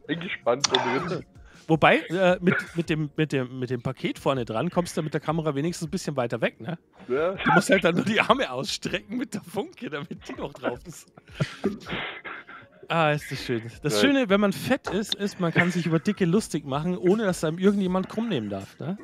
eng 0.08 0.20
gespannt 0.20 0.68
da 0.72 1.00
drin. 1.08 1.26
Wobei, 1.68 1.98
äh, 2.10 2.38
mit, 2.42 2.56
mit, 2.76 2.90
dem, 2.90 3.10
mit, 3.16 3.32
dem, 3.32 3.60
mit 3.60 3.70
dem 3.70 3.82
Paket 3.82 4.20
vorne 4.20 4.46
dran 4.46 4.70
kommst 4.70 4.96
du 4.98 5.02
mit 5.02 5.14
der 5.14 5.22
Kamera 5.22 5.56
wenigstens 5.56 5.88
ein 5.88 5.92
bisschen 5.92 6.16
weiter 6.16 6.40
weg, 6.42 6.62
ne? 6.62 6.78
Ja. 7.08 7.34
Du 7.34 7.52
musst 7.54 7.70
halt 7.70 7.84
dann 7.84 7.96
nur 7.96 8.06
die 8.06 8.22
Arme 8.22 8.52
ausstrecken 8.52 9.18
mit 9.18 9.34
der 9.34 9.42
Funke, 9.42 9.90
damit 9.90 10.28
die 10.28 10.34
noch 10.34 10.54
drauf 10.54 10.80
ist. 10.86 11.12
Ah, 12.88 13.12
ist 13.12 13.32
das 13.32 13.44
schön. 13.44 13.64
Das 13.82 13.96
Ja. 13.96 14.02
Schöne, 14.02 14.30
wenn 14.30 14.40
man 14.40 14.54
fett 14.54 14.90
ist, 14.90 15.16
ist, 15.16 15.40
man 15.40 15.52
kann 15.52 15.72
sich 15.72 15.88
über 15.88 16.00
Dicke 16.00 16.26
lustig 16.26 16.66
machen, 16.66 16.98
ohne 16.98 17.24
dass 17.24 17.44
einem 17.44 17.58
irgendjemand 17.58 18.10
krumm 18.10 18.30
nehmen 18.30 18.50
darf. 18.50 18.78
Ne? 18.80 18.98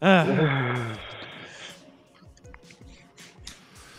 ah. 0.00 0.26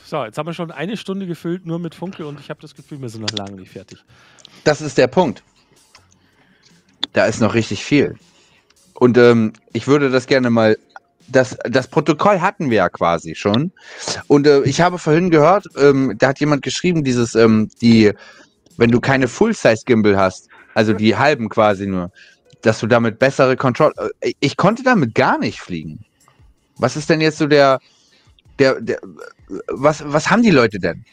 So, 0.04 0.24
jetzt 0.24 0.38
haben 0.38 0.46
wir 0.46 0.54
schon 0.54 0.70
eine 0.72 0.98
Stunde 0.98 1.26
gefüllt, 1.28 1.66
nur 1.66 1.80
mit 1.80 1.96
Funke 1.96 2.28
und 2.28 2.40
ich 2.40 2.50
habe 2.50 2.62
das 2.62 2.76
Gefühl, 2.76 3.02
wir 3.02 3.10
sind 3.10 3.22
noch 3.22 3.32
lange 3.32 3.54
nicht 3.54 3.72
fertig. 3.72 4.04
Das 4.66 4.82
ist 4.82 4.98
der 4.98 5.08
Punkt. 5.08 5.44
Da 7.14 7.26
ist 7.26 7.40
noch 7.40 7.54
richtig 7.54 7.86
viel. 7.86 8.16
Und 8.96 9.18
ähm, 9.18 9.54
ich 9.72 9.88
würde 9.88 10.10
das 10.10 10.28
gerne 10.28 10.50
mal. 10.50 10.78
Das, 11.28 11.58
das 11.64 11.88
Protokoll 11.88 12.40
hatten 12.40 12.70
wir 12.70 12.78
ja 12.78 12.90
quasi 12.90 13.34
schon. 13.34 13.72
Und 14.28 14.46
äh, 14.46 14.62
ich 14.62 14.82
habe 14.82 15.00
vorhin 15.00 15.32
gehört, 15.32 15.66
ähm, 15.76 16.16
da 16.20 16.28
hat 16.28 16.40
jemand 16.40 16.62
geschrieben, 16.62 17.04
dieses, 17.04 17.34
ähm, 17.34 17.70
die, 17.82 18.12
wenn 18.78 18.92
du 18.92 19.00
keine 19.00 19.28
Full-Size-Gimbal 19.28 20.18
hast, 20.18 20.50
also 20.76 20.94
die 20.94 21.16
halben 21.16 21.50
quasi 21.50 21.88
nur, 21.88 22.12
dass 22.62 22.80
du 22.80 22.86
damit 22.86 23.18
bessere 23.18 23.56
Kontrolle. 23.56 23.94
Äh, 24.20 24.34
ich 24.40 24.56
konnte 24.56 24.84
damit 24.84 25.16
gar 25.16 25.40
nicht 25.40 25.60
fliegen. 25.62 26.06
Was 26.78 26.96
ist 26.96 27.10
denn 27.10 27.22
jetzt 27.22 27.40
so 27.40 27.48
der, 27.48 27.80
der, 28.60 28.80
der 28.82 29.00
was, 29.68 30.04
was 30.06 30.30
haben 30.30 30.44
die 30.44 30.52
Leute 30.52 30.80
denn? 30.80 31.06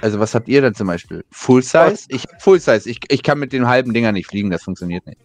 Also 0.00 0.18
was 0.18 0.34
habt 0.34 0.48
ihr 0.48 0.60
denn 0.60 0.74
zum 0.74 0.86
Beispiel? 0.86 1.24
Full 1.30 1.62
Size? 1.62 2.06
Ich 2.08 2.24
Full 2.40 2.60
Size. 2.60 2.88
Ich, 2.88 3.00
ich 3.08 3.22
kann 3.22 3.38
mit 3.38 3.52
den 3.52 3.66
halben 3.66 3.92
Dinger 3.92 4.12
nicht 4.12 4.26
fliegen, 4.26 4.50
das 4.50 4.62
funktioniert 4.62 5.06
nicht. 5.06 5.18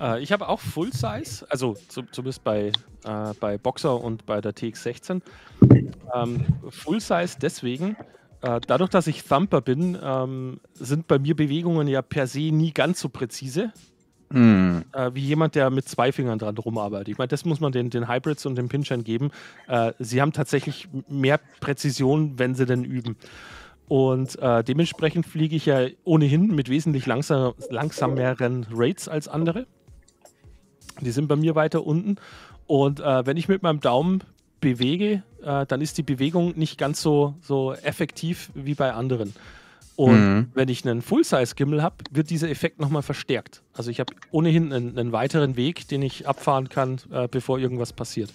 Äh, 0.00 0.22
ich 0.22 0.32
habe 0.32 0.48
auch 0.48 0.60
Full 0.60 0.92
Size, 0.92 1.46
also 1.48 1.76
zu, 1.88 2.02
zumindest 2.10 2.44
bei, 2.44 2.72
äh, 3.04 3.34
bei 3.38 3.58
Boxer 3.58 4.00
und 4.02 4.26
bei 4.26 4.40
der 4.40 4.52
TX16. 4.54 5.20
Ähm, 6.14 6.46
Full 6.70 7.00
Size 7.00 7.36
deswegen, 7.40 7.96
äh, 8.42 8.60
dadurch, 8.66 8.90
dass 8.90 9.06
ich 9.06 9.24
Thumper 9.24 9.60
bin, 9.60 9.98
ähm, 10.02 10.60
sind 10.74 11.06
bei 11.06 11.18
mir 11.18 11.36
Bewegungen 11.36 11.88
ja 11.88 12.02
per 12.02 12.26
se 12.26 12.50
nie 12.52 12.72
ganz 12.72 13.00
so 13.00 13.08
präzise. 13.08 13.72
Hm. 14.32 14.84
Äh, 14.92 15.10
wie 15.12 15.22
jemand, 15.22 15.56
der 15.56 15.70
mit 15.70 15.88
zwei 15.88 16.12
Fingern 16.12 16.38
dran 16.38 16.56
rumarbeitet. 16.56 17.08
Ich 17.08 17.18
meine, 17.18 17.28
das 17.28 17.44
muss 17.44 17.58
man 17.58 17.72
den, 17.72 17.90
den 17.90 18.08
Hybrids 18.08 18.46
und 18.46 18.54
den 18.54 18.68
Pinchern 18.68 19.02
geben. 19.02 19.32
Äh, 19.66 19.92
sie 19.98 20.20
haben 20.20 20.32
tatsächlich 20.32 20.88
mehr 21.08 21.40
Präzision, 21.58 22.38
wenn 22.38 22.54
sie 22.54 22.64
denn 22.64 22.84
üben. 22.84 23.16
Und 23.90 24.38
äh, 24.38 24.62
dementsprechend 24.62 25.26
fliege 25.26 25.56
ich 25.56 25.66
ja 25.66 25.88
ohnehin 26.04 26.54
mit 26.54 26.68
wesentlich 26.68 27.06
langsam, 27.06 27.54
langsameren 27.70 28.64
Rates 28.72 29.08
als 29.08 29.26
andere. 29.26 29.66
Die 31.00 31.10
sind 31.10 31.26
bei 31.26 31.34
mir 31.34 31.56
weiter 31.56 31.84
unten. 31.84 32.14
Und 32.68 33.00
äh, 33.00 33.26
wenn 33.26 33.36
ich 33.36 33.48
mit 33.48 33.64
meinem 33.64 33.80
Daumen 33.80 34.22
bewege, 34.60 35.24
äh, 35.42 35.66
dann 35.66 35.80
ist 35.80 35.98
die 35.98 36.04
Bewegung 36.04 36.56
nicht 36.56 36.78
ganz 36.78 37.02
so, 37.02 37.34
so 37.42 37.72
effektiv 37.74 38.52
wie 38.54 38.74
bei 38.74 38.92
anderen. 38.92 39.34
Und 39.96 40.12
Mhm. 40.20 40.46
wenn 40.54 40.68
ich 40.68 40.86
einen 40.86 41.02
Full-Size-Gimbal 41.02 41.82
habe, 41.82 41.96
wird 42.12 42.30
dieser 42.30 42.48
Effekt 42.48 42.78
nochmal 42.78 43.02
verstärkt. 43.02 43.60
Also 43.72 43.90
ich 43.90 43.98
habe 43.98 44.14
ohnehin 44.30 44.72
einen, 44.72 44.96
einen 44.96 45.10
weiteren 45.10 45.56
Weg, 45.56 45.88
den 45.88 46.02
ich 46.02 46.28
abfahren 46.28 46.68
kann, 46.68 47.00
äh, 47.10 47.26
bevor 47.28 47.58
irgendwas 47.58 47.92
passiert. 47.92 48.30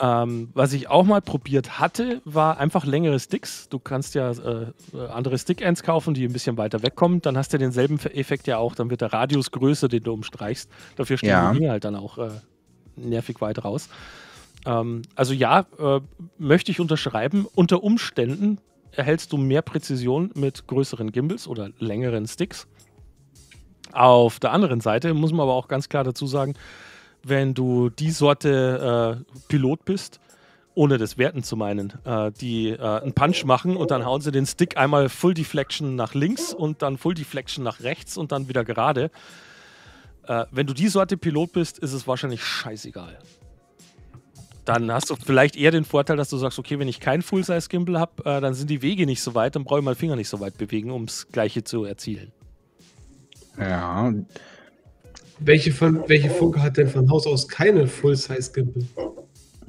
Ähm, 0.00 0.50
was 0.54 0.72
ich 0.72 0.88
auch 0.88 1.04
mal 1.04 1.22
probiert 1.22 1.78
hatte, 1.78 2.20
war 2.24 2.58
einfach 2.58 2.84
längere 2.84 3.20
Sticks. 3.20 3.68
Du 3.68 3.78
kannst 3.78 4.14
ja 4.16 4.32
äh, 4.32 4.72
andere 5.12 5.38
Stick-Ends 5.38 5.84
kaufen, 5.84 6.14
die 6.14 6.24
ein 6.24 6.32
bisschen 6.32 6.56
weiter 6.56 6.82
wegkommen. 6.82 7.22
Dann 7.22 7.36
hast 7.38 7.52
du 7.52 7.58
denselben 7.58 7.98
Fe- 7.98 8.12
Effekt 8.14 8.48
ja 8.48 8.58
auch. 8.58 8.74
Dann 8.74 8.90
wird 8.90 9.02
der 9.02 9.12
Radius 9.12 9.52
größer, 9.52 9.86
den 9.88 10.02
du 10.02 10.12
umstreichst. 10.12 10.68
Dafür 10.96 11.16
stehen 11.16 11.28
Ja. 11.30 11.52
die 11.52 11.58
Dinge 11.58 11.70
halt 11.70 11.84
dann 11.84 11.94
auch 11.94 12.18
äh, 12.18 12.30
nervig 12.96 13.40
weit 13.40 13.64
raus. 13.64 13.88
Ähm, 14.66 15.02
also 15.14 15.32
ja, 15.32 15.66
äh, 15.78 16.00
möchte 16.38 16.72
ich 16.72 16.80
unterschreiben. 16.80 17.46
Unter 17.54 17.84
Umständen 17.84 18.58
erhältst 18.90 19.32
du 19.32 19.36
mehr 19.36 19.62
Präzision 19.62 20.30
mit 20.34 20.66
größeren 20.66 21.12
Gimbals 21.12 21.46
oder 21.46 21.70
längeren 21.78 22.26
Sticks. 22.26 22.66
Auf 23.92 24.40
der 24.40 24.50
anderen 24.50 24.80
Seite 24.80 25.14
muss 25.14 25.30
man 25.30 25.42
aber 25.42 25.54
auch 25.54 25.68
ganz 25.68 25.88
klar 25.88 26.02
dazu 26.02 26.26
sagen, 26.26 26.54
wenn 27.26 27.54
du 27.54 27.90
die 27.90 28.10
Sorte 28.10 29.24
äh, 29.26 29.38
Pilot 29.48 29.84
bist, 29.84 30.20
ohne 30.74 30.98
das 30.98 31.18
Werten 31.18 31.42
zu 31.42 31.56
meinen, 31.56 31.92
äh, 32.04 32.32
die 32.32 32.70
äh, 32.70 32.80
einen 32.80 33.14
Punch 33.14 33.44
machen 33.44 33.76
und 33.76 33.90
dann 33.90 34.04
hauen 34.04 34.20
sie 34.20 34.32
den 34.32 34.46
Stick 34.46 34.76
einmal 34.76 35.08
Full 35.08 35.34
Deflection 35.34 35.94
nach 35.96 36.14
links 36.14 36.52
und 36.52 36.82
dann 36.82 36.98
Full 36.98 37.14
Deflection 37.14 37.62
nach 37.64 37.80
rechts 37.80 38.16
und 38.16 38.32
dann 38.32 38.48
wieder 38.48 38.64
gerade. 38.64 39.10
Äh, 40.26 40.44
wenn 40.50 40.66
du 40.66 40.74
die 40.74 40.88
Sorte 40.88 41.16
Pilot 41.16 41.52
bist, 41.52 41.78
ist 41.78 41.92
es 41.92 42.06
wahrscheinlich 42.06 42.42
scheißegal. 42.42 43.18
Dann 44.64 44.90
hast 44.90 45.10
du 45.10 45.16
vielleicht 45.16 45.56
eher 45.56 45.70
den 45.70 45.84
Vorteil, 45.84 46.16
dass 46.16 46.30
du 46.30 46.38
sagst, 46.38 46.58
okay, 46.58 46.78
wenn 46.78 46.88
ich 46.88 46.98
kein 46.98 47.20
Full-Size-Gimbal 47.20 48.00
habe, 48.00 48.24
äh, 48.24 48.40
dann 48.40 48.54
sind 48.54 48.70
die 48.70 48.80
Wege 48.80 49.04
nicht 49.04 49.22
so 49.22 49.34
weit, 49.34 49.56
dann 49.56 49.64
brauche 49.64 49.80
ich 49.80 49.84
meinen 49.84 49.94
Finger 49.94 50.16
nicht 50.16 50.28
so 50.28 50.40
weit 50.40 50.56
bewegen, 50.56 50.90
um 50.90 51.06
das 51.06 51.28
Gleiche 51.28 51.64
zu 51.64 51.84
erzielen. 51.84 52.32
Ja. 53.58 54.12
Welche, 55.40 55.72
von, 55.72 56.08
welche 56.08 56.30
Funke 56.30 56.62
hat 56.62 56.76
denn 56.76 56.88
von 56.88 57.10
Haus 57.10 57.26
aus 57.26 57.48
keine 57.48 57.86
Full-Size-Gimbal? 57.86 58.84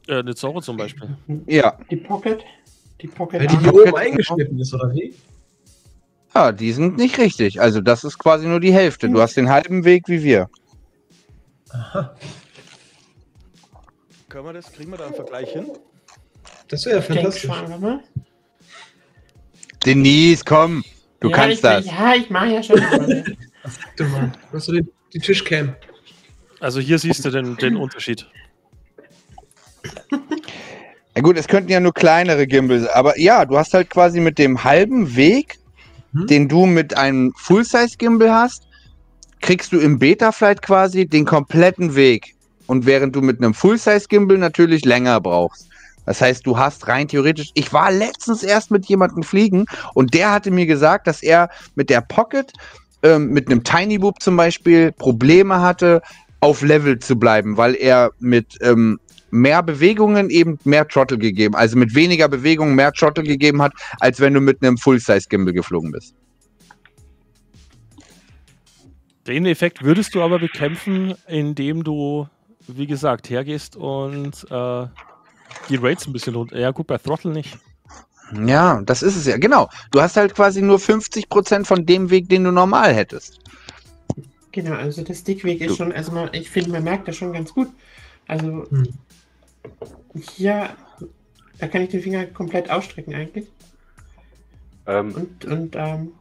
Äh, 0.07 0.19
eine 0.19 0.35
Zorro 0.35 0.61
zum 0.61 0.77
Beispiel. 0.77 1.09
Ja. 1.47 1.77
Die 1.89 1.95
Pocket. 1.95 2.43
Die 3.01 3.07
Pocket. 3.07 3.41
Weil 3.41 3.47
die 3.47 3.57
hier 3.59 3.73
oben 3.73 3.95
eingeschnitten 3.95 4.59
ist, 4.59 4.73
oder 4.73 4.93
wie? 4.93 5.13
Ja, 6.33 6.51
die 6.51 6.71
sind 6.71 6.97
nicht 6.97 7.17
richtig. 7.17 7.61
Also 7.61 7.81
das 7.81 8.03
ist 8.03 8.17
quasi 8.17 8.45
nur 8.45 8.59
die 8.59 8.73
Hälfte. 8.73 9.09
Du 9.09 9.21
hast 9.21 9.37
den 9.37 9.49
halben 9.49 9.85
Weg 9.85 10.03
wie 10.07 10.21
wir. 10.21 10.49
Können 14.29 14.45
wir 14.45 14.53
das, 14.53 14.71
kriegen 14.71 14.91
wir 14.91 14.97
da 14.97 15.05
einen 15.05 15.15
Vergleich 15.15 15.49
hin? 15.51 15.71
Das 16.67 16.85
wäre 16.85 17.01
fantastisch. 17.01 17.49
Denise, 19.85 20.43
komm. 20.45 20.83
Du 21.19 21.29
ja, 21.29 21.35
kannst 21.35 21.55
ich, 21.55 21.61
das. 21.61 21.85
Ja, 21.85 22.15
ich 22.15 22.29
mache 22.29 22.47
ja 22.47 22.63
schon. 22.63 22.77
Sag 23.63 23.95
doch 23.97 24.07
mal. 24.09 24.31
Hast 24.51 24.67
du 24.67 24.73
den, 24.73 24.89
die 25.13 25.19
Tischcam? 25.19 25.75
Also 26.59 26.79
hier 26.79 26.99
siehst 26.99 27.25
du 27.25 27.29
den, 27.29 27.57
den 27.57 27.75
Unterschied. 27.75 28.27
Ja 31.15 31.21
gut, 31.21 31.37
es 31.37 31.47
könnten 31.47 31.71
ja 31.71 31.79
nur 31.79 31.93
kleinere 31.93 32.47
Gimbals, 32.47 32.87
aber 32.87 33.17
ja, 33.19 33.45
du 33.45 33.57
hast 33.57 33.73
halt 33.73 33.89
quasi 33.89 34.19
mit 34.19 34.37
dem 34.37 34.63
halben 34.63 35.15
Weg, 35.15 35.59
Hm? 36.15 36.27
den 36.27 36.47
du 36.47 36.65
mit 36.65 36.97
einem 36.97 37.33
Full-Size-Gimbal 37.35 38.31
hast, 38.31 38.67
kriegst 39.41 39.71
du 39.73 39.79
im 39.79 39.99
Betaflight 39.99 40.61
quasi 40.61 41.05
den 41.05 41.25
kompletten 41.25 41.95
Weg. 41.95 42.33
Und 42.67 42.85
während 42.85 43.15
du 43.15 43.21
mit 43.21 43.37
einem 43.39 43.53
Full-Size-Gimbal 43.53 44.37
natürlich 44.37 44.85
länger 44.85 45.19
brauchst. 45.21 45.67
Das 46.05 46.21
heißt, 46.21 46.45
du 46.45 46.57
hast 46.57 46.87
rein 46.87 47.07
theoretisch, 47.07 47.49
ich 47.53 47.73
war 47.73 47.91
letztens 47.91 48.43
erst 48.43 48.71
mit 48.71 48.85
jemandem 48.85 49.23
fliegen 49.23 49.65
und 49.93 50.13
der 50.13 50.31
hatte 50.31 50.51
mir 50.51 50.67
gesagt, 50.67 51.07
dass 51.07 51.23
er 51.23 51.49
mit 51.75 51.89
der 51.89 52.01
Pocket, 52.01 52.51
ähm, 53.05 53.29
mit 53.29 53.47
einem 53.47 53.63
Tiny 53.63 53.99
Boop 53.99 54.21
zum 54.21 54.35
Beispiel, 54.35 54.91
Probleme 54.91 55.61
hatte, 55.61 56.01
auf 56.39 56.61
Level 56.61 56.97
zu 56.99 57.17
bleiben, 57.17 57.55
weil 57.55 57.75
er 57.75 58.11
mit 58.19 58.57
ähm, 58.61 58.99
mehr 59.29 59.61
Bewegungen 59.61 60.29
eben 60.29 60.57
mehr 60.63 60.87
Throttle 60.87 61.17
gegeben, 61.17 61.55
also 61.55 61.77
mit 61.77 61.93
weniger 61.93 62.27
Bewegungen 62.27 62.75
mehr 62.75 62.91
Throttle 62.91 63.23
gegeben 63.23 63.61
hat, 63.61 63.73
als 63.99 64.19
wenn 64.19 64.33
du 64.33 64.41
mit 64.41 64.63
einem 64.63 64.77
Full-Size-Gimbal 64.77 65.53
geflogen 65.53 65.91
bist. 65.91 66.15
Den 69.27 69.45
Effekt 69.45 69.83
würdest 69.83 70.13
du 70.15 70.21
aber 70.21 70.39
bekämpfen, 70.39 71.15
indem 71.27 71.83
du, 71.83 72.27
wie 72.67 72.87
gesagt, 72.87 73.29
hergehst 73.29 73.75
und 73.75 74.45
äh, 74.51 74.87
die 75.69 75.75
Rates 75.75 76.07
ein 76.07 76.13
bisschen 76.13 76.35
runter. 76.35 76.59
Ja, 76.59 76.71
gut, 76.71 76.87
bei 76.87 76.97
Throttle 76.97 77.31
nicht. 77.31 77.57
Ja, 78.31 78.81
das 78.83 79.03
ist 79.03 79.15
es 79.15 79.25
ja, 79.25 79.37
genau. 79.37 79.69
Du 79.91 80.01
hast 80.01 80.17
halt 80.17 80.33
quasi 80.35 80.61
nur 80.61 80.79
50% 80.79 81.65
von 81.67 81.85
dem 81.85 82.09
Weg, 82.09 82.29
den 82.29 82.43
du 82.43 82.51
normal 82.51 82.93
hättest. 82.93 83.39
genau, 84.51 84.73
also 84.75 85.03
der 85.03 85.13
Stickweg 85.13 85.61
ist 85.61 85.75
schon, 85.77 85.91
also 85.91 86.11
man, 86.11 86.29
ich 86.33 86.49
finde, 86.49 86.71
man 86.71 86.83
merkt 86.83 87.07
das 87.07 87.17
schon 87.17 87.33
ganz 87.33 87.53
gut. 87.53 87.69
Also 88.27 88.67
Hm. 88.69 88.87
hier, 90.35 90.75
da 91.59 91.67
kann 91.67 91.81
ich 91.83 91.89
den 91.89 92.01
Finger 92.01 92.25
komplett 92.27 92.69
ausstrecken 92.69 93.13
eigentlich. 93.13 93.47
Ähm, 94.87 95.13
Und, 95.13 95.45
und 95.45 95.75
ähm, 95.75 96.11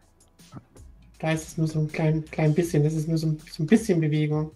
da 1.19 1.33
ist 1.33 1.49
es 1.49 1.59
nur 1.59 1.69
so 1.69 1.81
ein 1.81 1.91
klein, 1.93 2.25
klein 2.31 2.55
bisschen, 2.55 2.83
das 2.85 2.95
ist 2.95 3.09
nur 3.09 3.19
so 3.19 3.29
ein, 3.29 3.41
so 3.51 3.63
ein 3.63 3.67
bisschen 3.67 4.01
Bewegung. 4.01 4.51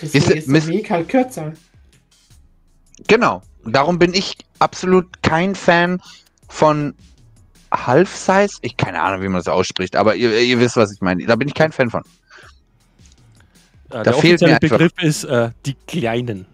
Deswegen 0.00 0.24
Ist- 0.24 0.48
ist, 0.48 0.48
der 0.48 0.66
Weg 0.68 0.90
halt 0.90 1.08
kürzer. 1.08 1.52
Genau. 3.06 3.42
Darum 3.64 3.98
bin 3.98 4.14
ich 4.14 4.36
absolut 4.60 5.22
kein 5.22 5.54
Fan 5.54 6.00
von 6.48 6.94
Half-Size. 7.72 8.58
Ich 8.62 8.76
keine 8.76 9.00
Ahnung, 9.00 9.22
wie 9.22 9.28
man 9.28 9.38
das 9.38 9.48
ausspricht, 9.48 9.96
aber 9.96 10.16
ihr, 10.16 10.38
ihr 10.40 10.58
wisst, 10.60 10.76
was 10.76 10.92
ich 10.92 11.00
meine. 11.00 11.24
Da 11.26 11.36
bin 11.36 11.48
ich 11.48 11.54
kein 11.54 11.72
Fan 11.72 11.90
von. 11.90 12.02
Äh, 12.02 12.04
Da 13.88 14.02
der 14.02 14.16
offizielle 14.16 14.58
Begriff 14.58 14.92
ist 15.00 15.24
äh, 15.24 15.50
die 15.66 15.74
Kleinen. 15.86 16.46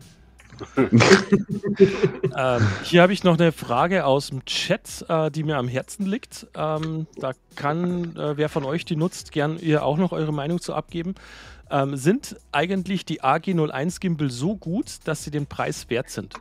ähm, 0.77 2.67
hier 2.83 3.03
habe 3.03 3.13
ich 3.13 3.25
noch 3.25 3.39
eine 3.39 3.53
Frage 3.53 4.07
aus 4.07 4.29
dem 4.29 4.43
Chat, 4.47 5.05
äh, 5.09 5.31
die 5.31 5.43
mir 5.43 5.59
am 5.59 5.69
Herzen 5.69 6.07
liegt. 6.07 6.47
Ähm, 6.55 7.07
da 7.17 7.33
kann 7.57 8.17
äh, 8.17 8.39
wer 8.39 8.49
von 8.49 8.65
euch 8.65 8.87
die 8.87 8.97
nutzt, 8.97 9.33
gern 9.33 9.59
ihr 9.59 9.85
auch 9.85 9.99
noch 9.99 10.13
eure 10.13 10.33
Meinung 10.33 10.61
zu 10.61 10.75
abgeben. 10.75 11.15
Ähm, 11.71 11.97
sind 11.97 12.37
eigentlich 12.53 13.05
die 13.05 13.23
AG01 13.23 14.01
Gimbal 14.01 14.31
so 14.31 14.57
gut, 14.57 14.87
dass 15.05 15.25
sie 15.25 15.31
den 15.31 15.47
Preis 15.47 15.91
wert 15.91 16.11
sind? 16.11 16.35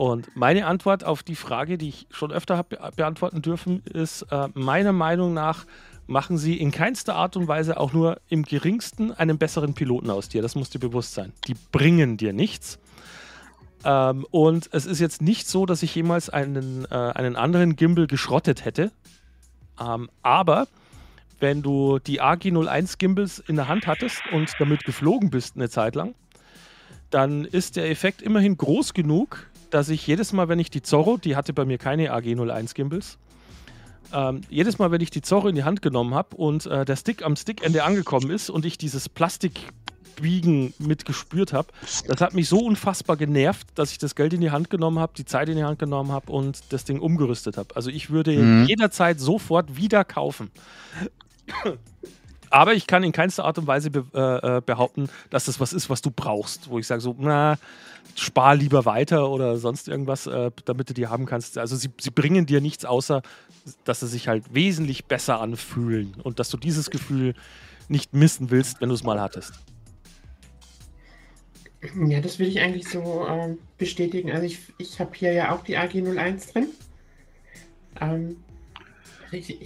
Und 0.00 0.34
meine 0.34 0.64
Antwort 0.64 1.04
auf 1.04 1.22
die 1.22 1.34
Frage, 1.34 1.76
die 1.76 1.90
ich 1.90 2.06
schon 2.08 2.32
öfter 2.32 2.56
habe 2.56 2.78
be 2.78 2.90
beantworten 2.96 3.42
dürfen, 3.42 3.82
ist 3.84 4.22
äh, 4.30 4.48
meiner 4.54 4.92
Meinung 4.92 5.34
nach 5.34 5.66
machen 6.06 6.38
sie 6.38 6.56
in 6.56 6.70
keinster 6.70 7.16
Art 7.16 7.36
und 7.36 7.48
Weise 7.48 7.78
auch 7.78 7.92
nur 7.92 8.18
im 8.30 8.44
geringsten 8.44 9.12
einen 9.12 9.36
besseren 9.36 9.74
Piloten 9.74 10.08
aus 10.08 10.30
dir. 10.30 10.40
Das 10.40 10.54
muss 10.54 10.70
dir 10.70 10.78
bewusst 10.78 11.12
sein. 11.12 11.34
Die 11.48 11.54
bringen 11.70 12.16
dir 12.16 12.32
nichts. 12.32 12.78
Ähm, 13.84 14.24
und 14.30 14.70
es 14.72 14.86
ist 14.86 15.00
jetzt 15.00 15.20
nicht 15.20 15.46
so, 15.46 15.66
dass 15.66 15.82
ich 15.82 15.94
jemals 15.94 16.30
einen, 16.30 16.86
äh, 16.90 16.94
einen 16.94 17.36
anderen 17.36 17.76
Gimbal 17.76 18.06
geschrottet 18.06 18.64
hätte. 18.64 18.92
Ähm, 19.78 20.08
aber 20.22 20.66
wenn 21.40 21.60
du 21.60 21.98
die 21.98 22.22
AG01 22.22 22.96
Gimbals 22.96 23.38
in 23.38 23.56
der 23.56 23.68
Hand 23.68 23.86
hattest 23.86 24.22
und 24.32 24.50
damit 24.58 24.84
geflogen 24.84 25.28
bist 25.28 25.56
eine 25.56 25.68
Zeit 25.68 25.94
lang, 25.94 26.14
dann 27.10 27.44
ist 27.44 27.76
der 27.76 27.90
Effekt 27.90 28.22
immerhin 28.22 28.56
groß 28.56 28.94
genug, 28.94 29.49
dass 29.70 29.88
ich 29.88 30.06
jedes 30.06 30.32
Mal, 30.32 30.48
wenn 30.48 30.58
ich 30.58 30.70
die 30.70 30.82
Zorro, 30.82 31.16
die 31.16 31.36
hatte 31.36 31.52
bei 31.52 31.64
mir 31.64 31.78
keine 31.78 32.12
AG01 32.14 32.74
Gimbals, 32.74 33.18
ähm, 34.12 34.40
jedes 34.48 34.78
Mal, 34.78 34.90
wenn 34.90 35.00
ich 35.00 35.10
die 35.10 35.22
Zorro 35.22 35.48
in 35.48 35.54
die 35.54 35.64
Hand 35.64 35.82
genommen 35.82 36.14
habe 36.14 36.36
und 36.36 36.66
äh, 36.66 36.84
der 36.84 36.96
Stick 36.96 37.24
am 37.24 37.36
Stickende 37.36 37.84
angekommen 37.84 38.30
ist 38.30 38.50
und 38.50 38.64
ich 38.64 38.76
dieses 38.76 39.08
Plastikbiegen 39.08 40.74
mitgespürt 40.78 41.52
habe, 41.52 41.68
das 42.06 42.20
hat 42.20 42.34
mich 42.34 42.48
so 42.48 42.58
unfassbar 42.58 43.16
genervt, 43.16 43.68
dass 43.76 43.92
ich 43.92 43.98
das 43.98 44.14
Geld 44.16 44.32
in 44.32 44.40
die 44.40 44.50
Hand 44.50 44.68
genommen 44.68 44.98
habe, 44.98 45.12
die 45.16 45.24
Zeit 45.24 45.48
in 45.48 45.56
die 45.56 45.64
Hand 45.64 45.78
genommen 45.78 46.10
habe 46.10 46.32
und 46.32 46.58
das 46.70 46.84
Ding 46.84 46.98
umgerüstet 46.98 47.56
habe. 47.56 47.76
Also 47.76 47.90
ich 47.90 48.10
würde 48.10 48.32
Mhm. 48.36 48.64
jederzeit 48.66 49.20
sofort 49.20 49.76
wieder 49.76 50.04
kaufen. 50.04 50.50
Aber 52.50 52.74
ich 52.74 52.86
kann 52.86 53.04
in 53.04 53.12
keinster 53.12 53.44
Art 53.44 53.58
und 53.58 53.66
Weise 53.66 53.90
be 53.90 54.04
äh, 54.12 54.56
äh, 54.56 54.60
behaupten, 54.60 55.08
dass 55.30 55.44
das 55.44 55.60
was 55.60 55.72
ist, 55.72 55.88
was 55.88 56.02
du 56.02 56.10
brauchst. 56.10 56.68
Wo 56.68 56.78
ich 56.78 56.86
sage 56.86 57.00
so, 57.00 57.14
na, 57.18 57.58
spar 58.16 58.56
lieber 58.56 58.84
weiter 58.84 59.30
oder 59.30 59.56
sonst 59.56 59.88
irgendwas, 59.88 60.26
äh, 60.26 60.50
damit 60.64 60.90
du 60.90 60.94
die 60.94 61.06
haben 61.06 61.26
kannst. 61.26 61.58
Also 61.58 61.76
sie, 61.76 61.90
sie 62.00 62.10
bringen 62.10 62.46
dir 62.46 62.60
nichts 62.60 62.84
außer, 62.84 63.22
dass 63.84 64.00
sie 64.00 64.08
sich 64.08 64.28
halt 64.28 64.52
wesentlich 64.52 65.04
besser 65.04 65.40
anfühlen 65.40 66.14
und 66.22 66.38
dass 66.38 66.50
du 66.50 66.56
dieses 66.56 66.90
Gefühl 66.90 67.34
nicht 67.88 68.14
missen 68.14 68.50
willst, 68.50 68.80
wenn 68.80 68.88
du 68.88 68.94
es 68.94 69.04
mal 69.04 69.20
hattest. 69.20 69.54
Ja, 72.08 72.20
das 72.20 72.38
will 72.38 72.48
ich 72.48 72.60
eigentlich 72.60 72.88
so 72.88 73.26
ähm, 73.26 73.58
bestätigen. 73.78 74.32
Also 74.32 74.44
ich, 74.44 74.58
ich 74.78 75.00
habe 75.00 75.12
hier 75.14 75.32
ja 75.32 75.54
auch 75.54 75.62
die 75.64 75.78
AG01 75.78 76.52
drin. 76.52 76.68
Ähm, 78.00 78.36
ich, 79.32 79.60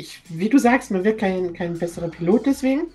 ich, 0.00 0.22
wie 0.28 0.48
du 0.48 0.58
sagst, 0.58 0.90
man 0.90 1.04
wird 1.04 1.20
kein, 1.20 1.52
kein 1.52 1.78
besserer 1.78 2.08
Pilot 2.08 2.46
deswegen. 2.46 2.88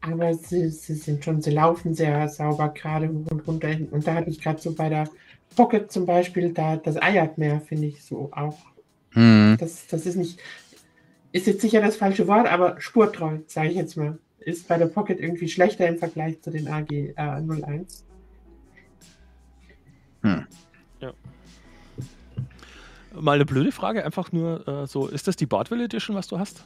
Aber 0.00 0.34
sie, 0.34 0.68
sie 0.68 0.94
sind 0.94 1.24
schon, 1.24 1.40
sie 1.40 1.50
laufen 1.50 1.94
sehr 1.94 2.28
sauber 2.28 2.68
gerade 2.68 3.08
hoch 3.08 3.30
und 3.30 3.46
runter. 3.46 3.70
Und 3.90 4.06
da 4.06 4.14
hatte 4.14 4.30
ich 4.30 4.40
gerade 4.40 4.60
so 4.60 4.72
bei 4.72 4.88
der 4.88 5.08
Pocket 5.56 5.90
zum 5.90 6.06
Beispiel, 6.06 6.52
da 6.52 6.76
das 6.76 7.00
eiert 7.00 7.38
mehr, 7.38 7.60
finde 7.60 7.86
ich 7.86 8.04
so 8.04 8.30
auch. 8.32 8.58
Hm. 9.12 9.56
Das, 9.58 9.86
das 9.86 10.04
ist 10.06 10.16
nicht, 10.16 10.38
ist 11.32 11.46
jetzt 11.46 11.60
sicher 11.60 11.80
das 11.80 11.96
falsche 11.96 12.26
Wort, 12.26 12.46
aber 12.46 12.80
spurtreu, 12.80 13.38
sage 13.46 13.70
ich 13.70 13.76
jetzt 13.76 13.96
mal. 13.96 14.18
Ist 14.40 14.68
bei 14.68 14.78
der 14.78 14.86
Pocket 14.86 15.18
irgendwie 15.18 15.48
schlechter 15.48 15.88
im 15.88 15.98
Vergleich 15.98 16.40
zu 16.40 16.50
den 16.50 16.68
AG 16.68 16.90
äh, 16.90 17.14
01. 17.16 18.04
Mal 23.20 23.32
eine 23.32 23.44
blöde 23.44 23.72
Frage, 23.72 24.04
einfach 24.04 24.32
nur 24.32 24.66
äh, 24.66 24.86
so, 24.86 25.06
ist 25.08 25.26
das 25.26 25.36
die 25.36 25.46
Bardwell 25.46 25.80
Edition, 25.80 26.16
was 26.16 26.28
du 26.28 26.38
hast? 26.38 26.64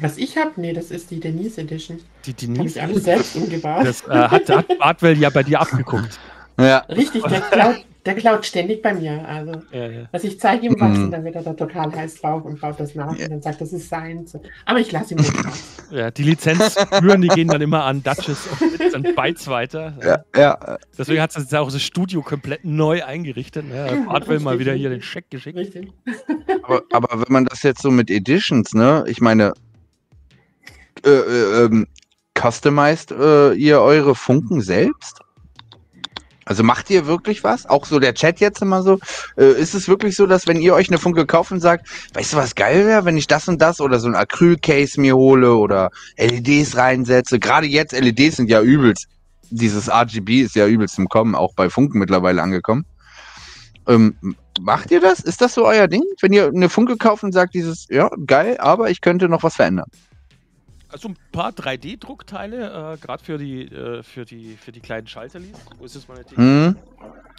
Was 0.00 0.16
ich 0.18 0.36
habe? 0.36 0.52
Nee, 0.56 0.72
das 0.72 0.90
ist 0.90 1.10
die 1.10 1.18
Denise 1.18 1.58
Edition. 1.60 1.98
Die 2.24 2.32
Habe 2.32 2.46
Denise? 2.54 2.76
ich 2.76 2.82
alles 2.82 3.04
selbst 3.04 3.36
umgebaut. 3.36 3.86
Das 3.86 4.06
äh, 4.06 4.10
hat, 4.10 4.48
hat 4.48 4.78
Bardwell 4.78 5.18
ja 5.18 5.30
bei 5.30 5.42
dir 5.42 5.60
abgeguckt. 5.60 6.18
Ja. 6.60 6.78
Richtig, 6.88 7.22
der 7.22 7.40
klaut, 7.40 7.76
der 8.08 8.16
klaut 8.16 8.44
ständig 8.46 8.82
bei 8.82 8.94
mir. 8.94 9.26
Also, 9.28 9.52
Ja, 9.70 9.86
ja. 9.86 10.08
was 10.10 10.24
ich 10.24 10.40
zeige 10.40 10.66
ihm 10.66 10.76
was 10.80 10.96
Mhm. 10.96 11.04
und 11.04 11.10
dann 11.10 11.24
wird 11.24 11.34
er 11.36 11.42
da 11.42 11.52
total 11.52 11.94
heiß 11.94 12.20
drauf 12.20 12.44
und 12.44 12.60
baut 12.60 12.80
das 12.80 12.94
nach 12.94 13.10
und 13.10 13.30
dann 13.30 13.42
sagt, 13.42 13.60
das 13.60 13.72
ist 13.72 13.88
seins. 13.88 14.36
Aber 14.64 14.80
ich 14.80 14.90
lasse 14.90 15.14
ihm 15.14 15.18
nicht 15.18 15.34
raus. 15.46 15.62
Ja, 15.90 16.10
die 16.10 16.22
Lizenzgebühren, 16.22 17.22
die 17.22 17.28
gehen 17.28 17.48
dann 17.48 17.62
immer 17.62 17.84
an 17.84 18.02
Duchess 18.02 18.46
und 18.94 19.14
Bytes 19.16 19.46
weiter. 19.48 19.94
Ja, 20.04 20.24
ja. 20.38 20.78
Deswegen 20.98 21.20
hat 21.22 21.34
jetzt 21.34 21.54
auch 21.54 21.70
das 21.72 21.82
Studio 21.82 22.20
komplett 22.22 22.62
neu 22.64 23.02
eingerichtet. 23.04 23.66
Ne? 23.66 24.04
Bardwell 24.06 24.40
mal 24.40 24.58
wieder 24.58 24.74
hier 24.74 24.90
den 24.90 25.00
Scheck 25.00 25.30
geschickt. 25.30 25.56
Richtig. 25.58 25.90
Aber, 26.62 26.82
aber 26.92 27.20
wenn 27.20 27.32
man 27.32 27.44
das 27.46 27.62
jetzt 27.62 27.80
so 27.80 27.90
mit 27.90 28.10
Editions, 28.10 28.74
ne, 28.74 29.04
ich 29.06 29.20
meine, 29.22 29.52
äh, 31.06 31.10
äh, 31.10 31.64
ähm, 31.64 31.86
customized 32.38 33.12
äh, 33.12 33.52
ihr 33.54 33.80
eure 33.80 34.14
Funken 34.14 34.60
selbst? 34.60 35.20
Also 36.48 36.64
macht 36.64 36.88
ihr 36.88 37.06
wirklich 37.06 37.44
was? 37.44 37.66
Auch 37.66 37.84
so 37.84 37.98
der 37.98 38.14
Chat 38.14 38.40
jetzt 38.40 38.62
immer 38.62 38.82
so. 38.82 38.98
Äh, 39.36 39.52
ist 39.60 39.74
es 39.74 39.86
wirklich 39.86 40.16
so, 40.16 40.26
dass 40.26 40.46
wenn 40.46 40.62
ihr 40.62 40.72
euch 40.72 40.88
eine 40.88 40.96
Funke 40.96 41.26
kauft 41.26 41.52
und 41.52 41.60
sagt, 41.60 41.86
weißt 42.14 42.32
du, 42.32 42.36
was 42.38 42.54
geil 42.54 42.86
wäre, 42.86 43.04
wenn 43.04 43.18
ich 43.18 43.26
das 43.26 43.48
und 43.48 43.60
das 43.60 43.82
oder 43.82 44.00
so 44.00 44.08
ein 44.08 44.14
Acryl-Case 44.14 44.98
mir 44.98 45.14
hole 45.14 45.54
oder 45.54 45.90
LEDs 46.16 46.74
reinsetze? 46.74 47.38
Gerade 47.38 47.66
jetzt, 47.66 47.92
LEDs 47.92 48.36
sind 48.36 48.48
ja 48.48 48.62
übelst. 48.62 49.08
Dieses 49.50 49.90
RGB 49.90 50.40
ist 50.40 50.56
ja 50.56 50.66
übelst 50.66 50.98
im 50.98 51.08
Kommen, 51.08 51.34
auch 51.34 51.52
bei 51.54 51.68
Funken 51.68 51.98
mittlerweile 51.98 52.42
angekommen. 52.42 52.86
Ähm, 53.86 54.16
macht 54.58 54.90
ihr 54.90 55.00
das? 55.00 55.20
Ist 55.20 55.42
das 55.42 55.52
so 55.52 55.66
euer 55.66 55.86
Ding? 55.86 56.02
Wenn 56.22 56.32
ihr 56.32 56.46
eine 56.46 56.70
Funke 56.70 56.96
kauft 56.96 57.24
und 57.24 57.32
sagt 57.32 57.52
dieses, 57.52 57.86
ja, 57.90 58.10
geil, 58.26 58.56
aber 58.58 58.88
ich 58.88 59.02
könnte 59.02 59.28
noch 59.28 59.42
was 59.42 59.56
verändern. 59.56 59.90
Also 60.90 61.08
ein 61.08 61.16
paar 61.32 61.50
3D-Druckteile, 61.50 62.94
äh, 62.94 62.96
gerade 62.98 63.22
für 63.22 63.38
die, 63.38 63.62
äh, 63.64 64.02
für, 64.02 64.24
die, 64.24 64.56
für 64.60 64.72
die 64.72 64.80
kleinen 64.80 65.06
Schalterlis. 65.06 65.56
Wo 65.78 65.84
ist 65.84 65.94
jetzt 65.94 66.08
meine 66.08 66.24
TPU? 66.24 66.36
Hm? 66.36 66.76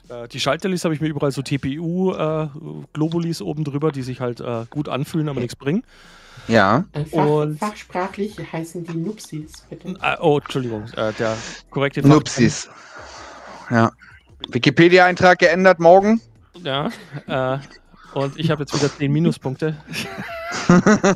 Äh, 0.10 0.28
die 0.28 0.40
Schalterlis 0.40 0.84
habe 0.84 0.94
ich 0.94 1.02
mir 1.02 1.08
überall 1.08 1.32
so 1.32 1.42
TPU-Globulis 1.42 3.42
oben 3.42 3.64
drüber, 3.64 3.92
die 3.92 4.04
sich 4.04 4.22
halt 4.22 4.40
äh, 4.40 4.66
gut 4.70 4.88
anfühlen, 4.88 5.30
aber 5.30 5.40
nichts 5.40 5.56
bringen. 5.56 5.84
Ja. 6.48 6.86
Äh, 6.94 7.06
Fach, 7.06 7.26
Und- 7.26 7.58
fachsprachlich 7.60 8.36
heißen 8.52 8.84
die 8.86 8.98
Nupsis, 8.98 9.66
bitte. 9.70 9.96
Äh, 10.02 10.18
oh, 10.20 10.38
Entschuldigung, 10.38 10.86
äh, 10.96 11.12
der 11.14 11.36
korrekte 11.72 12.08
Nupsis. 12.08 12.70
Ja. 13.70 13.92
Wikipedia-Eintrag 14.50 15.40
geändert 15.40 15.80
morgen. 15.80 16.22
Ja, 16.64 16.90
äh, 17.28 17.60
und 18.14 18.38
ich 18.40 18.52
habe 18.52 18.64
jetzt 18.64 18.74
wieder 18.74 18.90
10 18.92 19.12
Minuspunkte. 19.12 19.76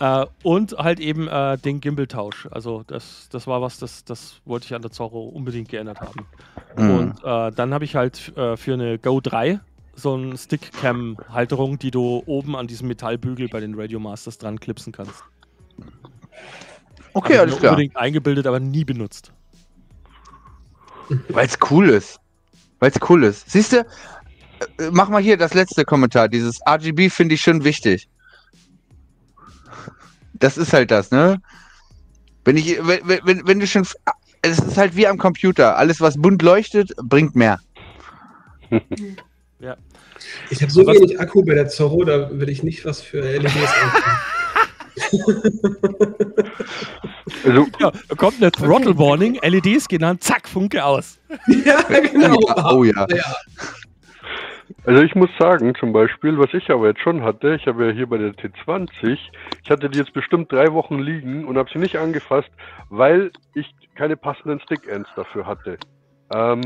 äh, 0.00 0.26
und 0.42 0.72
halt 0.72 1.00
eben 1.00 1.28
äh, 1.28 1.58
den 1.58 1.80
Gimbal-Tausch. 1.80 2.48
Also 2.50 2.84
das, 2.86 3.28
das 3.30 3.46
war 3.46 3.62
was, 3.62 3.78
das, 3.78 4.04
das 4.04 4.40
wollte 4.44 4.66
ich 4.66 4.74
an 4.74 4.82
der 4.82 4.90
Zorro 4.90 5.24
unbedingt 5.24 5.68
geändert 5.68 6.00
haben. 6.00 6.26
Hm. 6.76 6.98
Und 6.98 7.24
äh, 7.24 7.52
dann 7.52 7.74
habe 7.74 7.84
ich 7.84 7.96
halt 7.96 8.36
äh, 8.36 8.56
für 8.56 8.74
eine 8.74 8.98
Go 8.98 9.20
3 9.20 9.60
so 9.94 10.14
eine 10.14 10.36
Stickcam-Halterung, 10.38 11.78
die 11.78 11.90
du 11.90 12.22
oben 12.26 12.54
an 12.56 12.68
diesem 12.68 12.88
Metallbügel 12.88 13.48
bei 13.48 13.60
den 13.60 13.74
Radio 13.74 13.98
Masters 13.98 14.38
dran 14.38 14.60
klipsen 14.60 14.92
kannst. 14.92 15.24
Okay, 17.14 17.34
ich 17.34 17.40
alles 17.40 17.58
klar. 17.58 17.72
Unbedingt 17.72 17.96
eingebildet, 17.96 18.46
aber 18.46 18.60
nie 18.60 18.84
benutzt. 18.84 19.32
Weil 21.28 21.46
es 21.46 21.58
cool 21.70 21.88
ist. 21.88 22.20
Weil 22.78 22.90
es 22.90 23.10
cool 23.10 23.24
ist. 23.24 23.50
Siehst 23.50 23.72
du, 23.72 23.84
mach 24.90 25.08
mal 25.08 25.22
hier 25.22 25.36
das 25.36 25.54
letzte 25.54 25.84
Kommentar. 25.84 26.28
Dieses 26.28 26.60
RGB 26.66 27.10
finde 27.10 27.34
ich 27.34 27.40
schon 27.42 27.64
wichtig. 27.64 28.08
Das 30.34 30.56
ist 30.56 30.72
halt 30.72 30.90
das, 30.90 31.10
ne? 31.10 31.40
Wenn 32.44 32.56
ich, 32.56 32.78
wenn, 32.80 33.20
wenn, 33.24 33.46
wenn 33.46 33.60
du 33.60 33.66
schon, 33.66 33.86
es 34.42 34.58
ist 34.58 34.76
halt 34.76 34.96
wie 34.96 35.06
am 35.06 35.18
Computer. 35.18 35.76
Alles, 35.76 36.00
was 36.00 36.16
bunt 36.16 36.42
leuchtet, 36.42 36.94
bringt 37.02 37.34
mehr. 37.36 37.60
Ich 40.50 40.62
habe 40.62 40.70
so 40.72 40.86
Was- 40.86 40.96
wenig 40.96 41.20
Akku 41.20 41.42
bei 41.44 41.54
der 41.54 41.68
Zorro, 41.68 42.04
da 42.04 42.30
will 42.32 42.48
ich 42.48 42.62
nicht 42.62 42.84
was 42.84 43.00
für 43.00 43.20
LEDs 43.20 43.52
anfangen. 43.54 44.18
Also, 47.44 47.66
Ja, 47.78 47.92
da 48.08 48.14
kommt 48.16 48.36
eine 48.38 48.50
Throttle 48.50 48.98
Warning, 48.98 49.38
LEDs 49.42 49.86
gehen 49.88 50.02
an, 50.04 50.20
zack, 50.20 50.48
Funke 50.48 50.84
aus. 50.84 51.18
ja, 51.64 51.82
genau. 51.82 52.40
Ja, 52.48 52.72
oh 52.72 52.84
ja. 52.84 53.06
Ja. 53.10 53.36
Also 54.88 55.02
ich 55.02 55.14
muss 55.14 55.28
sagen, 55.38 55.74
zum 55.74 55.92
Beispiel, 55.92 56.38
was 56.38 56.54
ich 56.54 56.70
aber 56.70 56.86
jetzt 56.86 57.02
schon 57.02 57.22
hatte, 57.22 57.56
ich 57.56 57.66
habe 57.66 57.88
ja 57.88 57.92
hier 57.92 58.06
bei 58.06 58.16
der 58.16 58.32
T20, 58.32 59.18
ich 59.62 59.70
hatte 59.70 59.90
die 59.90 59.98
jetzt 59.98 60.14
bestimmt 60.14 60.50
drei 60.50 60.72
Wochen 60.72 60.98
liegen 60.98 61.44
und 61.44 61.58
habe 61.58 61.68
sie 61.70 61.78
nicht 61.78 61.96
angefasst, 61.98 62.48
weil 62.88 63.30
ich 63.52 63.70
keine 63.96 64.16
passenden 64.16 64.60
Stick-Ends 64.60 65.10
dafür 65.14 65.44
hatte. 65.44 65.76
Ähm, 66.32 66.62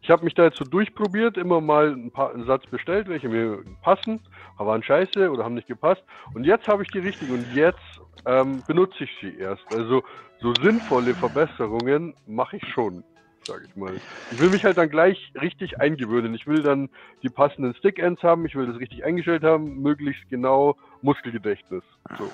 ich 0.00 0.08
habe 0.08 0.24
mich 0.24 0.32
da 0.32 0.44
jetzt 0.44 0.56
so 0.56 0.64
durchprobiert, 0.64 1.36
immer 1.36 1.60
mal 1.60 1.92
ein 1.92 2.10
paar 2.10 2.32
einen 2.32 2.46
Satz 2.46 2.64
bestellt, 2.64 3.10
welche 3.10 3.28
mir 3.28 3.58
passen, 3.82 4.20
aber 4.56 4.70
waren 4.70 4.82
scheiße 4.82 5.30
oder 5.30 5.44
haben 5.44 5.54
nicht 5.54 5.68
gepasst. 5.68 6.02
Und 6.32 6.44
jetzt 6.44 6.68
habe 6.68 6.82
ich 6.82 6.88
die 6.88 7.00
richtigen 7.00 7.34
und 7.34 7.54
jetzt 7.54 8.00
ähm, 8.24 8.62
benutze 8.66 9.04
ich 9.04 9.10
sie 9.20 9.36
erst. 9.36 9.64
Also 9.70 10.02
so 10.40 10.54
sinnvolle 10.62 11.14
Verbesserungen 11.14 12.14
mache 12.26 12.56
ich 12.56 12.66
schon, 12.72 13.04
sage 13.46 13.64
ich 13.68 13.76
mal. 13.76 13.94
Ich 14.32 14.40
will 14.40 14.50
mich 14.50 14.64
halt 14.64 14.76
dann 14.76 14.90
gleich 14.90 15.32
richtig 15.40 15.80
eingewöhnen. 15.80 16.34
Ich 16.34 16.46
will 16.46 16.62
dann 16.62 16.90
die 17.22 17.28
passenden 17.28 17.74
Stick-Ends 17.74 18.22
haben, 18.22 18.44
ich 18.44 18.54
will 18.54 18.66
das 18.66 18.78
richtig 18.78 19.04
eingestellt 19.04 19.42
haben, 19.44 19.80
möglichst 19.80 20.28
genau 20.28 20.76
Muskelgedächtnis. 21.02 21.82
So. 22.18 22.30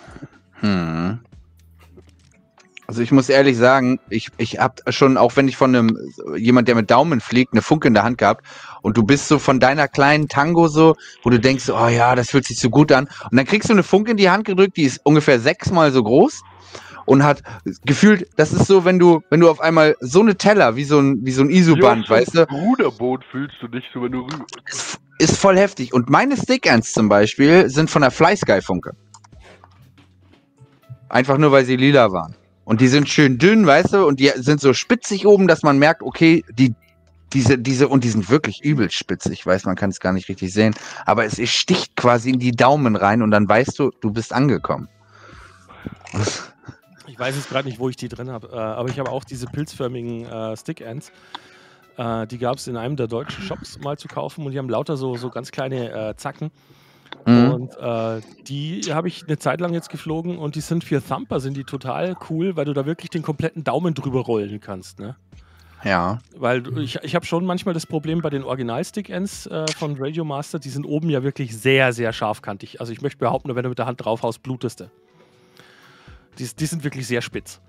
Hm. 0.60 1.20
Also 2.88 3.00
ich 3.00 3.12
muss 3.12 3.28
ehrlich 3.28 3.56
sagen, 3.56 4.00
ich, 4.10 4.28
ich 4.38 4.58
habe 4.58 4.82
schon, 4.92 5.16
auch 5.16 5.36
wenn 5.36 5.48
ich 5.48 5.56
von 5.56 5.74
einem 5.74 5.96
jemand, 6.36 6.68
der 6.68 6.74
mit 6.74 6.90
Daumen 6.90 7.20
fliegt, 7.20 7.52
eine 7.52 7.62
Funke 7.62 7.88
in 7.88 7.94
der 7.94 8.02
Hand 8.02 8.18
gehabt 8.18 8.44
und 8.82 8.96
du 8.96 9.02
bist 9.02 9.28
so 9.28 9.38
von 9.38 9.60
deiner 9.60 9.88
kleinen 9.88 10.28
Tango 10.28 10.68
so, 10.68 10.96
wo 11.22 11.30
du 11.30 11.38
denkst, 11.38 11.70
oh 11.70 11.86
ja, 11.86 12.14
das 12.14 12.30
fühlt 12.30 12.44
sich 12.44 12.58
so 12.58 12.68
gut 12.68 12.92
an 12.92 13.08
und 13.30 13.36
dann 13.36 13.46
kriegst 13.46 13.68
du 13.68 13.72
eine 13.72 13.82
Funke 13.82 14.10
in 14.10 14.16
die 14.16 14.28
Hand 14.28 14.44
gedrückt, 14.44 14.76
die 14.76 14.82
ist 14.82 15.00
ungefähr 15.04 15.40
sechsmal 15.40 15.92
so 15.92 16.02
groß 16.02 16.42
und 17.06 17.24
hat 17.24 17.42
gefühlt, 17.84 18.26
das 18.36 18.52
ist 18.52 18.66
so, 18.66 18.84
wenn 18.84 18.98
du, 18.98 19.20
wenn 19.30 19.40
du 19.40 19.50
auf 19.50 19.60
einmal 19.60 19.96
so 20.00 20.20
eine 20.20 20.36
Teller, 20.36 20.76
wie 20.76 20.84
so 20.84 20.98
ein, 20.98 21.18
wie 21.22 21.32
so 21.32 21.42
ein 21.42 21.50
ISO-Band, 21.50 22.04
auf 22.04 22.10
weißt 22.10 22.34
du, 22.34 22.48
Ruderboot 22.50 23.24
fühlst 23.30 23.56
du 23.60 23.68
dich 23.68 23.84
so, 23.92 24.02
wenn 24.02 24.12
du 24.12 24.26
rü- 24.26 24.44
ist, 24.70 24.98
ist 25.18 25.36
voll 25.36 25.56
heftig. 25.56 25.92
Und 25.92 26.10
meine 26.10 26.36
Stick-Ends 26.36 26.92
zum 26.92 27.08
Beispiel 27.08 27.68
sind 27.68 27.90
von 27.90 28.02
der 28.02 28.10
Fly 28.10 28.36
Sky 28.36 28.60
Funke. 28.60 28.92
Einfach 31.08 31.38
nur, 31.38 31.52
weil 31.52 31.64
sie 31.64 31.76
lila 31.76 32.10
waren. 32.12 32.34
Und 32.64 32.80
die 32.80 32.88
sind 32.88 33.08
schön 33.08 33.38
dünn, 33.38 33.66
weißt 33.66 33.92
du, 33.92 34.06
und 34.06 34.20
die 34.20 34.30
sind 34.36 34.60
so 34.60 34.72
spitzig 34.72 35.26
oben, 35.26 35.48
dass 35.48 35.62
man 35.62 35.78
merkt, 35.78 36.02
okay, 36.02 36.44
die, 36.52 36.74
diese, 37.32 37.58
diese, 37.58 37.88
und 37.88 38.04
die 38.04 38.08
sind 38.08 38.30
wirklich 38.30 38.62
übel 38.62 38.90
spitzig. 38.90 39.32
Ich 39.32 39.46
weiß, 39.46 39.64
man 39.64 39.74
kann 39.76 39.90
es 39.90 40.00
gar 40.00 40.12
nicht 40.12 40.28
richtig 40.28 40.52
sehen. 40.52 40.74
Aber 41.04 41.24
es, 41.24 41.38
es 41.38 41.50
sticht 41.50 41.96
quasi 41.96 42.30
in 42.30 42.38
die 42.38 42.52
Daumen 42.52 42.94
rein 42.96 43.22
und 43.22 43.30
dann 43.30 43.48
weißt 43.48 43.78
du, 43.78 43.90
du 44.00 44.12
bist 44.12 44.32
angekommen. 44.32 44.88
Ich 47.22 47.28
weiß 47.28 47.36
jetzt 47.36 47.50
gerade 47.50 47.68
nicht, 47.68 47.78
wo 47.78 47.88
ich 47.88 47.94
die 47.94 48.08
drin 48.08 48.30
habe, 48.30 48.48
äh, 48.48 48.56
aber 48.56 48.88
ich 48.88 48.98
habe 48.98 49.08
auch 49.08 49.22
diese 49.22 49.46
pilzförmigen 49.46 50.26
äh, 50.26 50.56
Stick-Ends. 50.56 51.12
Äh, 51.96 52.26
die 52.26 52.38
gab 52.38 52.56
es 52.56 52.66
in 52.66 52.76
einem 52.76 52.96
der 52.96 53.06
deutschen 53.06 53.44
Shops 53.44 53.78
mal 53.78 53.96
zu 53.96 54.08
kaufen 54.08 54.44
und 54.44 54.50
die 54.50 54.58
haben 54.58 54.68
lauter 54.68 54.96
so, 54.96 55.16
so 55.16 55.30
ganz 55.30 55.52
kleine 55.52 55.92
äh, 55.92 56.16
Zacken. 56.16 56.50
Mhm. 57.24 57.52
Und 57.52 57.76
äh, 57.78 58.20
die 58.48 58.82
habe 58.92 59.06
ich 59.06 59.22
eine 59.24 59.38
Zeit 59.38 59.60
lang 59.60 59.72
jetzt 59.72 59.88
geflogen 59.88 60.36
und 60.36 60.56
die 60.56 60.60
sind 60.60 60.82
für 60.82 61.00
Thumper 61.00 61.38
sind 61.38 61.56
die 61.56 61.62
total 61.62 62.16
cool, 62.28 62.56
weil 62.56 62.64
du 62.64 62.72
da 62.72 62.86
wirklich 62.86 63.10
den 63.10 63.22
kompletten 63.22 63.62
Daumen 63.62 63.94
drüber 63.94 64.22
rollen 64.22 64.58
kannst. 64.58 64.98
Ne? 64.98 65.14
Ja. 65.84 66.18
Weil 66.36 66.76
ich, 66.78 66.96
ich 67.04 67.14
habe 67.14 67.24
schon 67.24 67.46
manchmal 67.46 67.72
das 67.72 67.86
Problem 67.86 68.20
bei 68.20 68.30
den 68.30 68.42
Original-Stick-Ends 68.42 69.46
äh, 69.46 69.66
von 69.78 69.94
Radio 69.96 70.24
Master, 70.24 70.58
die 70.58 70.70
sind 70.70 70.84
oben 70.84 71.08
ja 71.08 71.22
wirklich 71.22 71.56
sehr, 71.56 71.92
sehr 71.92 72.12
scharfkantig. 72.12 72.80
Also 72.80 72.92
ich 72.92 73.00
möchte 73.00 73.18
behaupten, 73.18 73.54
wenn 73.54 73.62
du 73.62 73.68
mit 73.68 73.78
der 73.78 73.86
Hand 73.86 74.04
draufhaust, 74.04 74.42
blutest 74.42 74.80
du. 74.80 74.90
Die, 76.38 76.48
die 76.58 76.66
sind 76.66 76.84
wirklich 76.84 77.06
sehr 77.06 77.22
spitz. 77.22 77.60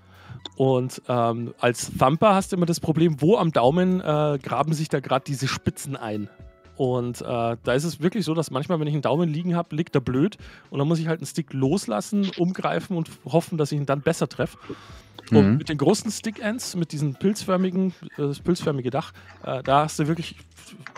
Und 0.56 1.02
ähm, 1.08 1.54
als 1.58 1.90
Thumper 1.98 2.34
hast 2.34 2.52
du 2.52 2.56
immer 2.56 2.66
das 2.66 2.80
Problem, 2.80 3.20
wo 3.20 3.36
am 3.36 3.52
Daumen 3.52 4.00
äh, 4.00 4.38
graben 4.42 4.72
sich 4.72 4.88
da 4.88 5.00
gerade 5.00 5.24
diese 5.24 5.48
Spitzen 5.48 5.96
ein. 5.96 6.28
Und 6.76 7.20
äh, 7.20 7.24
da 7.24 7.72
ist 7.72 7.84
es 7.84 8.00
wirklich 8.00 8.24
so, 8.24 8.34
dass 8.34 8.50
manchmal, 8.50 8.80
wenn 8.80 8.88
ich 8.88 8.94
einen 8.94 9.02
Daumen 9.02 9.28
liegen 9.28 9.54
habe, 9.54 9.76
liegt 9.76 9.94
er 9.94 10.00
blöd 10.00 10.38
und 10.70 10.78
dann 10.80 10.88
muss 10.88 10.98
ich 10.98 11.06
halt 11.06 11.20
einen 11.20 11.26
Stick 11.26 11.52
loslassen, 11.52 12.30
umgreifen 12.36 12.96
und 12.96 13.10
hoffen, 13.24 13.58
dass 13.58 13.70
ich 13.70 13.78
ihn 13.78 13.86
dann 13.86 14.00
besser 14.00 14.28
treffe. 14.28 14.58
Und 15.30 15.52
Mhm. 15.52 15.56
mit 15.56 15.68
den 15.68 15.78
großen 15.78 16.10
Stick-Ends, 16.10 16.74
mit 16.74 16.92
diesen 16.92 17.14
pilzförmigen, 17.14 17.90
äh, 18.02 18.22
das 18.22 18.40
pilzförmige 18.40 18.90
Dach, 18.90 19.12
äh, 19.44 19.62
da 19.62 19.84
hast 19.84 19.98
du 19.98 20.08
wirklich, 20.08 20.36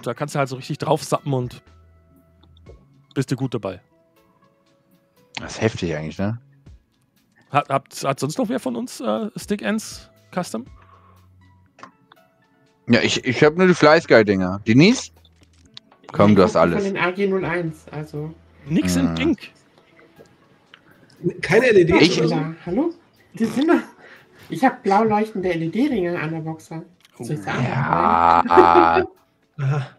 da 0.03 0.15
kannst 0.15 0.35
du 0.35 0.39
halt 0.39 0.49
so 0.49 0.57
richtig 0.57 0.79
drauf 0.79 1.05
sappen 1.05 1.33
und 1.33 1.63
bist 3.15 3.31
du 3.31 3.37
gut 3.37 3.55
dabei. 3.55 3.81
Das 5.39 5.53
ist 5.53 5.61
heftig 5.61 5.95
eigentlich, 5.95 6.19
ne? 6.19 6.39
Hat, 7.57 7.71
hat, 7.71 8.05
hat 8.05 8.21
sonst 8.21 8.37
noch 8.37 8.51
wer 8.51 8.61
von 8.61 8.77
uns 8.77 9.01
äh, 9.01 9.31
Stick-Ends 9.35 10.11
Custom? 10.31 10.67
Ja, 12.87 13.01
ich, 13.01 13.25
ich 13.25 13.43
habe 13.43 13.57
nur 13.57 13.67
die 13.67 13.73
Fly 13.73 13.99
Sky 13.99 14.27
Dinger. 14.27 14.61
Denise? 14.67 15.11
Komm, 16.13 16.33
Ja, 16.33 16.35
du 16.35 16.41
ich 16.43 16.45
hast 16.49 16.57
alles. 16.57 16.85
Von 16.85 16.95
den 16.95 17.03
AG01, 17.03 17.73
also. 17.93 18.35
Nix 18.69 18.97
in 18.97 19.15
Pink. 19.15 19.39
Keine 21.41 21.71
LED 21.71 21.91
Ich- 22.03 22.19
oder 22.19 22.29
so? 22.29 22.35
Ja, 22.35 22.55
hallo? 22.67 22.93
Die 23.33 23.47
sind 23.47 23.71
doch. 23.71 23.81
Ich 24.51 24.63
habe 24.63 24.77
blau 24.83 25.05
leuchtende 25.05 25.51
LED-Ringe 25.51 26.21
an 26.21 26.33
der 26.33 26.41
Boxer. 26.41 26.83
Ich 27.19 27.27
sagen? 27.27 27.65
Ja. 27.65 29.03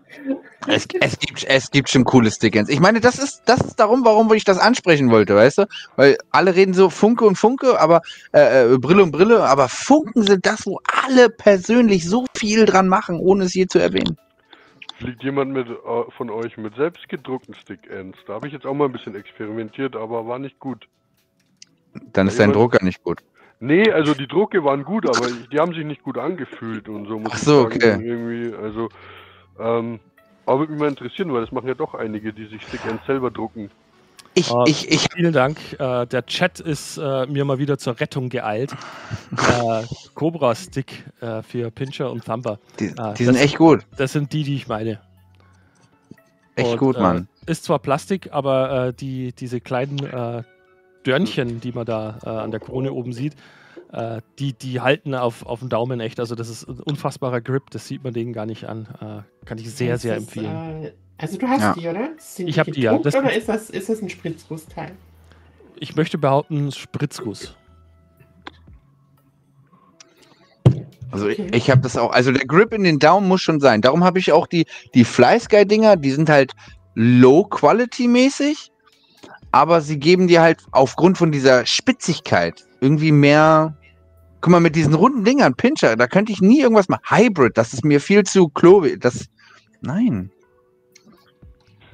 Es, 0.68 0.88
es, 1.00 1.20
gibt, 1.20 1.44
es 1.48 1.72
gibt 1.72 1.90
schon 1.90 2.04
coole 2.04 2.30
Stickens. 2.32 2.68
Ich 2.70 2.80
meine, 2.80 3.00
das 3.00 3.20
ist, 3.20 3.44
das 3.46 3.62
ist 3.62 3.76
darum, 3.80 4.04
warum 4.04 4.32
ich 4.34 4.44
das 4.44 4.58
ansprechen 4.58 5.12
wollte, 5.12 5.36
weißt 5.36 5.60
du? 5.60 5.66
Weil 5.96 6.18
alle 6.32 6.56
reden 6.56 6.74
so 6.74 6.90
Funke 6.90 7.26
und 7.26 7.38
Funke, 7.38 7.80
aber 7.80 8.02
äh, 8.34 8.74
äh, 8.74 8.78
Brille 8.78 9.04
und 9.04 9.12
Brille, 9.12 9.44
aber 9.44 9.70
Funken 9.70 10.24
sind 10.24 10.46
das, 10.46 10.66
wo 10.66 10.80
alle 11.06 11.30
persönlich 11.30 12.08
so 12.10 12.26
viel 12.36 12.66
dran 12.66 12.88
machen, 12.88 13.20
ohne 13.20 13.46
es 13.46 13.54
je 13.54 13.68
zu 13.68 13.80
erwähnen. 13.80 14.18
Fliegt 15.00 15.24
jemand 15.24 15.52
mit, 15.52 15.68
äh, 15.70 16.12
von 16.18 16.30
euch 16.30 16.58
mit 16.58 16.76
selbstgedruckten 16.76 17.54
Stick-Ends? 17.54 18.18
Da 18.26 18.34
habe 18.34 18.48
ich 18.48 18.54
jetzt 18.54 18.66
auch 18.66 18.74
mal 18.74 18.86
ein 18.86 18.92
bisschen 18.92 19.16
experimentiert, 19.16 19.96
aber 19.96 20.28
war 20.28 20.40
nicht 20.40 20.60
gut. 20.60 20.88
Dann 22.14 22.28
ist 22.28 22.40
dein 22.40 22.52
Drucker 22.52 22.84
nicht 22.84 23.04
gut. 23.04 23.20
Nee, 23.60 23.92
also 23.92 24.14
die 24.14 24.28
Drucke 24.28 24.64
waren 24.64 24.84
gut, 24.84 25.08
aber 25.08 25.30
ich- 25.30 25.50
die 25.50 25.60
haben 25.60 25.74
sich 25.74 25.86
nicht 25.86 26.04
gut 26.04 26.18
angefühlt 26.18 26.90
und 26.90 27.08
so 27.08 27.20
muss 27.20 27.32
Ach 27.34 27.38
ich 27.38 27.44
so, 27.44 27.64
sagen. 27.64 27.76
okay. 27.76 28.04
Irgendwie, 28.04 28.56
also, 28.56 28.90
ähm, 29.60 30.00
aber 30.46 30.60
würde 30.60 30.72
mich 30.74 30.82
mal 30.82 30.90
interessieren, 30.90 31.34
weil 31.34 31.42
das 31.42 31.52
machen 31.52 31.68
ja 31.68 31.74
doch 31.74 31.94
einige, 31.94 32.32
die 32.34 32.46
sich 32.48 32.62
Stick-Ends 32.64 33.06
selber 33.06 33.32
drucken. 33.32 33.70
Ich, 34.34 34.52
Ah, 34.52 34.64
ich, 34.68 34.90
ich, 34.92 35.08
Vielen 35.16 35.34
Dank. 35.34 35.58
Äh, 35.80 36.06
der 36.06 36.26
Chat 36.28 36.60
ist 36.60 36.98
äh, 36.98 37.26
mir 37.26 37.44
mal 37.44 37.58
wieder 37.58 37.78
zur 37.80 38.00
Rettung 38.00 38.30
geeilt. 38.30 38.72
äh, 39.32 39.84
Cobra 40.14 40.54
Stick 40.54 41.04
äh, 41.22 41.42
für 41.42 41.72
Pincher 41.72 42.12
und 42.12 42.24
Thumper. 42.24 42.60
die, 42.80 42.94
die 43.18 43.24
sind 43.26 43.36
das- 43.36 43.44
echt 43.44 43.58
gut. 43.58 43.86
Das 43.98 44.12
sind 44.14 44.32
die, 44.34 44.44
die 44.44 44.56
ich 44.56 44.68
meine. 44.68 45.00
Echt 46.56 46.72
Und, 46.74 46.78
gut, 46.78 46.96
äh, 46.98 47.02
Mann. 47.02 47.28
Ist 47.46 47.64
zwar 47.64 47.80
Plastik, 47.80 48.30
aber 48.32 48.88
äh, 48.88 48.94
die, 48.94 49.32
diese 49.34 49.60
kleinen 49.62 50.00
äh, 50.06 50.44
Dörnchen, 51.04 51.60
die 51.62 51.72
man 51.72 51.86
da 51.86 52.20
äh, 52.24 52.30
an 52.30 52.52
der 52.52 52.60
Krone 52.60 52.92
oben 52.94 53.14
sieht, 53.14 53.34
äh, 53.91 54.22
die, 54.39 54.53
die 54.53 54.81
halten 54.81 55.15
auf, 55.15 55.45
auf 55.45 55.59
den 55.59 55.69
Daumen 55.69 55.99
echt. 55.99 56.19
Also 56.19 56.35
das 56.35 56.49
ist 56.49 56.68
ein 56.68 56.80
unfassbarer 56.80 57.41
Grip, 57.41 57.69
das 57.72 57.88
sieht 57.88 58.03
man 58.03 58.14
denen 58.14 58.34
gar 58.34 58.45
nicht 58.45 58.65
an. 58.65 58.88
Äh, 59.01 59.45
kann 59.45 59.57
ich 59.57 59.72
sehr, 59.73 59.95
Ist 59.95 60.01
sehr 60.01 60.15
das, 60.15 60.23
empfehlen. 60.23 60.84
Äh, 60.84 60.91
also 61.18 61.38
du 61.38 61.47
hast 61.47 61.61
Ja. 61.61 61.73
die, 61.73 61.88
oder? 61.88 62.09
Sind 62.18 62.47
Ich 62.47 62.59
hab 62.59 62.68
die, 62.68 62.81
ja. 62.81 62.97
Das- 62.97 63.15
oder 63.15 63.34
ist 63.34 63.49
das, 63.49 63.69
ist 63.69 63.89
das 63.89 64.01
ein 64.01 64.09
Spritzgussteil? 64.09 64.91
Ich 65.80 65.95
möchte 65.95 66.18
behaupten, 66.18 66.72
Spritzguss. 66.72 67.55
Also 71.11 71.27
ich, 71.30 71.39
ich 71.39 71.69
habe 71.72 71.81
das 71.81 71.95
auch, 71.97 72.11
also 72.11 72.31
der 72.31 72.45
Grip 72.45 72.73
in 72.73 72.84
den 72.84 72.99
Daumen 72.99 73.27
muss 73.27 73.41
schon 73.41 73.59
sein. 73.61 73.81
Darum 73.81 74.03
habe 74.03 74.19
ich 74.19 74.31
auch 74.34 74.45
die, 74.45 74.65
die 74.93 75.05
Fly 75.05 75.39
Sky 75.39 75.65
Dinger, 75.65 75.95
die 75.95 76.11
sind 76.11 76.30
halt 76.30 76.51
low 76.95 77.45
quality 77.45 78.07
mäßig, 78.07 78.72
aber 79.51 79.80
sie 79.81 79.97
geben 79.97 80.27
dir 80.27 80.41
halt 80.41 80.59
aufgrund 80.72 81.18
von 81.18 81.31
dieser 81.31 81.65
Spitzigkeit 81.65 82.66
irgendwie 82.82 83.12
mehr. 83.12 83.76
Guck 84.41 84.52
mal, 84.52 84.60
mit 84.60 84.76
diesen 84.76 84.94
runden 84.94 85.24
Dingern, 85.24 85.56
Pincher, 85.56 85.95
da 85.95 86.08
könnte 86.08 86.32
ich 86.32 86.41
nie 86.41 86.62
irgendwas 86.62 86.90
machen. 86.90 87.02
Hybrid, 87.10 87.58
das 87.58 87.74
ist 87.74 87.84
mir 87.84 87.99
viel 87.99 88.24
zu 88.24 88.49
klobi. 88.49 88.98
Das. 88.99 89.26
Nein. 89.82 90.32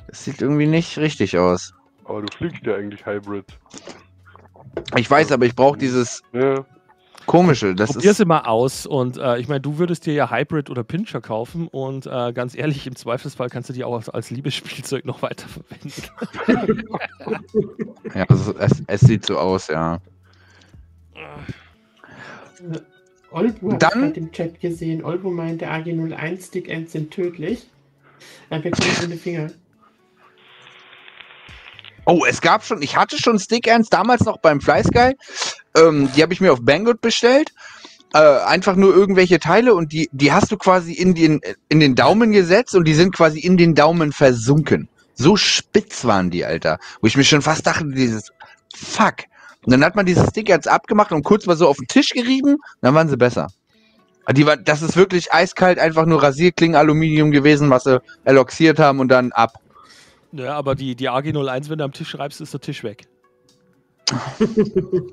Das 0.08 0.26
sieht 0.26 0.42
irgendwie 0.42 0.68
nicht 0.68 0.98
richtig 0.98 1.38
aus. 1.38 1.74
Aber 2.06 2.22
du 2.22 2.28
fliegst 2.38 2.64
ja 2.66 2.76
eigentlich 2.76 3.06
Hybrid. 3.06 3.46
Ich 4.98 5.10
weiß, 5.10 5.32
aber 5.32 5.46
ich 5.46 5.56
brauche 5.56 5.78
dieses 5.78 6.22
Ja, 6.34 6.66
komische. 7.26 7.74
Das 7.76 7.94
Probier 7.94 8.12
ist. 8.12 8.26
mal 8.26 8.42
aus. 8.42 8.86
Und 8.86 9.18
äh, 9.18 9.38
ich 9.40 9.48
meine, 9.48 9.62
du 9.62 9.78
würdest 9.78 10.06
dir 10.06 10.14
ja 10.14 10.30
Hybrid 10.30 10.70
oder 10.70 10.84
Pincher 10.84 11.22
kaufen. 11.22 11.68
Und 11.70 12.06
äh, 12.08 12.34
ganz 12.34 12.56
ehrlich, 12.56 12.86
im 12.86 12.96
Zweifelsfall 12.96 13.50
kannst 13.50 13.70
du 13.70 13.74
die 13.74 13.84
auch 13.84 13.96
als, 13.96 14.10
als 14.10 14.30
Liebesspielzeug 14.32 15.06
noch 15.06 15.22
weiterverwenden. 15.22 15.94
Ja, 18.14 18.26
also 18.30 18.54
es, 18.60 18.84
es 18.86 19.02
sieht 19.02 19.26
so 19.26 19.38
aus, 19.40 19.70
ja. 19.70 19.98
Äh, 21.16 22.80
Olbu 23.32 23.74
hat 23.74 23.84
Dann- 23.84 24.14
im 24.14 24.32
Chat 24.32 24.60
gesehen. 24.60 25.04
Olbu 25.04 25.32
meinte, 25.32 25.68
AG01 25.68 26.48
Stick-Ends 26.48 26.92
sind 26.92 27.12
tödlich. 27.12 27.68
Er 28.50 28.60
bekommt 28.60 29.12
die 29.12 29.18
Finger. 29.18 29.52
Oh, 32.06 32.26
es 32.28 32.42
gab 32.42 32.64
schon, 32.64 32.82
ich 32.82 32.96
hatte 32.98 33.18
schon 33.18 33.40
Stick-Ends 33.40 33.90
damals 33.90 34.26
noch 34.26 34.38
beim 34.38 34.60
Fly 34.62 34.84
Sky. 34.84 35.16
Ähm, 35.76 36.10
die 36.16 36.22
habe 36.22 36.34
ich 36.34 36.42
mir 36.42 36.52
auf 36.52 36.60
Banggood 36.62 37.02
bestellt. 37.02 37.52
Äh, 38.14 38.20
einfach 38.20 38.76
nur 38.76 38.94
irgendwelche 38.94 39.40
Teile 39.40 39.74
und 39.74 39.92
die, 39.92 40.10
die 40.12 40.32
hast 40.32 40.52
du 40.52 40.58
quasi 40.58 40.94
in 40.94 41.16
den, 41.16 41.42
in 41.70 41.80
den 41.80 41.96
Daumen 41.96 42.32
gesetzt 42.32 42.76
und 42.76 42.88
die 42.88 42.94
sind 42.94 43.16
quasi 43.16 43.40
in 43.40 43.58
den 43.58 43.74
Daumen 43.74 44.12
versunken. 44.12 44.88
So 45.16 45.36
spitz 45.38 46.06
waren 46.06 46.30
die, 46.30 46.46
Alter. 46.46 46.78
Wo 47.02 47.08
ich 47.08 47.18
mir 47.18 47.24
schon 47.24 47.42
fast 47.42 47.66
dachte, 47.66 47.88
dieses 47.88 48.32
Fuck. 48.76 49.24
Und 49.66 49.72
dann 49.72 49.84
hat 49.84 49.96
man 49.96 50.06
diese 50.06 50.28
Stick-Ends 50.28 50.68
abgemacht 50.68 51.12
und 51.12 51.24
kurz 51.24 51.46
mal 51.46 51.56
so 51.56 51.68
auf 51.68 51.78
den 51.78 51.88
Tisch 51.88 52.10
gerieben, 52.10 52.58
dann 52.82 52.94
waren 52.94 53.08
sie 53.08 53.18
besser. 53.18 53.48
Die 54.32 54.46
war, 54.46 54.56
das 54.56 54.82
ist 54.82 54.96
wirklich 54.96 55.34
eiskalt, 55.34 55.80
einfach 55.80 56.06
nur 56.06 56.24
Rasierklingen 56.24 56.76
Aluminium 56.76 57.32
gewesen, 57.32 57.70
was 57.70 57.84
sie 57.84 58.02
eloxiert 58.24 58.80
haben 58.80 59.00
und 59.00 59.10
dann 59.10 59.32
ab. 59.34 59.60
Ja, 60.32 60.56
aber 60.56 60.76
die, 60.76 60.96
die 60.96 61.10
AG01, 61.10 61.70
wenn 61.70 61.78
du 61.78 61.84
am 61.84 61.92
Tisch 61.92 62.10
schreibst, 62.10 62.42
ist 62.42 62.54
der 62.54 62.62
Tisch 62.62 62.84
weg. 62.84 63.08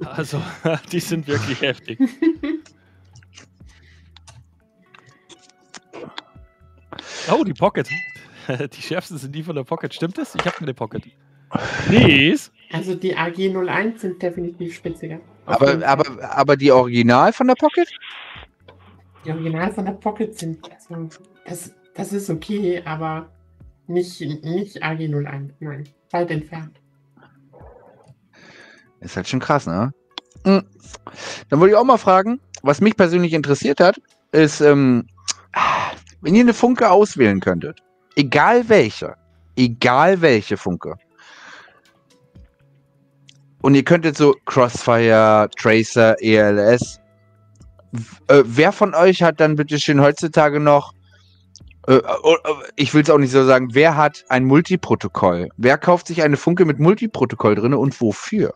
also, 0.04 0.40
die 0.92 1.00
sind 1.00 1.26
wirklich 1.26 1.60
heftig. 1.60 1.98
Oh, 7.30 7.44
die 7.44 7.54
Pocket. 7.54 7.88
Die 8.72 8.82
schärfsten 8.82 9.18
sind 9.18 9.32
die 9.32 9.42
von 9.44 9.54
der 9.54 9.62
Pocket. 9.62 9.94
Stimmt 9.94 10.18
das? 10.18 10.34
Ich 10.34 10.44
habe 10.44 10.58
eine 10.58 10.74
Pocket. 10.74 11.04
Nies. 11.88 12.50
Also 12.72 12.94
die 12.94 13.16
AG01 13.16 13.98
sind 13.98 14.22
definitiv 14.22 14.74
spitziger. 14.74 15.20
Aber, 15.46 15.84
aber, 15.86 16.04
aber 16.36 16.56
die 16.56 16.70
Original 16.70 17.32
von 17.32 17.48
der 17.48 17.56
Pocket? 17.56 17.88
Die 19.24 19.30
Original 19.30 19.72
von 19.72 19.84
der 19.84 19.92
Pocket 19.92 20.38
sind, 20.38 20.70
also, 20.88 21.20
das, 21.44 21.74
das 21.94 22.12
ist 22.12 22.30
okay, 22.30 22.80
aber 22.84 23.28
nicht, 23.86 24.20
nicht 24.20 24.82
AG01, 24.82 25.50
nein. 25.58 25.88
Weit 26.12 26.30
entfernt. 26.30 26.80
Ist 29.00 29.16
halt 29.16 29.28
schon 29.28 29.40
krass, 29.40 29.66
ne? 29.66 29.92
Dann 30.44 30.64
wollte 31.50 31.72
ich 31.72 31.76
auch 31.76 31.84
mal 31.84 31.98
fragen, 31.98 32.40
was 32.62 32.80
mich 32.80 32.96
persönlich 32.96 33.32
interessiert 33.32 33.80
hat, 33.80 34.00
ist, 34.32 34.60
ähm, 34.60 35.06
wenn 36.20 36.34
ihr 36.34 36.42
eine 36.42 36.54
Funke 36.54 36.90
auswählen 36.90 37.40
könntet, 37.40 37.80
egal 38.16 38.68
welche, 38.68 39.16
egal 39.56 40.20
welche 40.20 40.56
Funke, 40.56 40.96
und 43.62 43.74
ihr 43.74 43.84
könntet 43.84 44.16
so 44.16 44.34
Crossfire, 44.46 45.48
Tracer, 45.58 46.16
ELS, 46.22 47.00
w- 47.92 48.02
äh, 48.34 48.42
wer 48.46 48.72
von 48.72 48.94
euch 48.94 49.22
hat 49.22 49.40
dann 49.40 49.56
bitte 49.56 49.78
schön 49.78 50.00
heutzutage 50.00 50.60
noch, 50.60 50.92
äh, 51.86 51.94
äh, 51.94 52.02
ich 52.76 52.94
will 52.94 53.02
es 53.02 53.10
auch 53.10 53.18
nicht 53.18 53.32
so 53.32 53.44
sagen, 53.44 53.68
wer 53.72 53.96
hat 53.96 54.24
ein 54.28 54.44
Multiprotokoll? 54.44 55.48
Wer 55.56 55.78
kauft 55.78 56.06
sich 56.06 56.22
eine 56.22 56.36
Funke 56.36 56.64
mit 56.64 56.78
Multiprotokoll 56.78 57.54
drin 57.54 57.74
und 57.74 58.00
wofür? 58.00 58.52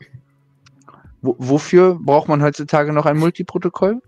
Wo, 1.22 1.34
wofür 1.38 1.98
braucht 2.00 2.28
man 2.28 2.42
heutzutage 2.42 2.92
noch 2.92 3.06
ein 3.06 3.16
Multiprotokoll? 3.16 4.00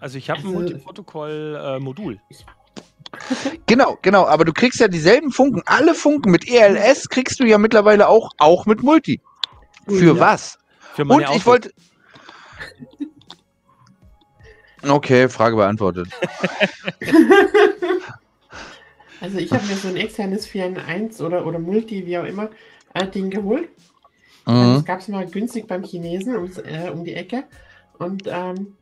Also 0.00 0.18
ich 0.18 0.30
habe 0.30 0.40
ein 0.40 0.46
Also- 0.46 0.58
Multiprotokoll-Modul. 0.58 2.18
Genau, 3.66 3.98
genau, 4.02 4.26
aber 4.26 4.44
du 4.46 4.52
kriegst 4.52 4.80
ja 4.80 4.88
dieselben 4.88 5.32
Funken, 5.32 5.62
alle 5.66 5.94
Funken 5.94 6.30
mit 6.30 6.48
ELS 6.48 7.08
kriegst 7.08 7.40
du 7.40 7.44
ja 7.44 7.58
mittlerweile 7.58 8.08
auch, 8.08 8.30
auch 8.38 8.64
mit 8.66 8.82
Multi. 8.82 9.20
Für 9.86 10.14
Ja. 10.14 10.20
was? 10.20 10.58
für 10.94 11.04
meine 11.04 11.28
Und 11.28 11.36
ich 11.36 11.46
wollte. 11.46 11.72
Okay, 14.82 15.28
Frage 15.28 15.56
beantwortet. 15.56 16.08
Also 19.20 19.38
ich 19.38 19.52
habe 19.52 19.64
mir 19.66 19.76
so 19.76 19.86
ein 19.86 19.96
externes 19.96 20.48
4 20.48 20.66
in 20.66 20.78
1 20.78 21.20
oder, 21.20 21.46
oder 21.46 21.60
Multi, 21.60 22.04
wie 22.04 22.18
auch 22.18 22.24
immer, 22.24 22.50
äh, 22.92 23.06
Ding 23.06 23.30
geholt. 23.30 23.68
Mhm. 24.46 24.74
Das 24.74 24.84
gab 24.84 24.98
es 24.98 25.06
mal 25.06 25.24
günstig 25.26 25.68
beim 25.68 25.84
Chinesen 25.84 26.34
ums, 26.34 26.58
äh, 26.58 26.90
um 26.92 27.04
die 27.04 27.14
Ecke. 27.14 27.44
Und 27.98 28.24
ähm, 28.26 28.76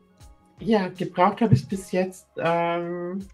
ja, 0.58 0.88
gebraucht 0.88 1.42
habe 1.42 1.52
ich 1.52 1.68
bis 1.68 1.92
jetzt. 1.92 2.26
Ähm, 2.38 3.28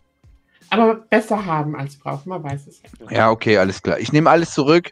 aber 0.68 0.96
besser 0.96 1.46
haben 1.46 1.76
als 1.76 1.96
brauchen, 1.96 2.28
man 2.28 2.42
weiß 2.42 2.66
es 2.66 2.82
ja. 2.82 3.10
Ja, 3.12 3.30
okay, 3.30 3.56
alles 3.56 3.80
klar. 3.80 4.00
Ich 4.00 4.12
nehme 4.12 4.28
alles 4.28 4.50
zurück. 4.52 4.90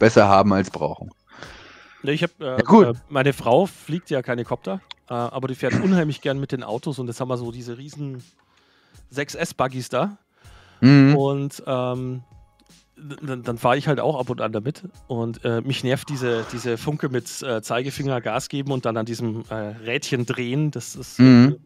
Besser 0.00 0.26
haben 0.26 0.52
als 0.52 0.68
brauchen. 0.68 1.12
Ne, 2.04 2.12
ich 2.12 2.22
habe 2.22 2.32
äh, 2.40 2.62
Ja, 2.62 2.90
äh, 2.90 2.94
meine 3.08 3.32
Frau 3.32 3.66
fliegt 3.66 4.10
ja 4.10 4.22
keine 4.22 4.44
Kopter, 4.44 4.80
äh, 5.08 5.14
aber 5.14 5.48
die 5.48 5.54
fährt 5.54 5.74
unheimlich 5.82 6.20
gern 6.20 6.38
mit 6.38 6.52
den 6.52 6.62
Autos 6.62 6.98
und 6.98 7.06
jetzt 7.06 7.20
haben 7.20 7.28
wir 7.28 7.38
so 7.38 7.50
diese 7.50 7.78
riesen 7.78 8.22
6S-Buggies 9.12 9.88
da. 9.88 10.18
Mhm. 10.80 11.16
Und 11.16 11.62
ähm, 11.66 12.22
dann, 13.22 13.42
dann 13.42 13.58
fahre 13.58 13.78
ich 13.78 13.88
halt 13.88 14.00
auch 14.00 14.20
ab 14.20 14.28
und 14.28 14.40
an 14.40 14.52
damit. 14.52 14.84
Und 15.08 15.44
äh, 15.44 15.62
mich 15.62 15.82
nervt 15.82 16.08
diese, 16.10 16.44
diese 16.52 16.76
Funke 16.76 17.08
mit 17.08 17.42
äh, 17.42 17.62
Zeigefinger 17.62 18.20
Gas 18.20 18.48
geben 18.48 18.70
und 18.70 18.84
dann 18.84 18.96
an 18.96 19.06
diesem 19.06 19.44
äh, 19.48 19.54
Rädchen 19.54 20.26
drehen. 20.26 20.70
Das 20.70 20.94
ist. 20.94 21.18
Mhm. 21.18 21.56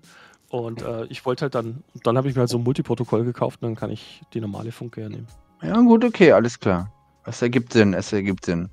Und 0.49 0.83
äh, 0.83 1.05
ich 1.07 1.27
wollte 1.27 1.43
halt 1.43 1.55
dann, 1.55 1.83
dann 2.05 2.17
habe 2.17 2.29
ich 2.29 2.35
mir 2.35 2.41
halt 2.41 2.49
so 2.49 2.59
ein 2.59 2.65
Multiprotokoll 2.65 3.25
gekauft 3.25 3.61
und 3.63 3.69
dann 3.69 3.77
kann 3.77 3.91
ich 3.91 4.23
die 4.33 4.41
normale 4.41 4.73
Funke 4.73 5.03
ja 5.03 5.09
nehmen. 5.09 5.27
Ja, 5.63 5.79
gut, 5.81 6.05
okay, 6.05 6.33
alles 6.33 6.59
klar. 6.59 6.91
Es 7.27 7.43
ergibt 7.43 7.73
Sinn, 7.75 7.93
es 7.93 8.13
ergibt 8.13 8.47
Sinn. 8.47 8.71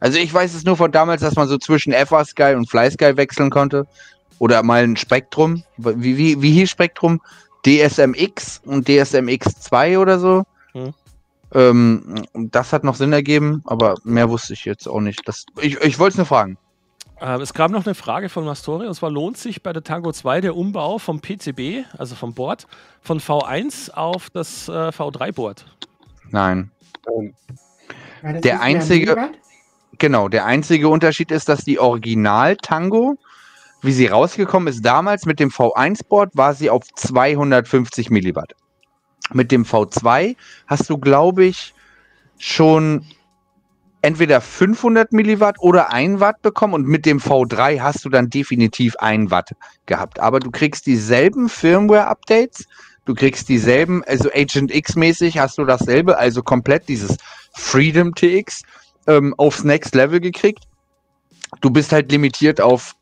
Also 0.00 0.18
ich 0.18 0.32
weiß 0.32 0.54
es 0.54 0.64
nur 0.64 0.76
von 0.76 0.92
damals, 0.92 1.22
dass 1.22 1.36
man 1.36 1.48
so 1.48 1.58
zwischen 1.58 1.92
FA 1.92 2.24
Sky 2.24 2.54
und 2.54 2.68
Fly 2.68 2.90
Sky 2.90 3.16
wechseln 3.16 3.50
konnte. 3.50 3.86
Oder 4.38 4.62
mal 4.62 4.82
ein 4.84 4.96
Spektrum. 4.96 5.62
Wie, 5.78 6.16
wie, 6.18 6.42
wie 6.42 6.52
hieß 6.52 6.70
Spektrum? 6.70 7.20
DSMX 7.64 8.60
und 8.64 8.86
DSMX2 8.88 9.98
oder 9.98 10.18
so. 10.18 10.44
Mhm. 10.74 10.94
Ähm, 11.54 12.24
das 12.34 12.72
hat 12.72 12.84
noch 12.84 12.94
Sinn 12.96 13.12
ergeben, 13.12 13.62
aber 13.66 13.94
mehr 14.04 14.28
wusste 14.28 14.52
ich 14.52 14.64
jetzt 14.64 14.86
auch 14.88 15.00
nicht. 15.00 15.20
Das, 15.26 15.46
ich 15.60 15.80
ich 15.80 15.98
wollte 15.98 16.12
es 16.12 16.16
nur 16.18 16.26
fragen. 16.26 16.58
Äh, 17.20 17.40
es 17.40 17.54
kam 17.54 17.72
noch 17.72 17.86
eine 17.86 17.94
Frage 17.94 18.28
von 18.28 18.44
Mastore 18.44 18.86
und 18.88 18.94
zwar 18.94 19.10
lohnt 19.10 19.38
sich 19.38 19.62
bei 19.62 19.72
der 19.72 19.82
Tango 19.82 20.12
2 20.12 20.42
der 20.42 20.56
Umbau 20.56 20.98
vom 20.98 21.20
PCB, 21.20 21.84
also 21.96 22.14
vom 22.14 22.34
Board, 22.34 22.66
von 23.00 23.20
V1 23.20 23.90
auf 23.92 24.28
das 24.30 24.68
äh, 24.68 24.72
V3-Board. 24.88 25.64
Nein. 26.30 26.70
Ähm, 27.16 27.34
Der 28.42 28.60
einzige- 28.60 29.14
Milliwatt? 29.14 29.30
Genau, 29.98 30.28
der 30.28 30.44
einzige 30.44 30.88
Unterschied 30.88 31.30
ist, 31.30 31.48
dass 31.48 31.64
die 31.64 31.78
Original-Tango, 31.78 33.16
wie 33.82 33.92
sie 33.92 34.06
rausgekommen 34.06 34.68
ist, 34.68 34.82
damals 34.84 35.26
mit 35.26 35.40
dem 35.40 35.50
V1-Board 35.50 36.36
war 36.36 36.54
sie 36.54 36.70
auf 36.70 36.82
250 36.94 38.10
Milliwatt. 38.10 38.54
Mit 39.32 39.52
dem 39.52 39.64
V2 39.64 40.36
hast 40.66 40.90
du, 40.90 40.98
glaube 40.98 41.44
ich, 41.44 41.74
schon 42.38 43.06
entweder 44.02 44.40
500 44.40 45.12
Milliwatt 45.12 45.56
oder 45.58 45.92
1 45.92 46.20
Watt 46.20 46.42
bekommen 46.42 46.74
und 46.74 46.86
mit 46.86 47.06
dem 47.06 47.18
V3 47.18 47.80
hast 47.80 48.04
du 48.04 48.08
dann 48.08 48.28
definitiv 48.28 48.96
1 48.96 49.30
Watt 49.30 49.52
gehabt. 49.86 50.20
Aber 50.20 50.40
du 50.40 50.50
kriegst 50.50 50.86
dieselben 50.86 51.48
Firmware-Updates, 51.48 52.66
du 53.04 53.14
kriegst 53.14 53.48
dieselben, 53.48 54.04
also 54.04 54.30
Agent 54.32 54.72
X-mäßig 54.72 55.38
hast 55.38 55.58
du 55.58 55.64
dasselbe, 55.64 56.18
also 56.18 56.42
komplett 56.42 56.88
dieses 56.88 57.16
Freedom 57.52 58.14
TX 58.14 58.62
ähm, 59.06 59.34
aufs 59.36 59.64
Next 59.64 59.94
Level 59.94 60.20
gekriegt. 60.20 60.64
Du 61.60 61.70
bist 61.70 61.92
halt 61.92 62.10
limitiert 62.10 62.60
auf 62.60 62.94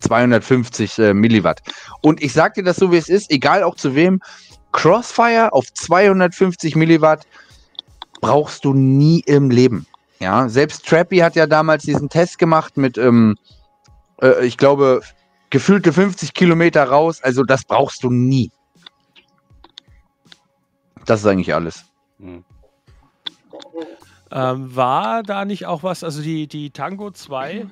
250 0.00 0.98
äh, 0.98 1.14
Milliwatt. 1.14 1.60
Und 2.02 2.22
ich 2.22 2.32
sag 2.32 2.54
dir 2.54 2.64
das 2.64 2.76
so, 2.76 2.92
wie 2.92 2.96
es 2.96 3.08
ist, 3.08 3.30
egal 3.30 3.62
auch 3.62 3.74
zu 3.74 3.94
wem, 3.94 4.20
Crossfire 4.72 5.52
auf 5.52 5.72
250 5.72 6.76
Milliwatt 6.76 7.26
brauchst 8.20 8.64
du 8.64 8.72
nie 8.72 9.20
im 9.26 9.50
Leben. 9.50 9.86
Ja, 10.20 10.48
selbst 10.48 10.86
Trappy 10.86 11.18
hat 11.18 11.34
ja 11.34 11.46
damals 11.46 11.84
diesen 11.84 12.08
Test 12.08 12.38
gemacht 12.38 12.76
mit, 12.76 12.98
ähm, 12.98 13.36
äh, 14.20 14.44
ich 14.44 14.58
glaube, 14.58 15.00
gefühlte 15.48 15.92
50 15.92 16.34
Kilometer 16.34 16.84
raus. 16.84 17.22
Also 17.22 17.42
das 17.42 17.64
brauchst 17.64 18.04
du 18.04 18.10
nie. 18.10 18.50
Das 21.06 21.20
ist 21.20 21.26
eigentlich 21.26 21.54
alles. 21.54 21.84
hm. 22.18 22.44
Ähm, 24.32 24.74
war 24.76 25.22
da 25.22 25.44
nicht 25.44 25.66
auch 25.66 25.82
was, 25.82 26.04
also 26.04 26.22
die, 26.22 26.46
die 26.46 26.70
Tango 26.70 27.10
2 27.10 27.66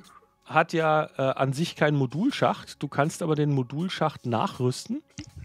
hat 0.45 0.73
ja 0.73 1.07
äh, 1.17 1.21
an 1.21 1.53
sich 1.53 1.75
keinen 1.75 1.95
Modulschacht, 1.97 2.81
du 2.81 2.87
kannst 2.87 3.21
aber 3.21 3.35
den 3.35 3.51
Modulschacht 3.51 4.25
nachrüsten. 4.25 5.01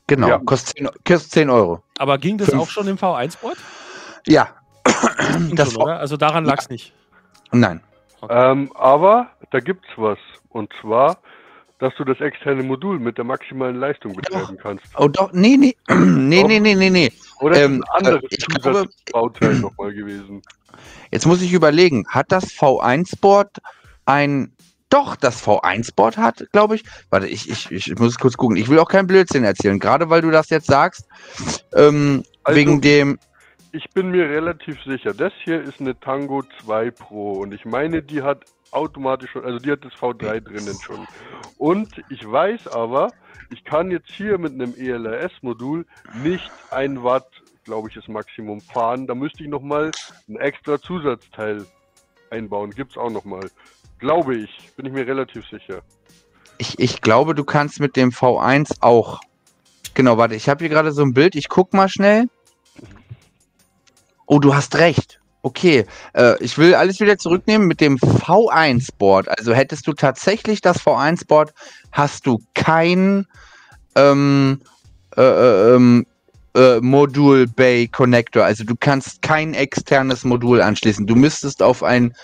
Genau, 0.07 0.29
Ja. 0.29 0.39
kostet, 0.39 0.77
10, 0.79 0.89
kostet 1.07 1.31
10 1.33 1.51
Euro. 1.51 1.83
Aber 1.99 2.19
ging 2.19 2.37
das 2.39 2.49
Fünf. 2.51 2.63
auch 2.63 2.69
schon 2.71 2.89
im 2.89 2.97
V1-Board? 2.97 3.57
Ja. 4.27 4.49
Das 5.55 5.73
schon, 5.73 5.83
oder? 5.83 5.99
Also 5.99 6.17
daran 6.17 6.45
lag 6.45 6.59
es 6.59 6.69
nicht. 6.69 6.93
Nein. 7.53 7.81
Ähm, 8.29 8.71
aber 8.75 9.29
da 9.51 9.61
gibt's 9.61 9.89
was. 9.97 10.19
Und 10.49 10.73
zwar, 10.81 11.19
dass 11.79 11.95
du 11.97 12.05
das 12.05 12.21
externe 12.21 12.63
Modul 12.63 12.99
mit 12.99 13.17
der 13.19 13.25
maximalen 13.25 13.77
Leistung 13.77 14.15
betreiben 14.15 14.57
kannst. 14.61 14.85
Oh 14.99 15.09
doch, 15.09 15.33
nee, 15.33 15.57
nee, 15.59 15.77
nee, 15.95 16.43
nee, 16.45 16.61
nee, 16.61 16.75
nee, 16.75 16.91
nee. 16.91 17.13
Oder 17.45 17.57
Ähm, 17.63 17.83
ist 17.83 17.91
ein 17.91 17.97
anderes 18.07 18.23
äh, 18.23 18.27
ich 18.31 18.47
glaube- 18.47 18.63
Zusatzbauteil 18.89 19.55
nochmal 19.57 19.93
gewesen? 19.93 20.43
Jetzt 21.11 21.27
muss 21.27 21.43
ich 21.43 21.53
überlegen, 21.53 22.05
hat 22.09 22.33
das 22.33 22.47
V1-Board 22.53 23.59
ein. 24.07 24.53
Doch, 24.91 25.17
das 25.17 25.45
V1-Board 25.45 26.17
hat, 26.19 26.47
glaube 26.53 26.77
ich. 26.77 26.85
Warte, 27.11 27.27
ich, 27.27 27.51
ich, 27.51 27.71
ich 27.71 27.99
muss 27.99 28.17
kurz 28.19 28.37
gucken. 28.37 28.57
Ich 28.57 28.69
will 28.69 28.79
auch 28.79 28.89
keinen 28.89 29.07
Blödsinn 29.09 29.43
erzählen, 29.45 29.79
gerade 29.79 30.09
weil 30.11 30.23
du 30.23 30.31
das 30.31 30.51
jetzt 30.51 30.67
sagst. 30.67 31.07
Ähm, 31.75 32.23
Also- 32.45 32.57
wegen 32.59 32.81
dem. 32.81 33.19
Ich 33.73 33.91
bin 33.93 34.11
mir 34.13 34.29
relativ 34.29 34.77
sicher, 34.85 35.13
das 35.13 35.33
hier 35.43 35.61
ist 35.61 35.81
eine 35.81 35.99
Tango 35.99 36.45
2 36.65 36.93
Pro 36.93 37.33
und 37.33 37.53
ich 37.53 37.65
meine, 37.65 38.03
die 38.03 38.23
hat 38.23 38.45
automatisch 38.75 39.31
schon, 39.31 39.45
also 39.45 39.59
die 39.59 39.71
hat 39.71 39.85
das 39.85 39.93
V3 39.93 40.41
drinnen 40.41 40.77
schon. 40.81 41.07
Und 41.59 42.03
ich 42.11 42.31
weiß 42.31 42.69
aber, 42.69 43.13
ich 43.51 43.65
kann 43.65 43.91
jetzt 43.91 44.11
hier 44.11 44.39
mit 44.39 44.53
einem 44.53 44.75
ELRS-Modul 44.77 45.87
nicht 46.23 46.51
ein 46.71 47.03
Watt, 47.03 47.29
glaube 47.65 47.89
ich, 47.89 47.95
das 47.95 48.09
Maximum 48.09 48.61
fahren. 48.61 49.07
Da 49.07 49.15
müsste 49.15 49.43
ich 49.45 49.49
nochmal 49.49 49.91
ein 50.29 50.37
extra 50.37 50.81
Zusatzteil 50.81 51.65
einbauen. 52.31 52.71
Gibt's 52.71 52.97
auch 52.97 53.11
nochmal. 53.11 53.51
Glaube 53.99 54.37
ich, 54.37 54.73
bin 54.77 54.87
ich 54.87 54.93
mir 54.93 55.07
relativ 55.07 55.49
sicher. 55.49 55.83
Ich, 56.59 56.79
ich 56.79 57.01
glaube, 57.01 57.35
du 57.35 57.45
kannst 57.45 57.81
mit 57.81 57.97
dem 57.97 58.11
V1 58.11 58.79
auch. 58.81 59.21
Genau, 59.95 60.19
warte, 60.19 60.35
ich 60.35 60.49
habe 60.49 60.61
hier 60.61 60.69
gerade 60.69 60.93
so 60.93 61.03
ein 61.03 61.15
Bild. 61.15 61.37
Ich 61.37 61.49
guck 61.49 61.73
mal 61.73 61.89
schnell. 61.89 62.27
Oh, 64.27 64.39
du 64.39 64.55
hast 64.55 64.77
recht. 64.77 65.21
Okay, 65.45 65.85
äh, 66.15 66.43
ich 66.43 66.57
will 66.57 66.75
alles 66.75 67.01
wieder 67.01 67.19
zurücknehmen 67.19 67.69
mit 67.69 67.83
dem 67.83 67.99
V1-Board. 67.99 69.29
Also 69.29 69.53
hättest 69.53 69.87
du 69.87 69.93
tatsächlich 69.93 70.63
das 70.63 70.79
V1-Board, 70.79 71.53
hast 71.93 72.27
du 72.27 72.41
kein 72.55 73.27
ähm, 73.95 74.63
äh, 75.19 75.21
äh, 75.21 75.75
ähm, 75.75 76.07
äh, 76.55 76.81
Modul 76.81 77.47
Bay 77.47 77.87
Connector. 77.89 78.43
Also 78.43 78.65
du 78.65 78.75
kannst 78.75 79.21
kein 79.21 79.53
externes 79.53 80.25
Modul 80.25 80.63
anschließen. 80.63 81.07
Du 81.07 81.15
müsstest 81.15 81.63
auf 81.63 81.83
ein 81.83 82.15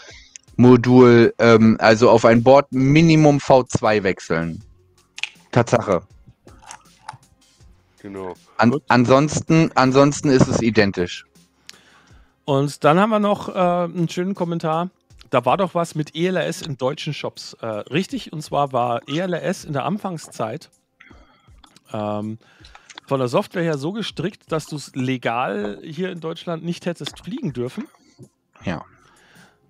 Modul, 0.57 1.35
ähm, 1.39 1.77
also 1.79 2.09
auf 2.09 2.25
ein 2.25 2.43
Board 2.43 2.73
Minimum 2.73 3.37
V2 3.37 4.03
wechseln. 4.03 4.65
Tatsache. 5.53 6.01
Genau. 8.01 8.33
An, 8.57 8.75
ansonsten, 8.89 9.71
ansonsten 9.75 10.31
ist 10.31 10.49
es 10.49 10.63
identisch. 10.63 11.27
Und 12.51 12.83
dann 12.83 12.99
haben 12.99 13.11
wir 13.11 13.21
noch 13.21 13.49
äh, 13.49 13.53
einen 13.53 14.09
schönen 14.09 14.35
Kommentar. 14.35 14.91
da 15.31 15.45
war 15.45 15.57
doch 15.57 15.77
was 15.77 15.95
mit 15.95 16.17
ELRS 16.17 16.63
in 16.63 16.77
deutschen 16.77 17.15
Shops. 17.15 17.55
Äh, 17.61 17.67
richtig, 17.67 18.33
und 18.33 18.43
zwar 18.43 18.73
war 18.73 19.09
ELRS 19.09 19.65
in 19.65 19.73
der 19.73 19.85
Anfangszeit 19.85 20.69
ähm, 21.93 22.39
von 23.07 23.21
der 23.21 23.29
Software 23.29 23.63
her 23.63 23.79
so 23.79 23.93
gestrickt, 23.93 24.51
dass 24.51 24.67
du 24.67 24.75
es 24.75 24.97
legal 24.97 25.79
hier 25.85 26.11
in 26.11 26.19
Deutschland 26.19 26.65
nicht 26.65 26.87
hättest 26.87 27.21
fliegen 27.21 27.53
dürfen. 27.53 27.87
Ja. 28.65 28.85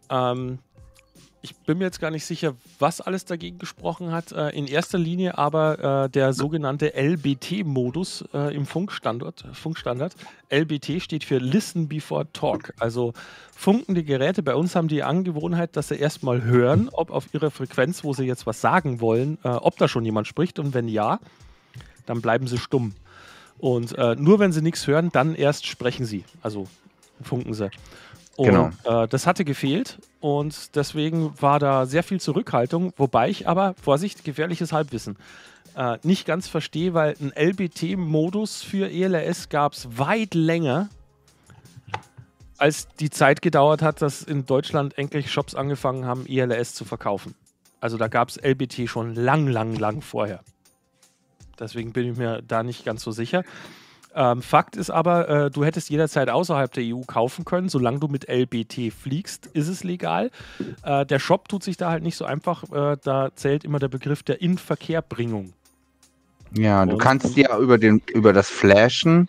Ähm, 0.08 0.60
ich 1.42 1.56
bin 1.56 1.78
mir 1.78 1.84
jetzt 1.84 2.00
gar 2.00 2.10
nicht 2.10 2.26
sicher, 2.26 2.54
was 2.78 3.00
alles 3.00 3.24
dagegen 3.24 3.58
gesprochen 3.58 4.12
hat. 4.12 4.32
Äh, 4.32 4.50
in 4.50 4.66
erster 4.66 4.98
Linie 4.98 5.38
aber 5.38 6.04
äh, 6.04 6.10
der 6.10 6.32
sogenannte 6.34 6.92
LBT-Modus 6.94 8.24
äh, 8.34 8.54
im 8.54 8.66
Funkstandard, 8.66 9.44
Funkstandard. 9.52 10.14
LBT 10.50 11.00
steht 11.00 11.24
für 11.24 11.38
Listen 11.38 11.88
Before 11.88 12.30
Talk. 12.32 12.74
Also 12.78 13.14
funkende 13.56 14.04
Geräte 14.04 14.42
bei 14.42 14.54
uns 14.54 14.76
haben 14.76 14.88
die 14.88 15.02
Angewohnheit, 15.02 15.76
dass 15.76 15.88
sie 15.88 15.96
erstmal 15.96 16.42
hören, 16.42 16.90
ob 16.92 17.10
auf 17.10 17.32
ihrer 17.32 17.50
Frequenz, 17.50 18.04
wo 18.04 18.12
sie 18.12 18.24
jetzt 18.24 18.46
was 18.46 18.60
sagen 18.60 19.00
wollen, 19.00 19.38
ob 19.42 19.76
da 19.78 19.86
schon 19.86 20.04
jemand 20.04 20.26
spricht. 20.26 20.58
Und 20.58 20.74
wenn 20.74 20.88
ja, 20.88 21.20
dann 22.04 22.20
bleiben 22.20 22.48
sie 22.48 22.58
stumm. 22.58 22.94
Und 23.58 23.96
nur 24.18 24.40
wenn 24.40 24.50
sie 24.50 24.62
nichts 24.62 24.86
hören, 24.86 25.10
dann 25.12 25.34
erst 25.36 25.66
sprechen 25.66 26.04
sie. 26.04 26.24
Also 26.42 26.66
funken 27.22 27.54
sie. 27.54 27.70
Und, 28.40 28.46
Genau. 28.46 28.70
Äh, 29.02 29.06
das 29.06 29.26
hatte 29.26 29.44
gefehlt 29.44 29.98
und 30.20 30.74
deswegen 30.74 31.38
war 31.42 31.58
da 31.58 31.84
sehr 31.84 32.02
viel 32.02 32.22
Zurückhaltung, 32.22 32.94
wobei 32.96 33.28
ich 33.28 33.46
aber, 33.46 33.74
Vorsicht, 33.74 34.24
gefährliches 34.24 34.72
Halbwissen, 34.72 35.18
äh, 35.76 35.98
nicht 36.04 36.24
ganz 36.24 36.48
verstehe, 36.48 36.94
weil 36.94 37.16
ein 37.20 37.34
LBT-Modus 37.36 38.62
für 38.62 38.90
ELRS 38.90 39.50
gab 39.50 39.74
es 39.74 39.98
weit 39.98 40.32
länger, 40.32 40.88
als 42.56 42.88
die 42.98 43.10
Zeit 43.10 43.42
gedauert 43.42 43.82
hat, 43.82 44.00
dass 44.00 44.22
in 44.22 44.46
Deutschland 44.46 44.96
endlich 44.96 45.30
Shops 45.30 45.54
angefangen 45.54 46.06
haben, 46.06 46.24
ELRS 46.24 46.72
zu 46.72 46.86
verkaufen. 46.86 47.34
Also 47.78 47.98
da 47.98 48.08
gab 48.08 48.30
es 48.30 48.38
LBT 48.38 48.88
schon 48.88 49.14
lang, 49.14 49.48
lang, 49.48 49.76
lang 49.76 50.00
vorher. 50.00 50.40
Deswegen 51.58 51.92
bin 51.92 52.10
ich 52.12 52.16
mir 52.16 52.40
da 52.40 52.62
nicht 52.62 52.86
ganz 52.86 53.02
so 53.02 53.10
sicher. 53.10 53.44
Ähm, 54.14 54.42
Fakt 54.42 54.76
ist 54.76 54.90
aber, 54.90 55.28
äh, 55.28 55.50
du 55.50 55.64
hättest 55.64 55.88
jederzeit 55.90 56.28
außerhalb 56.30 56.72
der 56.72 56.84
EU 56.84 57.02
kaufen 57.06 57.44
können. 57.44 57.68
Solange 57.68 58.00
du 58.00 58.08
mit 58.08 58.28
LBT 58.28 58.90
fliegst, 58.92 59.46
ist 59.46 59.68
es 59.68 59.84
legal. 59.84 60.30
Äh, 60.82 61.06
der 61.06 61.18
Shop 61.18 61.48
tut 61.48 61.62
sich 61.62 61.76
da 61.76 61.90
halt 61.90 62.02
nicht 62.02 62.16
so 62.16 62.24
einfach. 62.24 62.64
Äh, 62.72 62.96
da 63.02 63.30
zählt 63.34 63.64
immer 63.64 63.78
der 63.78 63.88
Begriff 63.88 64.22
der 64.22 64.40
Inverkehrbringung. 64.42 65.52
Ja, 66.56 66.84
du 66.84 66.94
Und- 66.94 66.98
kannst 66.98 67.36
ja 67.36 67.56
über, 67.58 67.78
den, 67.78 68.02
über 68.12 68.32
das 68.32 68.48
Flashen, 68.50 69.28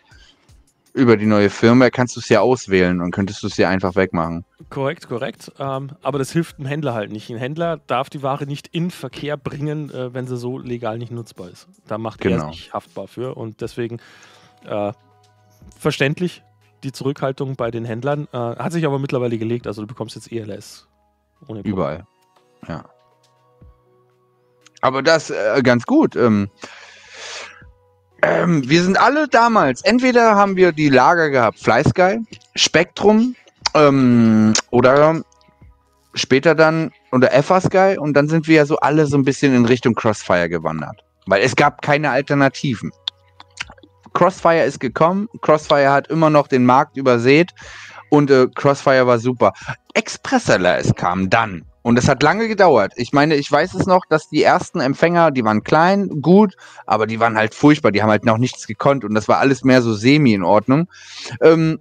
über 0.93 1.15
die 1.15 1.27
neue 1.27 1.49
Firma, 1.51 1.89
kannst 1.89 2.15
du 2.15 2.19
es 2.19 2.27
ja 2.29 2.41
auswählen 2.41 2.99
und 3.01 3.11
könntest 3.11 3.43
du 3.43 3.47
es 3.47 3.55
ja 3.57 3.69
einfach 3.69 3.95
wegmachen. 3.95 4.43
Korrekt, 4.69 5.07
korrekt. 5.07 5.51
Ähm, 5.59 5.91
aber 6.01 6.17
das 6.19 6.31
hilft 6.31 6.57
einem 6.57 6.67
Händler 6.67 6.93
halt 6.95 7.11
nicht. 7.11 7.29
Ein 7.29 7.37
Händler 7.37 7.79
darf 7.87 8.09
die 8.09 8.23
Ware 8.23 8.45
nicht 8.47 8.67
in 8.71 8.89
Verkehr 8.91 9.37
bringen, 9.37 9.89
äh, 9.91 10.13
wenn 10.13 10.25
sie 10.27 10.35
so 10.35 10.57
legal 10.57 10.97
nicht 10.97 11.11
nutzbar 11.11 11.49
ist. 11.49 11.67
Da 11.87 11.97
macht 11.97 12.25
er 12.25 12.31
Genau. 12.31 12.51
sich 12.51 12.73
haftbar 12.73 13.07
für. 13.07 13.37
Und 13.37 13.61
deswegen 13.61 13.99
äh, 14.65 14.93
verständlich 15.77 16.43
die 16.83 16.91
Zurückhaltung 16.91 17.55
bei 17.55 17.71
den 17.71 17.85
Händlern. 17.85 18.27
Äh, 18.31 18.38
hat 18.38 18.71
sich 18.71 18.85
aber 18.85 18.99
mittlerweile 18.99 19.38
gelegt. 19.38 19.67
Also 19.67 19.81
du 19.81 19.88
bekommst 19.88 20.15
jetzt 20.15 20.31
ELS. 20.31 20.88
Ohne. 21.47 21.61
Überall. 21.61 22.05
Ja. 22.67 22.85
Aber 24.81 25.03
das 25.03 25.29
äh, 25.29 25.61
ganz 25.63 25.85
gut. 25.85 26.15
Ähm, 26.15 26.49
ähm, 28.23 28.67
wir 28.69 28.83
sind 28.83 28.99
alle 28.99 29.27
damals, 29.27 29.81
entweder 29.81 30.35
haben 30.35 30.55
wir 30.55 30.71
die 30.71 30.89
Lager 30.89 31.29
gehabt, 31.29 31.59
FlySky, 31.59 32.19
Spektrum 32.55 33.35
ähm, 33.73 34.53
oder 34.69 35.21
später 36.13 36.53
dann 36.53 36.91
oder 37.11 37.31
FA-Sky 37.31 37.97
und 37.99 38.13
dann 38.13 38.27
sind 38.27 38.47
wir 38.47 38.57
ja 38.57 38.65
so 38.65 38.77
alle 38.77 39.07
so 39.07 39.17
ein 39.17 39.23
bisschen 39.23 39.55
in 39.55 39.65
Richtung 39.65 39.95
Crossfire 39.95 40.49
gewandert. 40.49 41.03
Weil 41.25 41.41
es 41.41 41.55
gab 41.55 41.81
keine 41.81 42.09
Alternativen. 42.11 42.91
Crossfire 44.13 44.63
ist 44.63 44.79
gekommen, 44.79 45.27
Crossfire 45.41 45.91
hat 45.91 46.07
immer 46.07 46.29
noch 46.29 46.47
den 46.47 46.65
Markt 46.65 46.97
übersät 46.97 47.51
und 48.09 48.29
äh, 48.29 48.47
Crossfire 48.53 49.07
war 49.07 49.19
super. 49.19 49.53
Expresseller 49.93 50.77
es 50.77 50.93
kam 50.95 51.29
dann. 51.29 51.65
Und 51.83 51.97
es 51.97 52.07
hat 52.07 52.21
lange 52.21 52.47
gedauert. 52.47 52.93
Ich 52.95 53.11
meine, 53.11 53.35
ich 53.35 53.51
weiß 53.51 53.73
es 53.73 53.88
noch, 53.88 54.05
dass 54.07 54.29
die 54.29 54.43
ersten 54.43 54.79
Empfänger, 54.81 55.31
die 55.31 55.43
waren 55.43 55.63
klein, 55.63 56.21
gut, 56.21 56.55
aber 56.85 57.07
die 57.07 57.19
waren 57.19 57.38
halt 57.38 57.55
furchtbar. 57.55 57.91
Die 57.91 58.03
haben 58.03 58.11
halt 58.11 58.23
noch 58.23 58.38
nichts 58.38 58.67
gekonnt 58.67 59.03
und 59.03 59.15
das 59.15 59.27
war 59.27 59.39
alles 59.39 59.63
mehr 59.63 59.81
so 59.81 59.93
semi 59.93 60.33
in 60.33 60.43
Ordnung. 60.43 60.88
Ähm, 61.41 61.79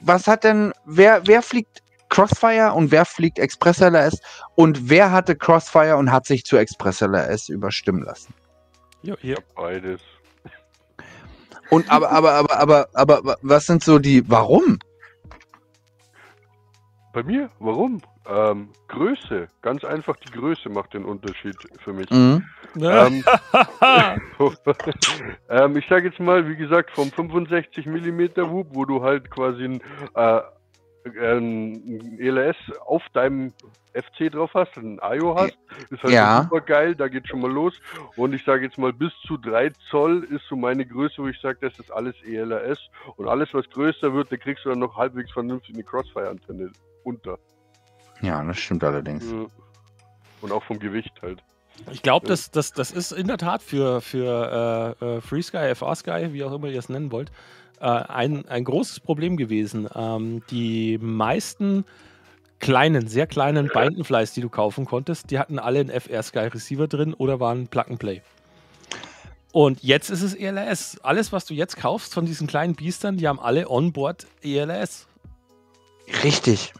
was 0.00 0.26
hat 0.26 0.44
denn, 0.44 0.72
wer, 0.86 1.26
wer 1.26 1.42
fliegt 1.42 1.82
Crossfire 2.08 2.72
und 2.72 2.90
wer 2.90 3.04
fliegt 3.04 3.38
Express 3.38 3.80
LRS 3.80 4.20
und 4.54 4.88
wer 4.88 5.10
hatte 5.10 5.36
Crossfire 5.36 5.96
und 5.96 6.10
hat 6.10 6.26
sich 6.26 6.44
zu 6.44 6.56
Express 6.56 7.00
LRS 7.02 7.48
überstimmen 7.48 8.02
lassen? 8.02 8.32
Ja, 9.02 9.16
hier. 9.20 9.38
Beides. 9.54 10.00
Und 11.70 11.90
aber, 11.90 12.10
aber, 12.10 12.32
aber, 12.34 12.58
aber, 12.58 12.88
aber, 12.92 13.18
aber 13.18 13.36
was 13.42 13.66
sind 13.66 13.82
so 13.82 13.98
die, 13.98 14.28
warum? 14.28 14.78
Bei 17.12 17.22
mir? 17.22 17.48
Warum? 17.60 18.02
Ähm, 18.26 18.70
Größe. 18.88 19.48
Ganz 19.62 19.84
einfach 19.84 20.16
die 20.16 20.32
Größe 20.32 20.68
macht 20.68 20.94
den 20.94 21.04
Unterschied 21.04 21.56
für 21.82 21.92
mich. 21.92 22.10
Mhm. 22.10 22.44
Ähm, 22.80 23.24
ähm, 25.48 25.76
ich 25.76 25.86
sage 25.88 26.08
jetzt 26.08 26.18
mal, 26.20 26.48
wie 26.48 26.56
gesagt, 26.56 26.90
vom 26.90 27.10
65 27.10 27.86
mm 27.86 28.22
Hub, 28.50 28.68
wo 28.70 28.84
du 28.84 29.02
halt 29.02 29.30
quasi 29.30 29.64
ein, 29.64 29.80
äh, 30.14 30.40
ein 31.04 32.18
ELS 32.18 32.56
auf 32.86 33.02
deinem 33.12 33.52
FC 33.92 34.30
drauf 34.32 34.50
hast, 34.54 34.76
ein 34.76 34.98
IO 35.02 35.36
hast, 35.38 35.56
ist 35.90 36.02
halt 36.02 36.12
Ja. 36.12 36.42
super 36.42 36.60
geil, 36.60 36.96
da 36.96 37.06
geht 37.08 37.28
schon 37.28 37.40
mal 37.40 37.50
los. 37.50 37.74
Und 38.16 38.32
ich 38.32 38.44
sage 38.44 38.64
jetzt 38.64 38.76
mal, 38.76 38.92
bis 38.92 39.12
zu 39.26 39.36
3 39.36 39.70
Zoll 39.90 40.24
ist 40.24 40.42
so 40.48 40.56
meine 40.56 40.84
Größe, 40.84 41.22
wo 41.22 41.28
ich 41.28 41.40
sage, 41.40 41.58
das 41.60 41.78
ist 41.78 41.92
alles 41.92 42.16
ELRS. 42.24 42.78
Und 43.16 43.28
alles, 43.28 43.52
was 43.52 43.68
größer 43.70 44.12
wird, 44.12 44.32
da 44.32 44.36
kriegst 44.36 44.64
du 44.64 44.70
dann 44.70 44.80
noch 44.80 44.96
halbwegs 44.96 45.30
vernünftig 45.30 45.74
eine 45.74 45.84
Crossfire-Antenne 45.84 46.72
unter. 47.04 47.38
Ja, 48.20 48.42
das 48.42 48.58
stimmt 48.58 48.82
allerdings. 48.82 49.32
Und 50.40 50.52
auch 50.52 50.64
vom 50.64 50.78
Gewicht 50.78 51.12
halt. 51.22 51.42
Ich 51.92 52.02
glaube, 52.02 52.26
das, 52.26 52.50
das, 52.50 52.72
das 52.72 52.90
ist 52.90 53.12
in 53.12 53.26
der 53.26 53.38
Tat 53.38 53.62
für, 53.62 54.00
für 54.00 54.96
äh, 55.00 55.04
äh, 55.04 55.20
FreeSky, 55.20 55.74
FR-Sky, 55.74 56.32
wie 56.32 56.44
auch 56.44 56.52
immer 56.52 56.68
ihr 56.68 56.78
es 56.78 56.88
nennen 56.88 57.12
wollt, 57.12 57.30
äh, 57.80 57.86
ein, 57.86 58.48
ein 58.48 58.64
großes 58.64 59.00
Problem 59.00 59.36
gewesen. 59.36 59.88
Ähm, 59.94 60.42
die 60.50 60.98
meisten 60.98 61.84
kleinen, 62.60 63.08
sehr 63.08 63.26
kleinen 63.26 63.68
Bindenflies, 63.68 64.32
die 64.32 64.40
du 64.40 64.48
kaufen 64.48 64.86
konntest, 64.86 65.30
die 65.30 65.38
hatten 65.38 65.58
alle 65.58 65.80
einen 65.80 65.90
FR-Sky-Receiver 65.90 66.88
drin 66.88 67.12
oder 67.12 67.40
waren 67.40 67.68
Plug-and-Play. 67.68 68.22
Und 69.52 69.82
jetzt 69.84 70.10
ist 70.10 70.22
es 70.22 70.34
ELS. 70.34 70.98
Alles, 71.02 71.32
was 71.32 71.44
du 71.44 71.54
jetzt 71.54 71.76
kaufst 71.76 72.12
von 72.12 72.26
diesen 72.26 72.46
kleinen 72.46 72.74
Biestern, 72.74 73.18
die 73.18 73.28
haben 73.28 73.38
alle 73.38 73.70
onboard 73.70 74.26
ELS. 74.42 75.06
Richtig. 76.24 76.72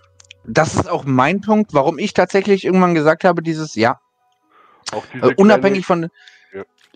Das 0.46 0.74
ist 0.74 0.90
auch 0.90 1.04
mein 1.04 1.40
Punkt, 1.40 1.72
warum 1.72 1.98
ich 1.98 2.14
tatsächlich 2.14 2.64
irgendwann 2.64 2.94
gesagt 2.94 3.24
habe, 3.24 3.42
dieses, 3.42 3.74
ja, 3.74 4.00
äh, 5.20 5.34
unabhängig 5.36 5.86
von, 5.86 6.00
kleine, 6.00 6.10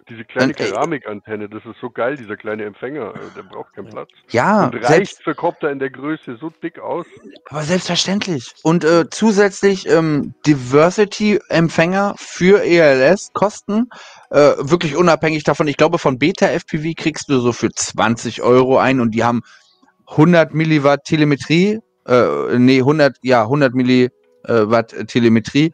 diese 0.08 0.24
kleine 0.24 0.52
äh, 0.52 0.54
Keramikantenne, 0.54 1.48
das 1.48 1.64
ist 1.64 1.76
so 1.80 1.90
geil, 1.90 2.16
dieser 2.16 2.36
kleine 2.36 2.64
Empfänger, 2.64 3.14
äh, 3.14 3.18
der 3.36 3.42
braucht 3.42 3.74
keinen 3.74 3.90
Platz. 3.90 4.08
ja, 4.30 4.64
Und 4.64 4.74
reicht 4.76 4.86
selbst, 4.86 5.22
für 5.22 5.34
Copter 5.34 5.70
in 5.70 5.78
der 5.78 5.90
Größe 5.90 6.38
so 6.40 6.50
dick 6.62 6.78
aus. 6.78 7.06
aber 7.50 7.62
selbstverständlich. 7.62 8.54
Und 8.62 8.84
äh, 8.84 9.08
zusätzlich 9.10 9.88
ähm, 9.88 10.34
Diversity-Empfänger 10.46 12.14
für 12.16 12.62
ELS 12.62 13.32
kosten, 13.32 13.88
äh, 14.30 14.54
wirklich 14.58 14.96
unabhängig 14.96 15.44
davon, 15.44 15.68
ich 15.68 15.76
glaube, 15.76 15.98
von 15.98 16.18
Beta-FPV 16.18 16.94
kriegst 16.96 17.28
du 17.28 17.40
so 17.40 17.52
für 17.52 17.70
20 17.70 18.42
Euro 18.42 18.78
ein 18.78 19.00
und 19.00 19.12
die 19.12 19.24
haben 19.24 19.42
100 20.06 20.54
Milliwatt 20.54 21.04
Telemetrie, 21.04 21.80
äh, 22.06 22.58
nee, 22.58 22.78
100, 22.78 23.16
ja, 23.22 23.42
100 23.42 23.74
Milliwatt 23.74 24.94
Telemetrie. 25.06 25.72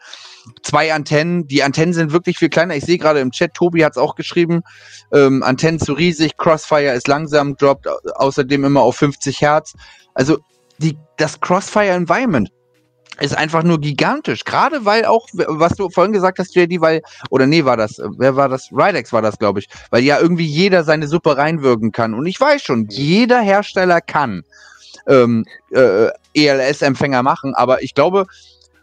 Zwei 0.62 0.92
Antennen, 0.92 1.46
die 1.48 1.62
Antennen 1.62 1.94
sind 1.94 2.12
wirklich 2.12 2.38
viel 2.38 2.50
kleiner. 2.50 2.76
Ich 2.76 2.84
sehe 2.84 2.98
gerade 2.98 3.20
im 3.20 3.30
Chat, 3.30 3.54
Tobi 3.54 3.84
hat 3.84 3.92
es 3.92 3.98
auch 3.98 4.14
geschrieben, 4.14 4.62
ähm, 5.12 5.42
Antennen 5.42 5.78
zu 5.80 5.92
riesig, 5.94 6.36
Crossfire 6.36 6.92
ist 6.92 7.08
langsam, 7.08 7.56
droppt 7.56 7.88
au- 7.88 7.98
außerdem 8.16 8.64
immer 8.64 8.82
auf 8.82 8.96
50 8.96 9.40
Hertz. 9.40 9.72
Also 10.14 10.38
die, 10.78 10.96
das 11.16 11.40
Crossfire 11.40 11.88
Environment 11.90 12.50
ist 13.20 13.36
einfach 13.36 13.62
nur 13.62 13.80
gigantisch. 13.80 14.44
Gerade 14.44 14.84
weil 14.84 15.04
auch, 15.04 15.26
was 15.32 15.76
du 15.76 15.88
vorhin 15.88 16.12
gesagt 16.12 16.38
hast, 16.38 16.54
JD, 16.54 16.80
weil, 16.80 17.00
oder 17.30 17.46
nee, 17.46 17.64
war 17.64 17.76
das, 17.76 18.02
wer 18.18 18.34
war 18.36 18.48
das? 18.48 18.70
Ridex 18.72 19.12
war 19.12 19.22
das, 19.22 19.38
glaube 19.38 19.60
ich, 19.60 19.68
weil 19.90 20.02
ja 20.02 20.18
irgendwie 20.18 20.46
jeder 20.46 20.82
seine 20.84 21.06
Suppe 21.06 21.36
reinwirken 21.36 21.92
kann. 21.92 22.12
Und 22.12 22.26
ich 22.26 22.40
weiß 22.40 22.62
schon, 22.62 22.88
jeder 22.90 23.40
Hersteller 23.40 24.00
kann 24.00 24.42
ähm, 25.06 25.44
äh, 25.70 26.08
ELS-Empfänger 26.34 27.22
machen, 27.22 27.54
aber 27.54 27.82
ich 27.82 27.94
glaube, 27.94 28.26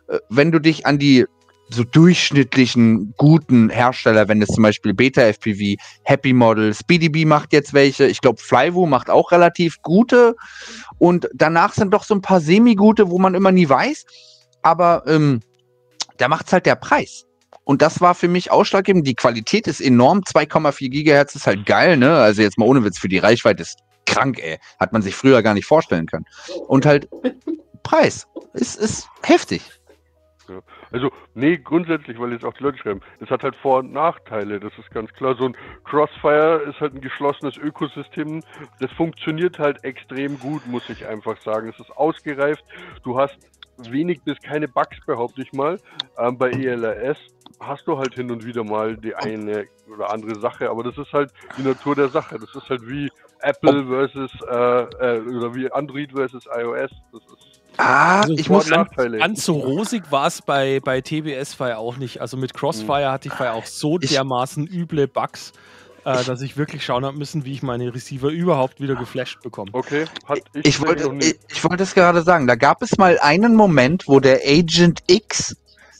äh, 0.07 0.19
wenn 0.29 0.51
du 0.51 0.59
dich 0.59 0.85
an 0.85 0.97
die 0.97 1.25
so 1.73 1.84
durchschnittlichen 1.84 3.14
guten 3.18 3.69
Hersteller, 3.69 4.27
wenn 4.27 4.41
es 4.41 4.49
zum 4.49 4.64
Beispiel 4.64 4.93
Beta 4.93 5.22
FPV, 5.22 5.81
Happy 6.03 6.34
Model, 6.34 6.73
SpeedyB 6.73 7.26
macht 7.26 7.53
jetzt 7.53 7.73
welche, 7.73 8.06
ich 8.07 8.22
glaube 8.22 8.41
Flyvo 8.41 8.85
macht 8.85 9.10
auch 9.10 9.31
relativ 9.31 9.81
gute 9.81 10.35
und 10.98 11.27
danach 11.34 11.73
sind 11.73 11.93
doch 11.93 12.03
so 12.03 12.14
ein 12.14 12.22
paar 12.22 12.41
semi-gute, 12.41 13.10
wo 13.10 13.19
man 13.19 13.35
immer 13.35 13.52
nie 13.52 13.68
weiß, 13.68 14.06
aber 14.61 15.03
ähm, 15.07 15.41
da 16.18 16.27
macht's 16.27 16.53
halt 16.53 16.65
der 16.65 16.76
Preis. 16.76 17.26
Und 17.64 17.81
das 17.81 18.02
war 18.02 18.15
für 18.15 18.27
mich 18.27 18.52
ausschlaggebend. 18.52 19.07
Die 19.07 19.15
Qualität 19.15 19.68
ist 19.68 19.81
enorm. 19.81 20.22
2,4 20.22 20.89
Gigahertz 20.89 21.35
ist 21.35 21.48
halt 21.48 21.65
geil, 21.65 21.95
ne? 21.95 22.18
Also 22.18 22.41
jetzt 22.41 22.57
mal 22.57 22.65
ohne 22.65 22.84
Witz, 22.84 22.98
für 22.98 23.07
die 23.07 23.19
Reichweite 23.19 23.61
ist 23.61 23.77
krank, 24.06 24.39
ey. 24.39 24.57
Hat 24.80 24.93
man 24.93 25.02
sich 25.02 25.15
früher 25.15 25.41
gar 25.41 25.53
nicht 25.53 25.65
vorstellen 25.65 26.07
können. 26.07 26.26
Und 26.68 26.85
halt 26.85 27.07
Preis 27.84 28.27
ist, 28.53 28.77
ist 28.77 29.07
heftig. 29.23 29.61
Also, 30.91 31.11
nee, 31.34 31.57
grundsätzlich, 31.57 32.19
weil 32.19 32.32
jetzt 32.34 32.45
auch 32.45 32.53
die 32.53 32.64
Leute 32.64 32.78
schreiben, 32.78 33.02
es 33.19 33.30
hat 33.30 33.44
halt 33.44 33.56
Vor- 33.56 33.80
und 33.80 33.91
Nachteile, 33.91 34.60
das 34.60 34.72
ist 34.78 34.91
ganz 34.91 35.11
klar. 35.14 35.36
So 35.36 35.45
ein 35.45 35.57
Crossfire 35.84 36.64
ist 36.69 36.80
halt 36.80 36.95
ein 36.95 37.02
geschlossenes 37.02 37.57
Ökosystem, 37.57 38.44
das 38.80 38.91
funktioniert 38.91 39.60
halt 39.60 39.84
extrem 39.84 40.40
gut, 40.40 40.65
muss 40.68 40.90
ich 40.90 41.06
einfach 41.07 41.38
sagen. 41.41 41.69
Es 41.69 41.80
ist 41.80 41.91
ausgereift, 41.91 42.64
du 43.03 43.18
hast 43.18 43.38
wenig 43.78 44.22
bis 44.23 44.40
keine 44.41 44.68
Bugs, 44.68 44.98
behaupte 45.06 45.41
ich 45.41 45.53
mal. 45.53 45.80
Ähm, 46.18 46.38
bei 46.38 46.52
ELRS 46.52 47.18
hast 47.60 47.88
du 47.88 47.98
halt 47.98 48.14
hin 48.14 48.32
und 48.32 48.45
wieder 48.45 48.64
mal 48.64 48.98
die 48.98 49.15
eine 49.15 49.68
oder 49.91 50.11
andere 50.11 50.40
Sache, 50.40 50.69
aber 50.69 50.84
das 50.84 50.98
ist 50.98 51.11
halt 51.14 51.32
die 51.57 51.64
Natur 51.64 51.95
der 51.95 52.10
Sache. 52.10 52.38
Das 52.40 52.53
ist 52.56 52.69
halt 52.69 52.88
wie 52.88 53.10
Apple 53.41 53.86
versus 53.86 54.32
äh, 54.49 55.18
äh, 55.18 55.22
oder 55.22 55.53
wie 55.56 55.72
Android 55.72 56.11
versus 56.11 56.45
iOS. 56.45 56.91
Das 57.11 57.22
ist 57.23 57.51
Ah, 57.82 58.22
Also 58.22 58.34
ich 58.34 58.49
muss 58.49 58.70
Nachteile. 58.70 59.18
Ganz 59.18 59.44
so 59.45 59.53
rosig 59.53 60.03
war 60.12 60.28
es 60.28 60.41
bei, 60.41 60.80
bei 60.84 61.02
TBS-Fire 61.02 61.78
auch 61.78 61.98
nicht. 61.98 62.22
Also 62.22 62.38
mit 62.38 62.53
Crossfire 62.53 63.12
hatte 63.12 63.28
ich 63.30 63.34
Fire 63.34 63.53
auch 63.53 63.66
so 63.66 63.98
Ich- 63.99 64.12
dermaßen 64.12 64.68
üble 64.68 65.08
Bugs, 65.08 65.52
äh, 66.06 66.24
dass 66.24 66.41
ich 66.41 66.58
wirklich 66.58 66.84
schauen 66.86 67.06
habe 67.06 67.18
müssen, 67.18 67.45
wie 67.45 67.53
ich 67.53 67.64
meine 67.64 67.94
Receiver 67.94 68.30
überhaupt 68.30 68.80
wieder 68.82 68.95
geflasht 68.95 69.41
bekomme. 69.41 69.72
okay. 69.74 70.06
Hat 70.26 70.40
ich, 70.53 70.66
Ich 70.66 70.82
wollte, 70.82 71.12
ich, 71.20 71.36
ich 71.49 71.64
wollte 71.64 71.84
es 71.84 71.94
gerade 71.94 72.22
sagen, 72.24 72.48
da 72.48 72.56
gab 72.56 72.82
es 72.82 72.98
mal 72.98 73.18
einen 73.20 73.56
Moment, 73.56 74.08
wo 74.08 74.20
der 74.20 74.41
Agent 74.45 74.99
X 75.08 75.56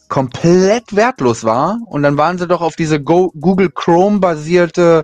komplett 0.08 0.94
wertlos 0.96 1.44
war 1.46 1.78
und 1.86 2.04
dann 2.04 2.18
waren 2.18 2.38
sie 2.38 2.46
doch 2.48 2.60
auf 2.62 2.76
diese 2.76 3.02
Go 3.02 3.32
Google 3.40 3.70
Chrome 3.72 4.20
basierte 4.20 5.04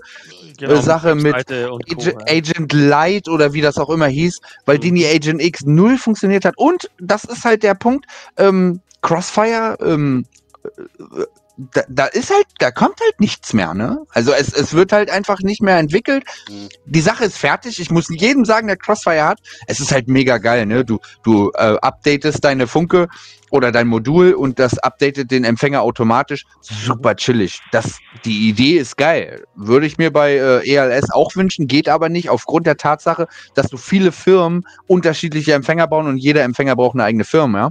Genau, 0.58 0.82
Sache 0.82 1.16
mit 1.16 1.36
Agent. 1.36 2.30
Agent 2.30 2.74
Light 2.74 3.28
oder 3.30 3.54
wie 3.54 3.62
das 3.62 3.78
auch 3.78 3.90
immer 3.90 4.08
hieß, 4.08 4.40
weil 4.66 4.78
Mhm. 4.78 4.82
die 4.82 4.92
die 4.94 5.06
Agent 5.08 5.42
X 5.42 5.64
null 5.66 5.98
funktioniert 5.98 6.46
hat 6.46 6.58
und 6.58 6.90
das 7.00 7.24
ist 7.26 7.46
halt 7.46 7.64
der 7.64 7.76
Punkt, 7.76 8.06
ähm, 8.38 8.82
Crossfire, 9.02 9.78
ähm, 9.82 10.26
äh, 10.64 11.24
da, 11.58 11.82
da 11.90 12.06
ist 12.06 12.32
halt, 12.32 12.46
da 12.60 12.72
kommt 12.72 13.00
halt 13.02 13.20
nichts 13.20 13.54
mehr, 13.54 13.74
ne? 13.74 14.06
Also 14.12 14.32
es, 14.32 14.54
es 14.54 14.74
wird 14.74 14.92
halt 14.92 15.10
einfach 15.10 15.40
nicht 15.40 15.62
mehr 15.62 15.78
entwickelt. 15.78 16.24
Mhm. 16.50 16.70
Die 16.86 17.02
Sache 17.02 17.26
ist 17.26 17.38
fertig. 17.38 17.80
Ich 17.80 17.90
muss 17.90 18.08
jedem 18.10 18.46
sagen, 18.46 18.68
der 18.68 18.78
Crossfire 18.78 19.26
hat. 19.26 19.40
Es 19.66 19.80
ist 19.80 19.92
halt 19.92 20.08
mega 20.08 20.38
geil, 20.38 20.66
ne? 20.66 20.86
Du, 20.86 21.00
du 21.24 21.52
äh, 21.56 21.78
updatest 21.82 22.44
deine 22.44 22.68
Funke 22.68 23.08
oder 23.50 23.72
dein 23.72 23.88
Modul 23.88 24.34
und 24.34 24.60
das 24.60 24.78
updatet 24.78 25.32
den 25.32 25.44
Empfänger 25.44 25.82
automatisch. 25.82 26.46
Super 26.62 27.16
chillig. 27.16 27.60
Das, 27.72 27.98
die 28.24 28.50
Idee 28.50 28.78
ist 28.78 28.98
geil. 28.98 29.44
Würde 29.56 29.88
ich 29.88 29.98
mir 29.98 30.12
bei 30.12 30.34
äh, 30.34 30.70
ELS 30.70 31.12
auch 31.12 31.36
wünschen, 31.36 31.68
geht 31.68 31.90
aber 31.90 32.10
nicht 32.10 32.30
aufgrund 32.30 32.68
der 32.68 32.78
Tatsache, 32.78 33.28
dass 33.56 33.68
du 33.68 33.78
viele 33.78 34.12
Firmen 34.12 34.64
unterschiedliche 34.86 35.54
Empfänger 35.54 35.88
bauen 35.88 36.08
und 36.08 36.18
jeder 36.18 36.44
Empfänger 36.44 36.76
braucht 36.76 36.96
eine 36.96 37.04
eigene 37.04 37.24
Firma, 37.24 37.62
ja? 37.62 37.68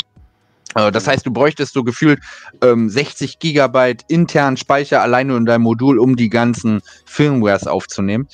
Äh, 0.76 0.92
Das 0.92 1.08
heißt, 1.08 1.26
du 1.26 1.32
bräuchtest 1.32 1.72
so 1.72 1.82
gefühlt 1.82 2.20
ähm, 2.62 2.88
60 2.88 3.38
Gigabyte 3.38 4.04
internen 4.08 4.56
Speicher 4.56 5.02
alleine 5.02 5.36
in 5.36 5.46
deinem 5.46 5.62
Modul, 5.62 5.98
um 5.98 6.14
die 6.14 6.28
ganzen 6.28 6.82
Firmwares 7.04 7.66
aufzunehmen. 7.66 8.28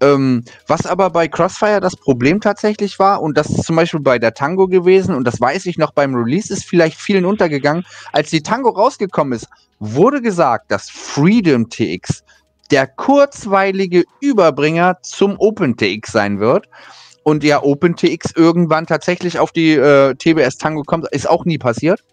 Ähm, 0.00 0.44
was 0.66 0.84
aber 0.86 1.10
bei 1.10 1.28
Crossfire 1.28 1.80
das 1.80 1.96
Problem 1.96 2.40
tatsächlich 2.40 2.98
war, 2.98 3.22
und 3.22 3.38
das 3.38 3.48
ist 3.48 3.64
zum 3.64 3.76
Beispiel 3.76 4.00
bei 4.00 4.18
der 4.18 4.34
Tango 4.34 4.66
gewesen, 4.66 5.14
und 5.14 5.24
das 5.24 5.40
weiß 5.40 5.66
ich 5.66 5.78
noch 5.78 5.92
beim 5.92 6.14
Release, 6.14 6.52
ist 6.52 6.64
vielleicht 6.64 6.98
vielen 6.98 7.24
untergegangen, 7.24 7.84
als 8.12 8.30
die 8.30 8.42
Tango 8.42 8.70
rausgekommen 8.70 9.34
ist, 9.34 9.48
wurde 9.78 10.20
gesagt, 10.20 10.70
dass 10.70 10.90
Freedom 10.90 11.68
TX 11.68 12.24
der 12.70 12.86
kurzweilige 12.86 14.04
Überbringer 14.20 14.96
zum 15.02 15.36
OpenTX 15.38 16.10
sein 16.10 16.40
wird. 16.40 16.66
Und 17.24 17.42
ja, 17.42 17.62
OpenTX 17.62 18.32
irgendwann 18.36 18.86
tatsächlich 18.86 19.38
auf 19.38 19.50
die 19.50 19.72
äh, 19.72 20.14
TBS 20.14 20.58
Tango 20.58 20.82
kommt, 20.82 21.08
ist 21.10 21.28
auch 21.28 21.44
nie 21.44 21.58
passiert. 21.58 22.04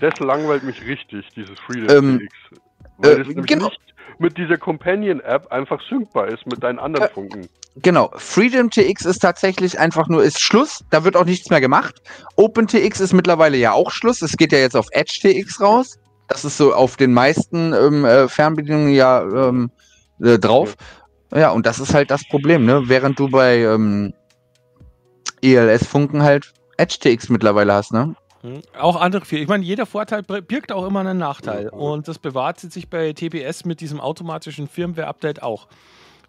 Das 0.00 0.18
langweilt 0.20 0.62
mich 0.62 0.80
richtig, 0.86 1.26
dieses 1.36 1.58
Freedom 1.60 1.96
Ähm, 1.96 2.18
TX. 2.20 2.60
Weil 2.98 3.18
äh, 3.18 3.20
es 3.22 3.46
genau. 3.46 3.66
nicht 3.66 3.80
mit 4.18 4.38
dieser 4.38 4.56
Companion-App 4.56 5.50
einfach 5.50 5.80
syncbar 5.88 6.28
ist 6.28 6.46
mit 6.46 6.62
deinen 6.62 6.78
anderen 6.78 7.08
Äh, 7.08 7.12
Funken. 7.12 7.48
Genau, 7.76 8.10
Freedom 8.16 8.70
TX 8.70 9.06
ist 9.06 9.20
tatsächlich 9.20 9.78
einfach 9.78 10.08
nur, 10.08 10.22
ist 10.22 10.40
Schluss, 10.40 10.84
da 10.90 11.04
wird 11.04 11.16
auch 11.16 11.24
nichts 11.24 11.50
mehr 11.50 11.60
gemacht. 11.60 12.02
OpenTX 12.36 13.00
ist 13.00 13.12
mittlerweile 13.12 13.56
ja 13.56 13.72
auch 13.72 13.90
Schluss, 13.90 14.22
es 14.22 14.36
geht 14.36 14.52
ja 14.52 14.58
jetzt 14.58 14.76
auf 14.76 14.86
Edge 14.92 15.18
TX 15.22 15.60
raus. 15.60 15.98
Das 16.28 16.44
ist 16.44 16.56
so 16.56 16.74
auf 16.74 16.96
den 16.96 17.12
meisten 17.12 17.72
ähm, 17.72 18.04
äh, 18.04 18.28
Fernbedienungen 18.28 18.92
ja 18.92 19.22
ähm, 19.22 19.70
äh, 20.22 20.38
drauf. 20.38 20.76
Ja, 21.32 21.50
und 21.50 21.64
das 21.64 21.80
ist 21.80 21.94
halt 21.94 22.10
das 22.10 22.26
Problem, 22.28 22.64
ne? 22.66 22.82
Während 22.86 23.18
du 23.18 23.28
bei 23.28 23.58
ähm, 23.58 24.12
ELS-Funken 25.42 26.22
halt 26.22 26.52
Edge 26.76 26.96
TX 27.00 27.28
mittlerweile 27.28 27.72
hast, 27.74 27.92
ne? 27.92 28.14
Hm. 28.42 28.62
Auch 28.78 28.98
andere 29.00 29.24
viel. 29.26 29.40
Ich 29.40 29.48
meine, 29.48 29.64
jeder 29.64 29.84
Vorteil 29.84 30.20
bir- 30.22 30.40
birgt 30.40 30.72
auch 30.72 30.86
immer 30.86 31.00
einen 31.00 31.18
Nachteil. 31.18 31.64
Ja. 31.64 31.70
Und 31.72 32.08
das 32.08 32.18
bewahrt 32.18 32.58
sich 32.60 32.88
bei 32.88 33.12
TBS 33.12 33.64
mit 33.66 33.80
diesem 33.82 34.00
automatischen 34.00 34.66
Firmware-Update 34.66 35.42
auch. 35.42 35.68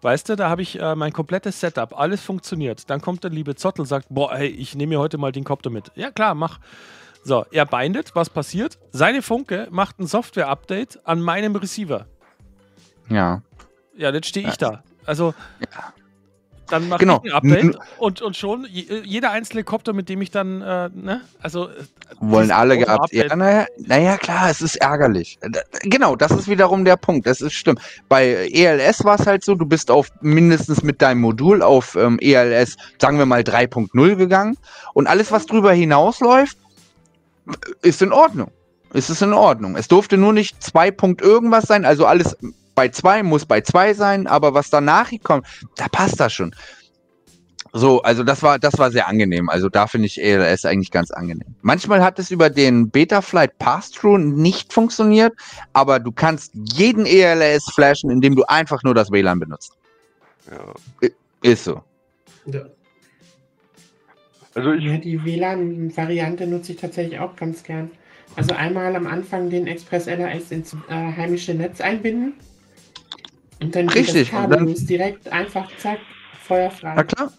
Weißt 0.02 0.28
du, 0.28 0.36
da 0.36 0.50
habe 0.50 0.60
ich 0.62 0.78
äh, 0.80 0.94
mein 0.94 1.12
komplettes 1.12 1.60
Setup, 1.60 1.96
alles 1.98 2.20
funktioniert. 2.22 2.90
Dann 2.90 3.00
kommt 3.00 3.22
der 3.24 3.30
liebe 3.30 3.54
Zottel, 3.54 3.86
sagt, 3.86 4.08
boah, 4.10 4.34
hey, 4.36 4.48
ich 4.48 4.74
nehme 4.74 4.90
mir 4.96 4.98
heute 5.00 5.16
mal 5.16 5.32
den 5.32 5.44
Copter 5.44 5.70
mit. 5.70 5.90
Ja, 5.94 6.10
klar, 6.10 6.34
mach. 6.34 6.58
So, 7.24 7.44
er 7.52 7.64
bindet, 7.66 8.14
was 8.16 8.28
passiert? 8.28 8.78
Seine 8.90 9.22
Funke 9.22 9.68
macht 9.70 10.00
ein 10.00 10.06
Software-Update 10.08 11.06
an 11.06 11.20
meinem 11.22 11.54
Receiver. 11.54 12.06
Ja. 13.08 13.42
Ja, 13.96 14.10
jetzt 14.12 14.26
stehe 14.26 14.48
ich 14.48 14.56
da. 14.56 14.82
Also, 15.06 15.34
dann 16.72 16.88
mache 16.88 17.00
Genau. 17.00 17.20
ich 17.24 17.32
ein 17.32 17.36
Update 17.36 17.78
und, 17.98 18.22
und 18.22 18.36
schon 18.36 18.66
je- 18.70 19.02
jeder 19.04 19.30
einzelne 19.30 19.62
Copter, 19.64 19.92
mit 19.92 20.08
dem 20.08 20.22
ich 20.22 20.30
dann, 20.30 20.62
äh, 20.62 20.88
ne, 20.94 21.20
also. 21.40 21.68
äh, 21.68 21.72
Wollen 22.20 22.50
alle 22.50 22.78
gehabt. 22.78 23.12
Ja, 23.12 23.34
naja, 23.36 23.66
naja, 23.78 24.16
klar, 24.16 24.50
es 24.50 24.60
ist 24.62 24.76
ärgerlich. 24.76 25.38
Äh, 25.42 25.50
Genau, 25.84 26.16
das 26.16 26.32
ist 26.32 26.48
wiederum 26.48 26.84
der 26.84 26.96
Punkt. 26.96 27.26
Das 27.26 27.40
ist 27.40 27.52
stimmt. 27.54 27.80
Bei 28.08 28.48
ELS 28.52 29.04
war 29.04 29.18
es 29.20 29.26
halt 29.26 29.44
so, 29.44 29.54
du 29.54 29.66
bist 29.66 29.90
auf 29.90 30.08
mindestens 30.20 30.82
mit 30.82 31.02
deinem 31.02 31.20
Modul 31.20 31.62
auf 31.62 31.94
ähm, 31.96 32.18
ELS, 32.20 32.76
sagen 33.00 33.18
wir 33.18 33.26
mal 33.26 33.42
3.0 33.42 34.16
gegangen 34.16 34.56
und 34.94 35.06
alles, 35.06 35.30
was 35.32 35.46
drüber 35.46 35.72
hinausläuft, 35.72 36.56
ist 37.82 38.02
in 38.02 38.12
Ordnung. 38.12 38.50
Ist 38.94 39.08
es 39.10 39.22
in 39.22 39.32
Ordnung. 39.32 39.76
Es 39.76 39.88
durfte 39.88 40.16
nur 40.18 40.32
nicht 40.32 40.62
2. 40.62 40.90
Punkt 40.90 41.22
irgendwas 41.22 41.64
sein, 41.64 41.84
also 41.84 42.06
alles 42.06 42.36
bei 42.74 42.88
2 42.88 43.22
muss 43.22 43.46
bei 43.46 43.60
2 43.60 43.94
sein, 43.94 44.26
aber 44.26 44.54
was 44.54 44.70
danach 44.70 45.10
kommt, 45.22 45.46
da 45.76 45.88
passt 45.88 46.20
das 46.20 46.32
schon. 46.32 46.54
So, 47.74 48.02
also 48.02 48.22
das 48.22 48.42
war, 48.42 48.58
das 48.58 48.78
war 48.78 48.90
sehr 48.90 49.08
angenehm. 49.08 49.48
Also 49.48 49.70
da 49.70 49.86
finde 49.86 50.06
ich 50.06 50.20
ELS 50.20 50.66
eigentlich 50.66 50.90
ganz 50.90 51.10
angenehm. 51.10 51.54
Manchmal 51.62 52.04
hat 52.04 52.18
es 52.18 52.30
über 52.30 52.50
den 52.50 52.90
Betaflight 52.90 53.58
Pass-Through 53.58 54.18
nicht 54.18 54.72
funktioniert, 54.72 55.32
aber 55.72 55.98
du 55.98 56.12
kannst 56.12 56.52
jeden 56.54 57.06
ELS 57.06 57.64
flashen, 57.74 58.10
indem 58.10 58.36
du 58.36 58.44
einfach 58.44 58.82
nur 58.82 58.94
das 58.94 59.10
WLAN 59.10 59.40
benutzt. 59.40 59.72
Ja. 60.50 61.08
Ist 61.42 61.64
so. 61.64 61.82
Ja. 62.44 62.66
Also 64.54 64.72
ich, 64.72 64.84
Ja, 64.84 64.98
die 64.98 65.24
WLAN-Variante 65.24 66.46
nutze 66.46 66.72
ich 66.72 66.78
tatsächlich 66.78 67.18
auch 67.20 67.36
ganz 67.36 67.62
gern. 67.62 67.90
Also 68.36 68.54
einmal 68.54 68.94
am 68.96 69.06
Anfang 69.06 69.48
den 69.48 69.66
Express 69.66 70.06
LRS 70.06 70.50
ins 70.50 70.74
äh, 70.88 70.94
heimische 70.94 71.54
Netz 71.54 71.80
einbinden. 71.80 72.34
Und 73.62 73.76
dann 73.76 73.88
Richtig, 73.88 74.30
das 74.30 74.38
und 74.40 74.50
Kabel 74.50 74.66
dann- 74.66 74.86
direkt 74.86 75.28
einfach 75.32 75.68
zack, 75.76 76.00
feuerfrei. 76.42 76.94
Na 76.96 77.04
klar. 77.04 77.32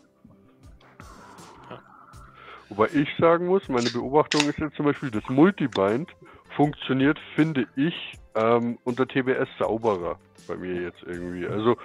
wobei 2.70 2.88
ich 2.94 3.10
sagen 3.20 3.48
muss, 3.48 3.68
meine 3.70 3.90
Beobachtung 3.92 4.50
ist 4.50 4.58
jetzt 4.58 4.76
zum 4.76 4.86
Beispiel, 4.86 5.12
das 5.12 5.28
Multibind 5.30 6.10
funktioniert, 6.56 7.20
finde 7.36 7.68
ich, 7.76 8.18
ähm, 8.36 8.80
unter 8.84 9.08
TBS 9.08 9.48
sauberer 9.60 10.18
bei 10.48 10.56
mir 10.56 10.82
jetzt 10.82 11.04
irgendwie. 11.06 11.46
Also 11.46 11.78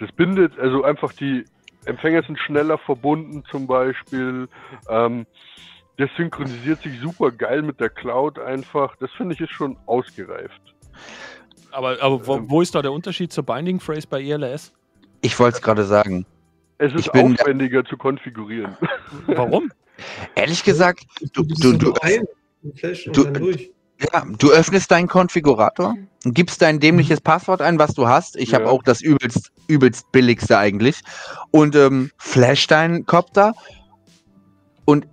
das 0.00 0.10
bindet, 0.12 0.58
also 0.58 0.82
einfach 0.82 1.12
die 1.12 1.46
Empfänger 1.84 2.22
sind 2.24 2.38
schneller 2.38 2.78
verbunden 2.78 3.44
zum 3.50 3.66
Beispiel. 3.66 4.48
Ähm, 4.88 5.26
das 5.98 6.10
synchronisiert 6.16 6.82
sich 6.82 6.98
super 7.00 7.30
geil 7.30 7.62
mit 7.62 7.78
der 7.78 7.90
Cloud 7.90 8.38
einfach. 8.38 8.96
Das 8.96 9.10
finde 9.12 9.34
ich 9.34 9.40
ist 9.40 9.50
schon 9.52 9.76
ausgereift. 9.86 10.71
Aber, 11.72 12.00
aber 12.02 12.26
wo, 12.26 12.36
Ähm. 12.36 12.44
wo 12.48 12.60
ist 12.62 12.74
da 12.74 12.82
der 12.82 12.92
Unterschied 12.92 13.32
zur 13.32 13.44
Binding 13.44 13.80
Phrase 13.80 14.06
bei 14.08 14.22
ELS? 14.22 14.72
Ich 15.22 15.38
wollte 15.38 15.56
es 15.56 15.62
gerade 15.62 15.84
sagen. 15.84 16.26
Es 16.78 16.92
ist 16.94 17.12
bin- 17.12 17.38
aufwendiger 17.38 17.84
zu 17.84 17.96
konfigurieren. 17.96 18.76
Warum? 19.26 19.70
Ehrlich 20.34 20.64
gesagt, 20.64 21.04
du, 21.32 21.42
du, 21.44 21.72
du, 21.76 21.92
du- 21.92 23.52
ja, 24.12 24.24
du 24.38 24.50
öffnest 24.50 24.90
deinen 24.90 25.06
Konfigurator, 25.06 25.94
gibst 26.24 26.60
dein 26.60 26.80
dämliches 26.80 27.20
Passwort 27.20 27.60
ein, 27.62 27.78
was 27.78 27.94
du 27.94 28.08
hast. 28.08 28.36
Ich 28.36 28.52
habe 28.52 28.64
Ja. 28.64 28.70
auch 28.70 28.82
das 28.82 29.00
übelst, 29.00 29.52
übelst 29.68 30.10
billigste 30.10 30.58
eigentlich. 30.58 31.00
Und 31.52 31.76
ähm, 31.76 32.10
flash 32.18 32.66
deinen 32.66 33.06
Copter. 33.06 33.52
Und 34.84 35.06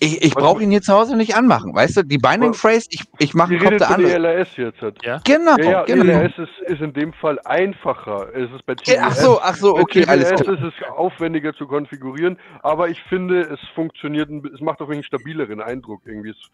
Ich, 0.00 0.22
ich 0.22 0.34
brauche 0.34 0.62
ihn 0.62 0.70
hier 0.70 0.82
zu 0.82 0.92
Hause 0.92 1.16
nicht 1.16 1.34
anmachen, 1.34 1.74
weißt 1.74 1.96
du? 1.98 2.02
Die 2.02 2.18
Binding 2.18 2.54
Phrase, 2.54 2.86
ich, 2.90 3.02
ich 3.18 3.34
mache 3.34 3.50
einen 3.50 3.58
Kopf 3.58 3.66
redet 3.66 3.80
der 3.80 3.86
von 3.88 3.96
andere. 3.96 4.12
ELAS 4.14 4.48
jetzt. 4.56 4.80
Halt. 4.80 5.04
Ja? 5.04 5.20
Genau, 5.24 5.56
Ja, 5.58 5.70
ja, 5.70 5.82
genau. 5.84 6.04
ELAS 6.04 6.32
ist, 6.38 6.68
ist 6.70 6.80
in 6.80 6.92
dem 6.92 7.12
Fall 7.12 7.38
einfacher. 7.44 8.28
Es 8.34 8.50
ist 8.52 8.64
bei 8.66 8.74
TBS, 8.74 8.98
Ach 9.00 9.12
so, 9.12 9.40
ach 9.40 9.54
so, 9.56 9.74
bei 9.74 9.80
okay, 9.80 10.04
alles 10.06 10.28
TBS 10.30 10.42
klar. 10.42 10.54
ist 10.54 10.62
es 10.64 10.88
aufwendiger 10.90 11.54
zu 11.54 11.66
konfigurieren, 11.66 12.38
aber 12.62 12.88
ich 12.88 13.02
finde, 13.04 13.40
es 13.42 13.60
funktioniert, 13.74 14.30
es 14.54 14.60
macht 14.60 14.80
auch 14.80 14.88
einen 14.90 15.02
stabileren 15.02 15.60
Eindruck 15.60 16.02
irgendwie. 16.04 16.30
Es 16.30 16.50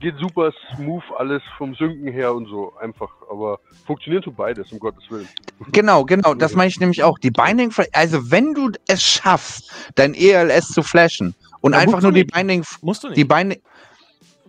geht 0.00 0.16
super 0.18 0.52
smooth 0.74 1.02
alles 1.16 1.42
vom 1.56 1.74
Synken 1.74 2.08
her 2.12 2.34
und 2.34 2.46
so 2.46 2.74
einfach, 2.80 3.10
aber 3.30 3.60
funktioniert 3.86 4.24
so 4.24 4.32
beides, 4.32 4.70
um 4.72 4.78
Gottes 4.78 5.04
Willen. 5.10 5.28
Genau, 5.72 6.04
genau, 6.04 6.34
das 6.34 6.54
meine 6.54 6.68
ich 6.68 6.80
nämlich 6.80 7.02
auch. 7.02 7.18
Die 7.18 7.30
Binding 7.30 7.72
also 7.92 8.30
wenn 8.30 8.54
du 8.54 8.72
es 8.88 9.02
schaffst, 9.02 9.72
dein 9.94 10.14
ELS 10.14 10.68
zu 10.68 10.82
flashen 10.82 11.34
und 11.60 11.72
Ja, 11.72 11.78
einfach 11.78 12.02
nur 12.02 12.12
die 12.12 12.20
nicht. 12.24 12.34
Binding, 12.34 12.64
Musst 12.82 13.04
du 13.04 13.08
nicht. 13.08 13.16
die 13.16 13.24
Binding, 13.24 13.60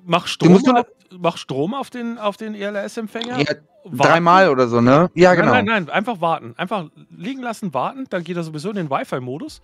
mach, 0.03 0.23
Du 0.23 0.29
Strom 0.29 0.51
musst 0.53 0.69
auf, 0.69 0.85
mach 1.17 1.37
Strom 1.37 1.73
auf 1.73 1.89
den, 1.89 2.17
auf 2.17 2.37
den 2.37 2.55
ELS-Empfänger. 2.55 3.39
ja, 3.39 3.55
dreimal 3.91 4.49
oder 4.49 4.67
so, 4.67 4.81
ne? 4.81 5.09
Ja, 5.13 5.35
genau. 5.35 5.51
Nein, 5.51 5.65
nein, 5.65 5.83
nein, 5.85 5.89
einfach 5.93 6.19
warten. 6.19 6.55
Einfach 6.57 6.85
liegen 7.15 7.41
lassen, 7.41 7.73
warten. 7.73 8.05
Dann 8.09 8.23
geht 8.23 8.37
er 8.37 8.43
sowieso 8.43 8.69
in 8.71 8.75
den 8.75 8.89
Wi-Fi-Modus. 8.89 9.61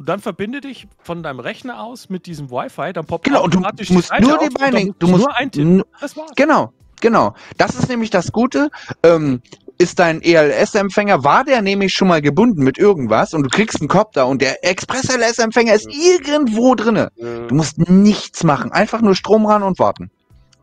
Und 0.00 0.08
dann 0.08 0.20
verbinde 0.20 0.62
dich 0.62 0.88
von 1.02 1.22
deinem 1.22 1.40
Rechner 1.40 1.82
aus 1.82 2.08
mit 2.08 2.24
diesem 2.24 2.50
Wi-Fi. 2.50 2.94
Dann 2.94 3.04
poppt 3.04 3.24
Genau, 3.24 3.44
und 3.44 3.52
du 3.52 3.58
automatisch 3.58 3.90
musst 3.90 4.08
Seite 4.08 4.22
nur 4.22 4.40
auf 4.40 4.48
die 4.48 4.54
Binding, 4.54 4.86
musst 4.86 5.02
du 5.02 5.06
musst 5.08 5.24
nur 5.26 5.36
eintippen. 5.36 5.82
Das 6.00 6.16
war's. 6.16 6.30
Genau, 6.36 6.72
genau. 7.02 7.34
Das 7.58 7.74
ist 7.74 7.90
nämlich 7.90 8.08
das 8.08 8.32
Gute. 8.32 8.70
Ähm, 9.02 9.42
ist 9.76 9.98
dein 9.98 10.22
ELS-Empfänger, 10.22 11.22
war 11.22 11.44
der 11.44 11.60
nämlich 11.60 11.92
schon 11.92 12.08
mal 12.08 12.22
gebunden 12.22 12.62
mit 12.62 12.78
irgendwas 12.78 13.34
und 13.34 13.42
du 13.42 13.50
kriegst 13.50 13.80
einen 13.80 13.88
Copter 13.88 14.26
und 14.26 14.40
der 14.40 14.64
Express-LS-Empfänger 14.64 15.74
ist 15.74 15.88
irgendwo 15.90 16.74
drinne. 16.74 17.12
Du 17.18 17.54
musst 17.54 17.76
nichts 17.90 18.42
machen, 18.42 18.72
einfach 18.72 19.02
nur 19.02 19.14
Strom 19.14 19.44
ran 19.44 19.62
und 19.62 19.78
warten. 19.78 20.10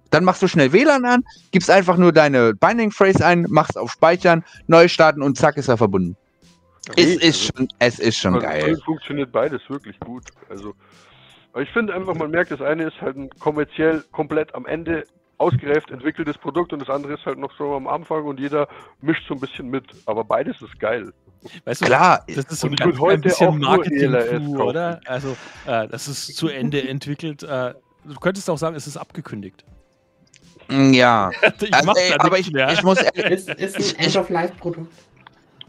Dann 0.10 0.24
machst 0.24 0.42
du 0.42 0.48
schnell 0.48 0.72
WLAN 0.74 1.06
an, 1.06 1.24
gibst 1.52 1.70
einfach 1.70 1.98
nur 1.98 2.12
deine 2.12 2.56
Binding 2.56 2.92
Phrase 2.92 3.24
ein, 3.24 3.46
machst 3.50 3.78
auf 3.78 3.92
Speichern, 3.92 4.44
neu 4.66 4.88
starten 4.88 5.22
und 5.22 5.38
zack 5.38 5.58
ist 5.58 5.68
er 5.68 5.78
verbunden. 5.78 6.16
Es 6.96 7.16
ist 7.18 7.44
schon, 7.56 7.68
es 7.80 8.00
ist 8.00 8.18
schon 8.18 8.36
Also, 8.36 8.48
geil. 8.48 8.78
Funktioniert 8.86 9.32
beides 9.32 9.62
wirklich 9.70 10.00
gut. 10.00 10.24
Also, 10.50 10.74
ich 11.60 11.70
finde 11.72 11.94
einfach, 11.94 12.14
man 12.16 12.30
merkt, 12.32 12.52
das 12.52 12.62
eine 12.62 12.84
ist 12.88 13.02
halt 13.02 13.18
ein 13.18 13.30
kommerziell 13.40 14.04
komplett 14.12 14.54
am 14.56 14.66
Ende 14.66 15.04
ausgereift 15.40 15.92
entwickeltes 15.92 16.38
Produkt 16.38 16.74
und 16.74 16.80
das 16.80 16.90
andere 16.90 17.14
ist 17.14 17.26
halt 17.26 17.38
noch 17.38 17.52
so 17.58 17.76
am 17.76 17.88
Anfang 17.88 18.26
und 18.26 18.40
jeder 18.40 18.68
mischt 19.02 19.28
so 19.28 19.36
ein 19.36 19.40
bisschen 19.40 19.70
mit. 19.70 19.86
Aber 20.06 20.24
beides 20.24 20.60
ist 20.62 20.80
geil. 20.80 21.14
Weißt 21.66 21.82
du, 21.82 21.86
Klar, 21.86 22.24
Das 22.28 22.46
ist 22.46 22.60
so 22.60 22.68
ein, 22.68 22.74
ich 22.74 22.80
ganz, 22.80 23.00
ein 23.00 23.22
bisschen 23.22 23.60
marketing 23.60 24.12
kaufen. 24.12 24.58
oder? 24.62 25.00
Also, 25.06 25.38
äh, 25.66 25.88
das 25.88 26.08
ist 26.08 26.36
zu 26.36 26.48
Ende 26.48 26.88
entwickelt. 26.88 27.44
Äh, 27.44 27.74
du 28.06 28.16
könntest 28.20 28.50
auch 28.50 28.58
sagen, 28.58 28.76
es 28.76 28.88
ist 28.88 28.98
abgekündigt. 28.98 29.64
ja. 30.70 31.30
Ich 31.62 31.74
Also, 31.74 31.92
ey, 31.96 32.10
da 32.18 32.24
aber 32.26 32.40
ich, 32.40 32.52
mehr. 32.52 32.72
ich, 32.72 32.82
muss 32.84 33.00
Ist, 33.14 33.50
ist 33.50 33.96
ein 34.00 34.06
End-of-Life-Produkt. 34.06 34.92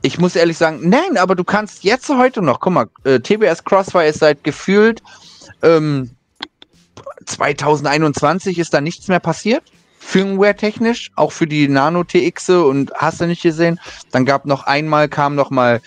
Ich 0.03 0.19
muss 0.19 0.37
ehrlich 0.37 0.57
sagen, 0.57 0.89
nein, 0.89 1.17
aber 1.17 1.35
du 1.35 1.45
kannst 1.45 1.85
jetzt 1.85 2.09
heute 2.09 2.43
noch, 2.43 2.61
guck 2.61 2.73
mal, 2.73 2.87
äh, 3.05 3.21
TBS 3.21 3.65
Crossfire 3.65 4.07
ist 4.07 4.21
seit 4.21 4.45
gefühlt 4.45 5.03
ähm, 5.63 6.11
2021 7.27 8.59
ist 8.59 8.73
da 8.73 8.81
nichts 8.81 9.09
mehr 9.09 9.21
passiert. 9.21 9.63
Firmware-technisch, 9.99 11.11
auch 11.17 11.33
für 11.33 11.47
die 11.47 11.69
Nano 11.69 12.05
TX 12.05 12.51
und 12.51 12.93
hast 12.95 13.21
du 13.21 13.27
nicht 13.27 13.43
gesehen. 13.43 13.79
Dann 14.11 14.25
gab 14.25 14.47
noch 14.47 14.65
einmal, 14.65 15.09
kam 15.09 15.35
noch 15.35 15.51
mal 15.51 15.83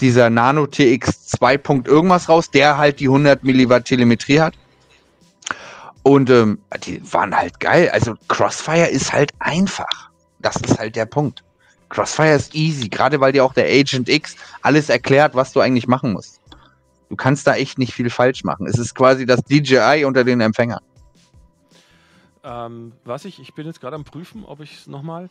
dieser 0.00 0.28
Nano 0.28 0.66
TX 0.66 1.26
2. 1.28 1.56
Punkt 1.58 1.88
irgendwas 1.88 2.28
raus, 2.28 2.50
der 2.50 2.76
halt 2.76 3.00
die 3.00 3.06
100 3.06 3.44
Milliwatt 3.44 3.86
Telemetrie 3.86 4.40
hat. 4.40 4.54
Und 6.02 6.28
ähm, 6.28 6.58
die 6.84 7.00
waren 7.12 7.34
halt 7.34 7.58
geil. 7.60 7.88
Also 7.92 8.14
Crossfire 8.28 8.88
ist 8.88 9.12
halt 9.12 9.32
einfach. 9.38 10.10
Das 10.40 10.56
ist 10.56 10.78
halt 10.78 10.94
der 10.94 11.06
Punkt. 11.06 11.42
Crossfire 11.88 12.34
ist 12.34 12.54
easy, 12.54 12.88
gerade 12.88 13.20
weil 13.20 13.32
dir 13.32 13.44
auch 13.44 13.54
der 13.54 13.66
Agent 13.66 14.08
X 14.08 14.36
alles 14.62 14.88
erklärt, 14.88 15.34
was 15.34 15.52
du 15.52 15.60
eigentlich 15.60 15.86
machen 15.86 16.12
musst. 16.12 16.40
Du 17.08 17.16
kannst 17.16 17.46
da 17.46 17.54
echt 17.54 17.78
nicht 17.78 17.94
viel 17.94 18.10
falsch 18.10 18.42
machen. 18.42 18.66
Es 18.66 18.78
ist 18.78 18.94
quasi 18.94 19.26
das 19.26 19.42
DJI 19.44 20.04
unter 20.04 20.24
den 20.24 20.40
Empfängern. 20.40 20.80
Ähm, 22.42 22.92
was 23.04 23.24
ich, 23.24 23.40
ich 23.40 23.54
bin 23.54 23.66
jetzt 23.66 23.80
gerade 23.80 23.96
am 23.96 24.04
Prüfen, 24.04 24.44
ob 24.44 24.60
ich 24.60 24.78
es 24.78 24.86
nochmal. 24.86 25.28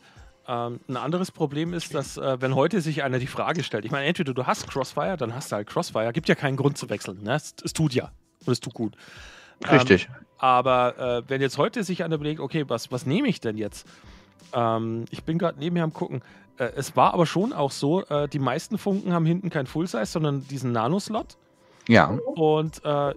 Ähm, 0.48 0.80
ein 0.88 0.96
anderes 0.96 1.32
Problem 1.32 1.74
ist, 1.74 1.94
dass, 1.94 2.16
äh, 2.16 2.40
wenn 2.40 2.54
heute 2.54 2.80
sich 2.80 3.02
einer 3.02 3.18
die 3.18 3.26
Frage 3.26 3.62
stellt, 3.64 3.84
ich 3.84 3.90
meine, 3.90 4.06
entweder 4.06 4.32
du 4.32 4.46
hast 4.46 4.68
Crossfire, 4.68 5.16
dann 5.16 5.34
hast 5.34 5.50
du 5.50 5.56
halt 5.56 5.68
Crossfire. 5.68 6.12
Gibt 6.12 6.28
ja 6.28 6.34
keinen 6.34 6.56
Grund 6.56 6.78
zu 6.78 6.88
wechseln. 6.88 7.22
Ne? 7.22 7.34
Es, 7.34 7.54
es 7.64 7.72
tut 7.72 7.94
ja. 7.94 8.10
Und 8.44 8.52
es 8.52 8.60
tut 8.60 8.74
gut. 8.74 8.96
Richtig. 9.70 10.08
Aber 10.38 10.98
äh, 10.98 11.22
wenn 11.28 11.40
jetzt 11.40 11.58
heute 11.58 11.82
sich 11.82 12.04
einer 12.04 12.16
überlegt, 12.16 12.40
okay, 12.40 12.64
was, 12.68 12.92
was 12.92 13.06
nehme 13.06 13.28
ich 13.28 13.40
denn 13.40 13.56
jetzt? 13.56 13.86
Ähm, 14.52 15.06
ich 15.10 15.24
bin 15.24 15.38
gerade 15.38 15.58
nebenher 15.58 15.84
am 15.84 15.92
gucken. 15.92 16.22
Äh, 16.58 16.70
es 16.76 16.96
war 16.96 17.14
aber 17.14 17.26
schon 17.26 17.52
auch 17.52 17.70
so, 17.70 18.04
äh, 18.06 18.28
die 18.28 18.38
meisten 18.38 18.78
Funken 18.78 19.12
haben 19.12 19.26
hinten 19.26 19.50
kein 19.50 19.66
Full-Size, 19.66 20.06
sondern 20.06 20.46
diesen 20.48 20.72
Nano-Slot. 20.72 21.36
ja. 21.88 22.18
Und 22.34 22.84
äh, 22.84 23.14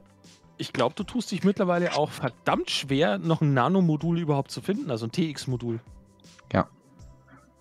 ich 0.57 0.73
glaube, 0.73 0.93
du 0.95 1.03
tust 1.03 1.31
dich 1.31 1.45
mittlerweile 1.45 1.95
auch 1.95 2.09
verdammt 2.09 2.69
schwer, 2.69 3.17
noch 3.17 3.39
ein 3.39 3.53
Nano-Modul 3.53 4.19
überhaupt 4.19 4.51
zu 4.51 4.61
finden, 4.61 4.91
also 4.91 5.05
ein 5.05 5.11
TX-Modul. 5.11 5.79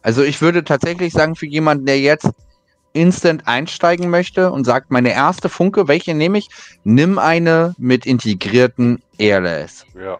Also 0.03 0.23
ich 0.23 0.41
würde 0.41 0.65
tatsächlich 0.65 1.13
sagen, 1.13 1.35
für 1.35 1.47
jemanden, 1.47 1.87
der 1.87 2.01
jetzt 2.01 2.31
instant 2.93 3.47
einsteigen 3.47 4.11
möchte 4.11 4.51
und 4.51 4.65
sagt, 4.65 4.91
meine 4.91 5.13
erste 5.13 5.49
Funke, 5.49 5.89
welche 5.89 6.15
nehme 6.15 6.39
ich? 6.39 6.49
Nimm 6.85 7.19
eine 7.19 7.75
mit 7.79 8.07
integrierten 8.07 9.03
ELS. 9.19 9.85
Ja. 9.95 10.19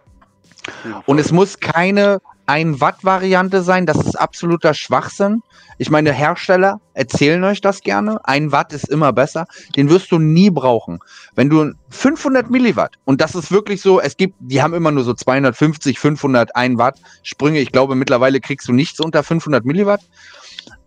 Und 1.05 1.19
es 1.19 1.31
muss 1.31 1.59
keine 1.59 2.21
1 2.49 2.81
Watt 2.81 3.03
Variante 3.03 3.61
sein, 3.61 3.85
das 3.85 3.97
ist 3.97 4.15
absoluter 4.15 4.73
Schwachsinn. 4.73 5.43
Ich 5.77 5.91
meine, 5.91 6.11
Hersteller 6.11 6.81
erzählen 6.95 7.43
euch 7.43 7.61
das 7.61 7.81
gerne. 7.81 8.19
1 8.25 8.51
Watt 8.51 8.73
ist 8.73 8.89
immer 8.89 9.13
besser. 9.13 9.45
Den 9.75 9.91
wirst 9.91 10.11
du 10.11 10.17
nie 10.17 10.49
brauchen. 10.49 10.97
Wenn 11.35 11.51
du 11.51 11.73
500 11.91 12.49
Milliwatt, 12.49 12.95
und 13.05 13.21
das 13.21 13.35
ist 13.35 13.51
wirklich 13.51 13.83
so, 13.83 14.01
es 14.01 14.17
gibt, 14.17 14.33
die 14.39 14.63
haben 14.63 14.73
immer 14.73 14.89
nur 14.89 15.03
so 15.03 15.13
250, 15.13 15.99
500, 15.99 16.55
1 16.55 16.79
Watt 16.79 16.99
Sprünge. 17.21 17.59
Ich 17.59 17.71
glaube, 17.71 17.93
mittlerweile 17.93 18.39
kriegst 18.39 18.67
du 18.67 18.73
nichts 18.73 18.99
unter 18.99 19.21
500 19.21 19.63
Milliwatt. 19.63 20.01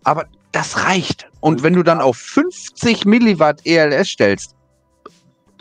Aber 0.03 0.25
das 0.51 0.83
reicht. 0.85 1.29
Und 1.39 1.63
wenn 1.63 1.75
du 1.75 1.83
dann 1.83 2.01
auf 2.01 2.17
50 2.17 3.05
Milliwatt 3.05 3.61
ELS 3.65 4.09
stellst, 4.09 4.53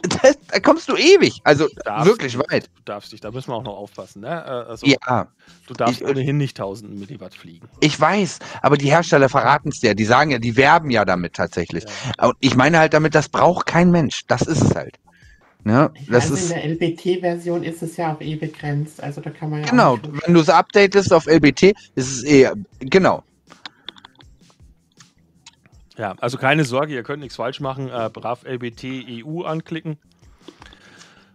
da, 0.22 0.30
da 0.48 0.60
kommst 0.60 0.88
du 0.88 0.96
ewig. 0.96 1.40
Also 1.44 1.68
Darfst 1.84 2.06
wirklich 2.06 2.38
weit. 2.38 2.66
Du 2.76 2.82
darfst 2.84 3.12
dich, 3.12 3.20
da 3.20 3.30
müssen 3.30 3.50
wir 3.50 3.54
auch 3.54 3.62
noch 3.62 3.76
aufpassen. 3.76 4.20
Ne? 4.22 4.28
Äh, 4.28 4.70
Also, 4.70 4.86
Ja. 4.86 5.28
du 5.66 5.74
darfst 5.74 6.00
Ich- 6.00 6.06
ohnehin 6.06 6.36
nicht 6.36 6.58
1000 6.58 6.98
Milliwatt 6.98 7.34
fliegen. 7.34 7.68
Ich 7.80 7.98
weiß, 8.00 8.38
aber 8.62 8.76
die 8.76 8.90
Hersteller 8.90 9.28
verraten 9.28 9.68
es 9.70 9.80
dir. 9.80 9.94
Die 9.94 10.04
sagen 10.04 10.30
ja, 10.30 10.38
die 10.38 10.56
werben 10.56 10.90
ja 10.90 11.04
damit 11.04 11.34
tatsächlich. 11.34 11.84
Und 12.20 12.34
ich 12.40 12.56
meine 12.56 12.78
halt 12.78 12.94
damit, 12.94 13.14
das 13.14 13.28
braucht 13.28 13.66
kein 13.66 13.90
Mensch. 13.90 14.22
Das 14.26 14.42
ist 14.42 14.60
es 14.62 14.74
halt. 14.74 14.96
Ne? 15.64 15.92
Das 16.08 16.24
also 16.24 16.34
ist, 16.34 16.50
in 16.50 16.56
der 16.56 16.64
LBT-Version 16.64 17.62
ist 17.62 17.82
es 17.82 17.96
ja 17.96 18.12
auf 18.12 18.20
eh 18.20 18.34
begrenzt. 18.34 19.00
Also 19.00 19.20
da 19.20 19.30
kann 19.30 19.50
man 19.50 19.60
ja. 19.60 19.66
auch 19.66 19.70
genau, 19.70 19.98
wenn 20.24 20.34
du 20.34 20.40
es 20.40 20.48
updatest 20.48 21.12
auf 21.12 21.26
LBT, 21.26 21.74
ist 21.94 22.10
es 22.10 22.22
eher, 22.24 22.54
genau. 22.80 23.22
Ja, 25.96 26.14
also 26.20 26.38
keine 26.38 26.64
Sorge, 26.64 26.94
ihr 26.94 27.02
könnt 27.02 27.20
nichts 27.20 27.36
falsch 27.36 27.60
machen. 27.60 27.88
Äh, 27.88 28.10
brav 28.12 28.44
LBT 28.44 29.24
EU 29.24 29.42
anklicken. 29.42 29.98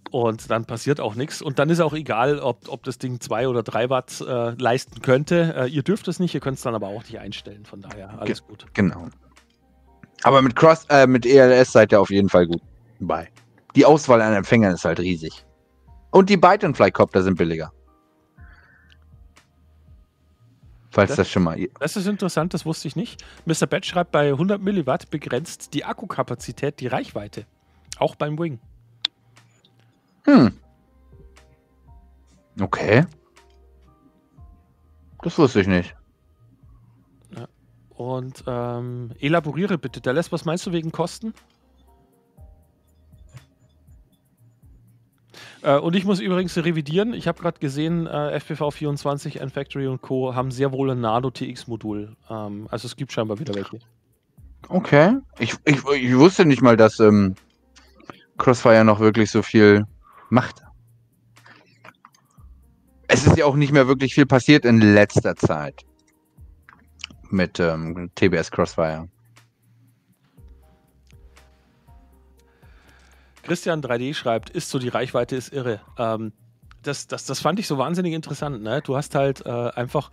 Und 0.10 0.50
dann 0.50 0.66
passiert 0.66 1.00
auch 1.00 1.16
nichts. 1.16 1.42
Und 1.42 1.60
dann 1.60 1.70
ist 1.70 1.80
auch 1.82 1.94
egal, 1.94 2.40
ob, 2.40 2.70
ob 2.70 2.84
das 2.84 2.98
Ding 2.98 3.20
2 3.20 3.50
oder 3.50 3.62
3 3.62 3.90
Watt 3.90 4.22
äh, 4.22 4.52
leisten 4.52 5.02
könnte. 5.02 5.54
Äh, 5.58 5.70
ihr 5.70 5.84
dürft 5.84 6.08
es 6.08 6.20
nicht, 6.20 6.34
ihr 6.34 6.40
könnt 6.40 6.58
es 6.58 6.64
dann 6.64 6.76
aber 6.76 6.88
auch 6.88 7.04
nicht 7.04 7.20
einstellen. 7.20 7.66
Von 7.66 7.82
daher, 7.82 8.20
alles 8.20 8.46
gut. 8.46 8.66
Genau. 8.74 9.10
Aber 10.24 10.42
mit 10.42 10.56
Cross, 10.56 10.86
äh, 10.90 11.06
mit 11.06 11.26
ELS 11.26 11.74
seid 11.74 11.92
ihr 11.92 12.02
auf 12.02 12.10
jeden 12.10 12.30
Fall 12.30 12.48
gut 12.48 12.62
bei. 13.00 13.30
Die 13.76 13.86
Auswahl 13.86 14.22
an 14.22 14.34
Empfängern 14.34 14.74
ist 14.74 14.86
halt 14.86 15.00
riesig. 15.00 15.46
Und 16.12 16.30
die 16.30 16.38
Byte 16.38 16.76
Fly 16.76 16.90
Copter 16.92 17.22
sind 17.22 17.38
billiger. 17.38 17.72
Falls 20.98 21.10
Das- 21.10 21.18
das, 21.18 21.30
schon 21.30 21.44
mal. 21.44 21.56
Das 21.80 21.96
ist 21.96 22.08
interessant, 22.08 22.56
das 22.56 22.66
wusste 22.66 22.88
ich 22.88 22.96
nicht. 22.96 23.24
Mr. 23.46 23.68
Bat 23.68 23.86
schreibt, 23.86 24.12
bei 24.12 24.32
100 24.32 24.60
Milliwatt 24.60 25.12
begrenzt 25.12 25.76
die 25.76 25.86
Akkukapazität 25.86 26.80
die 26.80 26.88
Reichweite. 26.88 27.46
Auch 28.00 28.16
beim 28.16 28.40
Wing. 28.40 28.58
Hm. 30.26 30.54
Okay. 32.60 33.06
Das 35.22 35.38
wusste 35.38 35.62
ich 35.62 35.68
nicht. 35.68 35.96
Und 37.90 38.44
ähm, 38.48 39.12
elaboriere 39.20 39.78
bitte. 39.78 40.02
Dallas, 40.02 40.32
was 40.32 40.46
meinst 40.46 40.66
du 40.66 40.72
wegen 40.72 40.92
Kosten? 40.92 41.36
Äh, 45.68 45.80
und 45.80 45.98
ich 45.98 46.06
muss 46.06 46.22
übrigens 46.22 46.56
revidieren. 46.58 47.14
Ich 47.14 47.28
habe 47.28 47.42
gerade 47.42 47.60
gesehen, 47.60 48.08
äh, 48.08 48.38
FPV24, 48.38 49.40
N-Factory 49.40 49.88
und 49.88 50.02
Co. 50.02 50.34
haben 50.34 50.50
sehr 50.50 50.72
wohl 50.72 50.92
ein 50.92 51.02
Nano 51.02 51.30
TX-Modul. 51.30 52.16
Ähm, 52.30 52.68
also 52.72 52.86
es 52.86 52.96
gibt 52.96 53.12
scheinbar 53.12 53.38
wieder 53.40 53.54
welche. 53.54 53.80
Okay. 54.70 55.18
Ich, 55.40 55.56
ich, 55.66 55.86
ich 55.86 56.16
wusste 56.16 56.46
nicht 56.46 56.62
mal, 56.62 56.78
dass 56.78 57.02
ähm, 57.02 57.36
Crossfire 58.38 58.86
noch 58.86 59.02
wirklich 59.02 59.30
so 59.30 59.42
viel 59.42 59.86
macht. 60.30 60.64
es 63.10 63.28
ist 63.28 63.38
ja 63.38 63.46
auch 63.46 63.56
nicht 63.56 63.74
mehr 63.74 63.88
wirklich 63.90 64.14
viel 64.14 64.26
passiert 64.26 64.64
in 64.64 64.80
letzter 64.80 65.36
Zeit 65.36 65.86
mit 67.30 67.60
ähm, 67.60 68.10
TBS 68.16 68.52
Crossfire. 68.52 69.10
Christian 73.48 73.82
3D 73.82 74.14
schreibt, 74.14 74.50
ist 74.50 74.70
so, 74.70 74.78
die 74.78 74.90
Reichweite 74.90 75.38
ist 75.38 75.54
irre. 75.54 75.80
Ähm, 75.98 76.34
das, 76.84 77.08
das, 77.08 77.26
das 77.26 77.40
fand 77.40 77.60
ich 77.60 77.68
so 77.68 77.78
wahnsinnig 77.78 78.14
interessant. 78.14 78.62
Ne? 78.62 78.82
Du 78.82 78.98
hast 78.98 79.16
halt 79.16 79.46
äh, 79.46 79.50
einfach 79.50 80.12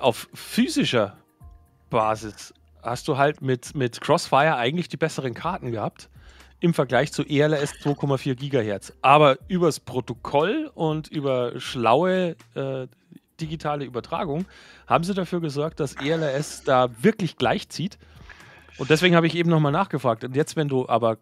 auf 0.00 0.28
physischer 0.34 1.16
Basis 1.90 2.52
hast 2.82 3.06
du 3.08 3.18
halt 3.18 3.40
mit, 3.40 3.74
mit 3.74 4.00
Crossfire 4.00 4.56
eigentlich 4.56 4.88
die 4.88 4.96
besseren 4.96 5.34
Karten 5.34 5.70
gehabt 5.70 6.08
im 6.60 6.74
Vergleich 6.74 7.12
zu 7.12 7.22
ELS 7.22 7.74
2,4 7.82 8.34
Gigahertz. 8.34 8.92
Aber 9.00 9.38
übers 9.48 9.78
Protokoll 9.80 10.70
und 10.74 11.08
über 11.08 11.58
schlaue 11.60 12.36
äh, 12.54 12.86
digitale 13.40 13.84
Übertragung 13.84 14.44
haben 14.86 15.04
sie 15.04 15.14
dafür 15.14 15.40
gesorgt, 15.40 15.80
dass 15.80 15.94
ELS 15.94 16.64
da 16.64 16.90
wirklich 17.00 17.36
gleichzieht. 17.36 17.98
Und 18.78 18.90
deswegen 18.90 19.14
habe 19.14 19.26
ich 19.26 19.36
eben 19.36 19.50
nochmal 19.50 19.72
nachgefragt. 19.72 20.24
Und 20.24 20.34
jetzt, 20.34 20.56
wenn 20.56 20.68
du 20.68 20.88
aber 20.88 21.18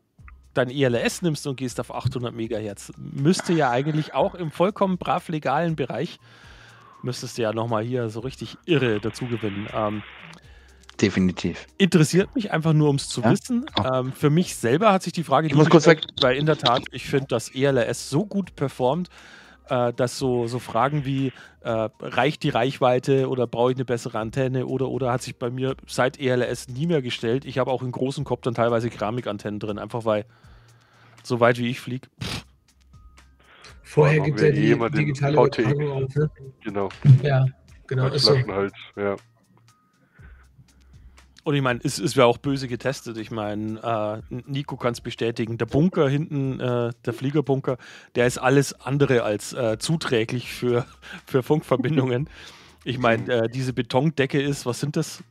dein 0.54 0.70
ELS 0.70 1.22
nimmst 1.22 1.46
und 1.46 1.56
gehst 1.56 1.78
auf 1.80 1.94
800 1.94 2.34
Megahertz, 2.34 2.92
müsste 2.96 3.52
ja 3.52 3.70
eigentlich 3.70 4.14
auch 4.14 4.34
im 4.34 4.50
vollkommen 4.50 4.98
brav 4.98 5.28
legalen 5.28 5.76
Bereich, 5.76 6.18
müsstest 7.02 7.38
du 7.38 7.42
ja 7.42 7.52
nochmal 7.52 7.84
hier 7.84 8.08
so 8.08 8.20
richtig 8.20 8.56
irre 8.66 9.00
dazu 9.00 9.26
gewinnen. 9.26 9.68
Ähm, 9.72 10.02
Definitiv. 11.00 11.66
Interessiert 11.78 12.34
mich 12.34 12.50
einfach 12.50 12.72
nur, 12.72 12.88
um 12.90 12.96
es 12.96 13.08
zu 13.08 13.20
Ja? 13.22 13.30
wissen. 13.30 13.66
Oh. 13.78 13.84
Ähm, 13.84 14.12
für 14.12 14.30
mich 14.30 14.56
selber 14.56 14.92
hat 14.92 15.04
sich 15.04 15.12
die 15.12 15.22
Frage 15.22 15.46
Ich 15.46 15.54
muss 15.54 15.70
kurz 15.70 15.86
weg. 15.86 16.02
weil 16.20 16.36
in 16.36 16.46
der 16.46 16.58
Tat, 16.58 16.82
ich 16.90 17.06
finde, 17.06 17.26
dass 17.28 17.54
ELS 17.54 18.10
so 18.10 18.26
gut 18.26 18.56
performt, 18.56 19.08
äh, 19.68 19.92
dass 19.92 20.18
so, 20.18 20.46
so 20.46 20.58
Fragen 20.58 21.04
wie, 21.04 21.32
äh, 21.60 21.88
reicht 22.00 22.42
die 22.42 22.50
Reichweite 22.50 23.28
oder 23.28 23.46
brauche 23.46 23.72
ich 23.72 23.76
eine 23.76 23.84
bessere 23.84 24.18
Antenne 24.18 24.66
oder, 24.66 24.88
oder 24.88 25.12
hat 25.12 25.22
sich 25.22 25.36
bei 25.36 25.50
mir 25.50 25.76
seit 25.86 26.20
ELS 26.20 26.68
nie 26.68 26.86
mehr 26.86 27.02
gestellt. 27.02 27.44
Ich 27.44 27.58
habe 27.58 27.70
auch 27.70 27.82
in 27.82 27.92
großen 27.92 28.24
Koptern 28.24 28.54
teilweise 28.54 28.90
Keramikantennen 28.90 29.60
drin, 29.60 29.78
einfach 29.78 30.04
weil 30.04 30.24
so 31.22 31.40
weit 31.40 31.58
wie 31.58 31.68
ich 31.68 31.80
fliege. 31.80 32.08
Vorher 33.82 34.20
gibt 34.20 34.38
es 34.38 34.42
ja 34.44 34.50
die 34.50 34.96
digitale. 34.96 35.34
Übertragung 35.34 35.90
auf. 35.90 36.14
Ne? 36.14 36.30
Genau. 36.62 36.88
Ja, 37.22 37.46
genau. 37.86 38.08
Ist 38.08 38.24
so. 38.24 38.32
Flaschenhals, 38.32 38.72
ja. 38.96 39.16
Und 41.48 41.54
ich 41.54 41.62
meine, 41.62 41.80
es, 41.82 41.98
es 41.98 42.14
wäre 42.14 42.26
auch 42.26 42.36
böse 42.36 42.68
getestet. 42.68 43.16
Ich 43.16 43.30
meine, 43.30 44.22
äh, 44.30 44.34
Nico 44.46 44.76
kann 44.76 44.92
es 44.92 45.00
bestätigen. 45.00 45.56
Der 45.56 45.64
Bunker 45.64 46.06
hinten, 46.06 46.60
äh, 46.60 46.90
der 47.06 47.12
Fliegerbunker, 47.14 47.78
der 48.16 48.26
ist 48.26 48.36
alles 48.36 48.78
andere 48.82 49.22
als 49.22 49.54
äh, 49.54 49.78
zuträglich 49.78 50.52
für, 50.52 50.84
für 51.24 51.42
Funkverbindungen. 51.42 52.28
Ich 52.84 52.98
meine, 52.98 53.32
äh, 53.32 53.48
diese 53.48 53.72
Betondecke 53.72 54.42
ist, 54.42 54.66
was 54.66 54.78
sind 54.78 54.96
das? 54.96 55.24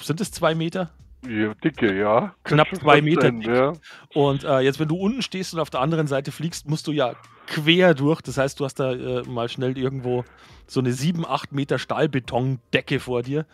Sind 0.00 0.18
das 0.18 0.32
zwei 0.32 0.56
Meter? 0.56 0.90
ja. 1.22 1.54
Dicke, 1.54 1.96
ja. 1.96 2.34
Knapp 2.42 2.74
zwei 2.74 3.00
Meter 3.00 3.30
dick. 3.30 3.46
Ja. 3.46 3.74
Und 4.12 4.42
äh, 4.42 4.58
jetzt, 4.58 4.80
wenn 4.80 4.88
du 4.88 4.96
unten 4.96 5.22
stehst 5.22 5.54
und 5.54 5.60
auf 5.60 5.70
der 5.70 5.82
anderen 5.82 6.08
Seite 6.08 6.32
fliegst, 6.32 6.68
musst 6.68 6.88
du 6.88 6.90
ja 6.90 7.14
quer 7.46 7.94
durch. 7.94 8.22
Das 8.22 8.38
heißt, 8.38 8.58
du 8.58 8.64
hast 8.64 8.80
da 8.80 8.92
äh, 8.92 9.22
mal 9.22 9.48
schnell 9.48 9.78
irgendwo 9.78 10.24
so 10.66 10.80
eine 10.80 10.92
7, 10.92 11.24
8 11.24 11.52
Meter 11.52 11.78
Stahlbetondecke 11.78 12.98
vor 12.98 13.22
dir. 13.22 13.46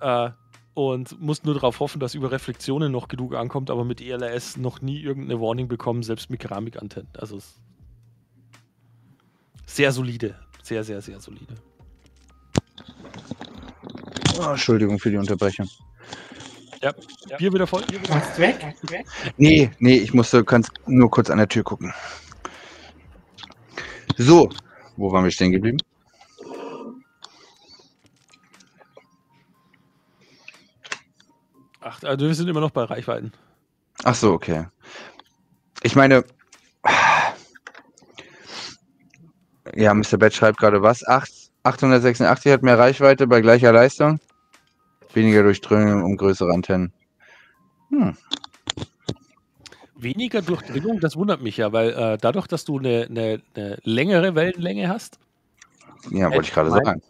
Äh, 0.00 0.28
und 0.74 1.20
musst 1.20 1.44
nur 1.44 1.54
darauf 1.54 1.80
hoffen, 1.80 2.00
dass 2.00 2.14
über 2.14 2.30
Reflexionen 2.30 2.92
noch 2.92 3.08
genug 3.08 3.34
ankommt, 3.34 3.70
aber 3.70 3.84
mit 3.84 4.00
ELS 4.00 4.56
noch 4.56 4.82
nie 4.82 5.00
irgendeine 5.00 5.40
Warning 5.40 5.68
bekommen, 5.68 6.02
selbst 6.02 6.30
mit 6.30 6.40
Keramikantennen. 6.40 7.08
Also 7.16 7.36
es 7.36 7.58
sehr 9.66 9.92
solide. 9.92 10.34
Sehr, 10.62 10.82
sehr, 10.84 11.00
sehr 11.00 11.20
solide. 11.20 11.54
Oh, 14.38 14.50
Entschuldigung 14.50 14.98
für 14.98 15.10
die 15.10 15.16
Unterbrechung. 15.16 15.68
Bier 17.38 17.52
wieder 17.52 17.66
voll? 17.66 17.82
Bier 17.86 18.02
wieder 18.02 18.12
voll. 18.12 18.20
Warst 18.20 18.38
weg? 18.38 18.74
weg? 18.90 19.06
Nee, 19.36 19.70
nee, 19.78 19.96
ich 19.96 20.12
musste 20.12 20.44
ganz 20.44 20.68
nur 20.86 21.10
kurz 21.10 21.30
an 21.30 21.38
der 21.38 21.48
Tür 21.48 21.62
gucken. 21.62 21.92
So, 24.16 24.50
wo 24.96 25.10
waren 25.12 25.24
wir 25.24 25.30
stehen 25.30 25.52
geblieben? 25.52 25.78
Ach, 31.86 32.02
also 32.02 32.26
wir 32.26 32.34
sind 32.34 32.48
immer 32.48 32.60
noch 32.60 32.70
bei 32.70 32.84
Reichweiten. 32.84 33.30
Ach 34.04 34.14
so, 34.14 34.32
okay. 34.32 34.66
Ich 35.82 35.94
meine, 35.94 36.24
ja, 39.74 39.92
Mr. 39.92 40.16
Bett 40.16 40.32
schreibt 40.32 40.58
gerade 40.58 40.80
was. 40.80 41.06
Acht- 41.06 41.50
886 41.62 42.52
hat 42.52 42.62
mehr 42.62 42.78
Reichweite 42.78 43.26
bei 43.26 43.42
gleicher 43.42 43.70
Leistung. 43.72 44.18
Weniger 45.12 45.42
Durchdringung 45.42 46.04
und 46.04 46.16
größere 46.16 46.52
Antennen. 46.52 46.92
Hm. 47.90 48.16
Weniger 49.94 50.40
Durchdringung, 50.40 51.00
das 51.00 51.16
wundert 51.16 51.42
mich 51.42 51.58
ja, 51.58 51.72
weil 51.72 51.90
äh, 51.90 52.18
dadurch, 52.18 52.46
dass 52.46 52.64
du 52.64 52.78
eine, 52.78 53.06
eine, 53.10 53.42
eine 53.54 53.78
längere 53.84 54.34
Wellenlänge 54.34 54.88
hast, 54.88 55.18
Ja, 56.10 56.30
wollte 56.30 56.48
ich 56.48 56.52
gerade 56.52 56.70
sagen. 56.70 57.02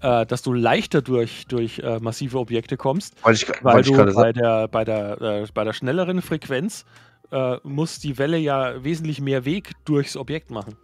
Äh, 0.00 0.26
dass 0.26 0.42
du 0.42 0.52
leichter 0.52 1.02
durch, 1.02 1.46
durch 1.46 1.78
äh, 1.78 1.98
massive 2.00 2.38
Objekte 2.38 2.76
kommst, 2.76 3.24
Wollte 3.24 3.44
ich, 3.44 3.64
weil 3.64 3.80
ich 3.80 3.86
du 3.86 3.96
bei 3.96 4.10
sagen. 4.10 4.38
der, 4.38 4.68
bei, 4.68 4.84
der, 4.84 5.20
äh, 5.20 5.46
bei 5.52 5.64
der 5.64 5.72
schnelleren 5.72 6.22
Frequenz 6.22 6.84
äh, 7.30 7.56
muss 7.62 7.98
die 7.98 8.18
Welle 8.18 8.38
ja 8.38 8.82
wesentlich 8.84 9.20
mehr 9.20 9.44
Weg 9.44 9.72
durchs 9.84 10.16
Objekt 10.16 10.50
machen. 10.50 10.76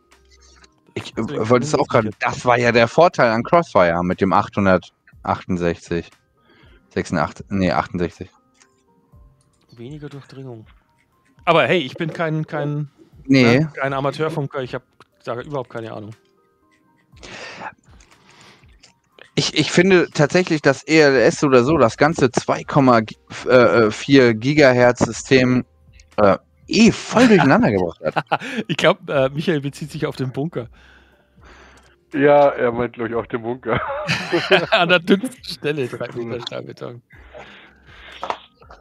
Ich 0.95 1.15
deswegen 1.15 1.43
äh, 1.43 1.49
wollte 1.49 1.67
es 1.67 1.75
auch 1.75 1.87
gerade. 1.89 2.11
Das 2.21 2.45
war 2.45 2.59
ja 2.59 2.73
der 2.73 2.89
Vorteil 2.89 3.31
an 3.31 3.43
Crossfire 3.43 4.03
mit 4.03 4.21
dem 4.21 4.33
868. 4.33 6.11
86, 6.91 7.47
nee, 7.49 7.71
68. 7.71 8.29
Weniger 9.77 10.11
Durchdringung. 10.11 10.67
Aber 11.45 11.67
hey, 11.67 11.79
ich 11.79 11.95
bin 11.95 12.13
kein, 12.13 12.47
kein, 12.47 12.91
Nee, 13.25 13.61
ne, 13.61 13.73
kein 13.75 13.93
Amateurfunker, 13.93 14.63
ich 14.63 14.75
habe 14.75 14.85
da 15.25 15.41
überhaupt 15.41 15.71
keine 15.71 15.93
Ahnung. 15.93 16.15
Ich, 19.35 19.59
ich 19.59 19.73
finde 19.73 20.09
tatsächlich, 20.13 20.61
dass 20.61 20.83
ELS 20.85 21.43
oder 21.45 21.65
so, 21.65 21.79
das 21.79 21.97
ganze 21.97 22.27
2,4 22.27 24.35
Gigahertz 24.35 24.99
System 25.01 25.65
äh, 26.17 26.37
eh 26.69 26.93
voll 26.93 27.27
durcheinander 27.29 27.71
gebracht 27.73 28.01
hat. 28.05 28.25
Ich 28.69 28.77
glaube, 28.77 29.13
äh, 29.13 29.29
Michael 29.31 29.61
bezieht 29.61 29.91
sich 29.91 30.07
auf 30.07 30.15
den 30.17 30.33
Bunker. 30.33 30.69
ja, 32.13 32.49
er 32.51 32.73
meint, 32.73 32.93
glaube 32.95 33.11
ich, 33.11 33.17
auch 33.17 33.27
den 33.27 33.43
Bunker. 33.43 33.81
An 34.71 34.89
der 34.91 34.99
dünnsten 34.99 35.45
Stelle, 35.45 35.89
drei 35.89 36.09
Meter 36.13 36.41
Stahlbeton. 36.47 37.03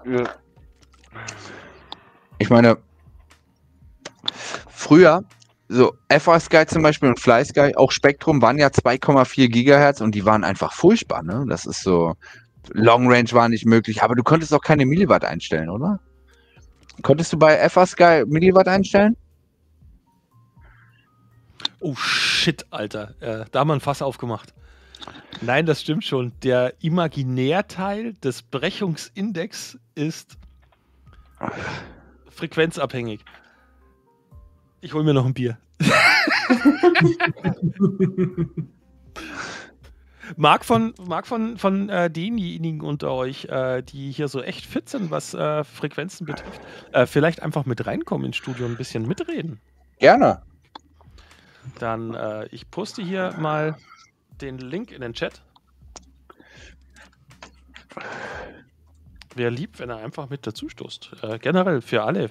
ja. 0.05 0.23
Ich 2.39 2.49
meine, 2.49 2.77
früher, 4.69 5.23
so 5.71 5.93
FA 6.09 6.39
Sky 6.39 6.65
zum 6.65 6.83
Beispiel 6.83 7.09
und 7.09 7.19
Fly 7.19 7.45
Sky, 7.45 7.73
auch 7.75 7.91
Spektrum 7.91 8.41
waren 8.41 8.57
ja 8.57 8.67
2,4 8.67 9.47
Gigahertz 9.47 10.01
und 10.01 10.13
die 10.13 10.25
waren 10.25 10.43
einfach 10.43 10.73
furchtbar, 10.73 11.23
ne? 11.23 11.45
Das 11.47 11.65
ist 11.65 11.81
so, 11.81 12.15
Long 12.73 13.09
Range 13.09 13.31
war 13.31 13.47
nicht 13.47 13.65
möglich, 13.65 14.03
aber 14.03 14.15
du 14.15 14.23
konntest 14.23 14.53
auch 14.53 14.61
keine 14.61 14.85
Milliwatt 14.85 15.23
einstellen, 15.23 15.69
oder? 15.69 15.99
Konntest 17.01 17.31
du 17.31 17.39
bei 17.39 17.69
FA 17.69 17.85
Sky 17.85 18.23
Milliwatt 18.27 18.67
einstellen? 18.67 19.15
Oh 21.79 21.95
shit, 21.95 22.65
Alter. 22.69 23.15
Äh, 23.21 23.45
da 23.51 23.61
haben 23.61 23.69
wir 23.69 23.75
ein 23.75 23.79
Fass 23.79 24.01
aufgemacht. 24.01 24.53
Nein, 25.41 25.65
das 25.65 25.81
stimmt 25.81 26.03
schon. 26.03 26.33
Der 26.43 26.73
Imaginärteil 26.81 28.13
des 28.15 28.43
Brechungsindex 28.43 29.79
ist 29.95 30.37
frequenzabhängig. 32.29 33.23
Ich 34.81 34.93
hole 34.93 35.03
mir 35.03 35.13
noch 35.13 35.25
ein 35.25 35.35
Bier. 35.35 35.59
Marc 40.37 40.63
von, 40.65 40.93
Marc 41.05 41.27
von, 41.27 41.57
von 41.57 41.89
äh, 41.89 42.09
denjenigen 42.09 42.81
unter 42.81 43.11
euch, 43.11 43.45
äh, 43.45 43.83
die 43.83 44.11
hier 44.11 44.27
so 44.27 44.41
echt 44.41 44.65
fit 44.65 44.89
sind, 44.89 45.11
was 45.11 45.35
äh, 45.35 45.63
Frequenzen 45.63 46.25
betrifft, 46.25 46.61
äh, 46.93 47.05
vielleicht 47.05 47.43
einfach 47.43 47.65
mit 47.65 47.85
reinkommen 47.85 48.25
ins 48.25 48.37
Studio 48.37 48.65
und 48.65 48.71
ein 48.71 48.77
bisschen 48.77 49.07
mitreden. 49.07 49.61
Gerne. 49.99 50.41
Dann, 51.77 52.15
äh, 52.15 52.47
ich 52.47 52.71
poste 52.71 53.03
hier 53.03 53.35
mal 53.37 53.77
den 54.41 54.57
Link 54.57 54.91
in 54.91 55.01
den 55.01 55.13
Chat. 55.13 55.43
Wäre 59.35 59.51
lieb, 59.51 59.77
wenn 59.79 59.91
er 59.91 59.97
einfach 59.97 60.29
mit 60.29 60.47
dazu 60.47 60.69
stoßt. 60.69 61.11
Äh, 61.21 61.37
generell 61.39 61.81
für 61.81 62.03
alle. 62.03 62.29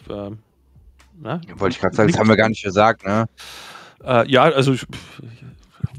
Ne? 1.19 1.41
Wollte 1.57 1.75
ich 1.75 1.81
gerade 1.81 1.97
sagen, 1.97 2.11
das 2.11 2.19
haben 2.19 2.29
wir 2.29 2.37
gar 2.37 2.49
nicht 2.49 2.63
gesagt, 2.63 3.05
ne? 3.05 3.27
Äh, 4.03 4.31
ja, 4.31 4.45
also 4.45 4.73
ich, 4.73 4.87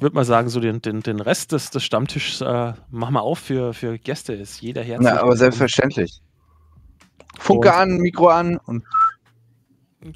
würde 0.02 0.16
mal 0.16 0.26
sagen, 0.26 0.50
so 0.50 0.60
den, 0.60 0.82
den, 0.82 1.02
den 1.02 1.20
Rest 1.20 1.52
des, 1.52 1.70
des 1.70 1.84
Stammtisches 1.84 2.42
äh, 2.42 2.74
machen 2.90 3.14
wir 3.14 3.22
auf 3.22 3.40
für, 3.40 3.74
für 3.74 3.98
Gäste. 3.98 4.34
Ist 4.34 4.62
jeder 4.62 4.84
herzlich. 4.84 5.12
Na, 5.14 5.22
aber 5.22 5.38
selbstverständlich. 5.38 6.22
Funke 7.38 7.70
und, 7.70 7.76
an, 7.76 7.98
Mikro 7.98 8.28
an 8.30 8.58
und. 8.58 8.84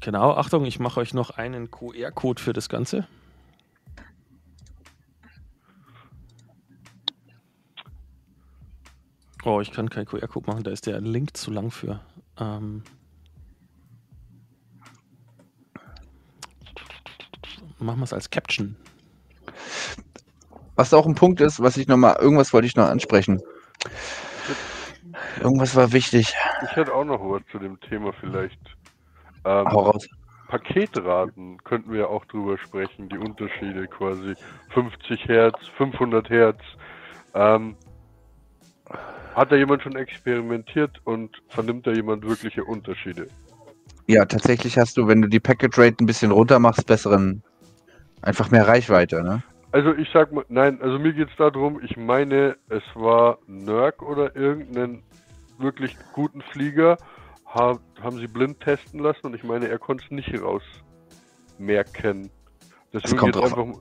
Genau, 0.00 0.32
Achtung, 0.32 0.64
ich 0.64 0.80
mache 0.80 0.98
euch 0.98 1.14
noch 1.14 1.30
einen 1.30 1.70
QR-Code 1.70 2.42
für 2.42 2.52
das 2.52 2.68
Ganze. 2.68 3.06
Oh, 9.44 9.60
ich 9.60 9.70
kann 9.70 9.88
keinen 9.88 10.06
QR-Code 10.06 10.50
machen, 10.50 10.64
da 10.64 10.72
ist 10.72 10.86
der 10.86 11.00
Link 11.00 11.36
zu 11.36 11.52
lang 11.52 11.70
für. 11.70 12.00
Ähm, 12.36 12.82
machen 17.84 18.00
wir 18.00 18.04
es 18.04 18.12
als 18.12 18.30
Caption. 18.30 18.76
Was 20.74 20.92
auch 20.92 21.06
ein 21.06 21.14
Punkt 21.14 21.40
ist, 21.40 21.60
was 21.62 21.76
ich 21.76 21.86
nochmal, 21.88 22.16
irgendwas 22.20 22.52
wollte 22.52 22.66
ich 22.66 22.76
noch 22.76 22.88
ansprechen. 22.88 23.40
Irgendwas 25.40 25.74
war 25.74 25.92
wichtig. 25.92 26.34
Ich 26.62 26.76
hätte 26.76 26.94
auch 26.94 27.04
noch 27.04 27.20
was 27.20 27.42
zu 27.50 27.58
dem 27.58 27.80
Thema 27.80 28.12
vielleicht. 28.20 28.60
Ähm, 29.44 29.66
Hau 29.68 29.90
raus. 29.90 30.06
Paketraten 30.48 31.58
könnten 31.64 31.92
wir 31.92 32.08
auch 32.08 32.24
drüber 32.26 32.56
sprechen, 32.58 33.08
die 33.08 33.18
Unterschiede 33.18 33.86
quasi. 33.88 34.34
50 34.74 35.24
Hertz, 35.26 35.58
500 35.76 36.28
Hertz. 36.30 36.60
Ähm, 37.34 37.76
hat 39.34 39.52
da 39.52 39.56
jemand 39.56 39.82
schon 39.82 39.96
experimentiert 39.96 41.00
und 41.04 41.42
vernimmt 41.48 41.86
da 41.86 41.92
jemand 41.92 42.24
wirkliche 42.24 42.64
Unterschiede? 42.64 43.26
Ja, 44.06 44.24
tatsächlich 44.24 44.78
hast 44.78 44.96
du, 44.96 45.08
wenn 45.08 45.20
du 45.20 45.28
die 45.28 45.40
Packet 45.40 45.76
Rate 45.76 45.96
ein 46.00 46.06
bisschen 46.06 46.30
runter 46.30 46.58
machst, 46.58 46.86
besseren, 46.86 47.42
einfach 48.22 48.50
mehr 48.50 48.66
Reichweite, 48.66 49.22
ne? 49.22 49.42
Also 49.72 49.94
ich 49.94 50.08
sag 50.12 50.32
mal, 50.32 50.44
nein, 50.48 50.80
also 50.80 50.98
mir 50.98 51.12
geht 51.12 51.28
es 51.28 51.36
darum, 51.36 51.80
ich 51.82 51.96
meine, 51.96 52.56
es 52.68 52.82
war 52.94 53.38
Nerk 53.46 54.00
oder 54.02 54.34
irgendeinen 54.34 55.02
wirklich 55.58 55.96
guten 56.14 56.40
Flieger, 56.40 56.96
ha 57.46 57.78
haben 58.00 58.18
sie 58.18 58.26
blind 58.26 58.60
testen 58.60 59.00
lassen 59.00 59.26
und 59.26 59.34
ich 59.34 59.44
meine, 59.44 59.68
er 59.68 59.78
konnte 59.78 60.04
es 60.04 60.10
nicht 60.10 60.32
rausmerken. 60.40 62.30
Deswegen 62.92 63.16
kommt 63.18 63.34
jetzt 63.34 63.52
drauf 63.52 63.58
einfach, 63.58 63.80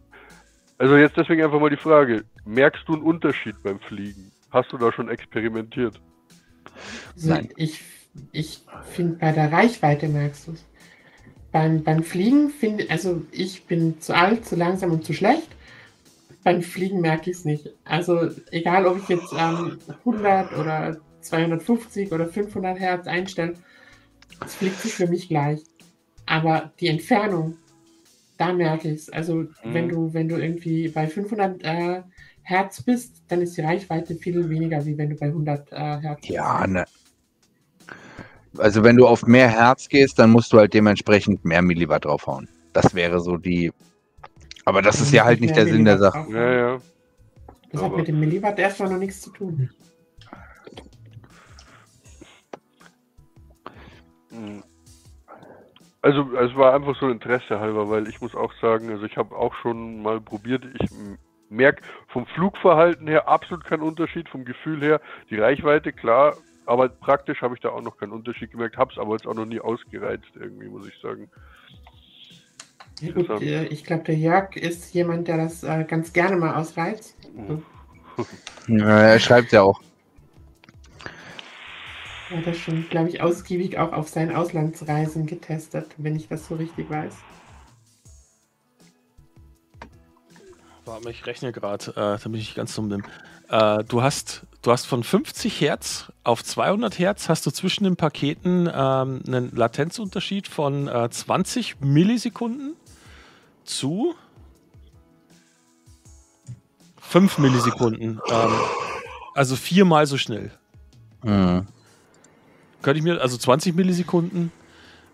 also 0.77 0.97
jetzt 0.97 1.15
deswegen 1.15 1.43
einfach 1.43 1.59
mal 1.59 1.69
die 1.69 1.77
Frage, 1.77 2.25
merkst 2.45 2.83
du 2.87 2.93
einen 2.93 3.03
Unterschied 3.03 3.55
beim 3.63 3.79
Fliegen? 3.79 4.31
Hast 4.51 4.71
du 4.71 4.77
da 4.77 4.91
schon 4.91 5.09
experimentiert? 5.09 6.01
Nein. 7.15 7.49
Ich, 7.55 7.81
ich 8.31 8.65
finde, 8.83 9.17
bei 9.17 9.31
der 9.31 9.51
Reichweite 9.51 10.07
merkst 10.07 10.47
du 10.47 10.51
es. 10.53 10.65
Beim, 11.55 11.85
beim 11.85 12.03
Fliegen 12.03 12.49
finde 12.49 12.89
also 12.89 13.21
ich 13.31 13.65
bin 13.65 14.01
zu 14.01 14.13
alt, 14.13 14.45
zu 14.45 14.57
langsam 14.57 14.91
und 14.91 15.05
zu 15.05 15.13
schlecht. 15.13 15.47
Beim 16.43 16.61
Fliegen 16.61 16.99
merke 16.99 17.31
ich 17.31 17.37
es 17.37 17.45
nicht. 17.45 17.69
Also 17.85 18.29
egal, 18.51 18.85
ob 18.85 18.97
ich 18.97 19.07
jetzt 19.07 19.31
ähm, 19.31 19.79
100 19.99 20.51
oder 20.57 20.97
250 21.21 22.11
oder 22.11 22.27
500 22.27 22.77
Hertz 22.77 23.07
einstelle, 23.07 23.53
es 24.45 24.55
fliegt 24.55 24.81
sich 24.81 24.95
für 24.95 25.07
mich 25.07 25.29
gleich. 25.29 25.61
Aber 26.25 26.73
die 26.81 26.89
Entfernung, 26.89 27.55
da 28.37 28.51
merke 28.51 28.89
ich 28.89 29.03
es. 29.03 29.09
Also 29.09 29.45
wenn 29.63 29.87
du 29.87 30.13
wenn 30.13 30.27
du 30.27 30.35
irgendwie 30.35 30.89
bei 30.89 31.07
500 31.07 31.63
äh, 31.63 32.01
Hertz 32.41 32.83
bist, 32.83 33.23
dann 33.29 33.41
ist 33.41 33.55
die 33.55 33.61
Reichweite 33.61 34.15
viel 34.15 34.49
weniger, 34.49 34.85
wie 34.85 34.97
wenn 34.97 35.11
du 35.11 35.15
bei 35.15 35.27
100 35.27 35.71
äh, 35.71 35.75
Hertz 35.75 36.19
bist. 36.19 36.33
Ja, 36.33 36.67
ne. 36.67 36.83
Also 38.57 38.83
wenn 38.83 38.95
du 38.95 39.07
auf 39.07 39.25
mehr 39.25 39.49
Herz 39.49 39.89
gehst, 39.89 40.19
dann 40.19 40.31
musst 40.31 40.53
du 40.53 40.57
halt 40.57 40.73
dementsprechend 40.73 41.45
mehr 41.45 41.61
Milliwatt 41.61 42.05
draufhauen. 42.05 42.47
Das 42.73 42.93
wäre 42.95 43.19
so 43.19 43.37
die. 43.37 43.71
Aber 44.65 44.81
das 44.81 44.99
ist 45.01 45.11
ja 45.11 45.25
halt 45.25 45.41
nicht 45.41 45.55
der 45.55 45.67
Sinn 45.67 45.85
der 45.85 45.97
Sache. 45.97 46.25
Ja, 46.29 46.51
ja. 46.51 46.77
Das 47.71 47.81
hat 47.81 47.95
mit 47.95 48.07
dem 48.07 48.19
Milliwatt 48.19 48.57
erstmal 48.57 48.89
noch 48.89 48.97
nichts 48.97 49.21
zu 49.21 49.31
tun. 49.31 49.69
Also 56.01 56.29
es 56.37 56.55
war 56.55 56.73
einfach 56.73 56.95
so 56.99 57.09
Interesse 57.09 57.59
halber, 57.59 57.89
weil 57.89 58.07
ich 58.07 58.21
muss 58.21 58.35
auch 58.35 58.53
sagen, 58.61 58.89
also 58.91 59.05
ich 59.05 59.17
habe 59.17 59.35
auch 59.35 59.55
schon 59.55 60.03
mal 60.03 60.21
probiert, 60.21 60.63
ich 60.79 60.89
merke 61.49 61.81
vom 62.09 62.25
Flugverhalten 62.27 63.07
her 63.07 63.27
absolut 63.27 63.65
keinen 63.65 63.81
Unterschied, 63.81 64.29
vom 64.29 64.45
Gefühl 64.45 64.81
her 64.81 65.01
die 65.29 65.37
Reichweite 65.37 65.91
klar, 65.91 66.35
aber 66.65 66.89
praktisch 66.89 67.41
habe 67.41 67.55
ich 67.55 67.61
da 67.61 67.69
auch 67.69 67.81
noch 67.81 67.97
keinen 67.97 68.11
Unterschied 68.11 68.51
gemerkt, 68.51 68.77
habe 68.77 68.91
es 68.91 68.97
aber 68.97 69.13
jetzt 69.13 69.27
auch 69.27 69.33
noch 69.33 69.45
nie 69.45 69.59
ausgereizt 69.59 70.31
irgendwie, 70.35 70.67
muss 70.67 70.87
ich 70.87 70.99
sagen. 71.01 71.29
Ja, 73.01 73.11
gut, 73.11 73.29
äh, 73.41 73.65
ich 73.65 73.83
glaube, 73.83 74.03
der 74.03 74.15
Jörg 74.15 74.55
ist 74.55 74.93
jemand, 74.93 75.27
der 75.27 75.37
das 75.37 75.63
äh, 75.63 75.83
ganz 75.83 76.13
gerne 76.13 76.37
mal 76.37 76.55
ausreizt. 76.55 77.15
Mhm. 77.35 77.63
Ja, 78.67 79.01
er 79.01 79.19
schreibt 79.19 79.51
ja 79.51 79.63
auch. 79.63 79.81
Er 82.29 82.37
hat 82.37 82.47
das 82.47 82.57
schon, 82.57 82.87
glaube 82.89 83.09
ich, 83.09 83.21
ausgiebig 83.21 83.77
auch 83.77 83.91
auf 83.91 84.07
seinen 84.07 84.35
Auslandsreisen 84.35 85.27
getestet, 85.27 85.91
wenn 85.97 86.15
ich 86.15 86.27
das 86.27 86.47
so 86.47 86.55
richtig 86.55 86.89
weiß. 86.89 87.13
Warte 90.85 91.03
mal, 91.03 91.11
ich 91.11 91.25
rechne 91.25 91.51
gerade, 91.51 91.91
äh, 91.91 92.23
damit 92.23 92.25
ich 92.41 92.47
nicht 92.47 92.55
ganz 92.55 92.73
dumm 92.75 92.89
bin. 92.89 93.03
Äh, 93.49 93.83
du, 93.83 94.01
hast, 94.01 94.45
du 94.65 94.71
hast 94.71 94.85
von 94.85 95.03
50 95.03 95.61
Hertz 95.61 96.11
auf 96.23 96.43
200 96.43 96.97
Hertz 96.97 97.29
hast 97.29 97.45
du 97.45 97.51
zwischen 97.51 97.83
den 97.83 97.95
Paketen 97.95 98.67
ähm, 98.67 99.21
einen 99.27 99.51
Latenzunterschied 99.55 100.47
von 100.47 100.87
äh, 100.87 101.07
20 101.09 101.81
Millisekunden 101.81 102.75
zu 103.63 104.15
5 106.99 107.37
Millisekunden. 107.37 108.19
Ähm, 108.27 108.51
also 109.35 109.55
viermal 109.55 110.07
so 110.07 110.17
schnell. 110.17 110.51
Mhm. 111.23 111.67
Könnte 112.81 112.97
ich 112.97 113.03
mir, 113.03 113.21
also 113.21 113.37
20 113.37 113.75
Millisekunden. 113.75 114.51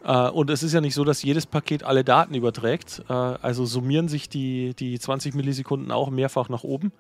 Äh, 0.06 0.30
und 0.30 0.49
es 0.49 0.64
ist 0.64 0.72
ja 0.72 0.80
nicht 0.80 0.94
so, 0.94 1.03
dass 1.03 1.23
jedes 1.23 1.45
Paket 1.45 1.84
alle 1.84 2.06
Daten 2.06 2.36
überträgt. 2.36 3.03
Äh, 3.10 3.14
also 3.14 3.65
summieren 3.65 4.07
sich 4.07 4.30
die, 4.30 4.73
die 4.76 4.98
20 4.98 5.36
Millisekunden 5.36 5.91
auch 5.91 6.10
mehrfach 6.10 6.48
nach 6.48 6.64
oben. 6.64 6.94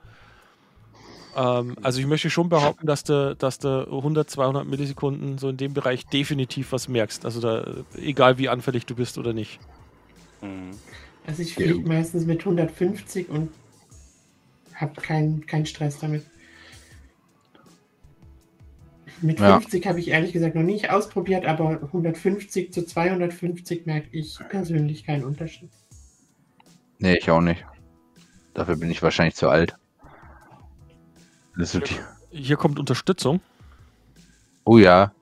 Ähm, 1.35 1.77
also 1.81 1.99
ich 1.99 2.07
möchte 2.07 2.29
schon 2.29 2.49
behaupten, 2.49 2.85
dass 2.87 3.03
du, 3.03 3.35
dass 3.35 3.59
du 3.59 3.85
100, 3.85 4.29
200 4.29 4.65
Millisekunden 4.65 5.37
so 5.37 5.49
in 5.49 5.57
dem 5.57 5.73
Bereich 5.73 6.05
definitiv 6.07 6.71
was 6.71 6.87
merkst. 6.87 7.25
Also 7.25 7.39
da, 7.39 7.65
egal 7.97 8.37
wie 8.37 8.49
anfällig 8.49 8.85
du 8.85 8.95
bist 8.95 9.17
oder 9.17 9.33
nicht. 9.33 9.59
Mhm. 10.41 10.71
Also 11.25 11.41
ich 11.41 11.57
Ja. 11.57 11.67
fliege 11.67 11.87
meistens 11.87 12.25
mit 12.25 12.43
150 12.43 13.29
und 13.29 13.49
habe 14.75 14.99
keinen 14.99 15.45
keinen 15.45 15.65
Stress 15.65 15.99
damit. 15.99 16.25
Mit 19.21 19.39
Ja. 19.39 19.59
50 19.59 19.85
habe 19.85 19.99
ich 19.99 20.07
ehrlich 20.07 20.33
gesagt 20.33 20.55
noch 20.55 20.63
nicht 20.63 20.89
ausprobiert, 20.89 21.45
aber 21.45 21.79
150 21.91 22.73
zu 22.73 22.85
250 22.85 23.85
merke 23.85 24.07
ich 24.11 24.39
persönlich 24.49 25.05
keinen 25.05 25.23
Unterschied. 25.23 25.69
Nee, 26.97 27.17
ich 27.17 27.29
auch 27.29 27.41
nicht. 27.41 27.63
Dafür 28.55 28.75
bin 28.75 28.89
ich 28.89 29.03
wahrscheinlich 29.03 29.35
zu 29.35 29.47
alt. 29.47 29.75
Das 31.61 31.73
die... 31.73 31.99
Hier 32.31 32.57
kommt 32.57 32.79
Unterstützung. 32.79 33.39
Oh 34.63 34.79
ja. 34.79 35.13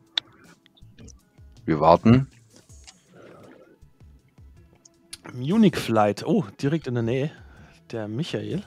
Wir 1.66 1.82
warten. 1.82 2.28
Munich 5.34 5.76
Flight. 5.76 6.26
Oh, 6.26 6.46
direkt 6.62 6.88
in 6.88 6.94
der 6.94 7.04
Nähe. 7.04 7.32
Der 7.92 8.08
Michael. 8.08 8.64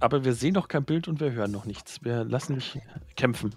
Aber 0.00 0.24
wir 0.24 0.34
sehen 0.34 0.54
noch 0.54 0.66
kein 0.66 0.84
Bild 0.84 1.06
und 1.06 1.20
wir 1.20 1.30
hören 1.30 1.52
noch 1.52 1.66
nichts. 1.66 2.02
Wir 2.02 2.24
lassen 2.24 2.56
mich 2.56 2.80
kämpfen. 3.14 3.54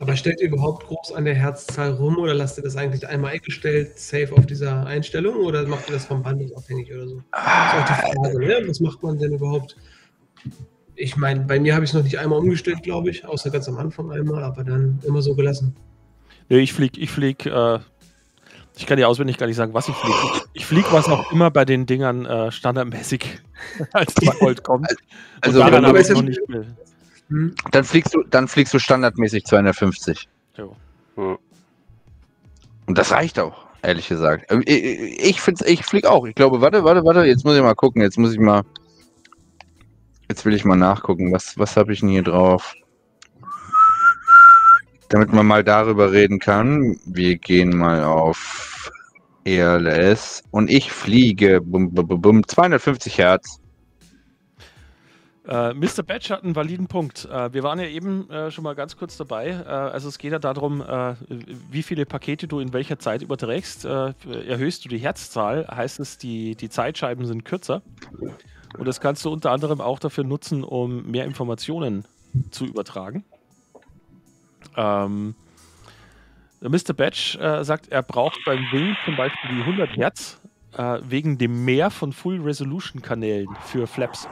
Aber 0.00 0.16
stellt 0.16 0.40
ihr 0.40 0.48
überhaupt 0.48 0.86
groß 0.86 1.12
an 1.12 1.24
der 1.24 1.34
Herzzahl 1.34 1.92
rum 1.92 2.18
oder 2.18 2.34
lasst 2.34 2.58
ihr 2.58 2.64
das 2.64 2.76
eigentlich 2.76 3.06
einmal 3.06 3.32
eingestellt, 3.32 3.98
safe 3.98 4.32
auf 4.32 4.46
dieser 4.46 4.86
Einstellung 4.86 5.36
oder 5.36 5.66
macht 5.66 5.88
ihr 5.88 5.94
das 5.94 6.06
vom 6.06 6.22
Band 6.22 6.38
nicht 6.38 6.56
abhängig 6.56 6.92
oder 6.92 7.08
so? 7.08 7.22
Das 7.32 7.42
ist 7.42 7.80
auch 7.80 7.86
die 7.86 8.16
Frage, 8.16 8.38
ne? 8.38 8.68
Was 8.68 8.80
macht 8.80 9.02
man 9.02 9.18
denn 9.18 9.32
überhaupt? 9.32 9.76
Ich 10.94 11.16
meine, 11.16 11.40
bei 11.40 11.60
mir 11.60 11.74
habe 11.74 11.84
ich 11.84 11.90
es 11.90 11.94
noch 11.94 12.02
nicht 12.02 12.18
einmal 12.18 12.38
umgestellt, 12.38 12.82
glaube 12.82 13.10
ich, 13.10 13.24
außer 13.26 13.50
ganz 13.50 13.68
am 13.68 13.76
Anfang 13.76 14.10
einmal, 14.10 14.42
aber 14.42 14.64
dann 14.64 14.98
immer 15.04 15.20
so 15.20 15.34
gelassen. 15.34 15.76
Nee, 16.48 16.58
ich 16.58 16.72
flieg, 16.72 16.96
ich 16.96 17.10
flieg, 17.10 17.44
äh, 17.46 17.78
ich 18.76 18.86
kann 18.86 18.98
dir 18.98 19.08
auswendig 19.08 19.38
gar 19.38 19.46
nicht 19.46 19.56
sagen, 19.56 19.74
was 19.74 19.88
ich 19.88 19.94
fliege. 19.94 20.16
Ich, 20.34 20.60
ich 20.60 20.66
flieg, 20.66 20.92
was 20.92 21.08
auch 21.08 21.32
immer 21.32 21.50
bei 21.50 21.64
den 21.64 21.86
Dingern 21.86 22.26
äh, 22.26 22.52
standardmäßig 22.52 23.40
als 23.92 24.14
2 24.14 24.40
Volt 24.40 24.62
kommt. 24.62 24.88
Also, 25.40 25.60
und 25.60 25.66
daran 25.66 25.82
wenn 25.82 25.88
habe 25.88 26.00
ich 26.00 26.08
noch 26.08 26.22
nicht 26.22 26.48
mehr. 26.48 26.64
Hm? 27.28 27.54
dann 27.72 27.84
fliegst 27.84 28.14
du, 28.14 28.22
dann 28.22 28.46
fliegst 28.46 28.72
du 28.72 28.78
standardmäßig 28.78 29.44
250. 29.44 30.28
Jo. 30.56 30.76
Ja. 31.16 31.38
Und 32.86 32.96
das 32.96 33.10
reicht 33.10 33.38
auch, 33.38 33.66
ehrlich 33.82 34.08
gesagt. 34.08 34.50
Ich, 34.64 34.82
ich 35.24 35.40
finde, 35.40 35.66
ich 35.66 35.84
flieg 35.84 36.06
auch. 36.06 36.24
Ich 36.26 36.34
glaube, 36.34 36.60
warte, 36.60 36.84
warte, 36.84 37.04
warte. 37.04 37.24
Jetzt 37.24 37.44
muss 37.44 37.56
ich 37.56 37.62
mal 37.62 37.74
gucken. 37.74 38.02
Jetzt 38.02 38.18
muss 38.18 38.32
ich 38.32 38.38
mal. 38.38 38.62
Jetzt 40.28 40.44
will 40.44 40.54
ich 40.54 40.64
mal 40.64 40.76
nachgucken. 40.76 41.32
Was, 41.32 41.58
was 41.58 41.76
habe 41.76 41.92
ich 41.92 42.00
denn 42.00 42.08
hier 42.10 42.22
drauf? 42.22 42.74
Damit 45.08 45.32
man 45.32 45.46
mal 45.46 45.64
darüber 45.64 46.12
reden 46.12 46.38
kann. 46.38 46.98
Wir 47.06 47.36
gehen 47.38 47.76
mal 47.76 48.04
auf 48.04 48.90
ELS 49.44 50.42
und 50.50 50.68
ich 50.70 50.90
fliege 50.90 51.60
bum, 51.60 51.92
bum, 51.92 52.20
bum, 52.20 52.46
250 52.46 53.18
Hertz. 53.18 53.60
Äh, 55.48 55.74
Mr. 55.74 56.02
Batch 56.02 56.30
hat 56.30 56.42
einen 56.42 56.56
validen 56.56 56.88
Punkt. 56.88 57.24
Äh, 57.26 57.52
wir 57.52 57.62
waren 57.62 57.78
ja 57.78 57.86
eben 57.86 58.28
äh, 58.30 58.50
schon 58.50 58.64
mal 58.64 58.74
ganz 58.74 58.96
kurz 58.96 59.16
dabei. 59.16 59.50
Äh, 59.50 59.68
also 59.68 60.08
es 60.08 60.18
geht 60.18 60.32
ja 60.32 60.40
darum, 60.40 60.80
äh, 60.80 61.14
wie 61.70 61.84
viele 61.84 62.04
Pakete 62.04 62.48
du 62.48 62.58
in 62.58 62.72
welcher 62.72 62.98
Zeit 62.98 63.22
überträgst. 63.22 63.84
Äh, 63.84 64.14
erhöhst 64.48 64.84
du 64.84 64.88
die 64.88 64.98
Herzzahl, 64.98 65.66
heißt 65.68 66.00
es, 66.00 66.18
die, 66.18 66.56
die 66.56 66.68
Zeitscheiben 66.68 67.26
sind 67.26 67.44
kürzer. 67.44 67.82
Und 68.76 68.86
das 68.86 69.00
kannst 69.00 69.24
du 69.24 69.30
unter 69.30 69.52
anderem 69.52 69.80
auch 69.80 70.00
dafür 70.00 70.24
nutzen, 70.24 70.64
um 70.64 71.08
mehr 71.08 71.24
Informationen 71.24 72.04
zu 72.50 72.66
übertragen. 72.66 73.24
Ähm, 74.76 75.36
Mr. 76.60 76.92
Batch 76.94 77.38
sagt, 77.38 77.88
er 77.88 78.02
braucht 78.02 78.38
beim 78.44 78.58
Wing 78.72 78.96
zum 79.04 79.16
Beispiel 79.16 79.50
die 79.54 79.60
100 79.60 79.96
Hertz 79.96 80.40
wegen 81.02 81.38
dem 81.38 81.64
Mehr 81.64 81.90
von 81.90 82.12
Full 82.12 82.40
Resolution 82.40 83.02
Kanälen 83.02 83.48
für 83.66 83.86
Flaps. 83.86 84.26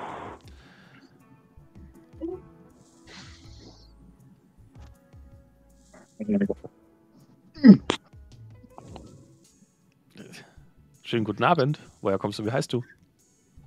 Schönen 11.02 11.24
guten 11.24 11.44
Abend. 11.44 11.78
Woher 12.01 12.18
kommst 12.18 12.38
du? 12.38 12.44
Wie 12.44 12.52
heißt 12.52 12.72
du? 12.72 12.82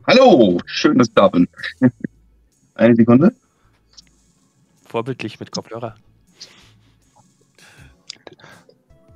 Hallo, 0.06 0.60
schön, 0.66 0.98
dass 0.98 1.10
ich 1.10 1.14
da 1.14 1.28
bin. 1.28 1.48
Eine 2.76 2.96
Sekunde. 2.96 3.34
Vorbildlich 4.86 5.40
mit 5.40 5.52
Kopfhörer. 5.52 5.96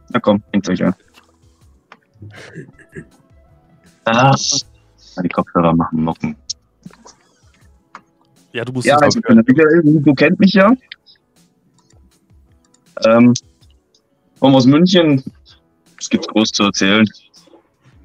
Na 0.09 0.19
komm, 0.19 0.43
hängt 0.51 0.67
euch 0.69 0.83
an. 0.83 0.93
Ah, 4.05 4.35
die 5.23 5.29
Kopfhörer 5.29 5.73
machen 5.73 6.03
Mocken. 6.03 6.35
Ja, 8.51 8.65
du 8.65 8.73
musst 8.73 8.85
Ja, 8.87 8.97
der 8.97 9.35
Michael, 9.35 9.81
du 9.83 10.13
kennt 10.13 10.39
mich 10.39 10.53
ja. 10.53 10.71
Ähm, 13.05 13.33
komme 14.39 14.57
aus 14.57 14.65
München. 14.65 15.23
Es 15.99 16.09
gibt 16.09 16.27
groß 16.27 16.51
zu 16.51 16.63
erzählen. 16.63 17.05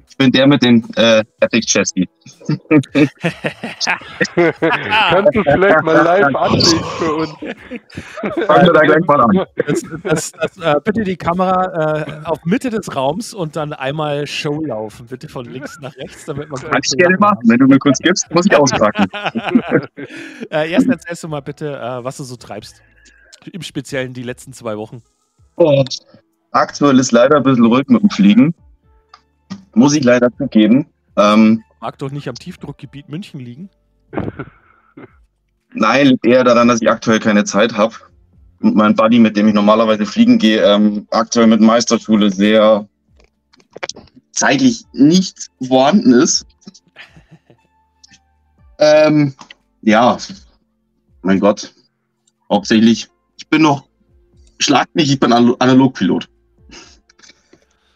Ich 0.09 0.17
bin 0.17 0.31
der 0.31 0.47
mit 0.47 0.63
dem 0.63 0.83
äh, 0.95 1.23
Epic 1.41 1.67
Chassis. 1.67 2.07
Kannst 2.47 2.63
du 5.35 5.43
vielleicht 5.43 5.83
mal 5.83 6.03
live 6.03 6.35
anlegen 6.35 6.83
für 6.97 7.13
uns? 7.15 7.29
Fangen 8.47 8.65
wir 8.65 8.73
da 8.73 8.81
gleich 8.81 9.05
mal 9.05 9.21
an. 9.21 9.45
Das, 9.67 9.83
das, 10.03 10.31
das, 10.31 10.57
äh, 10.57 10.73
bitte 10.83 11.03
die 11.03 11.17
Kamera 11.17 12.01
äh, 12.01 12.25
auf 12.25 12.43
Mitte 12.45 12.71
des 12.71 12.95
Raums 12.95 13.35
und 13.35 13.55
dann 13.55 13.73
einmal 13.73 14.25
Show 14.25 14.65
laufen. 14.65 15.05
Bitte 15.05 15.29
von 15.29 15.45
links 15.45 15.77
nach 15.81 15.95
rechts, 15.97 16.25
damit 16.25 16.49
man 16.49 16.59
Kann 16.61 16.81
ich 16.83 16.97
gerne 16.97 17.17
machen. 17.17 17.41
Wenn 17.45 17.59
du 17.59 17.67
mir 17.67 17.77
kurz 17.77 17.99
gibst, 17.99 18.25
muss 18.33 18.47
ich 18.47 18.55
auspacken. 18.55 19.05
äh, 20.49 20.71
erst 20.71 20.87
erzählst 20.87 21.23
du 21.23 21.27
mal 21.27 21.41
bitte, 21.41 21.75
äh, 21.75 22.03
was 22.03 22.17
du 22.17 22.23
so 22.23 22.37
treibst. 22.37 22.81
Im 23.51 23.61
Speziellen 23.61 24.13
die 24.13 24.23
letzten 24.23 24.53
zwei 24.53 24.77
Wochen. 24.77 25.01
Oh. 25.55 25.83
Aktuell 26.51 26.99
ist 26.99 27.11
leider 27.11 27.37
ein 27.37 27.43
bisschen 27.43 27.65
ruhig 27.65 27.87
mit 27.87 28.01
dem 28.01 28.09
Fliegen. 28.09 28.55
Muss 29.73 29.95
ich 29.95 30.03
leider 30.03 30.35
zugeben. 30.37 30.87
Ähm, 31.17 31.63
Mag 31.79 31.97
doch 31.99 32.11
nicht 32.11 32.27
am 32.27 32.35
Tiefdruckgebiet 32.35 33.09
München 33.09 33.39
liegen. 33.39 33.69
Nein, 35.73 36.07
liegt 36.07 36.25
eher 36.25 36.43
daran, 36.43 36.67
dass 36.67 36.81
ich 36.81 36.89
aktuell 36.89 37.19
keine 37.19 37.43
Zeit 37.43 37.73
habe. 37.77 37.95
Und 38.61 38.75
mein 38.75 38.95
Buddy, 38.95 39.19
mit 39.19 39.37
dem 39.37 39.47
ich 39.47 39.53
normalerweise 39.53 40.05
fliegen 40.05 40.39
gehe, 40.39 40.63
ähm, 40.63 41.07
aktuell 41.11 41.47
mit 41.47 41.61
Meisterschule 41.61 42.31
sehr 42.31 42.87
zeitlich 44.31 44.83
nicht 44.93 45.49
vorhanden 45.67 46.13
ist. 46.13 46.45
Ähm, 48.79 49.33
ja, 49.81 50.19
mein 51.23 51.39
Gott. 51.39 51.73
Hauptsächlich, 52.47 53.09
ich 53.37 53.47
bin 53.47 53.61
noch, 53.61 53.87
schlagt 54.59 54.93
mich, 54.95 55.11
ich 55.11 55.19
bin 55.19 55.31
Anal- 55.31 55.55
Analogpilot. 55.59 56.27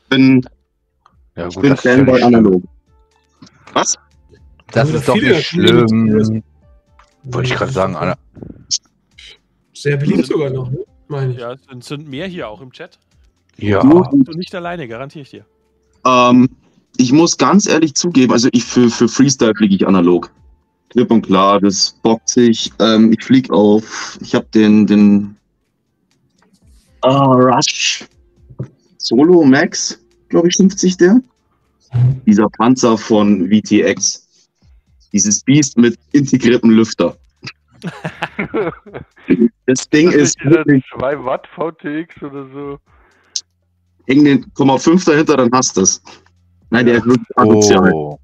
Bin, 0.09 0.45
Ja, 1.35 1.47
ich 1.47 1.55
gut, 1.55 1.63
bin 1.63 1.73
ist 1.73 1.83
ja 1.83 1.95
Fanboy 1.95 2.21
analog. 2.21 2.63
Was? 3.73 3.95
Das 4.71 4.85
Also 4.87 4.97
ist 4.97 5.07
doch 5.07 5.15
nicht 5.15 5.45
schlimm. 5.47 6.43
Wollte 7.23 7.49
ich 7.49 7.55
gerade 7.55 7.71
sagen, 7.71 7.95
Anna. 7.95 8.17
Sehr 9.73 9.97
beliebt 9.97 10.25
sogar 10.25 10.49
noch, 10.49 10.69
ne? 10.69 10.79
meine 11.07 11.33
ich. 11.33 11.39
Ja, 11.39 11.53
es 11.53 11.61
sind, 11.69 11.83
sind 11.83 12.07
mehr 12.07 12.27
hier 12.27 12.47
auch 12.47 12.61
im 12.61 12.71
Chat. 12.71 12.99
Ja. 13.57 13.81
Du, 13.81 14.03
Du 14.23 14.31
nicht 14.33 14.53
alleine, 14.55 14.87
garantiere 14.87 15.23
ich 15.23 15.29
dir. 15.29 15.45
Ähm, 16.05 16.49
ich 16.97 17.11
muss 17.11 17.37
ganz 17.37 17.67
ehrlich 17.67 17.95
zugeben, 17.95 18.33
also 18.33 18.49
ich 18.51 18.63
für, 18.63 18.89
für 18.89 19.07
Freestyle 19.07 19.53
fliege 19.55 19.75
ich 19.75 19.87
analog. 19.87 20.31
Klipp 20.91 21.09
und 21.09 21.21
klar, 21.25 21.61
das 21.61 21.91
bockt 22.03 22.27
sich. 22.27 22.69
Ähm, 22.79 23.13
ich 23.13 23.23
fliege 23.23 23.53
auf, 23.53 24.19
ich 24.21 24.35
habe 24.35 24.45
den, 24.53 24.85
den 24.85 25.37
ah, 27.01 27.31
Rush 27.31 28.05
Solo 28.97 29.43
Max, 29.43 29.97
glaube 30.27 30.49
ich, 30.49 30.57
50 30.57 30.97
der. 30.97 31.21
Dieser 32.25 32.49
Panzer 32.49 32.97
von 32.97 33.49
VTX. 33.49 34.27
Dieses 35.13 35.43
Biest 35.43 35.77
mit 35.77 35.97
integriertem 36.11 36.69
Lüfter. 36.71 37.17
Das 39.65 39.87
Ding 39.89 40.07
Das 40.07 40.15
ist 40.15 40.21
ist 40.21 40.37
dieser 40.43 40.55
wirklich, 40.65 40.83
2 40.99 41.23
Watt 41.23 41.47
VTX 41.55 42.21
oder 42.21 42.45
so. 42.51 42.79
häng 44.07 44.25
den 44.25 44.45
0,5 44.53 45.05
dahinter, 45.05 45.37
dann 45.37 45.49
hast 45.53 45.77
du 45.77 45.81
es. 45.81 46.01
Nein, 46.69 46.85
der 46.85 46.97
ist 46.97 47.05
wirklich 47.05 47.37
asozial. 47.37 47.93
Oh. 47.93 48.19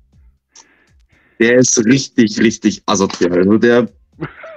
Der 1.40 1.58
ist 1.58 1.78
richtig, 1.86 2.40
richtig 2.40 2.82
asozial. 2.86 3.38
Also 3.38 3.58
der, 3.58 3.90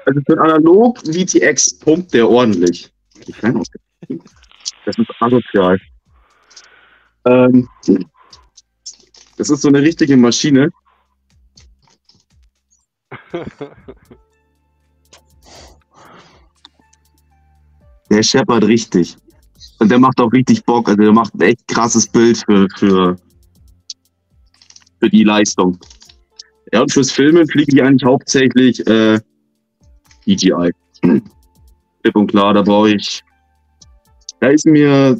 also 0.07 0.21
für 0.27 0.41
analog 0.41 0.99
VTX 1.01 1.79
pumpt 1.79 2.15
der 2.15 2.29
ordentlich. 2.29 2.91
Das 4.87 4.97
ist 4.97 5.11
asozial. 5.21 5.79
Ähm, 7.27 7.69
das 9.37 9.51
ist 9.51 9.63
so 9.63 9.69
eine 9.69 9.83
richtige 9.83 10.17
Maschine. 10.17 10.71
Der 18.11 18.23
scheppert 18.23 18.65
richtig. 18.65 19.17
Und 19.79 19.91
der 19.91 19.99
macht 19.99 20.21
auch 20.21 20.33
richtig 20.33 20.65
Bock. 20.65 20.89
Also 20.89 21.03
der 21.03 21.13
macht 21.13 21.35
ein 21.35 21.43
echt 21.43 21.67
krasses 21.69 22.09
Bild 22.09 22.39
für, 22.39 22.67
für, 22.77 23.17
für 24.99 25.11
die 25.11 25.25
Leistung. 25.25 25.79
Ja, 26.73 26.83
und 26.83 26.93
fürs 26.93 27.11
Filmen 27.11 27.47
fliege 27.49 27.77
ich 27.77 27.83
eigentlich 27.83 28.05
hauptsächlich 28.05 28.87
äh, 28.87 29.19
DJI. 30.27 30.73
Hm. 31.03 31.23
Klipp 32.03 32.17
und 32.17 32.29
klar, 32.29 32.55
da 32.55 32.63
brauche 32.63 32.95
ich. 32.95 33.23
Da 34.41 34.49
ist 34.49 34.67
mir 34.67 35.19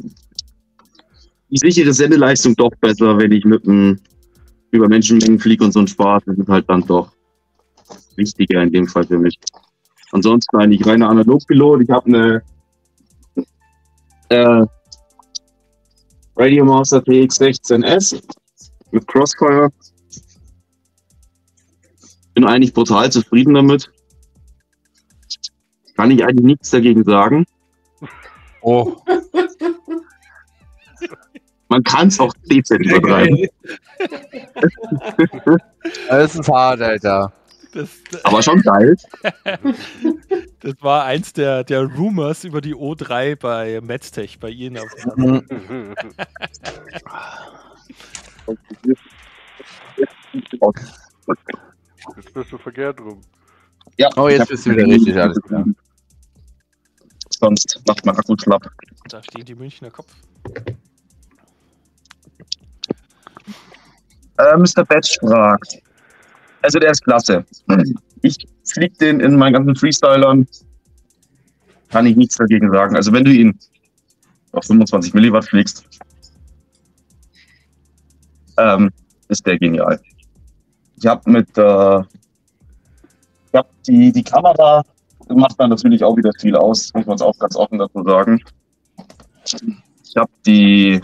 die 1.51 1.59
sichere 1.59 1.93
Sendeleistung 1.93 2.55
doch 2.55 2.71
besser, 2.81 3.19
wenn 3.19 3.33
ich 3.33 3.45
mit 3.45 3.67
einem 3.67 3.99
über 4.71 4.89
Menschenmengen 4.89 5.39
fliege 5.39 5.65
und 5.65 5.73
so 5.73 5.81
ein 5.81 5.89
Spaß. 5.89 6.23
Das 6.27 6.39
ist 6.39 6.49
halt 6.49 6.69
dann 6.69 6.87
doch 6.87 7.11
wichtiger 8.17 8.63
in 8.63 8.73
dem 8.73 8.87
Fall 8.87 9.05
für 9.05 9.19
mich. 9.19 9.39
Ansonsten 10.13 10.57
eigentlich 10.57 10.87
reiner 10.87 11.09
Analogpilot. 11.09 11.83
Ich 11.83 11.91
habe 11.91 12.07
eine 12.07 12.43
äh, 14.29 14.65
Radio 16.37 16.65
Master 16.65 16.99
TX16S 16.99 18.23
mit 18.93 19.07
Crossfire 19.09 19.71
bin 22.41 22.49
eigentlich 22.49 22.73
brutal 22.73 23.13
zufrieden 23.13 23.53
damit. 23.55 23.91
Kann 25.95 26.11
ich 26.11 26.25
eigentlich 26.25 26.47
nichts 26.47 26.71
dagegen 26.71 27.05
sagen. 27.05 27.45
oh. 28.63 28.97
Man 31.69 31.85
kann 31.85 32.09
es 32.09 32.19
auch 32.19 32.33
dezent 32.51 32.87
übertreiben. 32.87 33.47
Das 36.09 36.35
ist 36.35 36.49
hart, 36.49 36.81
Alter. 36.81 37.31
Das, 37.73 37.91
Aber 38.25 38.43
schon 38.43 38.63
geil. 38.63 38.97
das 40.61 40.75
war 40.81 41.05
eins 41.05 41.35
der, 41.35 41.63
der 41.63 41.85
Rumors 41.85 42.45
über 42.45 42.63
die 42.63 42.75
O3 42.75 43.37
bei 43.37 43.83
Metztech, 43.83 44.41
bei 44.41 44.49
Ihnen. 44.49 44.79
Auf. 44.79 44.87
Jetzt 52.17 52.35
bist 52.35 52.53
du 52.53 52.59
verkehrt 52.59 53.01
rum. 53.01 53.21
Ja, 53.97 54.09
Oh, 54.17 54.29
jetzt 54.29 54.49
bist 54.49 54.67
du 54.67 54.71
wieder 54.71 54.85
richtig, 54.87 55.17
alles 55.17 55.41
klar. 55.43 55.65
Sonst 57.31 57.81
macht 57.87 58.05
mein 58.05 58.17
Akku 58.17 58.37
schlapp. 58.39 58.71
Da 59.09 59.23
steht 59.23 59.49
die 59.49 59.55
Münchner 59.55 59.91
Kopf. 59.91 60.15
Äh, 64.39 64.57
Mr. 64.57 64.85
Batch 64.85 65.19
fragt. 65.21 65.83
Also 66.63 66.79
der 66.79 66.91
ist 66.91 67.03
klasse. 67.05 67.45
Ich 68.23 68.37
flieg 68.65 68.99
den 68.99 69.21
in 69.21 69.37
meinen 69.37 69.55
ganzen 69.55 69.77
Freestylern. 69.77 70.47
Kann 71.89 72.07
ich 72.07 72.17
nichts 72.17 72.37
dagegen 72.37 72.71
sagen. 72.71 72.97
Also 72.97 73.13
wenn 73.13 73.25
du 73.25 73.33
ihn 73.33 73.59
auf 74.53 74.65
25 74.65 75.15
Milliwatt 75.15 75.47
fliegst, 75.47 75.85
ähm, 78.59 78.91
ist 79.29 79.47
der 79.47 79.59
genial. 79.59 80.01
Ich 81.01 81.07
habe 81.07 81.31
mit 81.31 81.57
äh, 81.57 82.01
ich 82.01 83.55
hab 83.55 83.69
die, 83.85 84.13
die 84.13 84.23
Kamera 84.23 84.85
macht 85.29 85.59
dann 85.59 85.71
natürlich 85.71 86.05
auch 86.05 86.17
wieder 86.17 86.31
viel 86.39 86.55
aus, 86.57 86.93
muss 86.95 87.07
man 87.07 87.15
es 87.15 87.23
auch 87.23 87.39
ganz 87.39 87.57
offen 87.57 87.79
dazu 87.79 88.03
sagen. 88.05 88.43
Ich 90.05 90.17
habe 90.17 90.31
die 90.45 91.01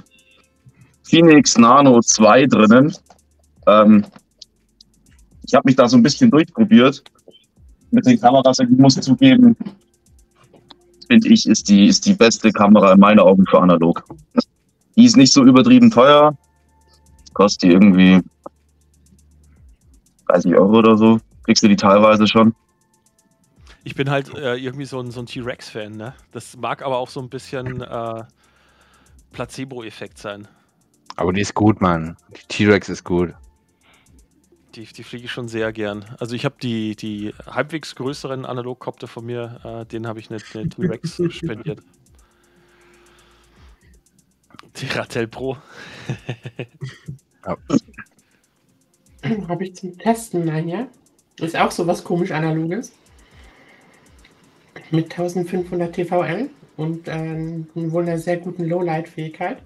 Phoenix 1.05 1.57
Nano 1.57 2.01
2 2.01 2.47
drinnen. 2.47 2.95
Ähm, 3.67 4.05
ich 5.47 5.55
habe 5.55 5.67
mich 5.67 5.77
da 5.77 5.89
so 5.89 5.97
ein 5.97 6.03
bisschen 6.03 6.31
durchprobiert 6.31 7.03
mit 7.91 8.05
den 8.05 8.21
Kameras. 8.21 8.59
Ich 8.59 8.69
muss 8.69 8.95
zugeben, 8.97 9.57
finde 11.09 11.29
ich, 11.29 11.47
ist 11.47 11.69
die, 11.69 11.87
ist 11.87 12.05
die 12.05 12.15
beste 12.15 12.51
Kamera 12.51 12.93
in 12.93 13.01
meinen 13.01 13.21
Augen 13.21 13.47
für 13.47 13.61
analog. 13.61 14.05
Die 14.97 15.05
ist 15.05 15.17
nicht 15.17 15.33
so 15.33 15.45
übertrieben 15.45 15.91
teuer. 15.91 16.37
Kostet 17.33 17.63
die 17.63 17.73
irgendwie 17.73 18.21
30 20.27 20.55
Euro 20.55 20.79
oder 20.79 20.97
so. 20.97 21.19
Kriegst 21.45 21.63
du 21.63 21.69
die 21.69 21.77
teilweise 21.77 22.27
schon. 22.27 22.55
Ich 23.85 23.95
bin 23.95 24.11
halt 24.11 24.35
äh, 24.35 24.57
irgendwie 24.57 24.85
so 24.85 24.99
ein, 24.99 25.11
so 25.13 25.21
ein 25.21 25.27
T-Rex-Fan, 25.27 25.93
ne? 25.93 26.15
Das 26.33 26.57
mag 26.57 26.83
aber 26.83 26.99
auch 26.99 27.09
so 27.09 27.21
ein 27.21 27.29
bisschen 27.29 27.83
äh, 27.83 28.25
Placebo-Effekt 29.33 30.19
sein. 30.19 30.49
Aber 31.15 31.33
die 31.33 31.41
ist 31.41 31.55
gut, 31.55 31.81
Mann. 31.81 32.17
Die 32.37 32.47
T-Rex 32.49 32.89
ist 32.89 33.05
gut. 33.05 33.33
Die, 34.75 34.85
die 34.85 35.05
fliege 35.05 35.27
ich 35.27 35.33
schon 35.33 35.49
sehr 35.49 35.73
gern. 35.73 36.05
Also 36.19 36.35
ich 36.35 36.45
habe 36.45 36.57
die, 36.61 36.97
die 36.97 37.33
halbwegs 37.47 37.95
größeren 37.95 38.45
Analogkopter 38.45 39.07
von 39.07 39.25
mir, 39.25 39.61
äh, 39.65 39.87
den 39.87 40.07
habe 40.07 40.19
ich 40.19 40.31
eine, 40.31 40.41
eine 40.55 40.69
T-Rex 40.69 41.23
spendiert. 41.31 41.81
Die 44.77 44.87
Ratel 44.87 45.29
Pro. 45.29 45.57
Habe 49.49 49.65
ich 49.65 49.75
zum 49.77 49.97
Testen 49.99 50.45
mal 50.45 50.63
hier. 50.63 50.89
Ist 51.41 51.57
auch 51.57 51.71
so 51.71 51.87
was 51.87 52.03
komisch 52.03 52.31
Analoges. 52.31 52.93
Mit 54.91 55.11
1500 55.11 55.95
TVL 55.95 56.49
und 56.77 57.09
ähm, 57.09 57.67
wohl 57.75 58.03
einer 58.05 58.19
sehr 58.19 58.37
guten 58.39 58.65
Lowlight-Fähigkeit. 58.65 59.59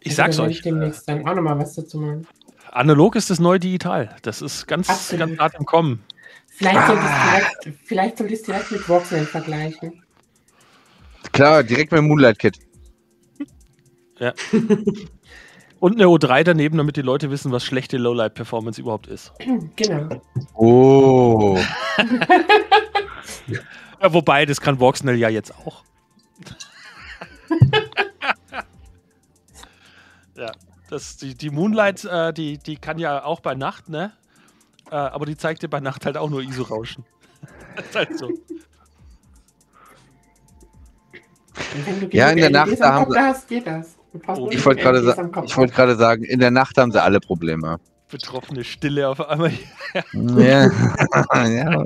Ich 0.00 0.14
sag's 0.14 0.36
da 0.36 0.42
werde 0.42 0.50
euch. 0.50 0.56
Ich 0.58 0.62
demnächst 0.62 1.08
dann 1.08 1.26
auch 1.26 1.34
nochmal 1.34 1.58
was 1.58 1.74
dazu 1.74 1.98
machen. 1.98 2.26
Analog 2.72 3.16
ist 3.16 3.30
das 3.30 3.38
neue 3.38 3.58
Digital. 3.58 4.14
Das 4.22 4.42
ist 4.42 4.66
ganz, 4.66 4.88
Absolut. 4.90 5.28
ganz 5.28 5.40
hart 5.40 5.54
im 5.58 5.64
Kommen. 5.64 6.04
Vielleicht 6.48 6.86
sollte 6.86 7.02
Ah. 7.02 7.40
ich 7.64 8.32
es 8.32 8.42
direkt 8.42 8.70
mit 8.72 8.88
Voxel 8.88 9.24
vergleichen. 9.24 10.02
Klar, 11.32 11.62
direkt 11.62 11.92
mit 11.92 11.98
dem 11.98 12.08
Moonlight 12.08 12.38
Kit. 12.38 12.58
Und 15.80 15.94
eine 15.94 16.06
O3 16.06 16.42
daneben, 16.42 16.76
damit 16.78 16.96
die 16.96 17.02
Leute 17.02 17.30
wissen, 17.30 17.52
was 17.52 17.64
schlechte 17.64 17.98
Lowlight-Performance 17.98 18.80
überhaupt 18.80 19.06
ist. 19.06 19.32
Genau. 19.76 20.20
Oh. 20.54 21.58
Ja, 24.00 24.12
wobei, 24.14 24.46
das 24.46 24.60
kann 24.60 24.78
Voxnell 24.78 25.16
ja 25.16 25.28
jetzt 25.28 25.52
auch. 25.58 25.82
ja, 30.36 30.52
das, 30.88 31.16
die, 31.16 31.34
die 31.34 31.50
Moonlight, 31.50 32.04
äh, 32.04 32.32
die, 32.32 32.58
die 32.58 32.76
kann 32.76 32.98
ja 33.00 33.24
auch 33.24 33.40
bei 33.40 33.56
Nacht, 33.56 33.88
ne? 33.88 34.12
Äh, 34.90 34.94
aber 34.94 35.26
die 35.26 35.36
zeigt 35.36 35.62
dir 35.64 35.68
bei 35.68 35.80
Nacht 35.80 36.06
halt 36.06 36.16
auch 36.16 36.30
nur 36.30 36.42
ISO-Rauschen. 36.42 37.04
das 37.76 37.86
ist 37.86 37.96
halt 37.96 38.18
so. 38.18 38.30
Wenn 41.84 42.00
du 42.08 42.16
Ja, 42.16 42.30
in 42.30 42.36
der 42.36 42.50
Nacht, 42.50 42.80
da 42.80 42.92
haben 42.92 43.10
sie- 43.10 43.18
hast, 43.18 43.48
geht 43.48 43.66
das. 43.66 43.97
Nur 44.12 44.52
Ich 44.52 44.64
wollte 44.64 44.82
gerade 44.82 45.02
sa 45.02 45.14
gerade 45.66 45.96
sagen, 45.96 46.24
in 46.24 46.40
der 46.40 46.50
Nacht 46.50 46.76
haben 46.78 46.92
sie 46.92 47.02
alle 47.02 47.20
Probleme. 47.20 47.78
Betroffene 48.10 48.64
Stille 48.64 49.08
auf 49.08 49.20
einmal. 49.28 49.52
Ja. 50.12 50.70
ja. 51.46 51.84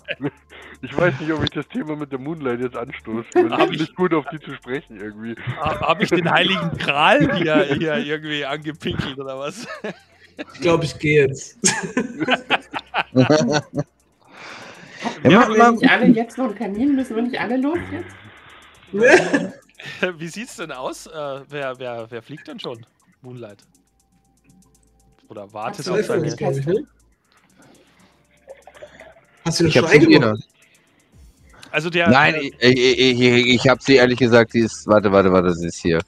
Ich 0.85 0.97
weiß 0.97 1.15
nicht, 1.21 1.33
ob 1.33 1.45
ich 1.45 1.51
das 1.51 1.67
Thema 1.69 1.95
mit 1.95 2.11
der 2.11 2.19
Moonlight 2.19 2.61
jetzt 2.61 2.77
anstoße. 2.77 3.29
Hab 3.51 3.61
Es 3.61 3.67
ist 3.67 3.73
ich- 3.75 3.81
nicht 3.81 3.97
gut, 3.97 4.13
auf 4.15 4.25
die 4.33 4.41
zu 4.41 4.53
sprechen 4.55 5.01
irgendwie. 5.01 5.37
Habe 5.61 6.03
ich 6.03 6.11
den 6.11 6.29
heiligen 6.31 6.71
Gral 6.79 7.37
hier, 7.37 7.63
hier 7.77 7.97
irgendwie 7.99 8.45
angepinkelt 8.45 9.19
oder 9.19 9.39
was? 9.39 9.67
Ich 10.55 10.61
glaube, 10.61 10.85
ich 10.85 10.99
gehe 10.99 11.27
jetzt. 11.29 11.59
Ja, 15.25 15.41
mach 15.41 15.49
wir 15.49 15.71
nicht 15.73 15.91
alle 15.91 16.07
jetzt 16.07 16.39
noch 16.39 16.47
einen 16.47 16.57
Termin? 16.57 16.95
Müssen 16.97 17.17
wir 17.17 17.23
nicht 17.23 17.41
alle 17.41 17.57
los 17.59 17.79
jetzt? 18.93 19.55
Wie 20.19 20.29
sieht's 20.29 20.57
denn 20.57 20.73
aus? 20.73 21.07
Äh, 21.07 21.41
wer, 21.49 21.79
wer, 21.79 22.07
wer 22.11 22.23
fliegt 22.23 22.49
denn 22.49 22.59
schon? 22.59 22.85
Moonlight. 23.23 23.65
Oder 25.29 25.53
wartet 25.53 25.89
auf 25.89 26.05
seine. 26.05 26.35
glaube 26.35 26.59
ich, 26.59 26.67
ne? 26.67 26.87
Hast 29.45 29.61
du 29.61 29.65
eingemacht? 29.65 30.09
jeder. 30.09 30.37
Also 31.71 31.89
der. 31.89 32.11
Nein, 32.11 32.35
ich, 32.37 32.55
ich, 32.61 33.21
ich, 33.21 33.47
ich, 33.47 33.69
habe 33.69 33.83
sie 33.83 33.95
ehrlich 33.97 34.19
gesagt, 34.19 34.53
die 34.53 34.61
ist. 34.61 34.87
Warte, 34.87 35.11
warte, 35.11 35.33
warte, 35.33 35.55
sie 35.55 35.69
ist 35.69 35.79
hier. 35.79 36.01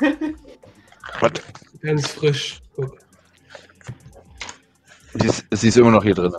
Warte, 1.20 1.42
Ganz 1.82 2.08
frisch. 2.08 2.60
Guck. 2.76 2.96
sie 5.14 5.26
ist, 5.26 5.44
sie 5.50 5.68
ist 5.68 5.76
immer 5.76 5.90
noch 5.90 6.04
hier 6.04 6.14
drin. 6.14 6.32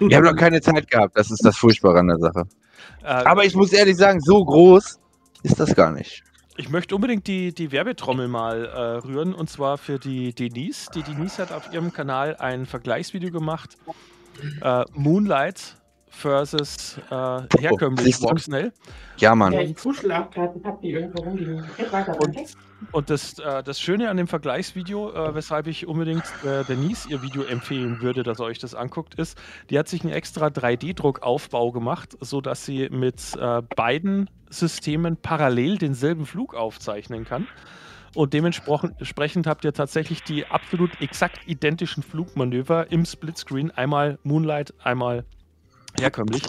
Wir 0.00 0.16
haben 0.16 0.24
noch 0.24 0.36
keine 0.36 0.60
Zeit 0.60 0.90
gehabt, 0.90 1.16
das 1.16 1.30
ist 1.30 1.44
das 1.44 1.56
Furchtbare 1.56 1.98
an 1.98 2.08
der 2.08 2.18
Sache. 2.18 2.44
äh, 3.02 3.06
Aber 3.06 3.44
ich 3.44 3.54
muss 3.54 3.72
ehrlich 3.72 3.96
sagen, 3.96 4.20
so 4.20 4.44
groß 4.44 4.98
ist 5.42 5.60
das 5.60 5.74
gar 5.74 5.92
nicht. 5.92 6.22
Ich 6.56 6.70
möchte 6.70 6.96
unbedingt 6.96 7.28
die, 7.28 7.54
die 7.54 7.70
Werbetrommel 7.70 8.26
mal 8.26 8.64
äh, 8.64 8.80
rühren 9.06 9.32
und 9.32 9.48
zwar 9.48 9.78
für 9.78 9.98
die 9.98 10.32
Denise. 10.34 10.90
Die 10.92 11.02
Denise 11.02 11.38
hat 11.38 11.52
auf 11.52 11.72
ihrem 11.72 11.92
Kanal 11.92 12.36
ein 12.36 12.66
Vergleichsvideo 12.66 13.30
gemacht. 13.30 13.76
Äh, 14.60 14.84
Moonlight 14.92 15.76
versus 16.10 16.98
äh, 17.10 17.40
herkömmlich 17.60 18.18
du? 18.18 18.28
Voxnell. 18.28 18.72
Ja, 19.18 19.34
Mann. 19.34 19.52
Ja, 19.52 19.60
ich 19.60 19.76
kuschel 19.76 20.12
auch 20.12 20.30
gerade 20.30 20.52
und 20.54 20.64
hab 20.64 20.80
die 20.80 20.90
irgendwo 20.90 21.22
rumliegen. 21.22 21.64
Und-? 22.18 22.56
Und 22.92 23.10
das, 23.10 23.38
äh, 23.38 23.62
das 23.62 23.80
Schöne 23.80 24.08
an 24.08 24.16
dem 24.16 24.28
Vergleichsvideo, 24.28 25.12
äh, 25.12 25.34
weshalb 25.34 25.66
ich 25.66 25.86
unbedingt 25.86 26.24
äh, 26.44 26.64
Denise 26.64 27.08
ihr 27.08 27.22
Video 27.22 27.42
empfehlen 27.42 28.00
würde, 28.00 28.22
dass 28.22 28.40
ihr 28.40 28.44
euch 28.44 28.58
das 28.58 28.74
anguckt, 28.74 29.14
ist, 29.16 29.36
die 29.70 29.78
hat 29.78 29.88
sich 29.88 30.02
einen 30.02 30.12
extra 30.12 30.46
3D-Druckaufbau 30.46 31.72
gemacht, 31.72 32.16
sodass 32.20 32.64
sie 32.64 32.88
mit 32.90 33.20
äh, 33.36 33.62
beiden 33.76 34.30
Systemen 34.50 35.16
parallel 35.16 35.78
denselben 35.78 36.24
Flug 36.24 36.54
aufzeichnen 36.54 37.24
kann. 37.24 37.46
Und 38.14 38.32
dementsprechend 38.32 39.46
habt 39.46 39.64
ihr 39.64 39.72
tatsächlich 39.72 40.22
die 40.22 40.46
absolut 40.46 41.00
exakt 41.00 41.40
identischen 41.46 42.02
Flugmanöver 42.02 42.90
im 42.90 43.04
Splitscreen. 43.04 43.70
Einmal 43.70 44.18
Moonlight, 44.22 44.72
einmal 44.82 45.24
herkömmlich. 46.00 46.42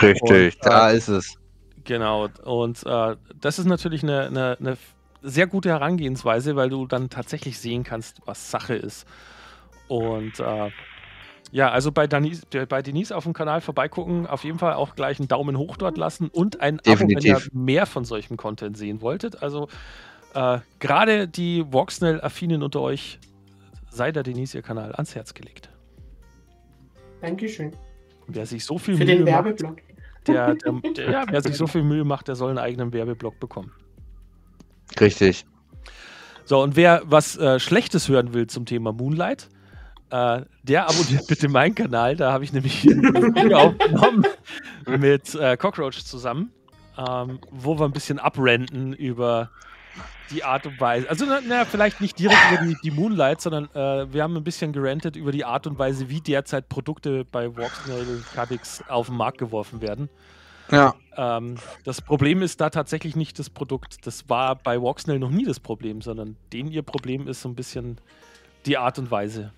Richtig, 0.00 0.56
Und, 0.56 0.66
da 0.66 0.90
äh, 0.90 0.96
ist 0.96 1.08
es. 1.08 1.36
Genau, 1.84 2.28
und 2.44 2.84
äh, 2.86 3.16
das 3.40 3.58
ist 3.58 3.66
natürlich 3.66 4.02
eine, 4.02 4.26
eine, 4.26 4.56
eine 4.58 4.76
sehr 5.22 5.46
gute 5.46 5.68
Herangehensweise, 5.70 6.56
weil 6.56 6.70
du 6.70 6.86
dann 6.86 7.10
tatsächlich 7.10 7.58
sehen 7.58 7.84
kannst, 7.84 8.20
was 8.24 8.50
Sache 8.50 8.74
ist. 8.74 9.06
Und 9.88 10.40
äh, 10.40 10.70
ja, 11.50 11.70
also 11.70 11.92
bei 11.92 12.06
Denise, 12.06 12.42
bei 12.68 12.80
Denise 12.82 13.12
auf 13.12 13.24
dem 13.24 13.34
Kanal 13.34 13.60
vorbeigucken, 13.60 14.26
auf 14.26 14.42
jeden 14.44 14.58
Fall 14.58 14.72
auch 14.74 14.94
gleich 14.94 15.18
einen 15.18 15.28
Daumen 15.28 15.58
hoch 15.58 15.76
dort 15.76 15.98
lassen 15.98 16.28
und 16.28 16.60
ein 16.60 16.80
Abo, 16.80 17.00
wenn 17.00 17.10
ihr 17.10 17.16
Definitiv. 17.16 17.50
mehr 17.52 17.86
von 17.86 18.04
solchem 18.04 18.36
Content 18.36 18.76
sehen 18.76 19.02
wolltet. 19.02 19.42
Also 19.42 19.68
äh, 20.34 20.58
gerade 20.78 21.28
die 21.28 21.64
Voxnell-Affinen 21.70 22.62
unter 22.62 22.80
euch, 22.80 23.18
sei 23.90 24.12
der 24.12 24.22
Denise 24.22 24.54
ihr 24.54 24.62
Kanal 24.62 24.92
ans 24.94 25.14
Herz 25.14 25.34
gelegt. 25.34 25.68
Dankeschön. 27.20 27.76
Wer 28.26 28.46
sich 28.46 28.64
so 28.64 28.78
viel 28.78 28.96
Für 28.96 29.04
Mühe 29.04 29.16
den 29.16 29.24
macht, 29.24 29.32
Werbeblock. 29.32 29.76
der, 30.26 30.54
der, 30.54 30.72
der, 30.96 31.10
ja, 31.10 31.24
wer 31.28 31.42
sich 31.42 31.56
so 31.56 31.66
viel 31.66 31.82
Mühe 31.82 32.04
macht, 32.04 32.28
der 32.28 32.36
soll 32.36 32.50
einen 32.50 32.58
eigenen 32.58 32.92
Werbeblock 32.92 33.38
bekommen. 33.40 33.72
Richtig. 35.00 35.44
So, 36.44 36.62
und 36.62 36.76
wer 36.76 37.02
was 37.04 37.36
äh, 37.36 37.58
Schlechtes 37.60 38.08
hören 38.08 38.34
will 38.34 38.46
zum 38.46 38.66
Thema 38.66 38.92
Moonlight, 38.92 39.48
äh, 40.10 40.42
der 40.62 40.88
abonniert 40.88 41.26
bitte 41.28 41.48
meinen 41.48 41.74
Kanal. 41.74 42.16
Da 42.16 42.32
habe 42.32 42.44
ich 42.44 42.52
nämlich 42.52 42.84
ein 42.84 43.02
Video 43.34 43.58
aufgenommen 43.58 44.26
mit 44.86 45.34
äh, 45.34 45.56
Cockroach 45.56 46.04
zusammen, 46.04 46.52
ähm, 46.98 47.38
wo 47.50 47.78
wir 47.78 47.84
ein 47.84 47.92
bisschen 47.92 48.18
abrenten 48.18 48.92
über 48.92 49.50
die 50.30 50.44
Art 50.44 50.66
und 50.66 50.80
Weise. 50.80 51.08
Also, 51.08 51.26
na, 51.26 51.40
na, 51.46 51.64
vielleicht 51.64 52.00
nicht 52.00 52.18
direkt 52.18 52.40
über 52.52 52.64
die, 52.64 52.76
die 52.82 52.90
Moonlight, 52.90 53.40
sondern 53.40 53.64
äh, 53.74 54.12
wir 54.12 54.22
haben 54.22 54.36
ein 54.36 54.44
bisschen 54.44 54.72
gerantet 54.72 55.16
über 55.16 55.32
die 55.32 55.44
Art 55.44 55.66
und 55.66 55.78
Weise, 55.78 56.08
wie 56.08 56.20
derzeit 56.20 56.68
Produkte 56.68 57.24
bei 57.24 57.54
Voxnail 57.54 58.22
Cadix 58.34 58.82
auf 58.88 59.08
den 59.08 59.16
Markt 59.16 59.38
geworfen 59.38 59.80
werden. 59.80 60.08
Ja. 60.70 60.94
Ähm, 61.16 61.56
das 61.84 62.00
Problem 62.00 62.42
ist 62.42 62.60
da 62.60 62.70
tatsächlich 62.70 63.14
nicht 63.14 63.38
das 63.38 63.50
Produkt. 63.50 64.06
Das 64.06 64.28
war 64.28 64.56
bei 64.56 64.80
Voxnell 64.80 65.18
noch 65.18 65.30
nie 65.30 65.44
das 65.44 65.60
Problem, 65.60 66.00
sondern 66.00 66.36
denen 66.52 66.70
ihr 66.70 66.82
Problem 66.82 67.28
ist 67.28 67.42
so 67.42 67.48
ein 67.48 67.54
bisschen 67.54 67.98
die 68.64 68.78
Art 68.78 68.98
und 68.98 69.10
Weise. 69.10 69.52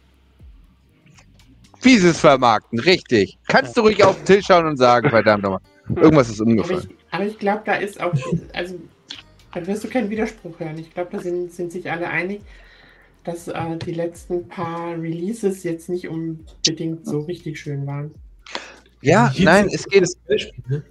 Wie 1.82 1.98
sie 1.98 2.08
es 2.08 2.20
vermarkten, 2.20 2.80
richtig. 2.80 3.38
Kannst 3.46 3.76
du 3.76 3.82
ruhig 3.82 4.02
auf 4.02 4.16
den 4.16 4.24
Tisch 4.24 4.46
schauen 4.46 4.66
und 4.66 4.76
sagen, 4.78 5.10
verdammt 5.10 5.44
nochmal. 5.44 5.60
Irgendwas 5.96 6.30
ist 6.30 6.40
Aber 6.40 6.50
umgefallen. 6.50 6.88
ich, 6.88 7.14
aber 7.14 7.26
ich 7.26 7.38
glaube, 7.38 7.62
da 7.66 7.74
ist 7.74 8.00
auch, 8.00 8.14
also 8.54 8.76
da 9.54 9.66
wirst 9.66 9.84
du 9.84 9.88
keinen 9.88 10.10
Widerspruch 10.10 10.58
hören. 10.58 10.78
Ich 10.78 10.92
glaube, 10.92 11.10
da 11.12 11.22
sind, 11.22 11.52
sind 11.52 11.72
sich 11.72 11.90
alle 11.90 12.08
einig, 12.08 12.42
dass 13.22 13.48
äh, 13.48 13.76
die 13.84 13.92
letzten 13.92 14.48
paar 14.48 14.92
Releases 15.00 15.62
jetzt 15.62 15.88
nicht 15.88 16.08
unbedingt 16.08 17.06
so 17.06 17.20
richtig 17.20 17.58
schön 17.58 17.86
waren. 17.86 18.14
Ja, 19.00 19.30
Hier 19.30 19.44
nein, 19.44 19.68
es 19.72 19.86
geht. 19.86 20.06
Beispiel, 20.28 20.64
ne? 20.68 20.82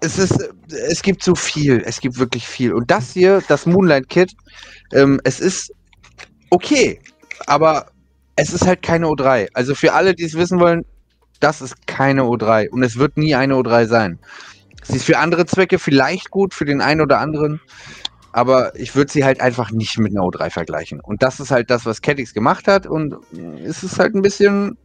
Es 0.00 0.18
ist, 0.18 0.50
es 0.68 1.02
gibt 1.02 1.22
so 1.22 1.34
viel. 1.34 1.82
Es 1.86 2.00
gibt 2.00 2.18
wirklich 2.18 2.46
viel. 2.46 2.72
Und 2.72 2.90
das 2.90 3.12
hier, 3.12 3.42
das 3.48 3.66
Moonlight 3.66 4.08
Kit, 4.08 4.32
ähm, 4.92 5.20
es 5.24 5.40
ist 5.40 5.72
okay. 6.50 7.00
Aber 7.46 7.86
es 8.36 8.52
ist 8.52 8.66
halt 8.66 8.82
keine 8.82 9.06
O3. 9.06 9.48
Also 9.54 9.74
für 9.74 9.92
alle, 9.92 10.14
die 10.14 10.24
es 10.24 10.34
wissen 10.34 10.58
wollen, 10.58 10.84
das 11.40 11.60
ist 11.60 11.86
keine 11.86 12.22
O3 12.22 12.68
und 12.70 12.82
es 12.82 12.96
wird 12.96 13.16
nie 13.16 13.34
eine 13.34 13.54
O3 13.54 13.86
sein. 13.86 14.18
Sie 14.82 14.96
ist 14.96 15.04
für 15.04 15.18
andere 15.18 15.46
Zwecke 15.46 15.78
vielleicht 15.78 16.30
gut, 16.30 16.54
für 16.54 16.64
den 16.64 16.80
einen 16.80 17.00
oder 17.00 17.18
anderen, 17.20 17.60
aber 18.32 18.74
ich 18.78 18.94
würde 18.94 19.12
sie 19.12 19.24
halt 19.24 19.40
einfach 19.40 19.70
nicht 19.70 19.98
mit 19.98 20.12
einer 20.12 20.22
O3 20.22 20.50
vergleichen. 20.50 21.00
Und 21.00 21.22
das 21.22 21.38
ist 21.38 21.50
halt 21.50 21.70
das, 21.70 21.86
was 21.86 22.00
Caddix 22.00 22.34
gemacht 22.34 22.66
hat 22.66 22.86
und 22.86 23.16
es 23.64 23.82
ist 23.82 23.98
halt 23.98 24.14
ein 24.14 24.22
bisschen. 24.22 24.76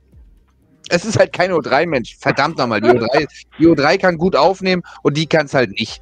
Es 0.90 1.04
ist 1.04 1.20
halt 1.20 1.34
keine 1.34 1.54
O3, 1.56 1.86
Mensch. 1.86 2.16
Verdammt 2.18 2.58
nochmal, 2.58 2.80
die 2.80 2.88
O3, 2.88 3.28
die 3.60 3.68
O3 3.68 3.98
kann 3.98 4.18
gut 4.18 4.38
aufnehmen 4.38 4.84
und 5.04 5.18
die 5.18 5.28
kann 5.28 5.48
es 5.48 5.54
halt 5.54 5.72
nicht. 5.72 6.02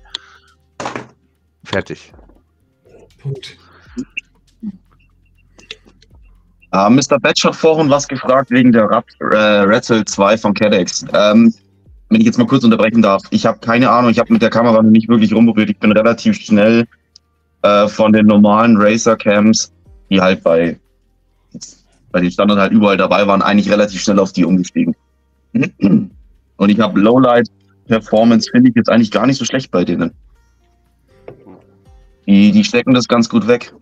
Fertig. 1.64 2.14
Punkt. 3.20 3.58
Äh, 6.72 6.90
Mr. 6.90 7.20
Batch 7.20 7.46
hat 7.46 7.56
vorhin 7.56 7.90
was 7.90 8.08
gefragt 8.08 8.52
wegen 8.52 8.72
der 8.72 8.86
Rat, 8.86 9.06
äh, 9.20 9.36
Rattle 9.36 10.04
2 10.06 10.38
von 10.38 10.54
CADEX. 10.54 11.06
Ähm, 11.14 11.54
wenn 12.10 12.22
ich 12.22 12.26
jetzt 12.26 12.38
mal 12.38 12.48
kurz 12.48 12.64
unterbrechen 12.64 13.02
darf, 13.02 13.24
ich 13.32 13.46
habe 13.46 13.60
keine 13.60 13.90
Ahnung, 13.90 14.12
ich 14.12 14.20
habe 14.20 14.32
mit 14.32 14.42
der 14.42 14.50
Kamera 14.50 14.82
noch 14.82 14.90
nicht 14.90 15.10
wirklich 15.10 15.34
rumprobiert. 15.34 15.70
Ich 15.70 15.78
bin 15.80 15.92
relativ 15.92 16.36
schnell 16.36 16.86
äh, 17.64 17.88
von 17.88 18.14
den 18.14 18.28
normalen 18.28 18.78
Racer-Cams, 18.78 19.74
die 20.10 20.22
halt 20.22 20.44
bei, 20.44 20.80
bei 22.12 22.22
den 22.22 22.32
Standard 22.32 22.60
halt 22.60 22.72
überall 22.72 22.98
dabei 22.98 23.26
waren, 23.26 23.42
eigentlich 23.42 23.72
relativ 23.72 24.02
schnell 24.02 24.20
auf 24.20 24.34
die 24.34 24.46
umgestiegen. 24.46 24.96
Und 26.58 26.70
ich 26.70 26.80
habe 26.80 27.00
Lowlight-Performance, 27.00 28.50
finde 28.52 28.70
ich 28.70 28.76
jetzt 28.76 28.90
eigentlich 28.90 29.12
gar 29.12 29.26
nicht 29.26 29.38
so 29.38 29.46
schlecht 29.46 29.72
bei 29.72 29.84
denen. 29.84 30.12
Die, 32.28 32.52
die 32.52 32.64
stecken 32.64 32.94
das 32.94 33.08
ganz 33.08 33.30
gut 33.30 33.48
weg. 33.48 33.74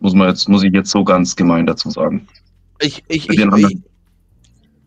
Muss 0.00 0.14
man 0.14 0.28
jetzt, 0.28 0.48
muss 0.48 0.62
ich 0.62 0.72
jetzt 0.72 0.90
so 0.90 1.04
ganz 1.04 1.34
gemein 1.36 1.66
dazu 1.66 1.90
sagen. 1.90 2.26
Ich, 2.80 3.02
ich, 3.08 3.28
ich, 3.28 3.38
ich 3.38 3.78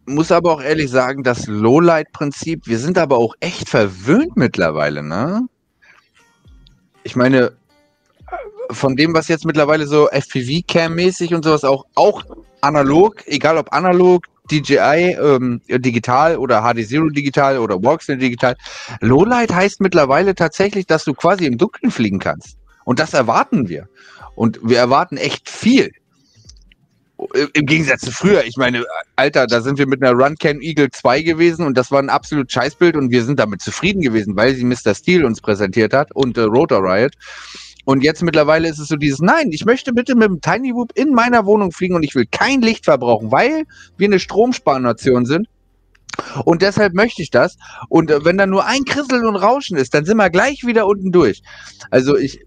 muss 0.10 0.32
aber 0.32 0.52
auch 0.52 0.62
ehrlich 0.62 0.90
sagen, 0.90 1.24
das 1.24 1.48
Lowlight-Prinzip, 1.48 2.68
wir 2.68 2.80
sind 2.80 2.98
aber 2.98 3.18
auch 3.18 3.36
echt 3.40 3.70
verwöhnt 3.70 4.36
mittlerweile, 4.36 5.04
ne? 5.04 5.48
Ich 7.04 7.16
meine, 7.16 7.54
von 8.72 8.96
dem, 8.96 9.14
was 9.14 9.28
jetzt 9.28 9.46
mittlerweile 9.46 9.88
so 9.88 10.10
FPV-Cam-mäßig 10.10 11.34
und 11.34 11.44
sowas 11.44 11.64
auch, 11.64 11.86
auch 11.96 12.24
analog, 12.62 13.26
egal 13.28 13.58
ob 13.58 13.74
analog, 13.74 14.26
DJI 14.52 15.16
ähm, 15.20 15.62
digital 15.68 16.38
oder 16.38 16.62
HD 16.62 16.88
Zero 16.88 17.10
digital 17.10 17.60
oder 17.60 17.82
Walksnail 17.84 18.18
digital, 18.18 18.56
Lowlight 19.00 19.54
heißt 19.54 19.80
mittlerweile 19.80 20.36
tatsächlich, 20.36 20.88
dass 20.88 21.04
du 21.06 21.14
quasi 21.14 21.46
im 21.46 21.58
Dunkeln 21.58 21.92
fliegen 21.92 22.20
kannst. 22.20 22.58
Und 22.84 23.00
das 23.00 23.14
erwarten 23.14 23.70
wir. 23.70 23.88
Und 24.36 24.60
wir 24.64 24.80
erwarten 24.80 25.18
echt 25.18 25.50
viel. 25.50 25.92
Im 27.54 27.66
Gegensatz 27.66 28.02
zu 28.02 28.12
früher. 28.12 28.46
Ich 28.46 28.56
meine, 28.56 28.86
Alter, 29.18 29.46
da 29.46 29.60
sind 29.62 29.78
wir 29.78 29.88
mit 29.88 30.02
einer 30.02 30.14
Runcam 30.14 30.62
Eagle 30.62 30.90
2 30.90 31.22
gewesen 31.22 31.66
und 31.66 31.78
das 31.78 31.92
war 31.92 32.00
ein 32.00 32.10
absolut 32.10 32.52
Scheißbild 32.52 32.96
und 32.96 33.12
wir 33.12 33.26
sind 33.26 33.40
damit 33.40 33.62
zufrieden 33.62 34.02
gewesen, 34.02 34.38
weil 34.38 34.56
sie 34.56 34.64
Mr. 34.64 34.96
Steel 34.96 35.26
uns 35.26 35.42
präsentiert 35.42 35.94
hat 35.94 36.16
und 36.16 36.38
äh, 36.38 36.42
Rotor 36.42 36.82
Riot. 36.82 37.14
Und 37.84 38.04
jetzt 38.04 38.24
mittlerweile 38.24 38.70
ist 38.70 38.80
es 38.80 38.88
so 38.88 38.96
dieses, 38.96 39.20
nein, 39.20 39.52
ich 39.52 39.66
möchte 39.66 39.92
bitte 39.92 40.16
mit 40.16 40.30
dem 40.30 40.40
Tiny 40.40 40.74
Whoop 40.74 40.92
in 40.96 41.14
meiner 41.14 41.46
Wohnung 41.46 41.72
fliegen 41.72 41.96
und 41.96 42.04
ich 42.04 42.16
will 42.16 42.26
kein 42.30 42.62
Licht 42.62 42.86
verbrauchen, 42.86 43.32
weil 43.32 43.64
wir 43.98 44.08
eine 44.08 44.20
Stromsparnation 44.20 45.26
sind. 45.26 45.48
Und 46.46 46.62
deshalb 46.62 46.94
möchte 46.94 47.22
ich 47.22 47.32
das. 47.32 47.58
Und 47.90 48.12
äh, 48.12 48.24
wenn 48.24 48.38
da 48.38 48.46
nur 48.46 48.66
ein 48.66 48.86
Krisseln 48.86 49.26
und 49.26 49.36
Rauschen 49.36 49.78
ist, 49.78 49.94
dann 49.94 50.06
sind 50.06 50.18
wir 50.18 50.30
gleich 50.30 50.66
wieder 50.66 50.88
unten 50.88 51.12
durch. 51.12 51.42
Also 51.92 52.18
ich, 52.18 52.40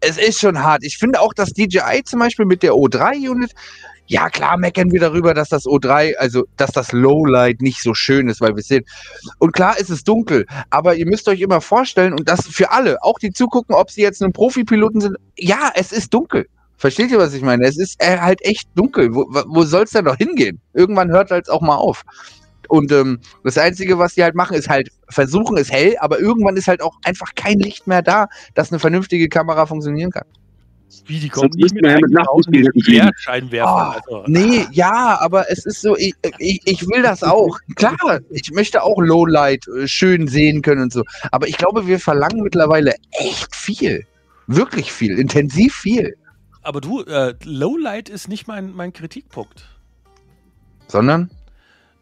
es 0.00 0.18
ist 0.18 0.40
schon 0.40 0.62
hart. 0.62 0.84
Ich 0.84 0.98
finde 0.98 1.20
auch, 1.20 1.34
dass 1.34 1.52
DJI 1.52 2.02
zum 2.04 2.20
Beispiel 2.20 2.46
mit 2.46 2.62
der 2.62 2.72
O3-Unit, 2.72 3.52
ja 4.10 4.28
klar 4.28 4.58
meckern 4.58 4.90
wir 4.90 4.98
darüber, 4.98 5.34
dass 5.34 5.48
das 5.48 5.66
O3, 5.66 6.16
also 6.16 6.44
dass 6.56 6.72
das 6.72 6.90
Lowlight 6.92 7.62
nicht 7.62 7.80
so 7.80 7.94
schön 7.94 8.28
ist, 8.28 8.40
weil 8.40 8.56
wir 8.56 8.62
sehen. 8.62 8.84
Und 9.38 9.52
klar 9.52 9.78
ist 9.78 9.88
es 9.88 10.02
dunkel, 10.02 10.46
aber 10.68 10.96
ihr 10.96 11.06
müsst 11.06 11.28
euch 11.28 11.40
immer 11.40 11.60
vorstellen, 11.60 12.12
und 12.12 12.28
das 12.28 12.48
für 12.48 12.72
alle, 12.72 13.02
auch 13.02 13.20
die 13.20 13.30
zugucken, 13.30 13.74
ob 13.74 13.90
sie 13.90 14.02
jetzt 14.02 14.20
ein 14.22 14.32
Profipiloten 14.32 15.00
sind, 15.00 15.16
ja, 15.38 15.70
es 15.76 15.92
ist 15.92 16.12
dunkel. 16.12 16.46
Versteht 16.76 17.12
ihr, 17.12 17.18
was 17.18 17.34
ich 17.34 17.42
meine? 17.42 17.64
Es 17.64 17.78
ist 17.78 18.02
äh, 18.02 18.18
halt 18.18 18.44
echt 18.44 18.68
dunkel. 18.74 19.14
Wo, 19.14 19.26
wo 19.46 19.62
soll 19.62 19.84
es 19.84 19.90
denn 19.90 20.06
noch 20.06 20.16
hingehen? 20.16 20.60
Irgendwann 20.72 21.10
hört 21.10 21.30
halt 21.30 21.48
auch 21.48 21.60
mal 21.60 21.76
auf. 21.76 22.02
Und 22.68 22.90
ähm, 22.90 23.20
das 23.44 23.58
Einzige, 23.58 23.98
was 23.98 24.14
die 24.14 24.24
halt 24.24 24.34
machen, 24.34 24.56
ist 24.56 24.68
halt 24.68 24.88
versuchen, 25.08 25.56
ist 25.56 25.70
hell, 25.70 25.96
aber 26.00 26.18
irgendwann 26.18 26.56
ist 26.56 26.68
halt 26.68 26.82
auch 26.82 26.96
einfach 27.04 27.34
kein 27.36 27.58
Licht 27.58 27.86
mehr 27.86 28.02
da, 28.02 28.26
dass 28.54 28.72
eine 28.72 28.80
vernünftige 28.80 29.28
Kamera 29.28 29.66
funktionieren 29.66 30.10
kann. 30.10 30.24
Wie, 31.06 31.18
die 31.18 31.28
kommen 31.28 31.52
Sonst 31.52 31.56
nicht 31.56 31.74
müssten 31.74 31.80
mit 31.80 33.00
einem. 33.00 33.10
Scheinwerfer. 33.16 34.02
Oh, 34.08 34.14
also. 34.14 34.24
Nee, 34.26 34.66
ja, 34.72 35.18
aber 35.20 35.50
es 35.50 35.64
ist 35.66 35.82
so, 35.82 35.96
ich, 35.96 36.14
ich, 36.38 36.60
ich 36.64 36.86
will 36.88 37.02
das 37.02 37.22
auch. 37.22 37.58
Klar, 37.76 38.20
ich 38.30 38.50
möchte 38.52 38.82
auch 38.82 39.00
Lowlight 39.00 39.66
äh, 39.68 39.86
schön 39.86 40.26
sehen 40.26 40.62
können 40.62 40.82
und 40.82 40.92
so. 40.92 41.02
Aber 41.30 41.46
ich 41.46 41.56
glaube, 41.56 41.86
wir 41.86 42.00
verlangen 42.00 42.42
mittlerweile 42.42 42.94
echt 43.12 43.54
viel. 43.54 44.04
Wirklich 44.46 44.92
viel, 44.92 45.18
intensiv 45.18 45.74
viel. 45.74 46.16
Aber 46.62 46.80
du, 46.80 47.02
äh, 47.04 47.34
Lowlight 47.44 48.08
ist 48.08 48.28
nicht 48.28 48.48
mein, 48.48 48.72
mein 48.74 48.92
Kritikpunkt. 48.92 49.64
Sondern? 50.88 51.30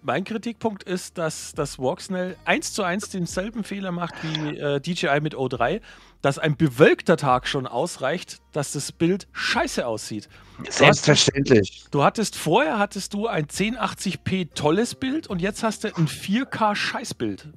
Mein 0.03 0.25
Kritikpunkt 0.25 0.85
ist, 0.85 1.19
dass 1.19 1.53
das 1.55 1.79
Walksnell 1.79 2.37
eins 2.45 2.73
zu 2.73 2.83
eins 2.83 3.11
denselben 3.11 3.65
Fehler 3.65 3.91
macht 3.93 4.15
wie 4.23 4.57
äh, 4.57 4.81
DJI 4.81 5.21
mit 5.21 5.35
O3, 5.35 5.81
dass 6.23 6.39
ein 6.39 6.57
bewölkter 6.57 7.17
Tag 7.17 7.47
schon 7.49 7.67
ausreicht, 7.67 8.39
dass 8.53 8.73
das 8.73 8.93
Bild 8.93 9.27
scheiße 9.33 9.87
aussieht. 9.87 10.29
Selbstverständlich. 10.69 11.87
Du 11.91 12.03
hattest 12.05 12.37
vorher 12.37 12.79
hattest 12.79 13.15
du 13.15 13.27
ein 13.27 13.47
1080p 13.47 14.55
tolles 14.55 14.95
Bild 14.95 15.27
und 15.27 15.41
jetzt 15.41 15.63
hast 15.63 15.85
du 15.85 15.89
ein 15.89 16.07
4K 16.07 16.75
Scheißbild, 16.75 17.49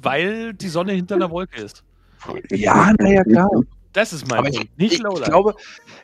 weil 0.00 0.54
die 0.54 0.68
Sonne 0.68 0.92
hinter 0.92 1.16
einer 1.16 1.30
Wolke 1.30 1.60
ist. 1.60 1.84
Ja, 2.50 2.92
naja, 2.98 3.24
klar. 3.24 3.50
Das 3.92 4.12
ist 4.12 4.28
mein 4.28 4.38
Aber 4.38 4.48
ich, 4.48 4.56
Punkt, 4.56 4.78
nicht 4.78 4.92
ich, 4.92 4.98
ich 4.98 5.04
Lowlight. 5.04 5.28
glaube, 5.28 5.54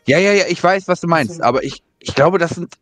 ja, 0.07 0.19
ja, 0.19 0.33
ja, 0.33 0.45
ich 0.49 0.63
weiß, 0.63 0.89
was 0.89 1.01
du 1.01 1.07
meinst, 1.07 1.41
aber 1.43 1.63
ich, 1.63 1.83
ich 1.99 2.15
glaube, 2.15 2.39
das 2.39 2.53
sind 2.53 2.75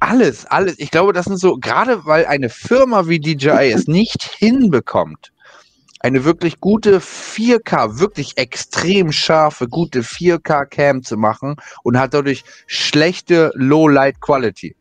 alles, 0.00 0.46
alles. 0.46 0.78
Ich 0.78 0.90
glaube, 0.90 1.12
das 1.12 1.26
sind 1.26 1.38
so, 1.38 1.56
gerade 1.56 2.04
weil 2.04 2.26
eine 2.26 2.48
Firma 2.48 3.08
wie 3.08 3.20
DJI 3.20 3.72
es 3.72 3.86
nicht 3.86 4.22
hinbekommt, 4.22 5.32
eine 6.00 6.24
wirklich 6.24 6.60
gute 6.60 7.00
4K, 7.00 7.98
wirklich 7.98 8.36
extrem 8.36 9.12
scharfe, 9.12 9.68
gute 9.68 10.02
4K-Cam 10.02 11.02
zu 11.02 11.16
machen 11.16 11.56
und 11.82 11.98
hat 11.98 12.14
dadurch 12.14 12.44
schlechte 12.66 13.50
Low-Light-Quality. 13.54 14.76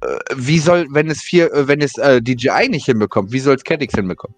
Äh, 0.00 0.18
Wie 0.36 0.58
soll, 0.58 0.86
wenn 0.90 1.10
es, 1.10 1.22
vier, 1.22 1.52
äh, 1.52 1.66
wenn 1.66 1.80
es 1.80 1.96
äh, 1.98 2.20
DJI 2.20 2.68
nicht 2.68 2.86
hinbekommt, 2.86 3.32
wie 3.32 3.40
soll 3.40 3.56
es 3.56 3.64
Caddix 3.64 3.94
hinbekommen? 3.94 4.36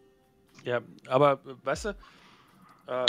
Ja, 0.65 0.81
aber 1.09 1.33
äh, 1.33 1.67
weißt 1.67 1.87
du, 1.87 1.89
äh, 2.87 3.07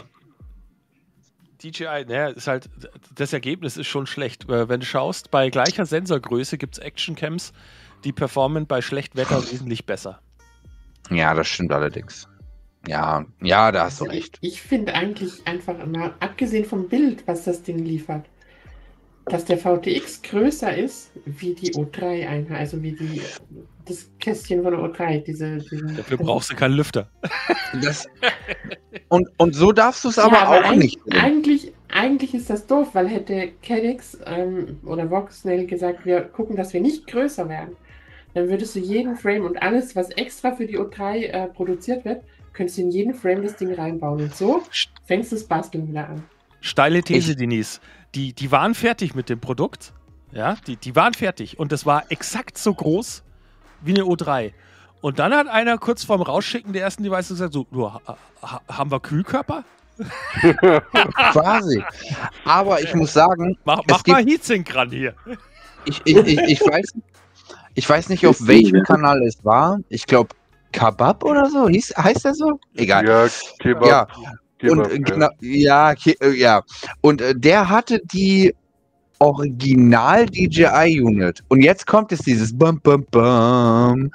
DJI, 1.64 2.06
naja, 2.08 2.28
ist 2.28 2.48
halt, 2.48 2.70
das 3.16 3.34
Ergebnis 3.34 3.78
ist 3.78 3.88
schon 3.88 4.08
schlecht. 4.08 4.50
Äh, 4.50 4.70
Wenn 4.70 4.80
du 4.80 4.86
schaust, 4.86 5.32
bei 5.32 5.50
gleicher 5.50 5.86
Sensorgröße 5.86 6.58
gibt 6.58 6.78
es 6.78 6.80
Actioncams, 6.80 7.54
die 8.04 8.12
performen 8.12 8.66
bei 8.66 8.82
schlechtem 8.82 9.20
Wetter 9.20 9.42
wesentlich 9.52 9.86
besser. 9.86 10.20
Ja, 11.10 11.34
das 11.34 11.48
stimmt 11.48 11.72
allerdings. 11.72 12.28
Ja, 12.88 13.26
ja, 13.42 13.72
da 13.72 13.86
hast 13.86 14.00
du 14.00 14.06
Also 14.06 14.16
recht. 14.16 14.38
Ich, 14.42 14.54
ich 14.54 14.62
finde 14.62 14.94
eigentlich 14.94 15.46
einfach 15.46 15.86
mal, 15.86 16.14
abgesehen 16.20 16.66
vom 16.66 16.88
Bild, 16.88 17.28
was 17.28 17.44
das 17.44 17.62
Ding 17.64 17.80
liefert, 17.80 18.26
dass 19.30 19.46
der 19.46 19.58
VTX 19.58 20.22
größer 20.24 20.76
ist 20.78 21.12
wie 21.26 21.54
die 21.54 21.72
O3-Einheit, 21.74 22.60
also 22.60 22.82
wie 22.84 22.92
die, 22.94 23.22
das 23.86 24.10
Kästchen 24.20 24.64
von 24.64 24.72
der 24.74 24.82
O3. 24.82 25.20
Diese, 25.24 25.58
diese, 25.58 25.86
Dafür 25.86 26.18
brauchst 26.18 26.52
du 26.52 26.56
keinen 26.56 26.74
Lüfter. 26.76 27.10
Das, 27.82 28.08
und, 29.10 29.28
und 29.38 29.56
so 29.56 29.72
darfst 29.72 30.04
du 30.04 30.10
es 30.10 30.16
Ja, 30.18 30.26
aber 30.26 30.50
auch 30.50 30.72
eig- 30.72 30.78
nicht. 30.78 31.00
sehen. 31.04 31.14
Eigentlich, 31.20 31.74
eigentlich 31.90 32.34
ist 32.34 32.50
das 32.50 32.68
doof, 32.68 32.90
weil 32.94 33.08
hätte 33.08 33.50
Caddx 33.62 34.18
ähm, 34.26 34.80
oder 34.86 35.10
Voxnail 35.10 35.66
gesagt, 35.68 36.06
wir 36.06 36.22
gucken, 36.22 36.56
dass 36.56 36.74
wir 36.74 36.82
nicht 36.82 37.08
größer 37.08 37.48
werden, 37.50 37.76
dann 38.34 38.50
würdest 38.50 38.76
du 38.76 38.80
jeden 38.80 39.16
Frame 39.16 39.46
und 39.46 39.62
alles, 39.62 39.96
was 39.96 40.10
extra 40.12 40.52
für 40.56 40.66
die 40.66 40.78
O3 40.78 41.16
äh, 41.26 41.48
produziert 41.48 42.06
wird, 42.06 42.24
könntest 42.54 42.78
du 42.78 42.82
in 42.84 42.92
jeden 42.92 43.14
Frame 43.14 43.42
das 43.44 43.56
Ding 43.56 43.74
reinbauen. 43.74 44.22
Und 44.22 44.36
so 44.36 44.62
fängst 45.06 45.32
du 45.32 45.36
das 45.36 45.46
Basteln 45.46 45.88
wieder 45.88 46.10
an. 46.10 46.24
Steile 46.62 47.04
These, 47.04 47.32
Ich- 47.32 47.38
Denise. 47.38 47.80
Die, 48.16 48.34
die 48.34 48.52
waren 48.52 48.74
fertig 48.74 49.14
mit 49.14 49.30
dem 49.30 49.40
Produkt. 49.40 49.94
Ja, 50.32 50.56
die, 50.68 50.76
die 50.78 50.96
waren 50.96 51.14
fertig. 51.14 51.60
Und 51.60 51.72
das 51.72 51.86
war 51.86 52.04
exakt 52.12 52.58
so 52.58 52.74
groß 52.74 53.24
wie 53.82 53.92
eine 53.92 54.02
O3. 54.04 54.54
Und 55.02 55.20
dann 55.20 55.34
hat 55.34 55.48
einer 55.48 55.78
kurz 55.78 56.04
vorm 56.04 56.22
Rausschicken 56.22 56.74
der 56.74 56.82
ersten 56.84 57.04
Device 57.04 57.30
gesagt: 57.30 57.54
So, 57.54 57.68
ha, 57.94 58.02
ha, 58.42 58.62
haben 58.70 58.92
wir 58.92 59.00
Kühlkörper? 59.00 59.64
Quasi. 61.32 61.84
Aber 62.46 62.82
ich 62.82 62.94
muss 62.96 63.14
sagen, 63.14 63.58
Mach, 63.66 63.80
Es 63.80 63.86
mach 63.90 64.04
gibt- 64.04 64.18
mal 64.18 64.26
Heatsink 64.26 64.74
ran 64.76 64.90
hier. 64.90 65.14
ich, 65.86 66.02
ich, 66.06 66.16
ich, 66.18 66.40
ich, 66.40 66.62
weiß, 66.62 66.94
ich 67.76 67.90
weiß 67.90 68.10
nicht, 68.10 68.26
auf 68.28 68.46
welchem 68.48 68.84
Kanal 68.84 69.22
es 69.24 69.44
war. 69.46 69.80
Ich 69.90 70.06
glaube, 70.06 70.30
Kabab 70.72 71.24
oder 71.24 71.50
so. 71.50 71.68
Hieß, 71.68 71.96
heißt 71.98 72.26
der 72.26 72.34
so? 72.34 72.60
Egal. 72.76 73.08
Ja, 73.08 73.28
Kebab. 73.60 73.88
Ja, 73.88 74.06
Kebab, 74.06 74.38
und 74.64 74.92
äh, 74.92 75.00
genau, 75.00 75.30
ja, 75.42 75.94
äh, 75.94 76.30
ja. 76.32 76.64
Und 77.02 77.22
äh, 77.22 77.36
der 77.36 77.70
hatte 77.70 78.02
die 78.12 78.54
Original 79.20 80.26
DJI 80.26 81.02
Unit. 81.02 81.44
Und 81.50 81.62
jetzt 81.62 81.86
kommt 81.86 82.12
es 82.12 82.20
dieses 82.20 82.58
Bum, 82.58 82.80
Bum, 82.82 83.06
Bum. 83.12 84.12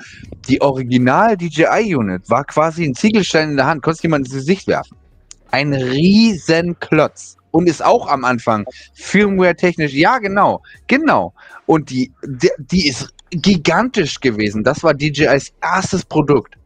Die 0.48 0.60
Original 0.60 1.36
DJI 1.36 1.94
Unit 1.94 2.28
war 2.30 2.44
quasi 2.44 2.84
ein 2.84 2.94
Ziegelstein 2.94 3.50
in 3.50 3.56
der 3.56 3.66
Hand, 3.66 3.82
konnte 3.82 4.02
jemand 4.02 4.26
ins 4.26 4.34
Gesicht 4.34 4.66
werfen. 4.66 4.96
Ein 5.50 5.74
riesen 5.74 6.78
Klotz. 6.80 7.36
Und 7.50 7.68
ist 7.68 7.84
auch 7.84 8.08
am 8.08 8.24
Anfang 8.24 8.64
Firmware-technisch, 8.94 9.92
ja 9.92 10.18
genau, 10.18 10.60
genau. 10.88 11.32
Und 11.66 11.88
die, 11.88 12.10
die, 12.24 12.50
die 12.58 12.88
ist 12.88 13.14
gigantisch 13.30 14.18
gewesen. 14.18 14.64
Das 14.64 14.82
war 14.82 14.92
DJIs 14.92 15.52
erstes 15.62 16.04
Produkt. 16.04 16.56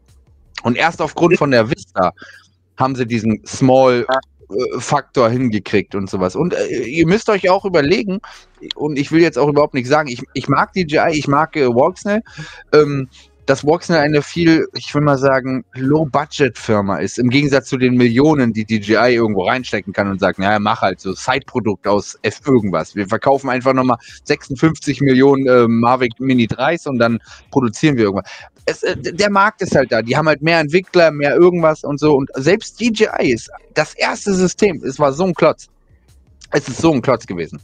Und 0.62 0.78
erst 0.78 1.02
aufgrund 1.02 1.36
von 1.36 1.50
der 1.50 1.68
Vista 1.68 2.12
haben 2.78 2.94
sie 2.94 3.06
diesen 3.06 3.44
Small 3.46 4.06
äh, 4.50 4.80
Faktor 4.80 5.28
hingekriegt 5.28 5.94
und 5.94 6.08
sowas. 6.08 6.34
Und 6.34 6.54
äh, 6.54 6.84
ihr 6.84 7.06
müsst 7.06 7.28
euch 7.28 7.50
auch 7.50 7.66
überlegen, 7.66 8.20
und 8.74 8.98
ich 8.98 9.12
will 9.12 9.20
jetzt 9.20 9.38
auch 9.38 9.48
überhaupt 9.48 9.74
nicht 9.74 9.88
sagen, 9.88 10.08
ich, 10.08 10.22
ich 10.32 10.48
mag 10.48 10.72
DJI, 10.72 11.10
ich 11.12 11.28
mag 11.28 11.54
äh, 11.56 11.68
Walksnail, 11.68 12.22
ähm, 12.72 13.08
dass 13.44 13.64
Walksnail 13.64 14.00
eine 14.00 14.20
viel, 14.20 14.66
ich 14.74 14.94
will 14.94 15.00
mal 15.00 15.16
sagen, 15.16 15.64
Low-Budget-Firma 15.74 16.98
ist, 16.98 17.18
im 17.18 17.30
Gegensatz 17.30 17.68
zu 17.68 17.78
den 17.78 17.94
Millionen, 17.96 18.52
die 18.52 18.64
DJI 18.64 19.14
irgendwo 19.14 19.46
reinstecken 19.46 19.92
kann 19.92 20.10
und 20.10 20.20
sagt, 20.20 20.38
naja, 20.38 20.58
mach 20.58 20.82
halt 20.82 21.00
so 21.00 21.14
Side-Produkt 21.14 21.86
aus 21.86 22.18
F 22.22 22.40
irgendwas. 22.46 22.94
Wir 22.94 23.06
verkaufen 23.06 23.48
einfach 23.48 23.72
nochmal 23.72 23.96
56 24.24 25.00
Millionen 25.00 25.46
äh, 25.46 25.66
Mavic 25.66 26.20
Mini 26.20 26.46
3s 26.46 26.88
und 26.88 26.98
dann 26.98 27.18
produzieren 27.50 27.96
wir 27.96 28.04
irgendwas. 28.04 28.30
Es, 28.68 28.82
äh, 28.82 28.96
der 28.96 29.30
Markt 29.30 29.62
ist 29.62 29.74
halt 29.74 29.90
da. 29.90 30.02
Die 30.02 30.16
haben 30.16 30.28
halt 30.28 30.42
mehr 30.42 30.60
Entwickler, 30.60 31.10
mehr 31.10 31.34
irgendwas 31.34 31.84
und 31.84 31.98
so. 31.98 32.14
Und 32.14 32.30
selbst 32.34 32.80
DJI 32.80 33.32
ist 33.32 33.50
das 33.74 33.94
erste 33.94 34.34
System. 34.34 34.82
Es 34.84 34.98
war 34.98 35.12
so 35.12 35.24
ein 35.24 35.34
Klotz. 35.34 35.68
Es 36.50 36.68
ist 36.68 36.78
so 36.78 36.92
ein 36.92 37.02
Klotz 37.02 37.26
gewesen. 37.26 37.60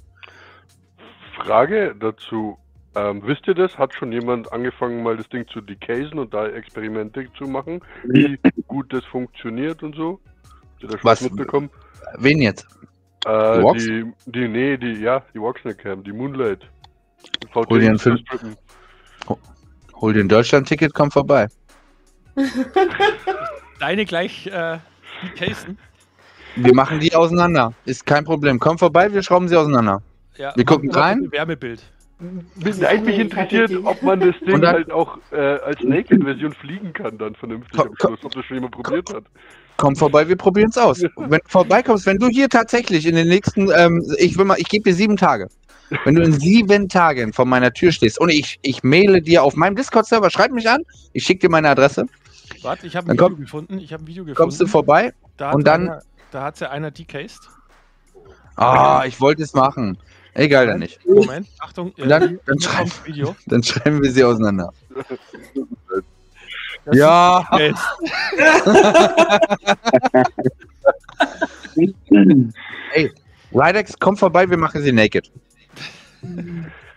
Frage 1.36 1.94
dazu. 1.98 2.58
Ähm, 2.96 3.22
wisst 3.24 3.46
ihr 3.48 3.54
das? 3.54 3.76
Hat 3.76 3.92
schon 3.94 4.12
jemand 4.12 4.52
angefangen, 4.52 5.02
mal 5.02 5.16
das 5.16 5.28
Ding 5.28 5.46
zu 5.48 5.60
decasen 5.60 6.18
und 6.18 6.32
da 6.32 6.46
Experimente 6.46 7.26
zu 7.36 7.44
machen, 7.44 7.80
wie 8.04 8.38
gut 8.68 8.92
das 8.92 9.04
funktioniert 9.04 9.82
und 9.82 9.96
so? 9.96 10.20
Habt 10.44 10.82
ihr 10.82 10.88
das 10.88 11.00
schon 11.00 11.10
Was? 11.10 11.20
mitbekommen? 11.22 11.70
Wen 12.18 12.40
jetzt? 12.40 12.68
Äh, 13.26 13.72
die, 13.74 14.12
die, 14.26 14.48
nee, 14.48 14.76
die, 14.76 15.00
ja, 15.00 15.22
die 15.34 15.40
Walksnack 15.40 15.78
Cam, 15.78 16.04
die 16.04 16.12
Moonlight. 16.12 16.60
Hol 17.54 17.80
dir 17.80 17.88
einen 17.88 17.98
Film. 17.98 18.18
Strippen. 18.18 18.56
Hol 20.00 20.12
dir 20.12 20.20
ein 20.20 20.28
Deutschland-Ticket, 20.28 20.92
komm 20.94 21.10
vorbei. 21.10 21.48
Deine 23.80 24.04
gleich 24.04 24.46
äh, 24.46 24.78
casen. 25.36 25.78
Wir 26.56 26.74
machen 26.74 27.00
die 27.00 27.14
auseinander. 27.14 27.72
Ist 27.84 28.06
kein 28.06 28.24
Problem. 28.24 28.58
Komm 28.58 28.78
vorbei, 28.78 29.12
wir 29.12 29.22
schrauben 29.22 29.48
sie 29.48 29.56
auseinander. 29.56 30.02
Ja, 30.36 30.52
Wir 30.56 30.64
gucken 30.64 30.90
rein. 30.90 31.30
Wärmebild. 31.30 31.82
Bin 32.18 32.84
eigentlich 32.84 33.18
interessiert, 33.18 33.72
ob 33.84 34.00
man 34.02 34.20
das 34.20 34.34
Ding 34.46 34.60
dann- 34.60 34.72
halt 34.74 34.90
auch 34.90 35.18
äh, 35.32 35.36
als 35.36 35.82
Naked-Version 35.82 36.52
fliegen 36.52 36.92
kann, 36.92 37.18
dann 37.18 37.34
vernünftig 37.34 37.76
Komm, 37.76 37.88
am 37.88 37.94
Schluss, 37.96 38.24
ob 38.24 38.32
das 38.34 38.44
schon 38.44 38.56
jemand 38.56 38.72
probiert 38.74 39.12
hat. 39.12 39.24
Komm 39.76 39.96
vorbei, 39.96 40.26
wir 40.28 40.36
probieren 40.36 40.70
es 40.70 40.78
aus. 40.78 41.02
Wenn 41.16 41.40
du 41.40 41.48
vorbeikommst, 41.48 42.06
wenn 42.06 42.18
du 42.18 42.28
hier 42.28 42.48
tatsächlich 42.48 43.06
in 43.06 43.16
den 43.16 43.26
nächsten, 43.28 43.68
ähm, 43.76 44.04
ich 44.18 44.38
will 44.38 44.44
mal, 44.44 44.56
ich 44.58 44.68
gebe 44.68 44.84
dir 44.88 44.94
sieben 44.94 45.16
Tage. 45.16 45.48
Wenn 46.04 46.14
du 46.14 46.22
in 46.22 46.32
sieben 46.32 46.88
Tagen 46.88 47.32
vor 47.32 47.44
meiner 47.44 47.72
Tür 47.72 47.92
stehst 47.92 48.18
und 48.20 48.30
ich, 48.30 48.58
ich 48.62 48.82
maile 48.82 49.20
dir 49.22 49.42
auf 49.42 49.54
meinem 49.54 49.76
Discord-Server, 49.76 50.30
schreib 50.30 50.50
mich 50.50 50.68
an, 50.68 50.82
ich 51.12 51.24
schicke 51.24 51.40
dir 51.40 51.50
meine 51.50 51.68
Adresse, 51.68 52.06
Warte, 52.62 52.86
ich 52.86 52.96
habe 52.96 53.08
ein 53.08 53.12
Video 53.14 53.28
komm- 53.28 53.40
gefunden. 53.40 53.78
Ich 53.78 53.92
habe 53.92 54.04
ein 54.04 54.06
Video 54.06 54.24
gefunden. 54.24 54.36
kommst 54.36 54.60
du 54.60 54.66
vorbei. 54.66 55.12
Da 55.36 55.48
hat 55.48 55.54
und 55.54 55.66
dann- 55.66 55.88
Einer, 55.90 56.02
da 56.30 56.42
hat 56.44 56.60
ja 56.60 56.70
einer 56.70 56.90
decased. 56.90 57.40
Ah, 58.56 59.04
ich 59.06 59.20
wollte 59.20 59.42
es 59.42 59.52
machen. 59.54 59.98
Egal 60.34 60.66
dann 60.66 60.78
nicht. 60.80 60.98
Moment, 61.06 61.46
Achtung. 61.58 61.92
Und 61.98 62.08
dann- 62.08 62.28
hier- 62.28 62.40
dann 62.46 62.58
hier 62.58 62.68
schreib- 62.68 62.78
kommt 62.78 62.90
das 62.92 63.06
Video. 63.06 63.36
Dann 63.46 63.62
schreiben 63.62 64.02
wir 64.02 64.10
sie 64.10 64.24
auseinander. 64.24 64.72
Das 66.86 66.96
Ja, 66.96 67.46
ist 67.58 67.80
Rydex, 73.52 73.94
komm 73.98 74.16
vorbei, 74.16 74.48
wir 74.48 74.56
machen 74.58 74.82
sie 74.82 74.92
naked. 74.92 75.30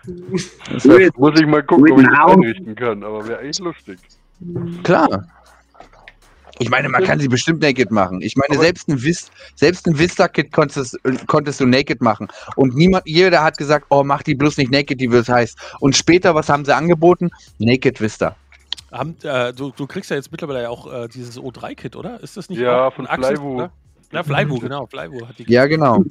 Wär, 0.06 1.10
Muss 1.18 1.40
ich 1.40 1.46
mal 1.48 1.64
gucken, 1.64 1.92
ob 1.92 2.00
ich 2.00 2.08
das 2.08 2.20
einrichten 2.34 2.76
kann, 2.76 3.04
aber 3.04 3.28
wäre 3.28 3.40
eigentlich 3.40 3.60
lustig. 3.60 4.00
klar. 4.84 5.28
Ich 6.60 6.72
meine, 6.72 6.90
man 6.90 7.04
kann 7.04 7.20
sie 7.20 7.28
bestimmt 7.28 7.62
naked 7.62 7.92
machen. 7.92 8.20
Ich 8.22 8.36
meine, 8.36 8.56
Aber- 8.56 8.64
selbst 8.64 8.88
ein, 8.90 9.04
Vis 9.04 9.30
selbst 9.54 9.86
ein 9.86 10.00
Vista-Kit 10.00 10.52
konntest, 10.52 10.98
konntest 11.28 11.60
du 11.60 11.68
naked 11.68 12.02
machen. 12.02 12.28
Und 12.56 12.76
niemand, 12.76 13.04
jeder 13.08 13.44
hat 13.44 13.58
gesagt, 13.58 13.86
oh, 13.90 14.04
mach 14.04 14.24
die 14.24 14.34
bloß 14.34 14.58
nicht 14.58 14.72
naked, 14.72 15.00
die 15.00 15.12
wird 15.12 15.30
heiß. 15.30 15.56
Und 15.82 15.96
später, 15.96 16.34
was 16.34 16.50
haben 16.50 16.66
sie 16.66 16.76
angeboten? 16.76 17.30
Naked 17.60 18.02
Vista. 18.02 18.36
Haben, 18.92 19.16
äh, 19.22 19.54
du, 19.54 19.72
du 19.76 19.86
kriegst 19.86 20.10
ja 20.10 20.16
jetzt 20.16 20.32
mittlerweile 20.32 20.64
ja 20.64 20.70
auch 20.70 20.92
äh, 20.92 21.08
dieses 21.10 21.38
O3-Kit, 21.40 21.96
oder? 21.96 22.24
Ist 22.24 22.38
das 22.38 22.50
nicht 22.50 22.58
Ja, 22.60 22.88
auch 22.88 22.94
von 22.94 23.06
Flyvo. 23.06 23.56
oder? 23.58 23.72
Ja, 24.12 24.24
Flyvo, 24.24 24.58
genau. 24.58 24.88
Flyvo 24.88 25.28
hat 25.28 25.38
die 25.38 25.44
Ja, 25.52 25.66
genau. 25.68 26.04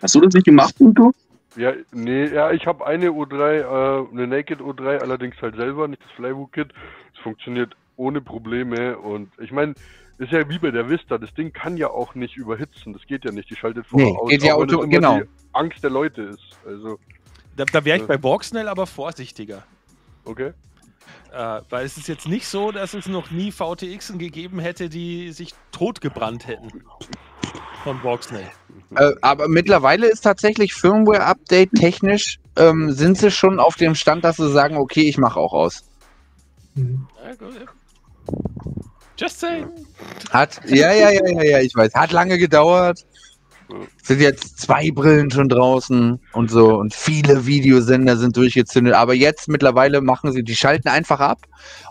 Hast 0.00 0.14
du 0.14 0.20
das 0.20 0.32
nicht 0.32 0.44
gemacht, 0.46 0.74
Udo? 0.78 1.12
Ja, 1.56 1.72
nee, 1.92 2.26
ja, 2.26 2.50
ich 2.52 2.66
habe 2.66 2.86
eine 2.86 3.08
O3, 3.10 3.60
äh, 3.60 4.08
eine 4.12 4.26
Naked 4.26 4.60
O3, 4.60 4.98
allerdings 4.98 5.36
halt 5.40 5.56
selber, 5.56 5.88
nicht 5.88 6.02
das 6.02 6.10
Flyvo-Kit. 6.12 6.72
Es 7.14 7.20
funktioniert 7.20 7.74
ohne 7.96 8.20
Probleme 8.20 8.98
und 8.98 9.30
ich 9.38 9.52
meine, 9.52 9.74
ist 10.18 10.32
ja 10.32 10.46
wie 10.48 10.58
bei 10.58 10.70
der 10.70 10.88
Vista, 10.88 11.16
das 11.18 11.32
Ding 11.34 11.52
kann 11.52 11.76
ja 11.76 11.88
auch 11.88 12.14
nicht 12.14 12.36
überhitzen, 12.36 12.92
das 12.92 13.06
geht 13.06 13.24
ja 13.24 13.32
nicht, 13.32 13.48
die 13.50 13.56
schaltet 13.56 13.86
vorher 13.86 14.08
Nee, 14.10 14.16
aus, 14.18 14.28
geht 14.30 14.42
ja 14.42 14.54
auch 14.54 14.62
immer 14.62 14.86
genau. 14.86 15.18
die 15.20 15.24
Angst 15.52 15.82
der 15.82 15.90
Leute 15.90 16.22
ist, 16.22 16.58
also, 16.66 16.98
Da, 17.56 17.64
da 17.64 17.84
wäre 17.84 17.96
ich 17.96 18.02
Ja. 18.02 18.08
bei 18.08 18.16
Borgsnell 18.18 18.68
aber 18.68 18.86
vorsichtiger. 18.86 19.62
okay. 20.24 20.52
Äh, 21.32 21.60
weil 21.70 21.84
es 21.86 21.96
ist 21.96 22.08
jetzt 22.08 22.26
nicht 22.28 22.46
so, 22.46 22.72
dass 22.72 22.94
es 22.94 23.06
noch 23.08 23.30
nie 23.30 23.52
VTXen 23.52 24.18
gegeben 24.18 24.58
hätte, 24.58 24.88
die 24.88 25.30
sich 25.32 25.54
totgebrannt 25.70 26.46
hätten. 26.46 26.82
Von 27.84 28.00
Borgsnell. 28.00 28.50
Äh, 28.94 29.12
aber 29.20 29.48
mittlerweile 29.48 30.06
ist 30.06 30.20
tatsächlich 30.20 30.74
Firmware-Update 30.74 31.72
technisch, 31.72 32.38
ähm, 32.56 32.92
sind 32.92 33.18
sie 33.18 33.30
schon 33.30 33.58
auf 33.58 33.76
dem 33.76 33.94
Stand, 33.94 34.24
dass 34.24 34.36
sie 34.36 34.50
sagen, 34.50 34.76
okay, 34.76 35.08
ich 35.08 35.18
mache 35.18 35.40
auch 35.40 35.52
aus. 35.52 35.82
Mhm. 36.74 37.06
Ja, 37.24 37.34
gut, 37.34 37.54
ja. 37.54 37.66
Just 39.18 39.40
saying. 39.40 39.66
Hat, 40.30 40.60
ja, 40.66 40.92
ja, 40.92 41.10
ja, 41.10 41.26
ja, 41.26 41.42
ja, 41.42 41.60
ich 41.60 41.74
weiß. 41.74 41.94
Hat 41.94 42.12
lange 42.12 42.38
gedauert. 42.38 43.04
Sind 44.02 44.20
jetzt 44.20 44.60
zwei 44.60 44.90
Brillen 44.92 45.30
schon 45.30 45.48
draußen 45.48 46.20
und 46.32 46.50
so 46.50 46.76
und 46.76 46.94
viele 46.94 47.46
Videosender 47.46 48.16
sind 48.16 48.36
durchgezündet. 48.36 48.94
Aber 48.94 49.14
jetzt 49.14 49.48
mittlerweile 49.48 50.02
machen 50.02 50.32
sie, 50.32 50.44
die 50.44 50.54
schalten 50.54 50.88
einfach 50.88 51.18
ab. 51.18 51.40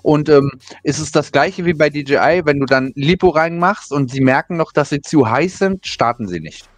Und 0.01 0.29
ähm, 0.29 0.51
ist 0.83 0.99
es 0.99 1.11
das 1.11 1.33
gleiche 1.33 1.65
wie 1.65 1.73
bei 1.73 1.89
DJI, 1.89 2.43
wenn 2.45 2.59
du 2.59 2.65
dann 2.65 2.93
Lipo 2.95 3.29
reinmachst 3.29 3.91
und 3.91 4.09
sie 4.09 4.21
merken 4.21 4.55
noch, 4.55 4.71
dass 4.71 4.89
sie 4.89 5.01
zu 5.01 5.29
heiß 5.29 5.57
sind, 5.57 5.85
starten 5.85 6.27
sie 6.27 6.39
nicht. 6.39 6.69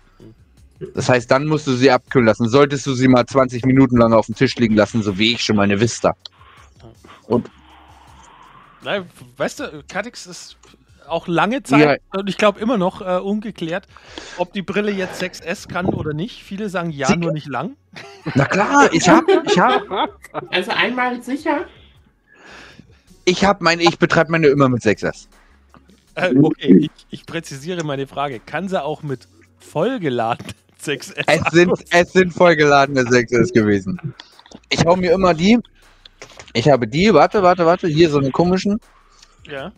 Das 0.94 1.10
heißt, 1.10 1.30
dann 1.32 1.48
musst 1.48 1.66
du 1.68 1.74
sie 1.74 1.90
abkühlen 1.90 2.28
lassen. 2.28 2.48
Solltest 2.50 2.86
du 2.86 2.94
sie 2.94 3.08
mal 3.08 3.26
20 3.26 3.66
Minuten 3.66 3.98
lang 3.98 4.14
auf 4.14 4.28
dem 4.28 4.36
Tisch 4.36 4.56
liegen 4.58 4.76
lassen, 4.76 5.02
so 5.02 5.18
wie 5.18 5.34
ich 5.34 5.44
schon 5.44 5.56
meine 5.56 5.80
Vista. 5.80 6.16
Na, 8.84 9.06
weißt 9.38 9.60
du, 9.60 9.84
Katix 9.88 10.28
ist 10.28 10.58
auch 11.08 11.28
lange 11.28 11.64
Zeit 11.64 12.02
und 12.14 12.30
ich 12.30 12.38
glaube 12.38 12.60
immer 12.60 12.78
noch 12.78 13.02
äh, 13.02 13.20
ungeklärt, 13.20 13.88
ob 14.38 14.54
die 14.54 14.62
Brille 14.62 14.92
jetzt 14.92 15.22
6S 15.22 15.68
kann 15.68 15.86
oder 15.88 16.14
nicht. 16.14 16.44
Viele 16.44 16.70
sagen 16.70 16.92
ja, 16.92 17.08
Sie- 17.08 17.18
nur 17.18 17.32
nicht 17.32 17.48
lang. 17.48 17.76
Na 18.36 18.46
klar, 18.46 18.90
ich 18.94 19.08
hab, 19.10 19.24
ich 19.46 19.58
hab, 19.60 19.84
Also 20.52 20.72
einmal 20.72 21.22
sicher. 21.24 21.66
ich 23.26 23.44
hab 23.46 23.62
meine, 23.62 23.84
ich 23.84 23.98
betreibe 23.98 24.32
meine 24.32 24.48
immer 24.48 24.70
mit 24.70 24.84
6S. 24.84 25.28
Äh, 26.16 26.36
okay, 26.42 26.78
ich, 26.78 26.92
ich 27.10 27.26
präzisiere 27.26 27.84
meine 27.84 28.06
Frage. 28.08 28.40
Kann 28.40 28.68
sie 28.68 28.82
auch 28.84 29.02
mit 29.02 29.28
vollgeladenen 29.60 30.54
6S? 30.84 31.14
Es 31.28 31.42
sind, 31.52 31.72
es 31.92 32.14
sind 32.14 32.34
vollgeladene 32.34 33.02
6S 33.02 33.54
gewesen. 33.54 34.14
Ich 34.70 34.86
hau 34.86 34.96
mir 34.96 35.12
immer 35.12 35.34
die. 35.34 35.60
Ich 36.54 36.70
habe 36.70 36.88
die, 36.88 37.14
warte, 37.14 37.44
warte, 37.44 37.66
warte, 37.66 37.88
hier 37.88 38.10
so 38.10 38.18
eine 38.20 38.32
komischen. 38.32 38.80
Ja. 39.50 39.72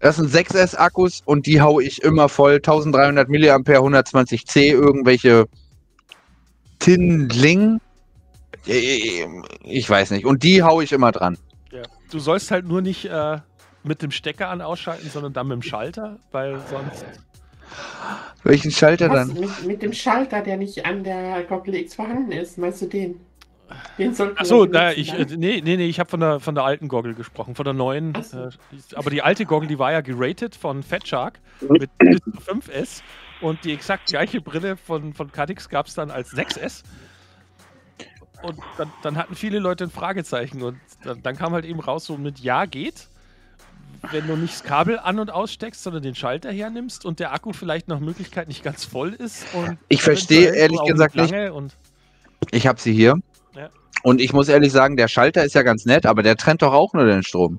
Das 0.00 0.16
sind 0.16 0.30
6S-Akkus 0.30 1.22
und 1.24 1.46
die 1.46 1.60
hau 1.60 1.80
ich 1.80 2.02
immer 2.02 2.28
voll. 2.28 2.56
1300 2.56 3.28
mAh, 3.28 3.36
120C, 3.36 4.72
irgendwelche 4.72 5.46
Tinling. 6.78 7.80
Ich 8.66 9.88
weiß 9.88 10.10
nicht. 10.10 10.26
Und 10.26 10.42
die 10.42 10.62
hau 10.62 10.80
ich 10.80 10.92
immer 10.92 11.12
dran. 11.12 11.38
ja. 11.70 11.82
Du 12.10 12.18
sollst 12.18 12.50
halt 12.50 12.66
nur 12.66 12.80
nicht 12.80 13.06
äh, 13.06 13.38
mit 13.82 14.02
dem 14.02 14.10
Stecker 14.10 14.48
an 14.48 14.60
ausschalten, 14.60 15.08
sondern 15.10 15.32
dann 15.32 15.48
mit 15.48 15.56
dem 15.56 15.62
Schalter, 15.62 16.18
weil 16.32 16.60
sonst. 16.70 17.04
Welchen 18.42 18.70
Schalter 18.70 19.08
Was, 19.10 19.28
dann? 19.28 19.40
mit, 19.40 19.66
mit 19.66 19.82
dem 19.82 19.92
Schalter, 19.92 20.42
der 20.42 20.56
nicht 20.56 20.84
an 20.84 21.02
der 21.02 21.42
Goggle 21.44 21.78
X 21.78 21.94
vorhanden 21.94 22.32
ist, 22.32 22.58
meinst 22.58 22.82
du 22.82 22.86
den? 22.86 23.20
Den 23.98 24.14
sollten 24.14 24.36
wir 24.36 24.40
Achso, 24.40 24.66
da, 24.66 24.92
ich, 24.92 25.12
äh, 25.12 25.24
nee, 25.36 25.62
nee, 25.64 25.76
nee, 25.76 25.86
ich 25.86 25.98
habe 25.98 26.10
von 26.10 26.20
der, 26.20 26.40
von 26.40 26.54
der 26.54 26.64
alten 26.64 26.88
Goggle 26.88 27.14
gesprochen, 27.14 27.54
von 27.54 27.64
der 27.64 27.72
neuen. 27.72 28.14
So. 28.22 28.38
Äh, 28.38 28.50
aber 28.94 29.10
die 29.10 29.22
alte 29.22 29.46
Goggle, 29.46 29.68
die 29.68 29.78
war 29.78 29.92
ja 29.92 30.02
geratet 30.02 30.54
von 30.54 30.82
Fat 30.82 31.08
Shark 31.08 31.40
mit 31.60 31.90
bis 31.98 32.18
zu 32.18 32.30
5S 32.30 33.02
und 33.40 33.64
die 33.64 33.72
exakt 33.72 34.06
gleiche 34.06 34.40
Brille 34.40 34.76
von, 34.76 35.14
von 35.14 35.32
Cadix 35.32 35.68
gab 35.68 35.86
es 35.86 35.94
dann 35.94 36.10
als 36.10 36.32
6S. 36.32 36.82
Und 38.42 38.58
dann, 38.76 38.92
dann 39.02 39.16
hatten 39.16 39.34
viele 39.34 39.58
Leute 39.58 39.84
ein 39.84 39.90
Fragezeichen. 39.90 40.62
Und 40.62 40.78
dann, 41.02 41.22
dann 41.22 41.36
kam 41.36 41.52
halt 41.52 41.64
eben 41.64 41.80
raus, 41.80 42.04
so 42.04 42.18
mit 42.18 42.40
Ja 42.40 42.66
geht, 42.66 43.08
wenn 44.10 44.26
du 44.26 44.36
nicht 44.36 44.54
das 44.54 44.64
Kabel 44.64 44.98
an- 44.98 45.18
und 45.18 45.30
aussteckst, 45.30 45.82
sondern 45.82 46.02
den 46.02 46.14
Schalter 46.14 46.50
hernimmst 46.50 47.04
und 47.04 47.20
der 47.20 47.32
Akku 47.32 47.52
vielleicht 47.52 47.88
nach 47.88 48.00
Möglichkeit 48.00 48.48
nicht 48.48 48.62
ganz 48.62 48.84
voll 48.84 49.12
ist. 49.12 49.46
Und 49.54 49.78
Ich 49.88 50.02
verstehe 50.02 50.54
ehrlich 50.54 50.80
gesagt 50.86 51.16
nicht. 51.16 51.34
Ich 52.50 52.66
habe 52.66 52.80
sie 52.80 52.92
hier. 52.92 53.14
Ja. 53.54 53.70
Und 54.02 54.20
ich 54.20 54.32
muss 54.32 54.48
ehrlich 54.48 54.72
sagen, 54.72 54.96
der 54.96 55.08
Schalter 55.08 55.44
ist 55.44 55.54
ja 55.54 55.62
ganz 55.62 55.86
nett, 55.86 56.06
aber 56.06 56.22
der 56.22 56.36
trennt 56.36 56.62
doch 56.62 56.72
auch 56.72 56.92
nur 56.92 57.06
den 57.06 57.22
Strom. 57.22 57.58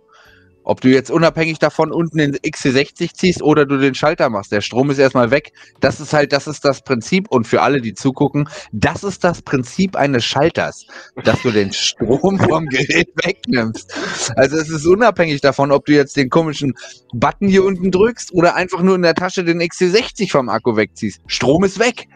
Ob 0.66 0.82
du 0.82 0.90
jetzt 0.90 1.12
unabhängig 1.12 1.60
davon 1.60 1.92
unten 1.92 2.18
den 2.18 2.36
XC60 2.36 3.14
ziehst 3.14 3.44
oder 3.44 3.68
du 3.68 3.78
den 3.78 3.94
Schalter 3.94 4.30
machst, 4.30 4.52
der 4.52 4.62
Strom 4.62 4.90
ist 4.90 4.98
erstmal 4.98 5.30
weg. 5.30 5.52
Das 5.80 6.00
ist 6.00 6.12
halt, 6.12 6.34
das 6.34 6.48
ist 6.48 6.66
das 6.66 6.82
Prinzip. 6.82 7.30
Und 7.30 7.46
für 7.48 7.62
alle, 7.62 7.82
die 7.82 7.94
zugucken, 7.94 8.50
das 8.72 9.04
ist 9.04 9.24
das 9.24 9.44
Prinzip 9.44 9.96
eines 9.96 10.26
Schalters, 10.26 10.86
dass 11.24 11.42
du 11.44 11.52
den 11.52 11.72
Strom 11.72 12.40
vom 12.40 12.66
Gerät 12.70 13.10
wegnimmst. 13.24 13.94
Also 14.36 14.58
es 14.58 14.70
ist 14.70 14.88
unabhängig 14.88 15.40
davon, 15.42 15.72
ob 15.72 15.86
du 15.86 15.94
jetzt 15.94 16.18
den 16.18 16.30
komischen 16.30 16.74
Button 17.14 17.48
hier 17.48 17.64
unten 17.64 17.92
drückst 17.92 18.34
oder 18.34 18.56
einfach 18.56 18.82
nur 18.82 18.96
in 18.96 19.04
der 19.04 19.14
Tasche 19.14 19.44
den 19.44 19.62
XC60 19.62 20.32
vom 20.32 20.50
Akku 20.50 20.76
wegziehst. 20.76 21.22
Strom 21.28 21.64
ist 21.64 21.78
weg. 21.78 22.08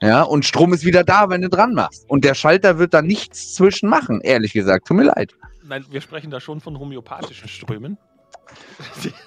Ja, 0.00 0.22
und 0.22 0.44
Strom 0.44 0.72
ist 0.72 0.84
wieder 0.84 1.04
da, 1.04 1.28
wenn 1.28 1.42
du 1.42 1.48
dran 1.48 1.74
machst. 1.74 2.04
Und 2.08 2.24
der 2.24 2.34
Schalter 2.34 2.78
wird 2.78 2.94
da 2.94 3.02
nichts 3.02 3.54
zwischen 3.54 3.88
machen, 3.88 4.20
ehrlich 4.22 4.52
gesagt. 4.52 4.86
Tut 4.86 4.96
mir 4.96 5.04
leid. 5.04 5.34
Nein, 5.68 5.84
wir 5.90 6.00
sprechen 6.00 6.30
da 6.30 6.40
schon 6.40 6.60
von 6.60 6.78
homöopathischen 6.78 7.48
Strömen. 7.48 7.98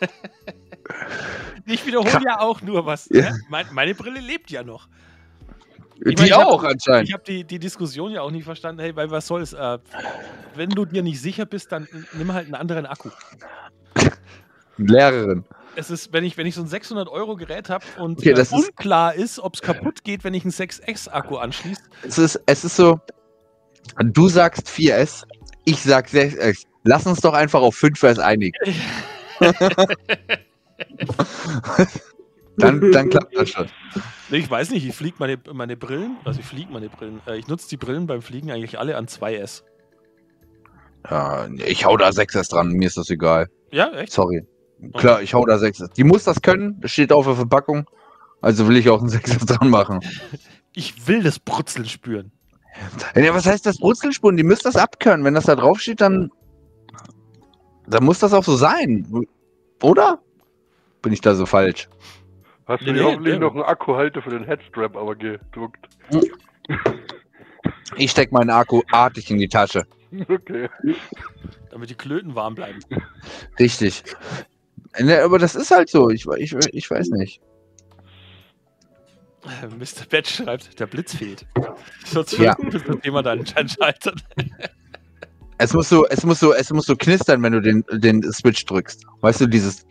ich 1.66 1.86
wiederhole 1.86 2.24
ja 2.26 2.40
auch 2.40 2.62
nur 2.62 2.86
was. 2.86 3.08
Ja. 3.12 3.32
Ne? 3.32 3.40
Mein, 3.50 3.66
meine 3.72 3.96
Brille 3.96 4.20
lebt 4.20 4.52
ja 4.52 4.64
noch. 4.64 4.88
Die 6.04 6.12
Ich 6.12 6.18
meine, 6.18 6.30
ich 6.30 6.34
hab- 6.36 6.48
auch 6.48 6.64
anscheinend. 6.64 7.08
Ich 7.10 7.14
habe 7.14 7.24
die, 7.24 7.44
die 7.44 7.60
Diskussion 7.60 8.12
ja 8.12 8.22
auch 8.22 8.32
nicht 8.32 8.44
verstanden. 8.46 8.82
Hey, 8.82 8.96
weil 8.96 9.12
was 9.12 9.28
soll's? 9.28 9.54
Äh, 9.54 9.78
wenn 10.56 10.70
du 10.72 10.86
dir 10.86 11.04
nicht 11.04 11.22
sicher 11.22 11.46
bist, 11.46 11.72
dann 11.72 11.88
nimm 12.14 12.34
halt 12.34 12.46
einen 12.46 12.56
anderen 12.56 12.86
Akku. 12.86 13.10
Lehrerin. 14.78 15.46
Es 15.76 15.90
ist, 15.90 16.12
wenn 16.12 16.24
ich, 16.26 16.36
wenn 16.38 16.46
ich 16.48 16.56
so 16.56 16.62
ein 16.62 16.68
600-Euro-Gerät 16.68 17.70
habe 17.70 17.86
und 17.98 18.20
Okay, 18.20 18.32
äh, 18.32 18.34
das 18.34 18.52
ist- 18.52 18.70
unklar 18.70 19.14
ist, 19.14 19.40
ob 19.40 19.54
es 19.56 19.62
kaputt 19.62 20.04
geht, 20.04 20.24
wenn 20.24 20.34
ich 20.34 20.44
einen 20.44 20.52
6X-Akku 20.52 21.38
anschließe. 21.38 21.82
Es 22.04 22.18
ist, 22.18 22.42
es 22.46 22.66
ist 22.66 22.76
so, 22.76 23.00
du 24.00 24.28
sagst 24.28 24.68
4S, 24.68 25.24
ich 25.66 25.82
sag 25.82 26.08
6S. 26.08 26.66
Lass 26.84 27.06
uns 27.06 27.22
doch 27.22 27.34
einfach 27.34 27.62
auf 27.62 27.76
5S 27.76 28.20
einigen. 28.20 28.58
dann, 32.58 32.92
dann 32.92 33.10
klappt 33.10 33.36
das 33.36 33.50
schon. 33.50 33.68
Nee, 34.30 34.38
Ich 34.38 34.50
weiß 34.50 34.72
nicht, 34.72 34.86
ich 34.86 34.96
fliege 34.96 35.18
meine, 35.20 35.38
meine 35.54 35.78
Brillen, 35.78 36.18
also 36.26 36.40
ich 36.40 36.46
fliege 36.46 36.72
meine 36.72 36.90
Brillen, 36.90 37.22
äh, 37.28 37.38
ich 37.38 37.48
nutze 37.48 37.70
die 37.70 37.78
Brillen 37.78 38.08
beim 38.08 38.22
Fliegen 38.22 38.52
eigentlich 38.52 38.80
alle 38.80 38.98
an 38.98 39.06
2S. 39.08 39.64
Ja, 41.10 41.48
ich 41.66 41.86
hau 41.86 41.98
da 41.98 42.10
6S 42.10 42.50
dran, 42.52 42.70
mir 42.70 42.88
ist 42.88 42.98
das 42.98 43.10
egal. 43.10 43.48
Ja, 43.72 43.92
echt? 43.94 44.14
Sorry. 44.14 44.46
Klar, 44.94 45.22
ich 45.22 45.34
hau 45.34 45.46
da 45.46 45.56
6S. 45.56 45.94
Die 45.94 46.04
muss 46.04 46.24
das 46.24 46.42
können, 46.42 46.80
das 46.82 46.92
steht 46.92 47.12
auf 47.12 47.26
der 47.26 47.36
Verpackung. 47.36 47.88
Also 48.42 48.68
will 48.68 48.78
ich 48.78 48.90
auch 48.90 49.02
ein 49.02 49.10
6S 49.10 49.46
dran 49.46 49.70
machen. 49.70 50.00
Ich 50.74 51.06
will 51.06 51.22
das 51.22 51.38
Brutzeln 51.38 51.86
spüren. 51.86 52.32
Ja, 53.16 53.34
was 53.34 53.46
heißt 53.46 53.66
das 53.66 53.78
Brutzelspuren? 53.80 54.38
Die 54.38 54.44
müsst 54.44 54.66
das 54.66 54.76
abkönnen. 54.76 55.26
Wenn 55.26 55.34
das 55.34 55.46
da 55.46 55.56
drauf 55.56 55.80
steht, 55.80 56.02
dann, 56.02 56.32
dann 57.88 58.04
muss 58.04 58.20
das 58.20 58.34
auch 58.34 58.44
so 58.44 58.56
sein. 58.56 59.26
Oder? 59.82 60.20
Bin 61.02 61.12
ich 61.14 61.22
da 61.22 61.34
so 61.36 61.46
falsch? 61.46 61.90
Hast 62.68 62.82
du 62.82 62.86
Nee, 62.86 62.94
nee, 62.94 63.04
hoffentlich 63.04 63.34
der- 63.34 63.40
noch 63.42 63.54
einen 63.54 63.64
Akkuhalter 63.64 64.22
für 64.22 64.30
den 64.30 64.44
Headstrap 64.46 64.96
aber 64.96 65.16
gedruckt? 65.16 65.88
Ich 67.98 68.12
steck 68.12 68.32
meinen 68.32 68.50
Akku 68.50 68.82
artig 68.92 69.30
in 69.32 69.38
die 69.38 69.50
Tasche. 69.50 69.86
Okay. 70.30 70.70
Damit 71.70 71.90
die 71.90 71.96
Klöten 71.96 72.36
warm 72.36 72.56
bleiben. 72.56 72.80
Richtig. 73.60 74.04
Ne, 75.00 75.22
aber 75.24 75.40
das 75.40 75.56
ist 75.56 75.72
halt 75.72 75.90
so. 75.90 76.10
Ich, 76.10 76.26
ich, 76.38 76.54
ich 76.74 76.90
weiß 76.92 77.10
nicht. 77.12 77.42
Mr. 79.78 80.06
Batch 80.10 80.36
schreibt, 80.36 80.80
der 80.80 80.88
Blitz 80.88 81.16
fehlt. 81.16 81.46
Sonst 82.06 82.38
Ja. 82.38 82.56
wird 82.60 83.02
Thema 83.04 83.24
dann 83.24 83.46
scheitern. 83.46 84.22
Es 85.58 85.74
muss 85.74 85.90
so, 85.90 86.08
es 86.08 86.24
muss 86.24 86.40
so, 86.40 86.54
es 86.54 86.72
muss 86.72 86.86
so 86.86 86.96
knistern, 86.96 87.42
wenn 87.44 87.54
du 87.54 87.62
den, 87.62 87.84
den 87.92 88.24
Switch 88.32 88.66
drückst. 88.66 89.06
Weißt 89.22 89.42
du, 89.42 89.48
dieses. 89.48 89.86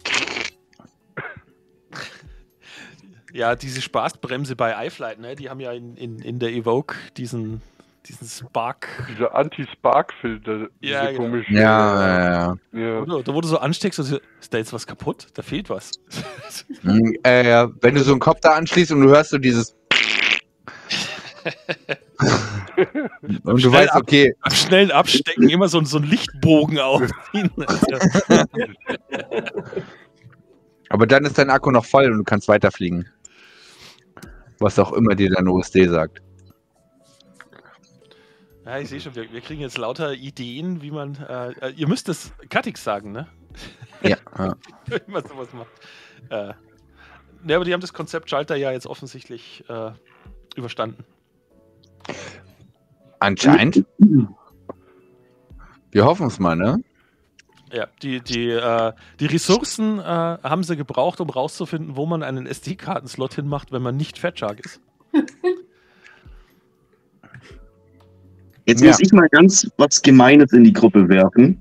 Ja, 3.32 3.54
diese 3.54 3.80
Spaßbremse 3.80 4.56
bei 4.56 4.86
iFlight, 4.86 5.20
ne? 5.20 5.36
Die 5.36 5.48
haben 5.48 5.60
ja 5.60 5.72
in, 5.72 5.96
in, 5.96 6.18
in 6.18 6.38
der 6.40 6.50
Evoke 6.50 6.96
diesen, 7.16 7.62
diesen 8.06 8.26
Spark. 8.26 8.88
Dieser 9.10 9.34
Anti-Spark-Filter. 9.34 10.68
Ja, 10.80 11.02
diese 11.02 11.12
genau. 11.12 11.24
komische, 11.24 11.52
Ja, 11.52 12.00
ja, 12.00 12.32
ja. 12.32 12.56
ja. 12.72 13.00
Oder, 13.00 13.22
da 13.22 13.34
wo 13.34 13.40
du 13.40 13.48
so 13.48 13.58
ansteckst, 13.58 13.98
also, 13.98 14.18
ist 14.40 14.52
da 14.52 14.58
jetzt 14.58 14.72
was 14.72 14.86
kaputt? 14.86 15.28
Da 15.34 15.42
fehlt 15.42 15.70
was. 15.70 15.92
Hm, 16.82 17.14
Äh, 17.22 17.68
wenn 17.80 17.94
du 17.94 18.02
so 18.02 18.12
einen 18.12 18.20
Kopf 18.20 18.40
da 18.40 18.54
anschließt 18.54 18.92
und 18.92 19.02
du 19.02 19.08
hörst 19.08 19.30
so 19.30 19.38
dieses. 19.38 19.76
und 23.44 23.62
du 23.62 23.72
weißt, 23.72 23.94
okay, 23.94 24.34
Am 24.40 24.52
schnellen 24.52 24.90
Abstecken 24.90 25.48
immer 25.48 25.68
so, 25.68 25.82
so 25.84 25.98
einen 25.98 26.08
Lichtbogen 26.08 26.78
aufziehen. 26.78 27.50
Aber 30.88 31.06
dann 31.06 31.24
ist 31.24 31.38
dein 31.38 31.50
Akku 31.50 31.70
noch 31.70 31.84
voll 31.84 32.10
und 32.10 32.18
du 32.18 32.24
kannst 32.24 32.48
weiterfliegen. 32.48 33.08
Was 34.58 34.78
auch 34.78 34.92
immer 34.92 35.14
dir 35.14 35.30
dein 35.30 35.48
OSD 35.48 35.88
sagt. 35.88 36.20
Ja, 38.70 38.78
ich 38.78 38.88
sehe 38.88 39.00
schon, 39.00 39.16
wir, 39.16 39.32
wir 39.32 39.40
kriegen 39.40 39.60
jetzt 39.60 39.78
lauter 39.78 40.12
Ideen, 40.12 40.80
wie 40.80 40.92
man. 40.92 41.16
Äh, 41.16 41.50
äh, 41.60 41.70
ihr 41.72 41.88
müsst 41.88 42.08
es 42.08 42.32
Katix 42.48 42.84
sagen, 42.84 43.10
ne? 43.10 43.26
Ja. 44.02 44.16
ja. 44.38 44.54
wie 44.86 45.10
man 45.10 45.26
sowas 45.26 45.48
macht. 45.52 45.70
Äh, 46.30 46.54
ne, 47.42 47.56
aber 47.56 47.64
die 47.64 47.72
haben 47.72 47.80
das 47.80 47.92
Konzept 47.92 48.30
Schalter 48.30 48.54
ja 48.54 48.70
jetzt 48.70 48.86
offensichtlich 48.86 49.64
äh, 49.68 49.90
überstanden. 50.54 51.04
Anscheinend. 53.18 53.84
Wir 55.90 56.04
hoffen 56.04 56.28
es 56.28 56.38
mal, 56.38 56.54
ne? 56.54 56.80
Ja, 57.72 57.88
die, 58.02 58.20
die, 58.20 58.50
äh, 58.50 58.92
die 59.18 59.26
Ressourcen 59.26 59.98
äh, 59.98 60.02
haben 60.02 60.62
sie 60.62 60.76
gebraucht, 60.76 61.20
um 61.20 61.28
rauszufinden, 61.28 61.96
wo 61.96 62.06
man 62.06 62.22
einen 62.22 62.46
SD-Kartenslot 62.46 63.34
hinmacht, 63.34 63.72
wenn 63.72 63.82
man 63.82 63.96
nicht 63.96 64.18
Fatshark 64.18 64.60
ist. 64.60 64.80
Jetzt 68.66 68.82
Ja. 68.82 68.88
muss 68.90 69.00
ich 69.00 69.12
mal 69.12 69.28
ganz 69.30 69.68
was 69.76 70.00
Gemeines 70.02 70.52
in 70.52 70.64
die 70.64 70.72
Gruppe 70.72 71.08
werfen, 71.08 71.60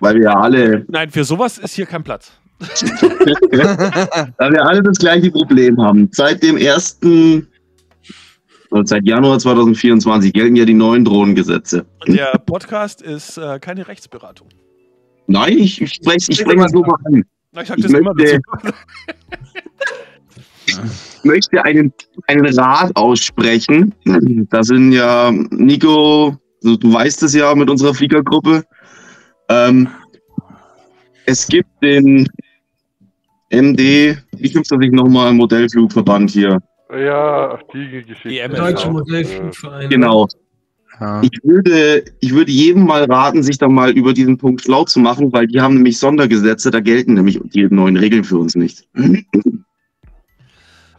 weil 0.00 0.16
wir 0.16 0.22
ja 0.24 0.34
alle, 0.34 0.84
Nein, 0.88 1.10
für 1.10 1.24
sowas 1.24 1.58
ist 1.58 1.74
hier 1.74 1.86
kein 1.86 2.02
Platz. 2.02 2.32
weil 2.60 4.52
wir 4.52 4.64
alle 4.66 4.82
das 4.82 4.98
gleiche 4.98 5.30
Problem 5.30 5.80
haben. 5.80 6.08
Seit 6.12 6.42
dem 6.42 6.56
ersten, 6.56 7.46
seit 8.84 9.04
Januar 9.06 9.38
2024 9.38 10.32
gelten 10.32 10.56
ja 10.56 10.64
die 10.64 10.74
neuen 10.74 11.04
Drohnengesetze. 11.04 11.86
Der 12.06 12.32
Podcast 12.44 13.00
ist 13.02 13.38
äh, 13.38 13.58
keine 13.60 13.86
Rechtsberatung. 13.86 14.48
Nein, 15.26 15.58
ich, 15.58 15.80
ich 15.80 15.94
spreche 15.94 16.32
ich 16.32 16.38
sprech 16.40 16.56
mal 16.56 16.68
so 16.68 16.80
mal 16.82 16.96
an. 17.04 17.22
Na, 17.52 17.62
Ich 17.62 17.70
Ich 17.70 17.82
das 17.82 17.92
immer 17.92 18.12
möchte- 18.14 18.40
möchte 21.22 21.64
einen, 21.64 21.92
einen 22.26 22.46
Rat 22.58 22.94
aussprechen. 22.96 23.94
Da 24.50 24.62
sind 24.62 24.92
ja, 24.92 25.30
Nico, 25.32 26.36
du, 26.62 26.76
du 26.76 26.92
weißt 26.92 27.22
es 27.22 27.34
ja 27.34 27.54
mit 27.54 27.70
unserer 27.70 27.94
Fliegergruppe. 27.94 28.64
Ähm, 29.48 29.88
es 31.26 31.46
gibt 31.46 31.70
den 31.82 32.28
MD, 33.50 34.16
wie 34.36 34.48
schimpft 34.48 34.72
er 34.72 34.78
sich 34.78 34.92
nochmal, 34.92 35.32
Modellflugverband 35.32 36.30
hier. 36.30 36.58
Ja, 36.90 37.58
die 37.72 38.02
Geschichte. 38.02 38.28
Die 38.28 38.56
Deutsche. 38.56 38.90
Modellflugverein. 38.90 39.90
Genau. 39.90 40.26
Ja. 41.00 41.22
Ich 41.22 41.30
würde, 41.44 42.04
ich 42.20 42.34
würde 42.34 42.50
jedem 42.50 42.84
mal 42.84 43.04
raten, 43.04 43.42
sich 43.42 43.58
da 43.58 43.68
mal 43.68 43.90
über 43.90 44.12
diesen 44.12 44.36
Punkt 44.36 44.62
schlau 44.62 44.84
zu 44.84 44.98
machen, 44.98 45.32
weil 45.32 45.46
die 45.46 45.60
haben 45.60 45.74
nämlich 45.74 45.98
Sondergesetze, 45.98 46.70
da 46.70 46.80
gelten 46.80 47.14
nämlich 47.14 47.38
die 47.54 47.68
neuen 47.70 47.96
Regeln 47.96 48.24
für 48.24 48.38
uns 48.38 48.56
nicht. 48.56 48.88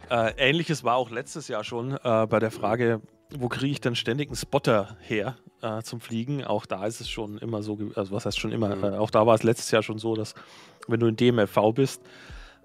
Äh, 0.10 0.34
Ähnliches 0.38 0.84
war 0.84 0.96
auch 0.96 1.12
letztes 1.12 1.48
Jahr 1.48 1.64
schon 1.64 1.92
äh, 2.04 2.28
bei 2.28 2.40
der 2.40 2.52
Frage, 2.52 3.02
wo 3.38 3.48
kriege 3.48 3.72
ich 3.72 3.82
denn 3.82 3.96
ständig 3.96 4.30
einen 4.30 4.36
Spotter 4.36 4.98
her 5.02 5.38
äh, 5.62 5.84
zum 5.84 6.02
Fliegen? 6.02 6.44
Auch 6.44 6.66
da 6.66 6.86
ist 6.86 7.00
es 7.00 7.10
schon 7.10 7.38
immer 7.38 7.62
so, 7.62 7.78
also 7.96 8.12
was 8.12 8.26
heißt 8.26 8.40
schon 8.40 8.52
immer, 8.52 8.72
äh, 8.84 8.98
auch 8.98 9.12
da 9.12 9.28
war 9.28 9.36
es 9.36 9.44
letztes 9.44 9.70
Jahr 9.70 9.84
schon 9.84 10.00
so, 10.00 10.16
dass 10.16 10.34
wenn 10.88 11.00
du 11.00 11.08
in 11.08 11.16
DMFV 11.16 11.74
bist, 11.74 12.02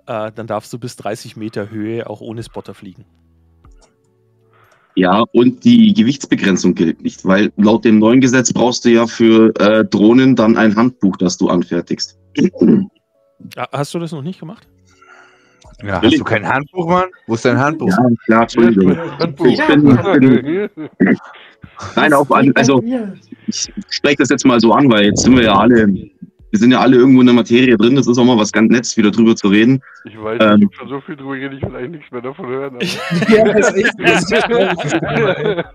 äh, 0.06 0.32
dann 0.32 0.46
darfst 0.46 0.72
du 0.72 0.78
bis 0.78 0.96
30 0.96 1.36
Meter 1.36 1.70
Höhe 1.70 2.08
auch 2.08 2.22
ohne 2.22 2.42
Spotter 2.42 2.72
fliegen. 2.72 3.04
Ja, 4.96 5.24
und 5.32 5.64
die 5.64 5.92
Gewichtsbegrenzung 5.92 6.74
gilt 6.74 7.02
nicht, 7.02 7.24
weil 7.24 7.52
laut 7.56 7.84
dem 7.84 7.98
neuen 7.98 8.20
Gesetz 8.20 8.52
brauchst 8.52 8.84
du 8.84 8.90
ja 8.90 9.06
für 9.06 9.52
äh, 9.58 9.84
Drohnen 9.84 10.36
dann 10.36 10.56
ein 10.56 10.76
Handbuch, 10.76 11.16
das 11.16 11.36
du 11.36 11.48
anfertigst. 11.48 12.16
Ah, 13.56 13.68
Hast 13.72 13.92
du 13.92 13.98
das 13.98 14.12
noch 14.12 14.22
nicht 14.22 14.38
gemacht? 14.38 14.68
Ja, 15.86 16.00
hast 16.02 16.18
du 16.18 16.24
kein 16.24 16.46
Handbuch, 16.46 16.88
Mann? 16.88 17.08
Wo 17.26 17.34
ist 17.34 17.44
dein 17.44 17.58
Handbuch? 17.58 17.88
Ja, 17.90 18.08
klar, 18.26 18.42
Entschuldigung. 18.42 18.96
Handbuch. 19.18 19.46
Ich 19.46 19.66
bin, 19.66 19.90
ich 19.90 20.72
bin, 20.72 21.18
Nein, 21.96 22.12
auch 22.12 22.30
an, 22.30 22.52
also 22.54 22.82
ich 23.46 23.72
spreche 23.90 24.16
das 24.18 24.28
jetzt 24.30 24.46
mal 24.46 24.60
so 24.60 24.72
an, 24.72 24.90
weil 24.90 25.06
jetzt 25.06 25.22
sind 25.22 25.36
wir 25.36 25.44
ja 25.44 25.54
alle, 25.58 25.86
wir 25.88 26.58
sind 26.58 26.70
ja 26.70 26.80
alle 26.80 26.96
irgendwo 26.96 27.20
in 27.20 27.26
der 27.26 27.34
Materie 27.34 27.76
drin. 27.76 27.96
Das 27.96 28.06
ist 28.06 28.16
auch 28.16 28.24
mal 28.24 28.38
was 28.38 28.52
ganz 28.52 28.70
Nettes, 28.70 28.96
wieder 28.96 29.10
drüber 29.10 29.34
zu 29.34 29.48
reden. 29.48 29.82
Ich 30.04 30.16
weiß, 30.20 30.38
Ähm. 30.40 30.56
ich 30.58 30.64
habe 30.66 30.74
schon 30.76 30.88
so 30.88 31.00
viel 31.00 31.16
drüber 31.16 31.36
geredet, 31.36 31.58
ich 31.60 31.68
will 31.68 31.76
eigentlich 31.76 31.90
nichts 31.90 32.12
mehr 32.12 32.22
davon 32.22 32.46
hören. 32.46 32.78
Ja, 33.28 33.52
das 33.52 33.70
ist 33.72 33.76
echt. 33.76 33.94
Das 33.98 34.22
ist 34.22 34.32
echt 34.32 35.64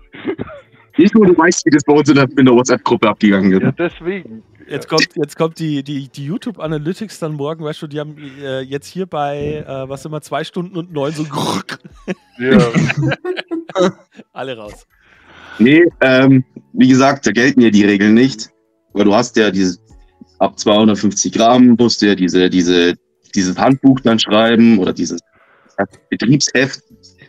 Nicht 0.98 1.14
nur, 1.14 1.26
du 1.26 1.36
weißt, 1.38 1.64
wie 1.66 1.70
das 1.70 1.84
bei 1.84 1.92
uns 1.94 2.08
in 2.08 2.16
der, 2.16 2.28
in 2.36 2.44
der 2.44 2.54
WhatsApp-Gruppe 2.54 3.08
abgegangen 3.08 3.52
ist. 3.52 3.62
ja, 3.62 3.72
deswegen. 3.72 4.42
Jetzt 4.70 4.88
kommt, 4.88 5.08
jetzt 5.16 5.36
kommt 5.36 5.58
die, 5.58 5.82
die, 5.82 6.08
die 6.08 6.24
YouTube 6.24 6.60
Analytics 6.60 7.18
dann 7.18 7.34
morgen, 7.34 7.64
weißt 7.64 7.82
du, 7.82 7.86
die 7.88 7.98
haben 7.98 8.16
äh, 8.40 8.60
jetzt 8.60 8.86
hier 8.86 9.06
bei, 9.06 9.64
äh, 9.66 9.88
was 9.88 10.04
immer, 10.04 10.20
zwei 10.20 10.44
Stunden 10.44 10.76
und 10.76 10.92
neun 10.92 11.12
so 11.12 11.26
Ja, 12.38 12.58
alle 14.32 14.56
raus. 14.56 14.86
Nee, 15.58 15.84
ähm, 16.00 16.44
wie 16.72 16.86
gesagt, 16.86 17.26
da 17.26 17.32
gelten 17.32 17.60
ja 17.62 17.70
die 17.70 17.84
Regeln 17.84 18.14
nicht. 18.14 18.50
Weil 18.92 19.04
du 19.04 19.14
hast 19.14 19.36
ja 19.36 19.50
diese, 19.50 19.78
ab 20.38 20.58
250 20.58 21.32
Gramm 21.32 21.76
musst 21.78 22.00
du 22.02 22.06
ja 22.06 22.14
diese, 22.14 22.48
diese, 22.48 22.94
dieses 23.34 23.56
Handbuch 23.58 24.00
dann 24.00 24.18
schreiben 24.18 24.78
oder 24.78 24.92
dieses 24.92 25.20
Betriebsheft, 26.10 26.80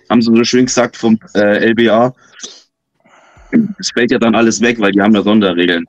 haben 0.09 0.21
sie 0.21 0.35
so 0.35 0.43
schön 0.43 0.65
gesagt 0.65 0.95
vom 0.95 1.19
äh, 1.35 1.71
LBA. 1.71 2.13
Das 3.51 3.91
fällt 3.91 4.11
ja 4.11 4.19
dann 4.19 4.35
alles 4.35 4.61
weg, 4.61 4.79
weil 4.79 4.91
die 4.91 5.01
haben 5.01 5.15
ja 5.15 5.23
Sonderregeln. 5.23 5.85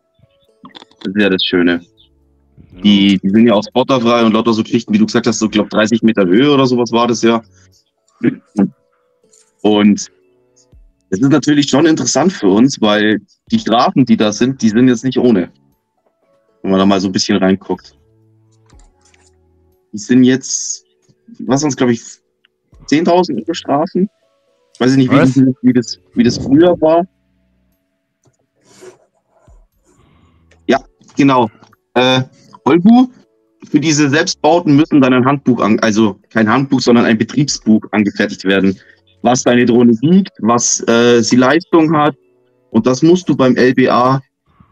Das 1.03 1.15
ist 1.15 1.23
ja 1.23 1.29
das 1.29 1.45
Schöne. 1.45 1.81
Die, 2.85 3.19
die 3.19 3.31
sind 3.31 3.47
ja 3.47 3.55
auch 3.55 3.63
spotterfrei 3.63 4.25
und 4.25 4.33
lauter 4.33 4.53
so 4.53 4.63
Geschichten, 4.63 4.95
wie 4.95 4.99
du 4.99 5.07
gesagt 5.07 5.27
hast, 5.27 5.39
so, 5.39 5.49
glaube 5.49 5.69
30 5.71 6.03
Meter 6.03 6.25
Höhe 6.25 6.51
oder 6.53 6.67
sowas 6.67 6.93
war 6.93 7.07
das 7.07 7.23
ja. 7.23 7.43
Und 9.63 10.11
das 11.11 11.21
ist 11.21 11.29
natürlich 11.29 11.69
schon 11.69 11.87
interessant 11.87 12.33
für 12.33 12.49
uns, 12.49 12.81
weil 12.81 13.21
die 13.51 13.59
Strafen, 13.59 14.07
die 14.07 14.17
da 14.17 14.33
sind, 14.33 14.63
die 14.63 14.71
sind 14.71 14.89
jetzt 14.89 15.05
nicht 15.05 15.19
ohne. 15.19 15.51
Wenn 16.63 16.71
man 16.71 16.81
da 16.81 16.87
mal 16.87 17.01
so 17.01 17.09
ein 17.09 17.13
bisschen 17.13 17.37
reinguckt. 17.37 17.97
Die 19.93 19.99
sind 19.99 20.25
jetzt, 20.25 20.87
was 21.41 21.63
uns, 21.65 21.77
glaube 21.77 21.93
ich, 21.93 22.03
10.000 22.87 23.41
Euro 23.41 23.55
Strafen. 23.55 24.09
Weiß 24.79 24.93
ich 24.93 24.97
nicht, 24.97 25.11
wie, 25.11 25.55
wie, 25.61 25.73
das, 25.73 26.01
wie 26.15 26.23
das 26.25 26.39
früher 26.39 26.81
war. 26.81 27.07
Genau. 31.17 31.51
Äh, 31.95 32.23
Olbu, 32.65 33.09
für 33.69 33.81
diese 33.81 34.09
Selbstbauten 34.09 34.77
müssen 34.77 35.01
dann 35.01 35.13
ein 35.13 35.25
Handbuch, 35.25 35.61
an, 35.61 35.79
also 35.81 36.19
kein 36.31 36.49
Handbuch, 36.49 36.81
sondern 36.81 37.05
ein 37.05 37.19
Betriebsbuch 37.19 37.83
angefertigt 37.93 38.45
werden. 38.45 38.79
Was 39.23 39.43
deine 39.43 39.67
Drohne 39.67 39.93
wiegt, 40.01 40.33
was 40.41 40.87
äh, 40.89 41.23
sie 41.23 41.37
Leistung 41.37 41.97
hat. 41.97 42.17
Und 42.71 42.87
das 42.87 43.03
musst 43.03 43.29
du 43.29 43.37
beim 43.37 43.57
LBA 43.57 44.21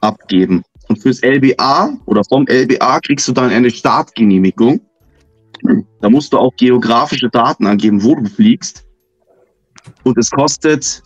abgeben. 0.01 0.63
Und 0.89 0.97
fürs 0.99 1.23
LBA 1.23 1.97
oder 2.07 2.25
vom 2.25 2.47
LBA 2.49 3.01
kriegst 3.01 3.29
du 3.29 3.33
dann 3.33 3.51
eine 3.51 3.71
Startgenehmigung. 3.71 4.81
Da 6.01 6.11
musst 6.11 6.33
du 6.33 6.39
auch 6.39 6.53
geografische 6.57 7.29
Daten 7.29 7.67
angeben, 7.67 8.03
wo 8.03 8.17
du 8.17 8.25
fliegst. 8.29 8.85
Und 10.03 10.19
es 10.19 10.31
kostet 10.31 11.03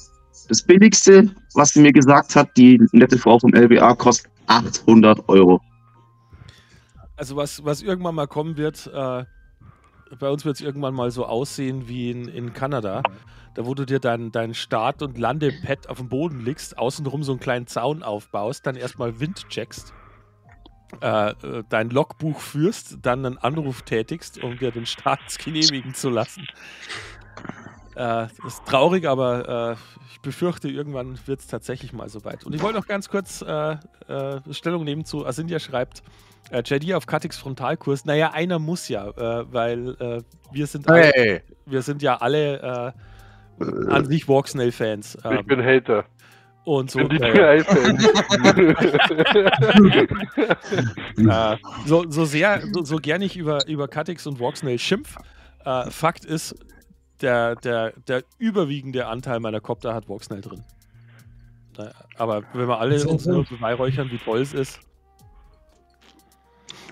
das 0.48 0.62
billigste, 0.62 1.30
was 1.54 1.70
sie 1.70 1.80
mir 1.80 1.92
gesagt 1.92 2.34
hat, 2.34 2.48
die 2.56 2.80
nette 2.92 3.18
Frau 3.18 3.38
vom 3.38 3.52
LBA, 3.52 3.94
kostet 3.96 4.30
800 4.46 5.28
Euro. 5.28 5.60
Also 7.16 7.36
was, 7.36 7.64
was 7.64 7.82
irgendwann 7.82 8.14
mal 8.14 8.26
kommen 8.26 8.56
wird, 8.56 8.86
äh, 8.92 9.24
bei 10.18 10.28
uns 10.28 10.44
wird 10.44 10.56
es 10.56 10.62
irgendwann 10.62 10.94
mal 10.94 11.10
so 11.10 11.26
aussehen 11.26 11.88
wie 11.88 12.10
in, 12.10 12.28
in 12.28 12.52
Kanada, 12.52 13.02
da 13.54 13.66
wo 13.66 13.74
du 13.74 13.84
dir 13.84 14.00
dein, 14.00 14.32
dein 14.32 14.54
Start- 14.54 15.02
und 15.02 15.18
Landepad 15.18 15.88
auf 15.88 15.98
dem 15.98 16.08
Boden 16.08 16.40
legst, 16.40 16.78
außenrum 16.78 17.22
so 17.22 17.32
einen 17.32 17.40
kleinen 17.40 17.66
Zaun 17.66 18.02
aufbaust, 18.02 18.66
dann 18.66 18.76
erstmal 18.76 19.20
Wind 19.20 19.48
checkst, 19.48 19.92
äh, 21.00 21.30
äh, 21.30 21.64
dein 21.68 21.90
Logbuch 21.90 22.40
führst, 22.40 22.98
dann 23.02 23.24
einen 23.24 23.38
Anruf 23.38 23.82
tätigst, 23.82 24.42
um 24.42 24.58
dir 24.58 24.70
den 24.70 24.86
Start 24.86 25.38
genehmigen 25.44 25.94
zu 25.94 26.10
lassen. 26.10 26.46
Äh, 27.94 28.26
das 28.42 28.44
ist 28.44 28.64
traurig, 28.66 29.06
aber 29.06 29.72
äh, 29.72 29.76
ich 30.12 30.20
befürchte, 30.20 30.68
irgendwann 30.68 31.18
wird 31.26 31.40
es 31.40 31.46
tatsächlich 31.46 31.92
mal 31.92 32.08
soweit. 32.08 32.44
Und 32.44 32.54
ich 32.54 32.62
wollte 32.62 32.78
noch 32.78 32.86
ganz 32.86 33.08
kurz 33.08 33.42
äh, 33.42 33.76
äh, 34.08 34.40
Stellung 34.50 34.84
nehmen 34.84 35.04
zu, 35.04 35.24
Asindia 35.26 35.58
schreibt, 35.58 36.02
äh, 36.50 36.62
JD 36.64 36.94
auf 36.94 37.06
Katix 37.06 37.36
Frontalkurs. 37.38 38.04
Naja, 38.04 38.32
einer 38.32 38.58
muss 38.58 38.88
ja, 38.88 39.08
äh, 39.08 39.44
weil 39.52 39.96
äh, 40.00 40.22
wir, 40.52 40.66
sind 40.66 40.88
alle, 40.88 41.12
Hey. 41.14 41.42
wir 41.66 41.82
sind 41.82 42.02
ja 42.02 42.16
alle 42.16 42.92
äh, 43.60 43.62
an 43.90 44.04
sich 44.06 44.28
Walksnail-Fans. 44.28 45.16
ich 45.16 45.24
Ähm, 45.24 45.46
bin 45.46 45.64
Hater. 45.64 46.04
und 46.64 46.90
so, 46.90 46.98
bin 46.98 47.10
die 47.10 47.22
äh, 47.22 47.58
äh, 51.18 51.56
so, 51.86 52.04
so 52.10 52.24
sehr, 52.24 52.62
so, 52.72 52.84
so 52.84 52.96
gern 52.96 53.22
ich 53.22 53.36
über, 53.36 53.66
über 53.66 53.88
Katix 53.88 54.26
und 54.26 54.40
Walksnail 54.40 54.78
schimpf, 54.78 55.16
äh, 55.64 55.90
Fakt 55.90 56.24
ist, 56.24 56.54
der, 57.20 57.56
der, 57.56 57.92
der 58.08 58.24
überwiegende 58.38 59.06
Anteil 59.06 59.40
meiner 59.40 59.60
Copter 59.60 59.94
hat 59.94 60.08
Walksnail 60.08 60.40
drin. 60.40 60.64
Aber 62.16 62.42
wenn 62.52 62.68
wir 62.68 62.78
alle 62.78 62.98
So, 62.98 63.10
uns 63.10 63.24
so. 63.24 63.32
nur 63.32 63.44
beweihräuchern, 63.44 64.10
wie 64.10 64.18
toll 64.18 64.40
es 64.40 64.52
ist, 64.54 64.78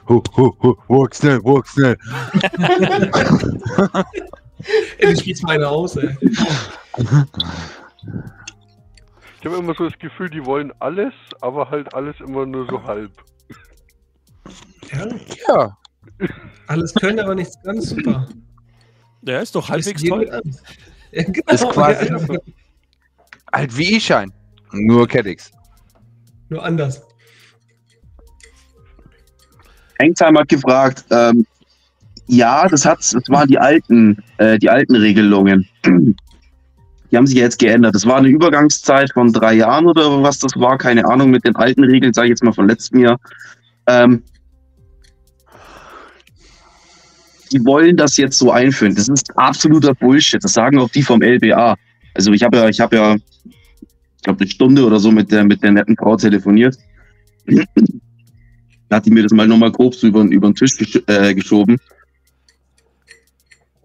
walk 0.06 1.14
schnell, 1.14 1.38
walk 1.44 1.66
schnell. 1.68 1.96
Ey, 4.98 5.14
du 5.14 5.20
spielst 5.20 5.42
meine 5.44 5.68
aus, 5.68 5.96
ey. 5.96 6.16
Ich 9.40 9.46
habe 9.46 9.56
immer 9.56 9.74
so 9.74 9.88
das 9.88 9.98
Gefühl, 9.98 10.30
die 10.30 10.44
wollen 10.44 10.72
alles, 10.80 11.12
aber 11.40 11.68
halt 11.70 11.92
alles 11.94 12.16
immer 12.20 12.46
nur 12.46 12.66
so 12.68 12.82
halb. 12.82 13.10
Ja, 14.92 15.06
Ja. 15.48 15.76
alles 16.68 16.94
können, 16.94 17.18
aber 17.20 17.34
nichts 17.34 17.60
ganz 17.62 17.90
super. 17.90 18.28
Der 19.22 19.40
ist 19.42 19.54
doch 19.54 19.68
halbwegs 19.68 20.02
Ist 20.02 20.08
toll. 20.08 20.28
Ja, 21.12 21.22
genau. 21.24 21.52
Ist 21.52 21.68
quasi- 21.70 22.06
Ja, 22.08 22.18
Halt 23.52 23.76
wie 23.76 23.96
ich 23.96 24.04
schein. 24.04 24.32
Nur 24.72 25.06
Caddix. 25.08 25.50
nur 26.48 26.64
anders. 26.64 27.02
Hengtheim 29.98 30.38
hat 30.38 30.48
gefragt, 30.48 31.04
ähm, 31.10 31.46
ja, 32.26 32.66
das 32.68 32.84
hat, 32.84 32.98
das 33.00 33.28
waren 33.28 33.48
die 33.48 33.58
alten, 33.58 34.22
äh, 34.38 34.58
die 34.58 34.70
alten 34.70 34.96
Regelungen. 34.96 35.68
Die 37.10 37.18
haben 37.18 37.26
sich 37.26 37.36
ja 37.36 37.42
jetzt 37.42 37.58
geändert. 37.58 37.94
Das 37.94 38.06
war 38.06 38.16
eine 38.16 38.28
Übergangszeit 38.28 39.12
von 39.12 39.34
drei 39.34 39.52
Jahren 39.52 39.84
oder 39.86 40.22
was 40.22 40.38
das 40.38 40.56
war, 40.56 40.78
keine 40.78 41.04
Ahnung, 41.04 41.28
mit 41.30 41.44
den 41.44 41.54
alten 41.56 41.84
Regeln, 41.84 42.14
sage 42.14 42.28
ich 42.28 42.30
jetzt 42.30 42.42
mal 42.42 42.54
von 42.54 42.66
letztem 42.66 43.00
Jahr. 43.00 43.20
Ähm, 43.86 44.22
die 47.52 47.64
wollen 47.64 47.96
das 47.96 48.16
jetzt 48.16 48.38
so 48.38 48.50
einführen. 48.50 48.94
Das 48.94 49.08
ist 49.08 49.36
absoluter 49.36 49.94
Bullshit. 49.94 50.42
Das 50.42 50.54
sagen 50.54 50.78
auch 50.78 50.88
die 50.88 51.02
vom 51.02 51.22
LBA. 51.22 51.76
Also 52.14 52.32
ich 52.32 52.42
habe 52.42 52.56
ja, 52.56 52.68
ich 52.68 52.80
habe 52.80 52.96
ja, 52.96 53.14
ich 53.14 54.22
glaube 54.22 54.40
eine 54.40 54.50
Stunde 54.50 54.84
oder 54.84 54.98
so 54.98 55.10
mit 55.10 55.30
der 55.30 55.44
mit 55.44 55.62
der 55.62 55.72
netten 55.72 55.96
Frau 55.96 56.16
telefoniert. 56.16 56.76
Da 58.88 58.96
hat 58.96 59.06
die 59.06 59.10
mir 59.10 59.22
das 59.22 59.32
mal 59.32 59.48
nochmal 59.48 59.72
grob 59.72 59.94
so 59.94 60.06
über, 60.06 60.22
über 60.22 60.48
den 60.48 60.54
Tisch 60.54 60.76
gesch 60.76 61.02
äh, 61.06 61.34
geschoben. 61.34 61.78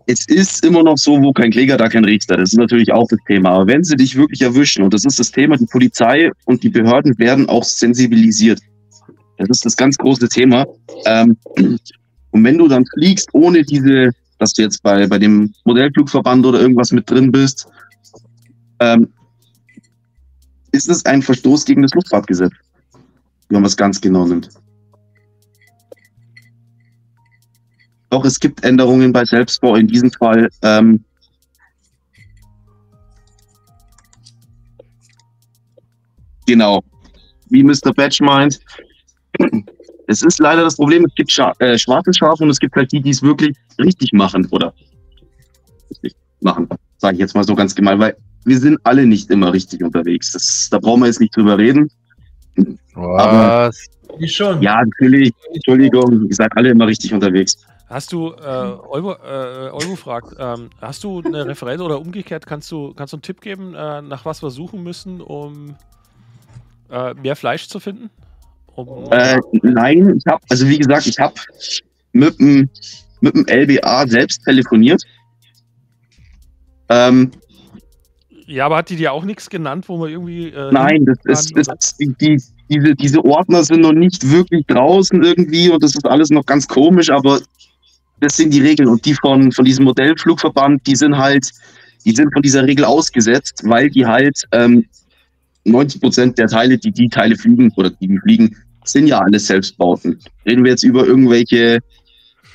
Es 0.06 0.26
ist 0.28 0.64
immer 0.64 0.84
noch 0.84 0.98
so, 0.98 1.22
wo 1.22 1.34
kein 1.34 1.52
Kläger, 1.52 1.76
da 1.76 1.90
kein 1.90 2.06
Richter. 2.06 2.38
Das 2.38 2.54
ist 2.54 2.58
natürlich 2.58 2.94
auch 2.94 3.08
das 3.10 3.20
Thema. 3.28 3.50
Aber 3.50 3.68
wenn 3.68 3.84
sie 3.84 3.98
dich 3.98 4.16
wirklich 4.16 4.42
erwischen, 4.42 4.84
und 4.84 4.94
das 4.94 5.04
ist 5.04 5.20
das 5.20 5.32
Thema, 5.32 5.58
die 5.58 5.66
Polizei 5.66 6.32
und 6.46 6.64
die 6.64 6.70
Behörden 6.70 7.18
werden 7.20 7.50
auch 7.50 7.64
sensibilisiert. 7.64 8.62
Das 9.38 9.50
ist 9.50 9.66
das 9.66 9.76
ganz 9.76 9.98
große 9.98 10.30
Thema. 10.30 10.66
Ähm, 11.06 11.38
und 12.38 12.44
wenn 12.44 12.60
du 12.60 12.68
dann 12.68 12.86
fliegst, 12.86 13.30
ohne 13.34 13.64
diese, 13.64 14.12
dass 14.38 14.54
du 14.54 14.62
jetzt 14.62 14.84
bei, 14.84 15.08
bei 15.08 15.18
dem 15.18 15.56
Modellflugverband 15.66 16.46
oder 16.46 16.62
irgendwas 16.62 16.92
mit 16.92 17.10
drin 17.10 17.32
bist, 17.32 17.68
ähm, 18.80 19.12
ist 20.72 20.88
es 20.88 21.04
ein 21.06 21.24
Verstoß 21.24 21.66
gegen 21.66 21.82
das 21.82 21.96
Luftfahrtgesetz. 21.96 22.52
Wenn 23.50 23.62
man 23.62 23.66
es 23.66 23.76
ganz 23.76 24.00
genau 24.00 24.28
nimmt. 24.28 24.52
Doch 28.12 28.24
es 28.24 28.40
gibt 28.40 28.64
Änderungen 28.64 29.12
bei 29.12 29.26
Selbstbau 29.26 29.76
in 29.76 29.88
diesem 29.88 30.12
Fall. 30.12 30.48
Ähm, 30.62 31.04
genau. 36.46 36.84
Wie 37.50 37.64
Mr. 37.64 37.94
Batch 37.96 38.22
meint, 38.22 38.60
es 40.08 40.22
ist 40.24 40.40
leider 40.40 40.64
das 40.64 40.78
Problem, 40.78 41.06
es 41.06 41.14
gibt 41.16 41.32
Scha 41.32 41.54
äh, 41.60 41.78
schwarze 41.78 42.14
Schafe 42.14 42.44
und 42.44 42.50
es 42.50 42.60
gibt 42.60 42.76
halt 42.76 42.92
die, 42.92 43.02
die 43.02 43.12
es 43.12 43.22
wirklich 43.22 43.56
richtig 43.80 44.14
machen 44.14 44.48
oder 44.52 44.74
richtig 45.92 46.16
machen, 46.42 46.68
sage 46.98 47.16
ich 47.16 47.20
jetzt 47.20 47.36
mal 47.36 47.44
so 47.44 47.56
ganz 47.56 47.76
gemein, 47.76 48.00
weil 48.00 48.16
wir 48.46 48.58
sind 48.58 48.80
alle 48.84 49.06
nicht 49.06 49.30
immer 49.30 49.52
richtig 49.52 49.84
unterwegs. 49.84 50.32
Das, 50.32 50.70
da 50.72 50.80
brauchen 50.80 51.02
wir 51.02 51.08
jetzt 51.08 51.20
nicht 51.20 51.36
drüber 51.36 51.58
reden. 51.58 51.92
Was? 52.96 53.78
Wie 54.18 54.28
schon. 54.28 54.62
Ja, 54.62 54.82
natürlich, 54.84 55.32
Entschuldigung, 55.54 56.28
ihr 56.28 56.36
seid 56.36 56.56
alle 56.56 56.70
immer 56.70 56.88
richtig 56.88 57.14
unterwegs. 57.14 57.58
Hast 57.90 58.12
du, 58.12 58.32
äh, 58.32 58.42
Euro, 58.42 59.14
äh, 59.14 59.70
Euro 59.70 59.96
fragt, 59.96 60.36
ähm, 60.40 60.70
hast 60.82 61.04
du 61.04 61.22
eine 61.22 61.46
Referenz 61.46 61.82
oder 61.82 62.00
umgekehrt, 62.00 62.46
kannst 62.46 62.72
du, 62.72 62.94
kannst 62.94 63.14
du 63.14 63.18
einen 63.18 63.22
Tipp 63.22 63.42
geben, 63.42 63.76
äh, 63.76 64.02
nach 64.02 64.26
was 64.26 64.42
wir 64.42 64.50
suchen 64.50 64.84
müssen, 64.84 65.22
um 65.22 65.76
äh, 66.90 67.14
mehr 67.14 67.36
Fleisch 67.36 67.68
zu 67.68 67.80
finden? 67.80 68.10
Um, 68.78 69.12
Äh, 69.12 69.40
nein, 69.64 70.18
ich 70.18 70.26
habe, 70.32 70.42
also 70.50 70.68
wie 70.68 70.78
gesagt, 70.78 71.08
ich 71.08 71.18
habe 71.18 71.34
mit 72.14 72.40
dem, 72.40 72.70
mit 73.22 73.36
dem 73.36 73.46
LBA 73.48 74.08
selbst 74.08 74.44
telefoniert. 74.44 75.02
Ähm, 76.90 77.32
ja, 78.46 78.68
aber 78.68 78.78
hat 78.78 78.90
die 78.90 78.96
dir 78.96 79.12
auch 79.12 79.26
nichts 79.26 79.50
genannt, 79.50 79.90
wo 79.90 79.98
man 79.98 80.10
irgendwie. 80.10 80.50
Äh, 80.50 80.72
nein, 80.72 81.06
das 81.06 81.18
ist, 81.26 81.58
das 81.58 81.68
ist 81.68 82.00
die, 82.00 82.14
die, 82.22 82.42
diese, 82.70 82.96
diese 82.96 83.26
Ordner 83.26 83.64
sind 83.64 83.82
noch 83.82 83.94
nicht 83.94 84.30
wirklich 84.30 84.66
draußen 84.68 85.22
irgendwie 85.24 85.70
und 85.70 85.84
das 85.84 85.96
ist 85.96 86.06
alles 86.06 86.30
noch 86.30 86.46
ganz 86.46 86.68
komisch, 86.68 87.10
aber 87.10 87.40
das 88.20 88.38
sind 88.38 88.54
die 88.54 88.62
Regeln 88.62 88.90
und 88.90 89.04
die 89.06 89.16
von, 89.16 89.52
von 89.52 89.66
diesem 89.66 89.86
Modellflugverband, 89.86 90.86
die 90.86 90.96
sind 90.96 91.18
halt, 91.18 91.52
die 92.06 92.12
sind 92.12 92.32
von 92.32 92.42
dieser 92.42 92.66
Regel 92.66 92.86
ausgesetzt, 92.86 93.64
weil 93.66 93.90
die 93.90 94.06
halt 94.06 94.44
ähm, 94.52 94.86
90 95.66 96.02
Prozent 96.02 96.38
der 96.38 96.48
Teile, 96.48 96.78
die 96.78 96.92
die 96.92 97.10
Teile 97.10 97.36
fliegen 97.36 97.72
oder 97.76 97.90
die 97.90 98.08
die 98.08 98.20
fliegen, 98.20 98.56
sind 98.92 99.08
ja 99.08 99.20
alles 99.20 99.48
Selbstbauten. 99.48 100.20
Reden 100.46 100.64
wir 100.64 100.72
jetzt 100.72 100.84
über 100.84 101.06
irgendwelche 101.06 101.80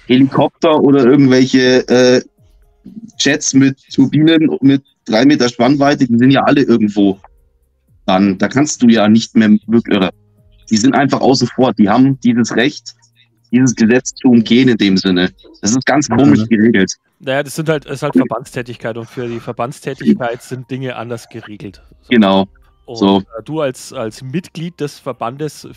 Helikopter 0.07 0.81
oder 0.81 1.05
irgendwelche 1.05 1.89
äh, 1.89 2.23
Jets 3.19 3.55
mit 3.55 3.79
Turbinen 3.95 4.57
mit 4.61 4.83
drei 5.05 5.25
Meter 5.25 5.49
Spannweite, 5.49 6.07
die 6.07 6.19
sind 6.19 6.31
ja 6.31 6.43
alle 6.43 6.63
irgendwo 6.63 7.19
dann. 8.07 8.39
Da 8.39 8.49
kannst 8.49 8.83
du 8.83 8.89
ja 8.89 9.09
nicht 9.09 9.37
mehr 9.37 9.51
wirklich, 9.67 9.97
oder 9.97 10.11
die 10.71 10.77
sind 10.77 10.95
einfach 10.95 11.21
außen 11.21 11.49
vor. 11.49 11.73
Die 11.75 11.89
haben 11.89 12.19
dieses 12.21 12.55
Recht, 12.57 12.95
dieses 13.51 13.75
Gesetz 13.75 14.15
zu 14.15 14.29
umgehen 14.29 14.69
in 14.69 14.77
dem 14.77 14.97
Sinne. 14.97 15.31
Das 15.61 15.73
ist 15.73 15.87
ganz 15.87 16.09
komisch 16.09 16.47
geregelt. 16.49 16.93
Naja, 17.21 17.43
das 17.43 17.55
sind 17.55 17.69
halt, 17.69 17.85
ist 17.85 18.03
halt 18.03 18.15
Verbandstätigkeit 18.15 18.97
und 18.97 19.09
für 19.09 19.29
die 19.29 19.39
Verbandstätigkeit 19.39 20.43
sind 20.43 20.71
Dinge 20.71 20.97
anders 20.97 21.29
geregelt. 21.29 21.81
So. 22.03 22.09
Genau. 22.09 22.49
Und 22.87 22.97
so. 22.97 23.19
äh, 23.21 23.43
du 23.45 23.61
als, 23.61 23.93
als 23.93 24.23
Mitglied 24.23 24.81
des 24.81 24.99
Verbandes 24.99 25.69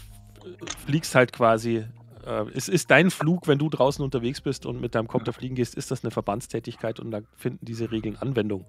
fliegst 0.85 1.15
halt 1.15 1.33
quasi. 1.33 1.85
Äh, 2.25 2.45
es 2.53 2.69
ist 2.69 2.91
dein 2.91 3.11
Flug, 3.11 3.47
wenn 3.47 3.57
du 3.57 3.69
draußen 3.69 4.03
unterwegs 4.03 4.41
bist 4.41 4.65
und 4.65 4.81
mit 4.81 4.95
deinem 4.95 5.07
Copter 5.07 5.33
fliegen 5.33 5.55
gehst, 5.55 5.75
ist 5.75 5.91
das 5.91 6.03
eine 6.03 6.11
Verbandstätigkeit 6.11 6.99
und 6.99 7.11
da 7.11 7.21
finden 7.35 7.65
diese 7.65 7.91
Regeln 7.91 8.17
Anwendung. 8.17 8.65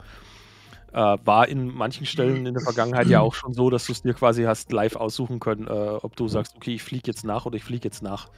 Äh, 0.93 1.19
war 1.25 1.49
in 1.49 1.75
manchen 1.75 2.07
Stellen 2.07 2.47
in 2.47 2.55
der 2.55 2.63
Vergangenheit 2.63 3.09
ja 3.09 3.21
auch 3.21 3.35
schon 3.35 3.53
so, 3.53 3.71
dass 3.71 3.87
du 3.87 3.93
es 3.93 4.03
dir 4.03 4.15
quasi 4.15 4.45
hast 4.45 4.73
live 4.73 4.97
aussuchen 4.97 5.41
können, 5.41 5.67
äh, 5.67 5.71
ob 5.71 6.17
du 6.17 6.29
sagst, 6.29 6.57
okay, 6.57 6.75
ich 6.75 6.83
fliege 6.83 7.05
jetzt 7.07 7.25
nach 7.25 7.45
oder 7.45 7.57
ich 7.57 7.65
fliege 7.65 7.85
jetzt 7.85 8.03
nach 8.03 8.31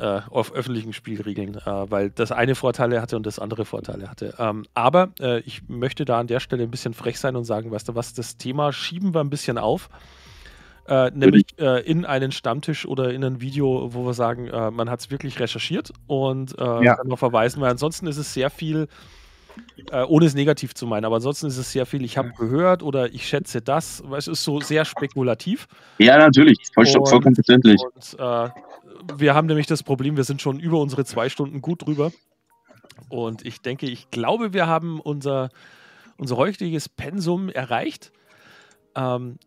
äh, 0.00 0.22
auf 0.30 0.52
öffentlichen 0.52 0.92
Spielregeln, 0.92 1.56
äh, 1.56 1.90
weil 1.90 2.10
das 2.10 2.32
eine 2.32 2.54
Vorteile 2.54 3.02
hatte 3.02 3.16
und 3.16 3.26
das 3.26 3.38
andere 3.38 3.64
Vorteile 3.64 4.08
hatte. 4.08 4.34
Ähm, 4.38 4.64
aber 4.74 5.10
äh, 5.20 5.40
ich 5.40 5.68
möchte 5.68 6.04
da 6.04 6.18
an 6.18 6.26
der 6.26 6.40
Stelle 6.40 6.62
ein 6.62 6.70
bisschen 6.70 6.94
frech 6.94 7.18
sein 7.18 7.36
und 7.36 7.44
sagen, 7.44 7.70
weißt 7.70 7.88
du 7.90 7.94
was, 7.94 8.14
das 8.14 8.36
Thema 8.38 8.72
schieben 8.72 9.14
wir 9.14 9.20
ein 9.20 9.30
bisschen 9.30 9.58
auf. 9.58 9.90
Äh, 10.90 11.12
nämlich 11.14 11.44
äh, 11.58 11.80
in 11.88 12.04
einen 12.04 12.32
Stammtisch 12.32 12.84
oder 12.84 13.12
in 13.14 13.22
ein 13.22 13.40
Video, 13.40 13.94
wo 13.94 14.04
wir 14.04 14.12
sagen, 14.12 14.48
äh, 14.48 14.72
man 14.72 14.90
hat 14.90 14.98
es 14.98 15.10
wirklich 15.12 15.38
recherchiert 15.38 15.92
und 16.08 16.58
äh, 16.58 16.64
Ja. 16.84 16.96
dann 16.96 17.06
noch 17.06 17.20
verweisen, 17.20 17.60
weil 17.62 17.70
ansonsten 17.70 18.08
ist 18.08 18.16
es 18.16 18.34
sehr 18.34 18.50
viel, 18.50 18.88
äh, 19.92 20.02
ohne 20.02 20.26
es 20.26 20.34
negativ 20.34 20.74
zu 20.74 20.88
meinen, 20.88 21.04
aber 21.04 21.16
ansonsten 21.16 21.46
ist 21.46 21.58
es 21.58 21.70
sehr 21.70 21.86
viel, 21.86 22.04
ich 22.04 22.18
habe 22.18 22.32
gehört 22.36 22.82
oder 22.82 23.12
ich 23.14 23.28
schätze 23.28 23.62
das, 23.62 24.02
weil 24.04 24.18
es 24.18 24.26
ist 24.26 24.42
so 24.42 24.60
sehr 24.60 24.84
spekulativ. 24.84 25.68
Ja, 25.98 26.18
natürlich. 26.18 26.58
Voll, 26.74 26.86
Und- 26.88 27.08
vollkommen 27.08 27.36
verständlich. 27.36 27.80
Und 27.80 28.16
äh, 28.18 28.48
wir 29.16 29.34
haben 29.34 29.46
nämlich 29.46 29.68
das 29.68 29.84
Problem, 29.84 30.16
wir 30.16 30.24
sind 30.24 30.42
schon 30.42 30.58
über 30.58 30.80
unsere 30.80 31.04
zwei 31.04 31.28
Stunden 31.28 31.62
gut 31.62 31.86
drüber. 31.86 32.10
Und 33.08 33.46
ich 33.46 33.60
denke, 33.60 33.86
ich 33.86 34.10
glaube, 34.10 34.52
wir 34.54 34.66
haben 34.66 35.00
unser, 35.00 35.50
unser 36.18 36.36
heutiges 36.36 36.88
Pensum 36.88 37.48
erreicht. 37.48 38.10
Ähm, 38.96 39.38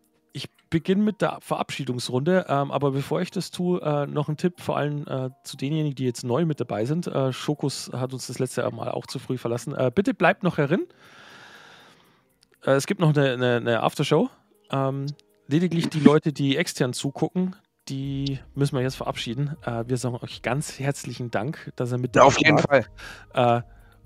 beginne 0.74 1.04
mit 1.04 1.22
der 1.22 1.38
Verabschiedungsrunde, 1.40 2.46
ähm, 2.48 2.72
aber 2.72 2.90
bevor 2.90 3.20
ich 3.20 3.30
das 3.30 3.52
tue, 3.52 3.80
äh, 3.80 4.08
noch 4.08 4.28
ein 4.28 4.36
Tipp 4.36 4.60
vor 4.60 4.76
allem 4.76 5.06
äh, 5.06 5.30
zu 5.44 5.56
denjenigen, 5.56 5.94
die 5.94 6.04
jetzt 6.04 6.24
neu 6.24 6.44
mit 6.46 6.58
dabei 6.58 6.84
sind. 6.84 7.06
Äh, 7.06 7.32
Schokus 7.32 7.92
hat 7.92 8.12
uns 8.12 8.26
das 8.26 8.40
letzte 8.40 8.68
Mal 8.72 8.90
auch 8.90 9.06
zu 9.06 9.20
früh 9.20 9.38
verlassen. 9.38 9.72
Äh, 9.72 9.92
bitte 9.94 10.14
bleibt 10.14 10.42
noch 10.42 10.58
herin. 10.58 10.88
Äh, 12.64 12.72
es 12.72 12.88
gibt 12.88 13.00
noch 13.00 13.16
eine, 13.16 13.34
eine, 13.34 13.56
eine 13.58 13.82
Aftershow. 13.84 14.30
Ähm, 14.72 15.06
lediglich 15.46 15.90
die 15.90 16.00
Leute, 16.00 16.32
die 16.32 16.56
extern 16.56 16.92
zugucken, 16.92 17.54
die 17.88 18.40
müssen 18.56 18.74
wir 18.74 18.82
jetzt 18.82 18.96
verabschieden. 18.96 19.56
Äh, 19.64 19.84
wir 19.86 19.96
sagen 19.96 20.18
euch 20.22 20.42
ganz 20.42 20.80
herzlichen 20.80 21.30
Dank, 21.30 21.70
dass 21.76 21.92
ihr 21.92 21.98
mit 21.98 22.16
dabei 22.16 22.26
Auf 22.26 22.38
jeden 22.40 22.58
wart. 22.58 22.90
Fall. 23.32 23.64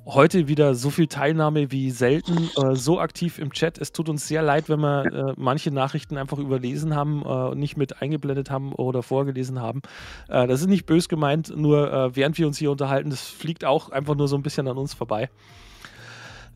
Äh, 0.09 0.13
heute 0.13 0.49
wieder 0.49 0.75
so 0.75 0.91
viel 0.91 1.07
Teilnahme 1.07 1.71
wie 1.71 1.91
selten, 1.91 2.51
äh, 2.57 2.75
so 2.75 3.01
aktiv 3.01 3.39
im 3.39 3.53
Chat. 3.53 3.79
Es 3.79 3.93
tut 3.93 4.09
uns 4.09 4.27
sehr 4.27 4.43
leid, 4.43 4.69
wenn 4.69 4.81
wir 4.81 5.05
äh, 5.05 5.35
manche 5.37 5.71
Nachrichten 5.71 6.17
einfach 6.17 6.39
überlesen 6.39 6.95
haben 6.95 7.23
äh, 7.23 7.29
und 7.29 7.59
nicht 7.59 7.77
mit 7.77 8.03
eingeblendet 8.03 8.51
haben 8.51 8.73
oder 8.73 9.03
vorgelesen 9.03 9.61
haben. 9.61 9.83
Äh, 10.29 10.47
das 10.47 10.61
ist 10.61 10.69
nicht 10.69 10.87
bös 10.87 11.09
gemeint, 11.09 11.53
nur 11.57 11.93
äh, 11.93 12.17
während 12.17 12.39
wir 12.39 12.47
uns 12.47 12.59
hier 12.59 12.71
unterhalten, 12.71 13.11
das 13.11 13.23
fliegt 13.23 13.65
auch 13.65 13.91
einfach 13.91 14.15
nur 14.15 14.29
so 14.29 14.37
ein 14.37 14.43
bisschen 14.43 14.69
an 14.69 14.79
uns 14.79 14.95
vorbei. 14.95 15.31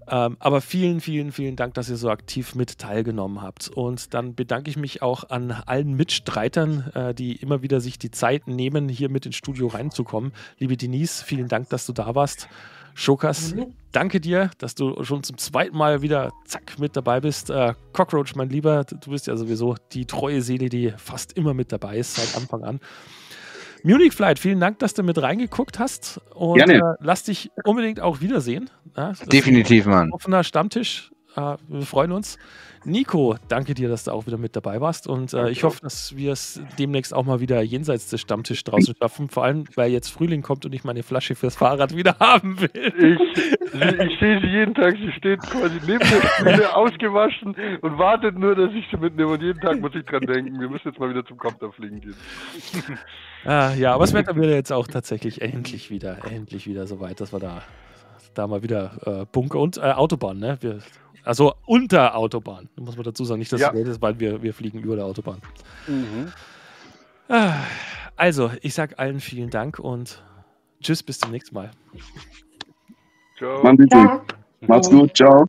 Ähm, 0.09 0.37
aber 0.41 0.61
vielen, 0.61 1.01
vielen, 1.01 1.31
vielen 1.31 1.55
Dank, 1.55 1.75
dass 1.75 1.89
ihr 1.89 1.97
so 1.97 2.11
aktiv 2.11 2.57
mit 2.57 2.79
teilgenommen 2.79 3.41
habt. 3.41 3.69
Und 3.69 4.15
dann 4.15 4.35
bedanke 4.35 4.69
ich 4.69 4.77
mich 4.77 5.01
auch 5.01 5.31
an 5.31 5.53
allen 5.53 5.95
Mitstreitern, 5.95 6.91
äh, 6.95 7.15
die 7.15 7.37
immer 7.37 7.63
wieder 7.63 7.81
sich 7.81 7.99
die 7.99 8.11
Zeit 8.11 8.49
nehmen, 8.49 8.89
hier 8.89 9.09
mit 9.09 9.27
ins 9.27 9.37
Studio 9.37 9.69
reinzukommen. 9.69 10.33
Liebe 10.59 10.77
Denise, 10.77 11.23
vielen 11.23 11.47
Dank, 11.47 11.69
dass 11.69 11.87
du 11.87 11.93
da 11.93 12.17
warst. 12.17 12.49
Schokas, 12.95 13.55
danke 13.93 14.21
dir, 14.21 14.51
dass 14.59 14.75
du 14.75 15.03
schon 15.05 15.23
zum 15.23 15.39
zweiten 15.39 15.77
Mal 15.77 16.03
wieder 16.03 16.33
zack 16.45 16.79
mit 16.79 16.97
dabei 16.97 17.21
bist. 17.21 17.51
Äh, 17.51 17.75
Cockroach, 17.93 18.35
mein 18.35 18.49
Lieber, 18.51 18.85
du 18.85 19.11
bist 19.11 19.27
ja 19.27 19.37
sowieso 19.37 19.77
die 19.93 20.07
treue 20.07 20.43
Seele, 20.43 20.69
die 20.69 20.93
fast 20.97 21.33
immer 21.33 21.55
mit 21.55 21.73
dabei 21.73 21.97
ist, 21.99 22.17
seit 22.17 22.37
Anfang 22.41 22.65
an. 22.65 22.81
Munich 23.85 24.13
Flight, 24.13 24.39
vielen 24.39 24.61
Dank, 24.61 24.79
dass 24.79 24.95
du 24.95 25.03
mit 25.03 25.21
reingeguckt 25.21 25.79
hast. 25.79 26.21
Und 26.35 26.59
Gerne. 26.59 26.75
äh, 26.75 26.95
lass 27.01 27.25
dich 27.25 27.51
unbedingt 27.65 28.01
auch 28.01 28.21
wiedersehen. 28.21 28.71
Ja, 28.97 29.09
das 29.09 29.23
ist 29.23 29.33
Definitiv, 29.33 29.87
Mann. 29.87 30.13
offener 30.13 30.45
Stammtisch. 30.45 31.11
Äh, 31.37 31.57
wir 31.69 31.83
freuen 31.83 32.13
uns. 32.13 32.39
Nico, 32.85 33.37
danke 33.49 33.75
dir, 33.75 33.89
dass 33.89 34.05
du 34.05 34.11
auch 34.11 34.27
wieder 34.27 34.39
mit 34.39 34.57
dabei 34.57 34.81
warst. 34.81 35.07
Und 35.07 35.33
äh, 35.33 35.51
ich 35.51 35.63
hoffe, 35.63 35.81
dass 35.83 36.17
wir 36.17 36.33
es 36.33 36.61
demnächst 36.79 37.15
auch 37.15 37.25
mal 37.25 37.41
wieder 37.41 37.63
jenseits 37.63 38.11
des 38.11 38.21
Stammtischs 38.21 38.65
draußen 38.65 38.95
schaffen. 38.97 39.29
Vor 39.29 39.45
allem, 39.45 39.65
weil 39.77 39.93
jetzt 39.93 40.09
Frühling 40.09 40.43
kommt 40.43 40.67
und 40.67 40.75
ich 40.75 40.83
meine 40.83 41.03
Flasche 41.03 41.35
fürs 41.35 41.57
Fahrrad 41.57 41.95
wieder 41.95 42.17
haben 42.21 42.61
will. 42.61 42.71
Ich, 42.75 43.73
ich 43.75 44.21
sehe 44.21 44.41
sie 44.41 44.47
jeden 44.49 44.75
Tag, 44.75 44.97
sie 44.97 45.13
steht 45.13 45.41
quasi 45.43 45.77
neben 45.87 46.01
der 46.01 46.29
Spüle 46.29 46.77
ausgewaschen 46.77 47.55
und 47.81 47.99
wartet 47.99 48.37
nur, 48.39 48.55
dass 48.57 48.73
ich 48.73 48.85
sie 48.91 48.97
mitnehme. 48.97 49.33
Und 49.33 49.43
jeden 49.43 49.61
Tag 49.61 49.81
muss 49.81 49.95
ich 49.95 50.05
dran 50.05 50.23
denken, 50.23 50.59
wir 50.61 50.69
müssen 50.69 50.89
jetzt 50.89 50.99
mal 50.99 51.11
wieder 51.11 51.25
zum 51.25 51.39
Kopter 51.39 51.71
fliegen 51.73 52.01
gehen. 52.01 52.17
Ah, 53.45 53.75
ja, 53.75 53.93
aber 53.95 54.05
das 54.05 54.15
Wetter 54.15 54.37
wird 54.37 54.53
jetzt 54.53 54.73
auch 54.73 54.87
tatsächlich 54.87 55.43
endlich 55.43 55.91
wieder, 55.91 56.19
endlich 56.31 56.69
wieder 56.69 56.87
so 56.87 57.01
weit, 57.01 57.21
dass 57.21 57.33
wir 57.33 57.41
da, 57.41 57.63
da 58.35 58.47
mal 58.47 58.63
wieder 58.63 58.93
äh, 59.05 59.27
Bunker 59.33 59.59
und 59.59 59.79
äh, 59.79 59.81
Autobahn, 59.81 60.39
ne? 60.39 60.59
Wir, 60.61 60.79
also 61.25 61.55
unter 61.67 62.15
Autobahn, 62.17 62.69
muss 62.77 62.97
man 62.97 63.05
dazu 63.05 63.25
sagen. 63.25 63.39
Nicht, 63.39 63.53
dass 63.53 63.61
Ja. 63.61 63.73
es 63.73 63.89
ist, 63.89 64.03
weil 64.03 64.19
wir, 64.21 64.43
wir 64.43 64.53
fliegen 64.55 64.81
über 64.81 64.97
der 64.97 65.05
Autobahn. 65.05 65.41
Mhm. 65.87 66.33
Ah, 67.29 67.55
Also, 68.17 68.51
ich 68.61 68.75
sag 68.75 68.99
allen 68.99 69.21
vielen 69.21 69.51
Dank 69.51 69.79
und 69.79 70.23
tschüss, 70.83 71.03
bis 71.03 71.19
zum 71.19 71.31
nächsten 71.31 71.55
Mal. 71.55 71.71
Ciao. 73.39 73.63
Bitte. 73.77 73.97
Ja. 73.97 74.23
Macht's 74.61 74.91
gut. 74.91 75.17
Ciao. 75.17 75.47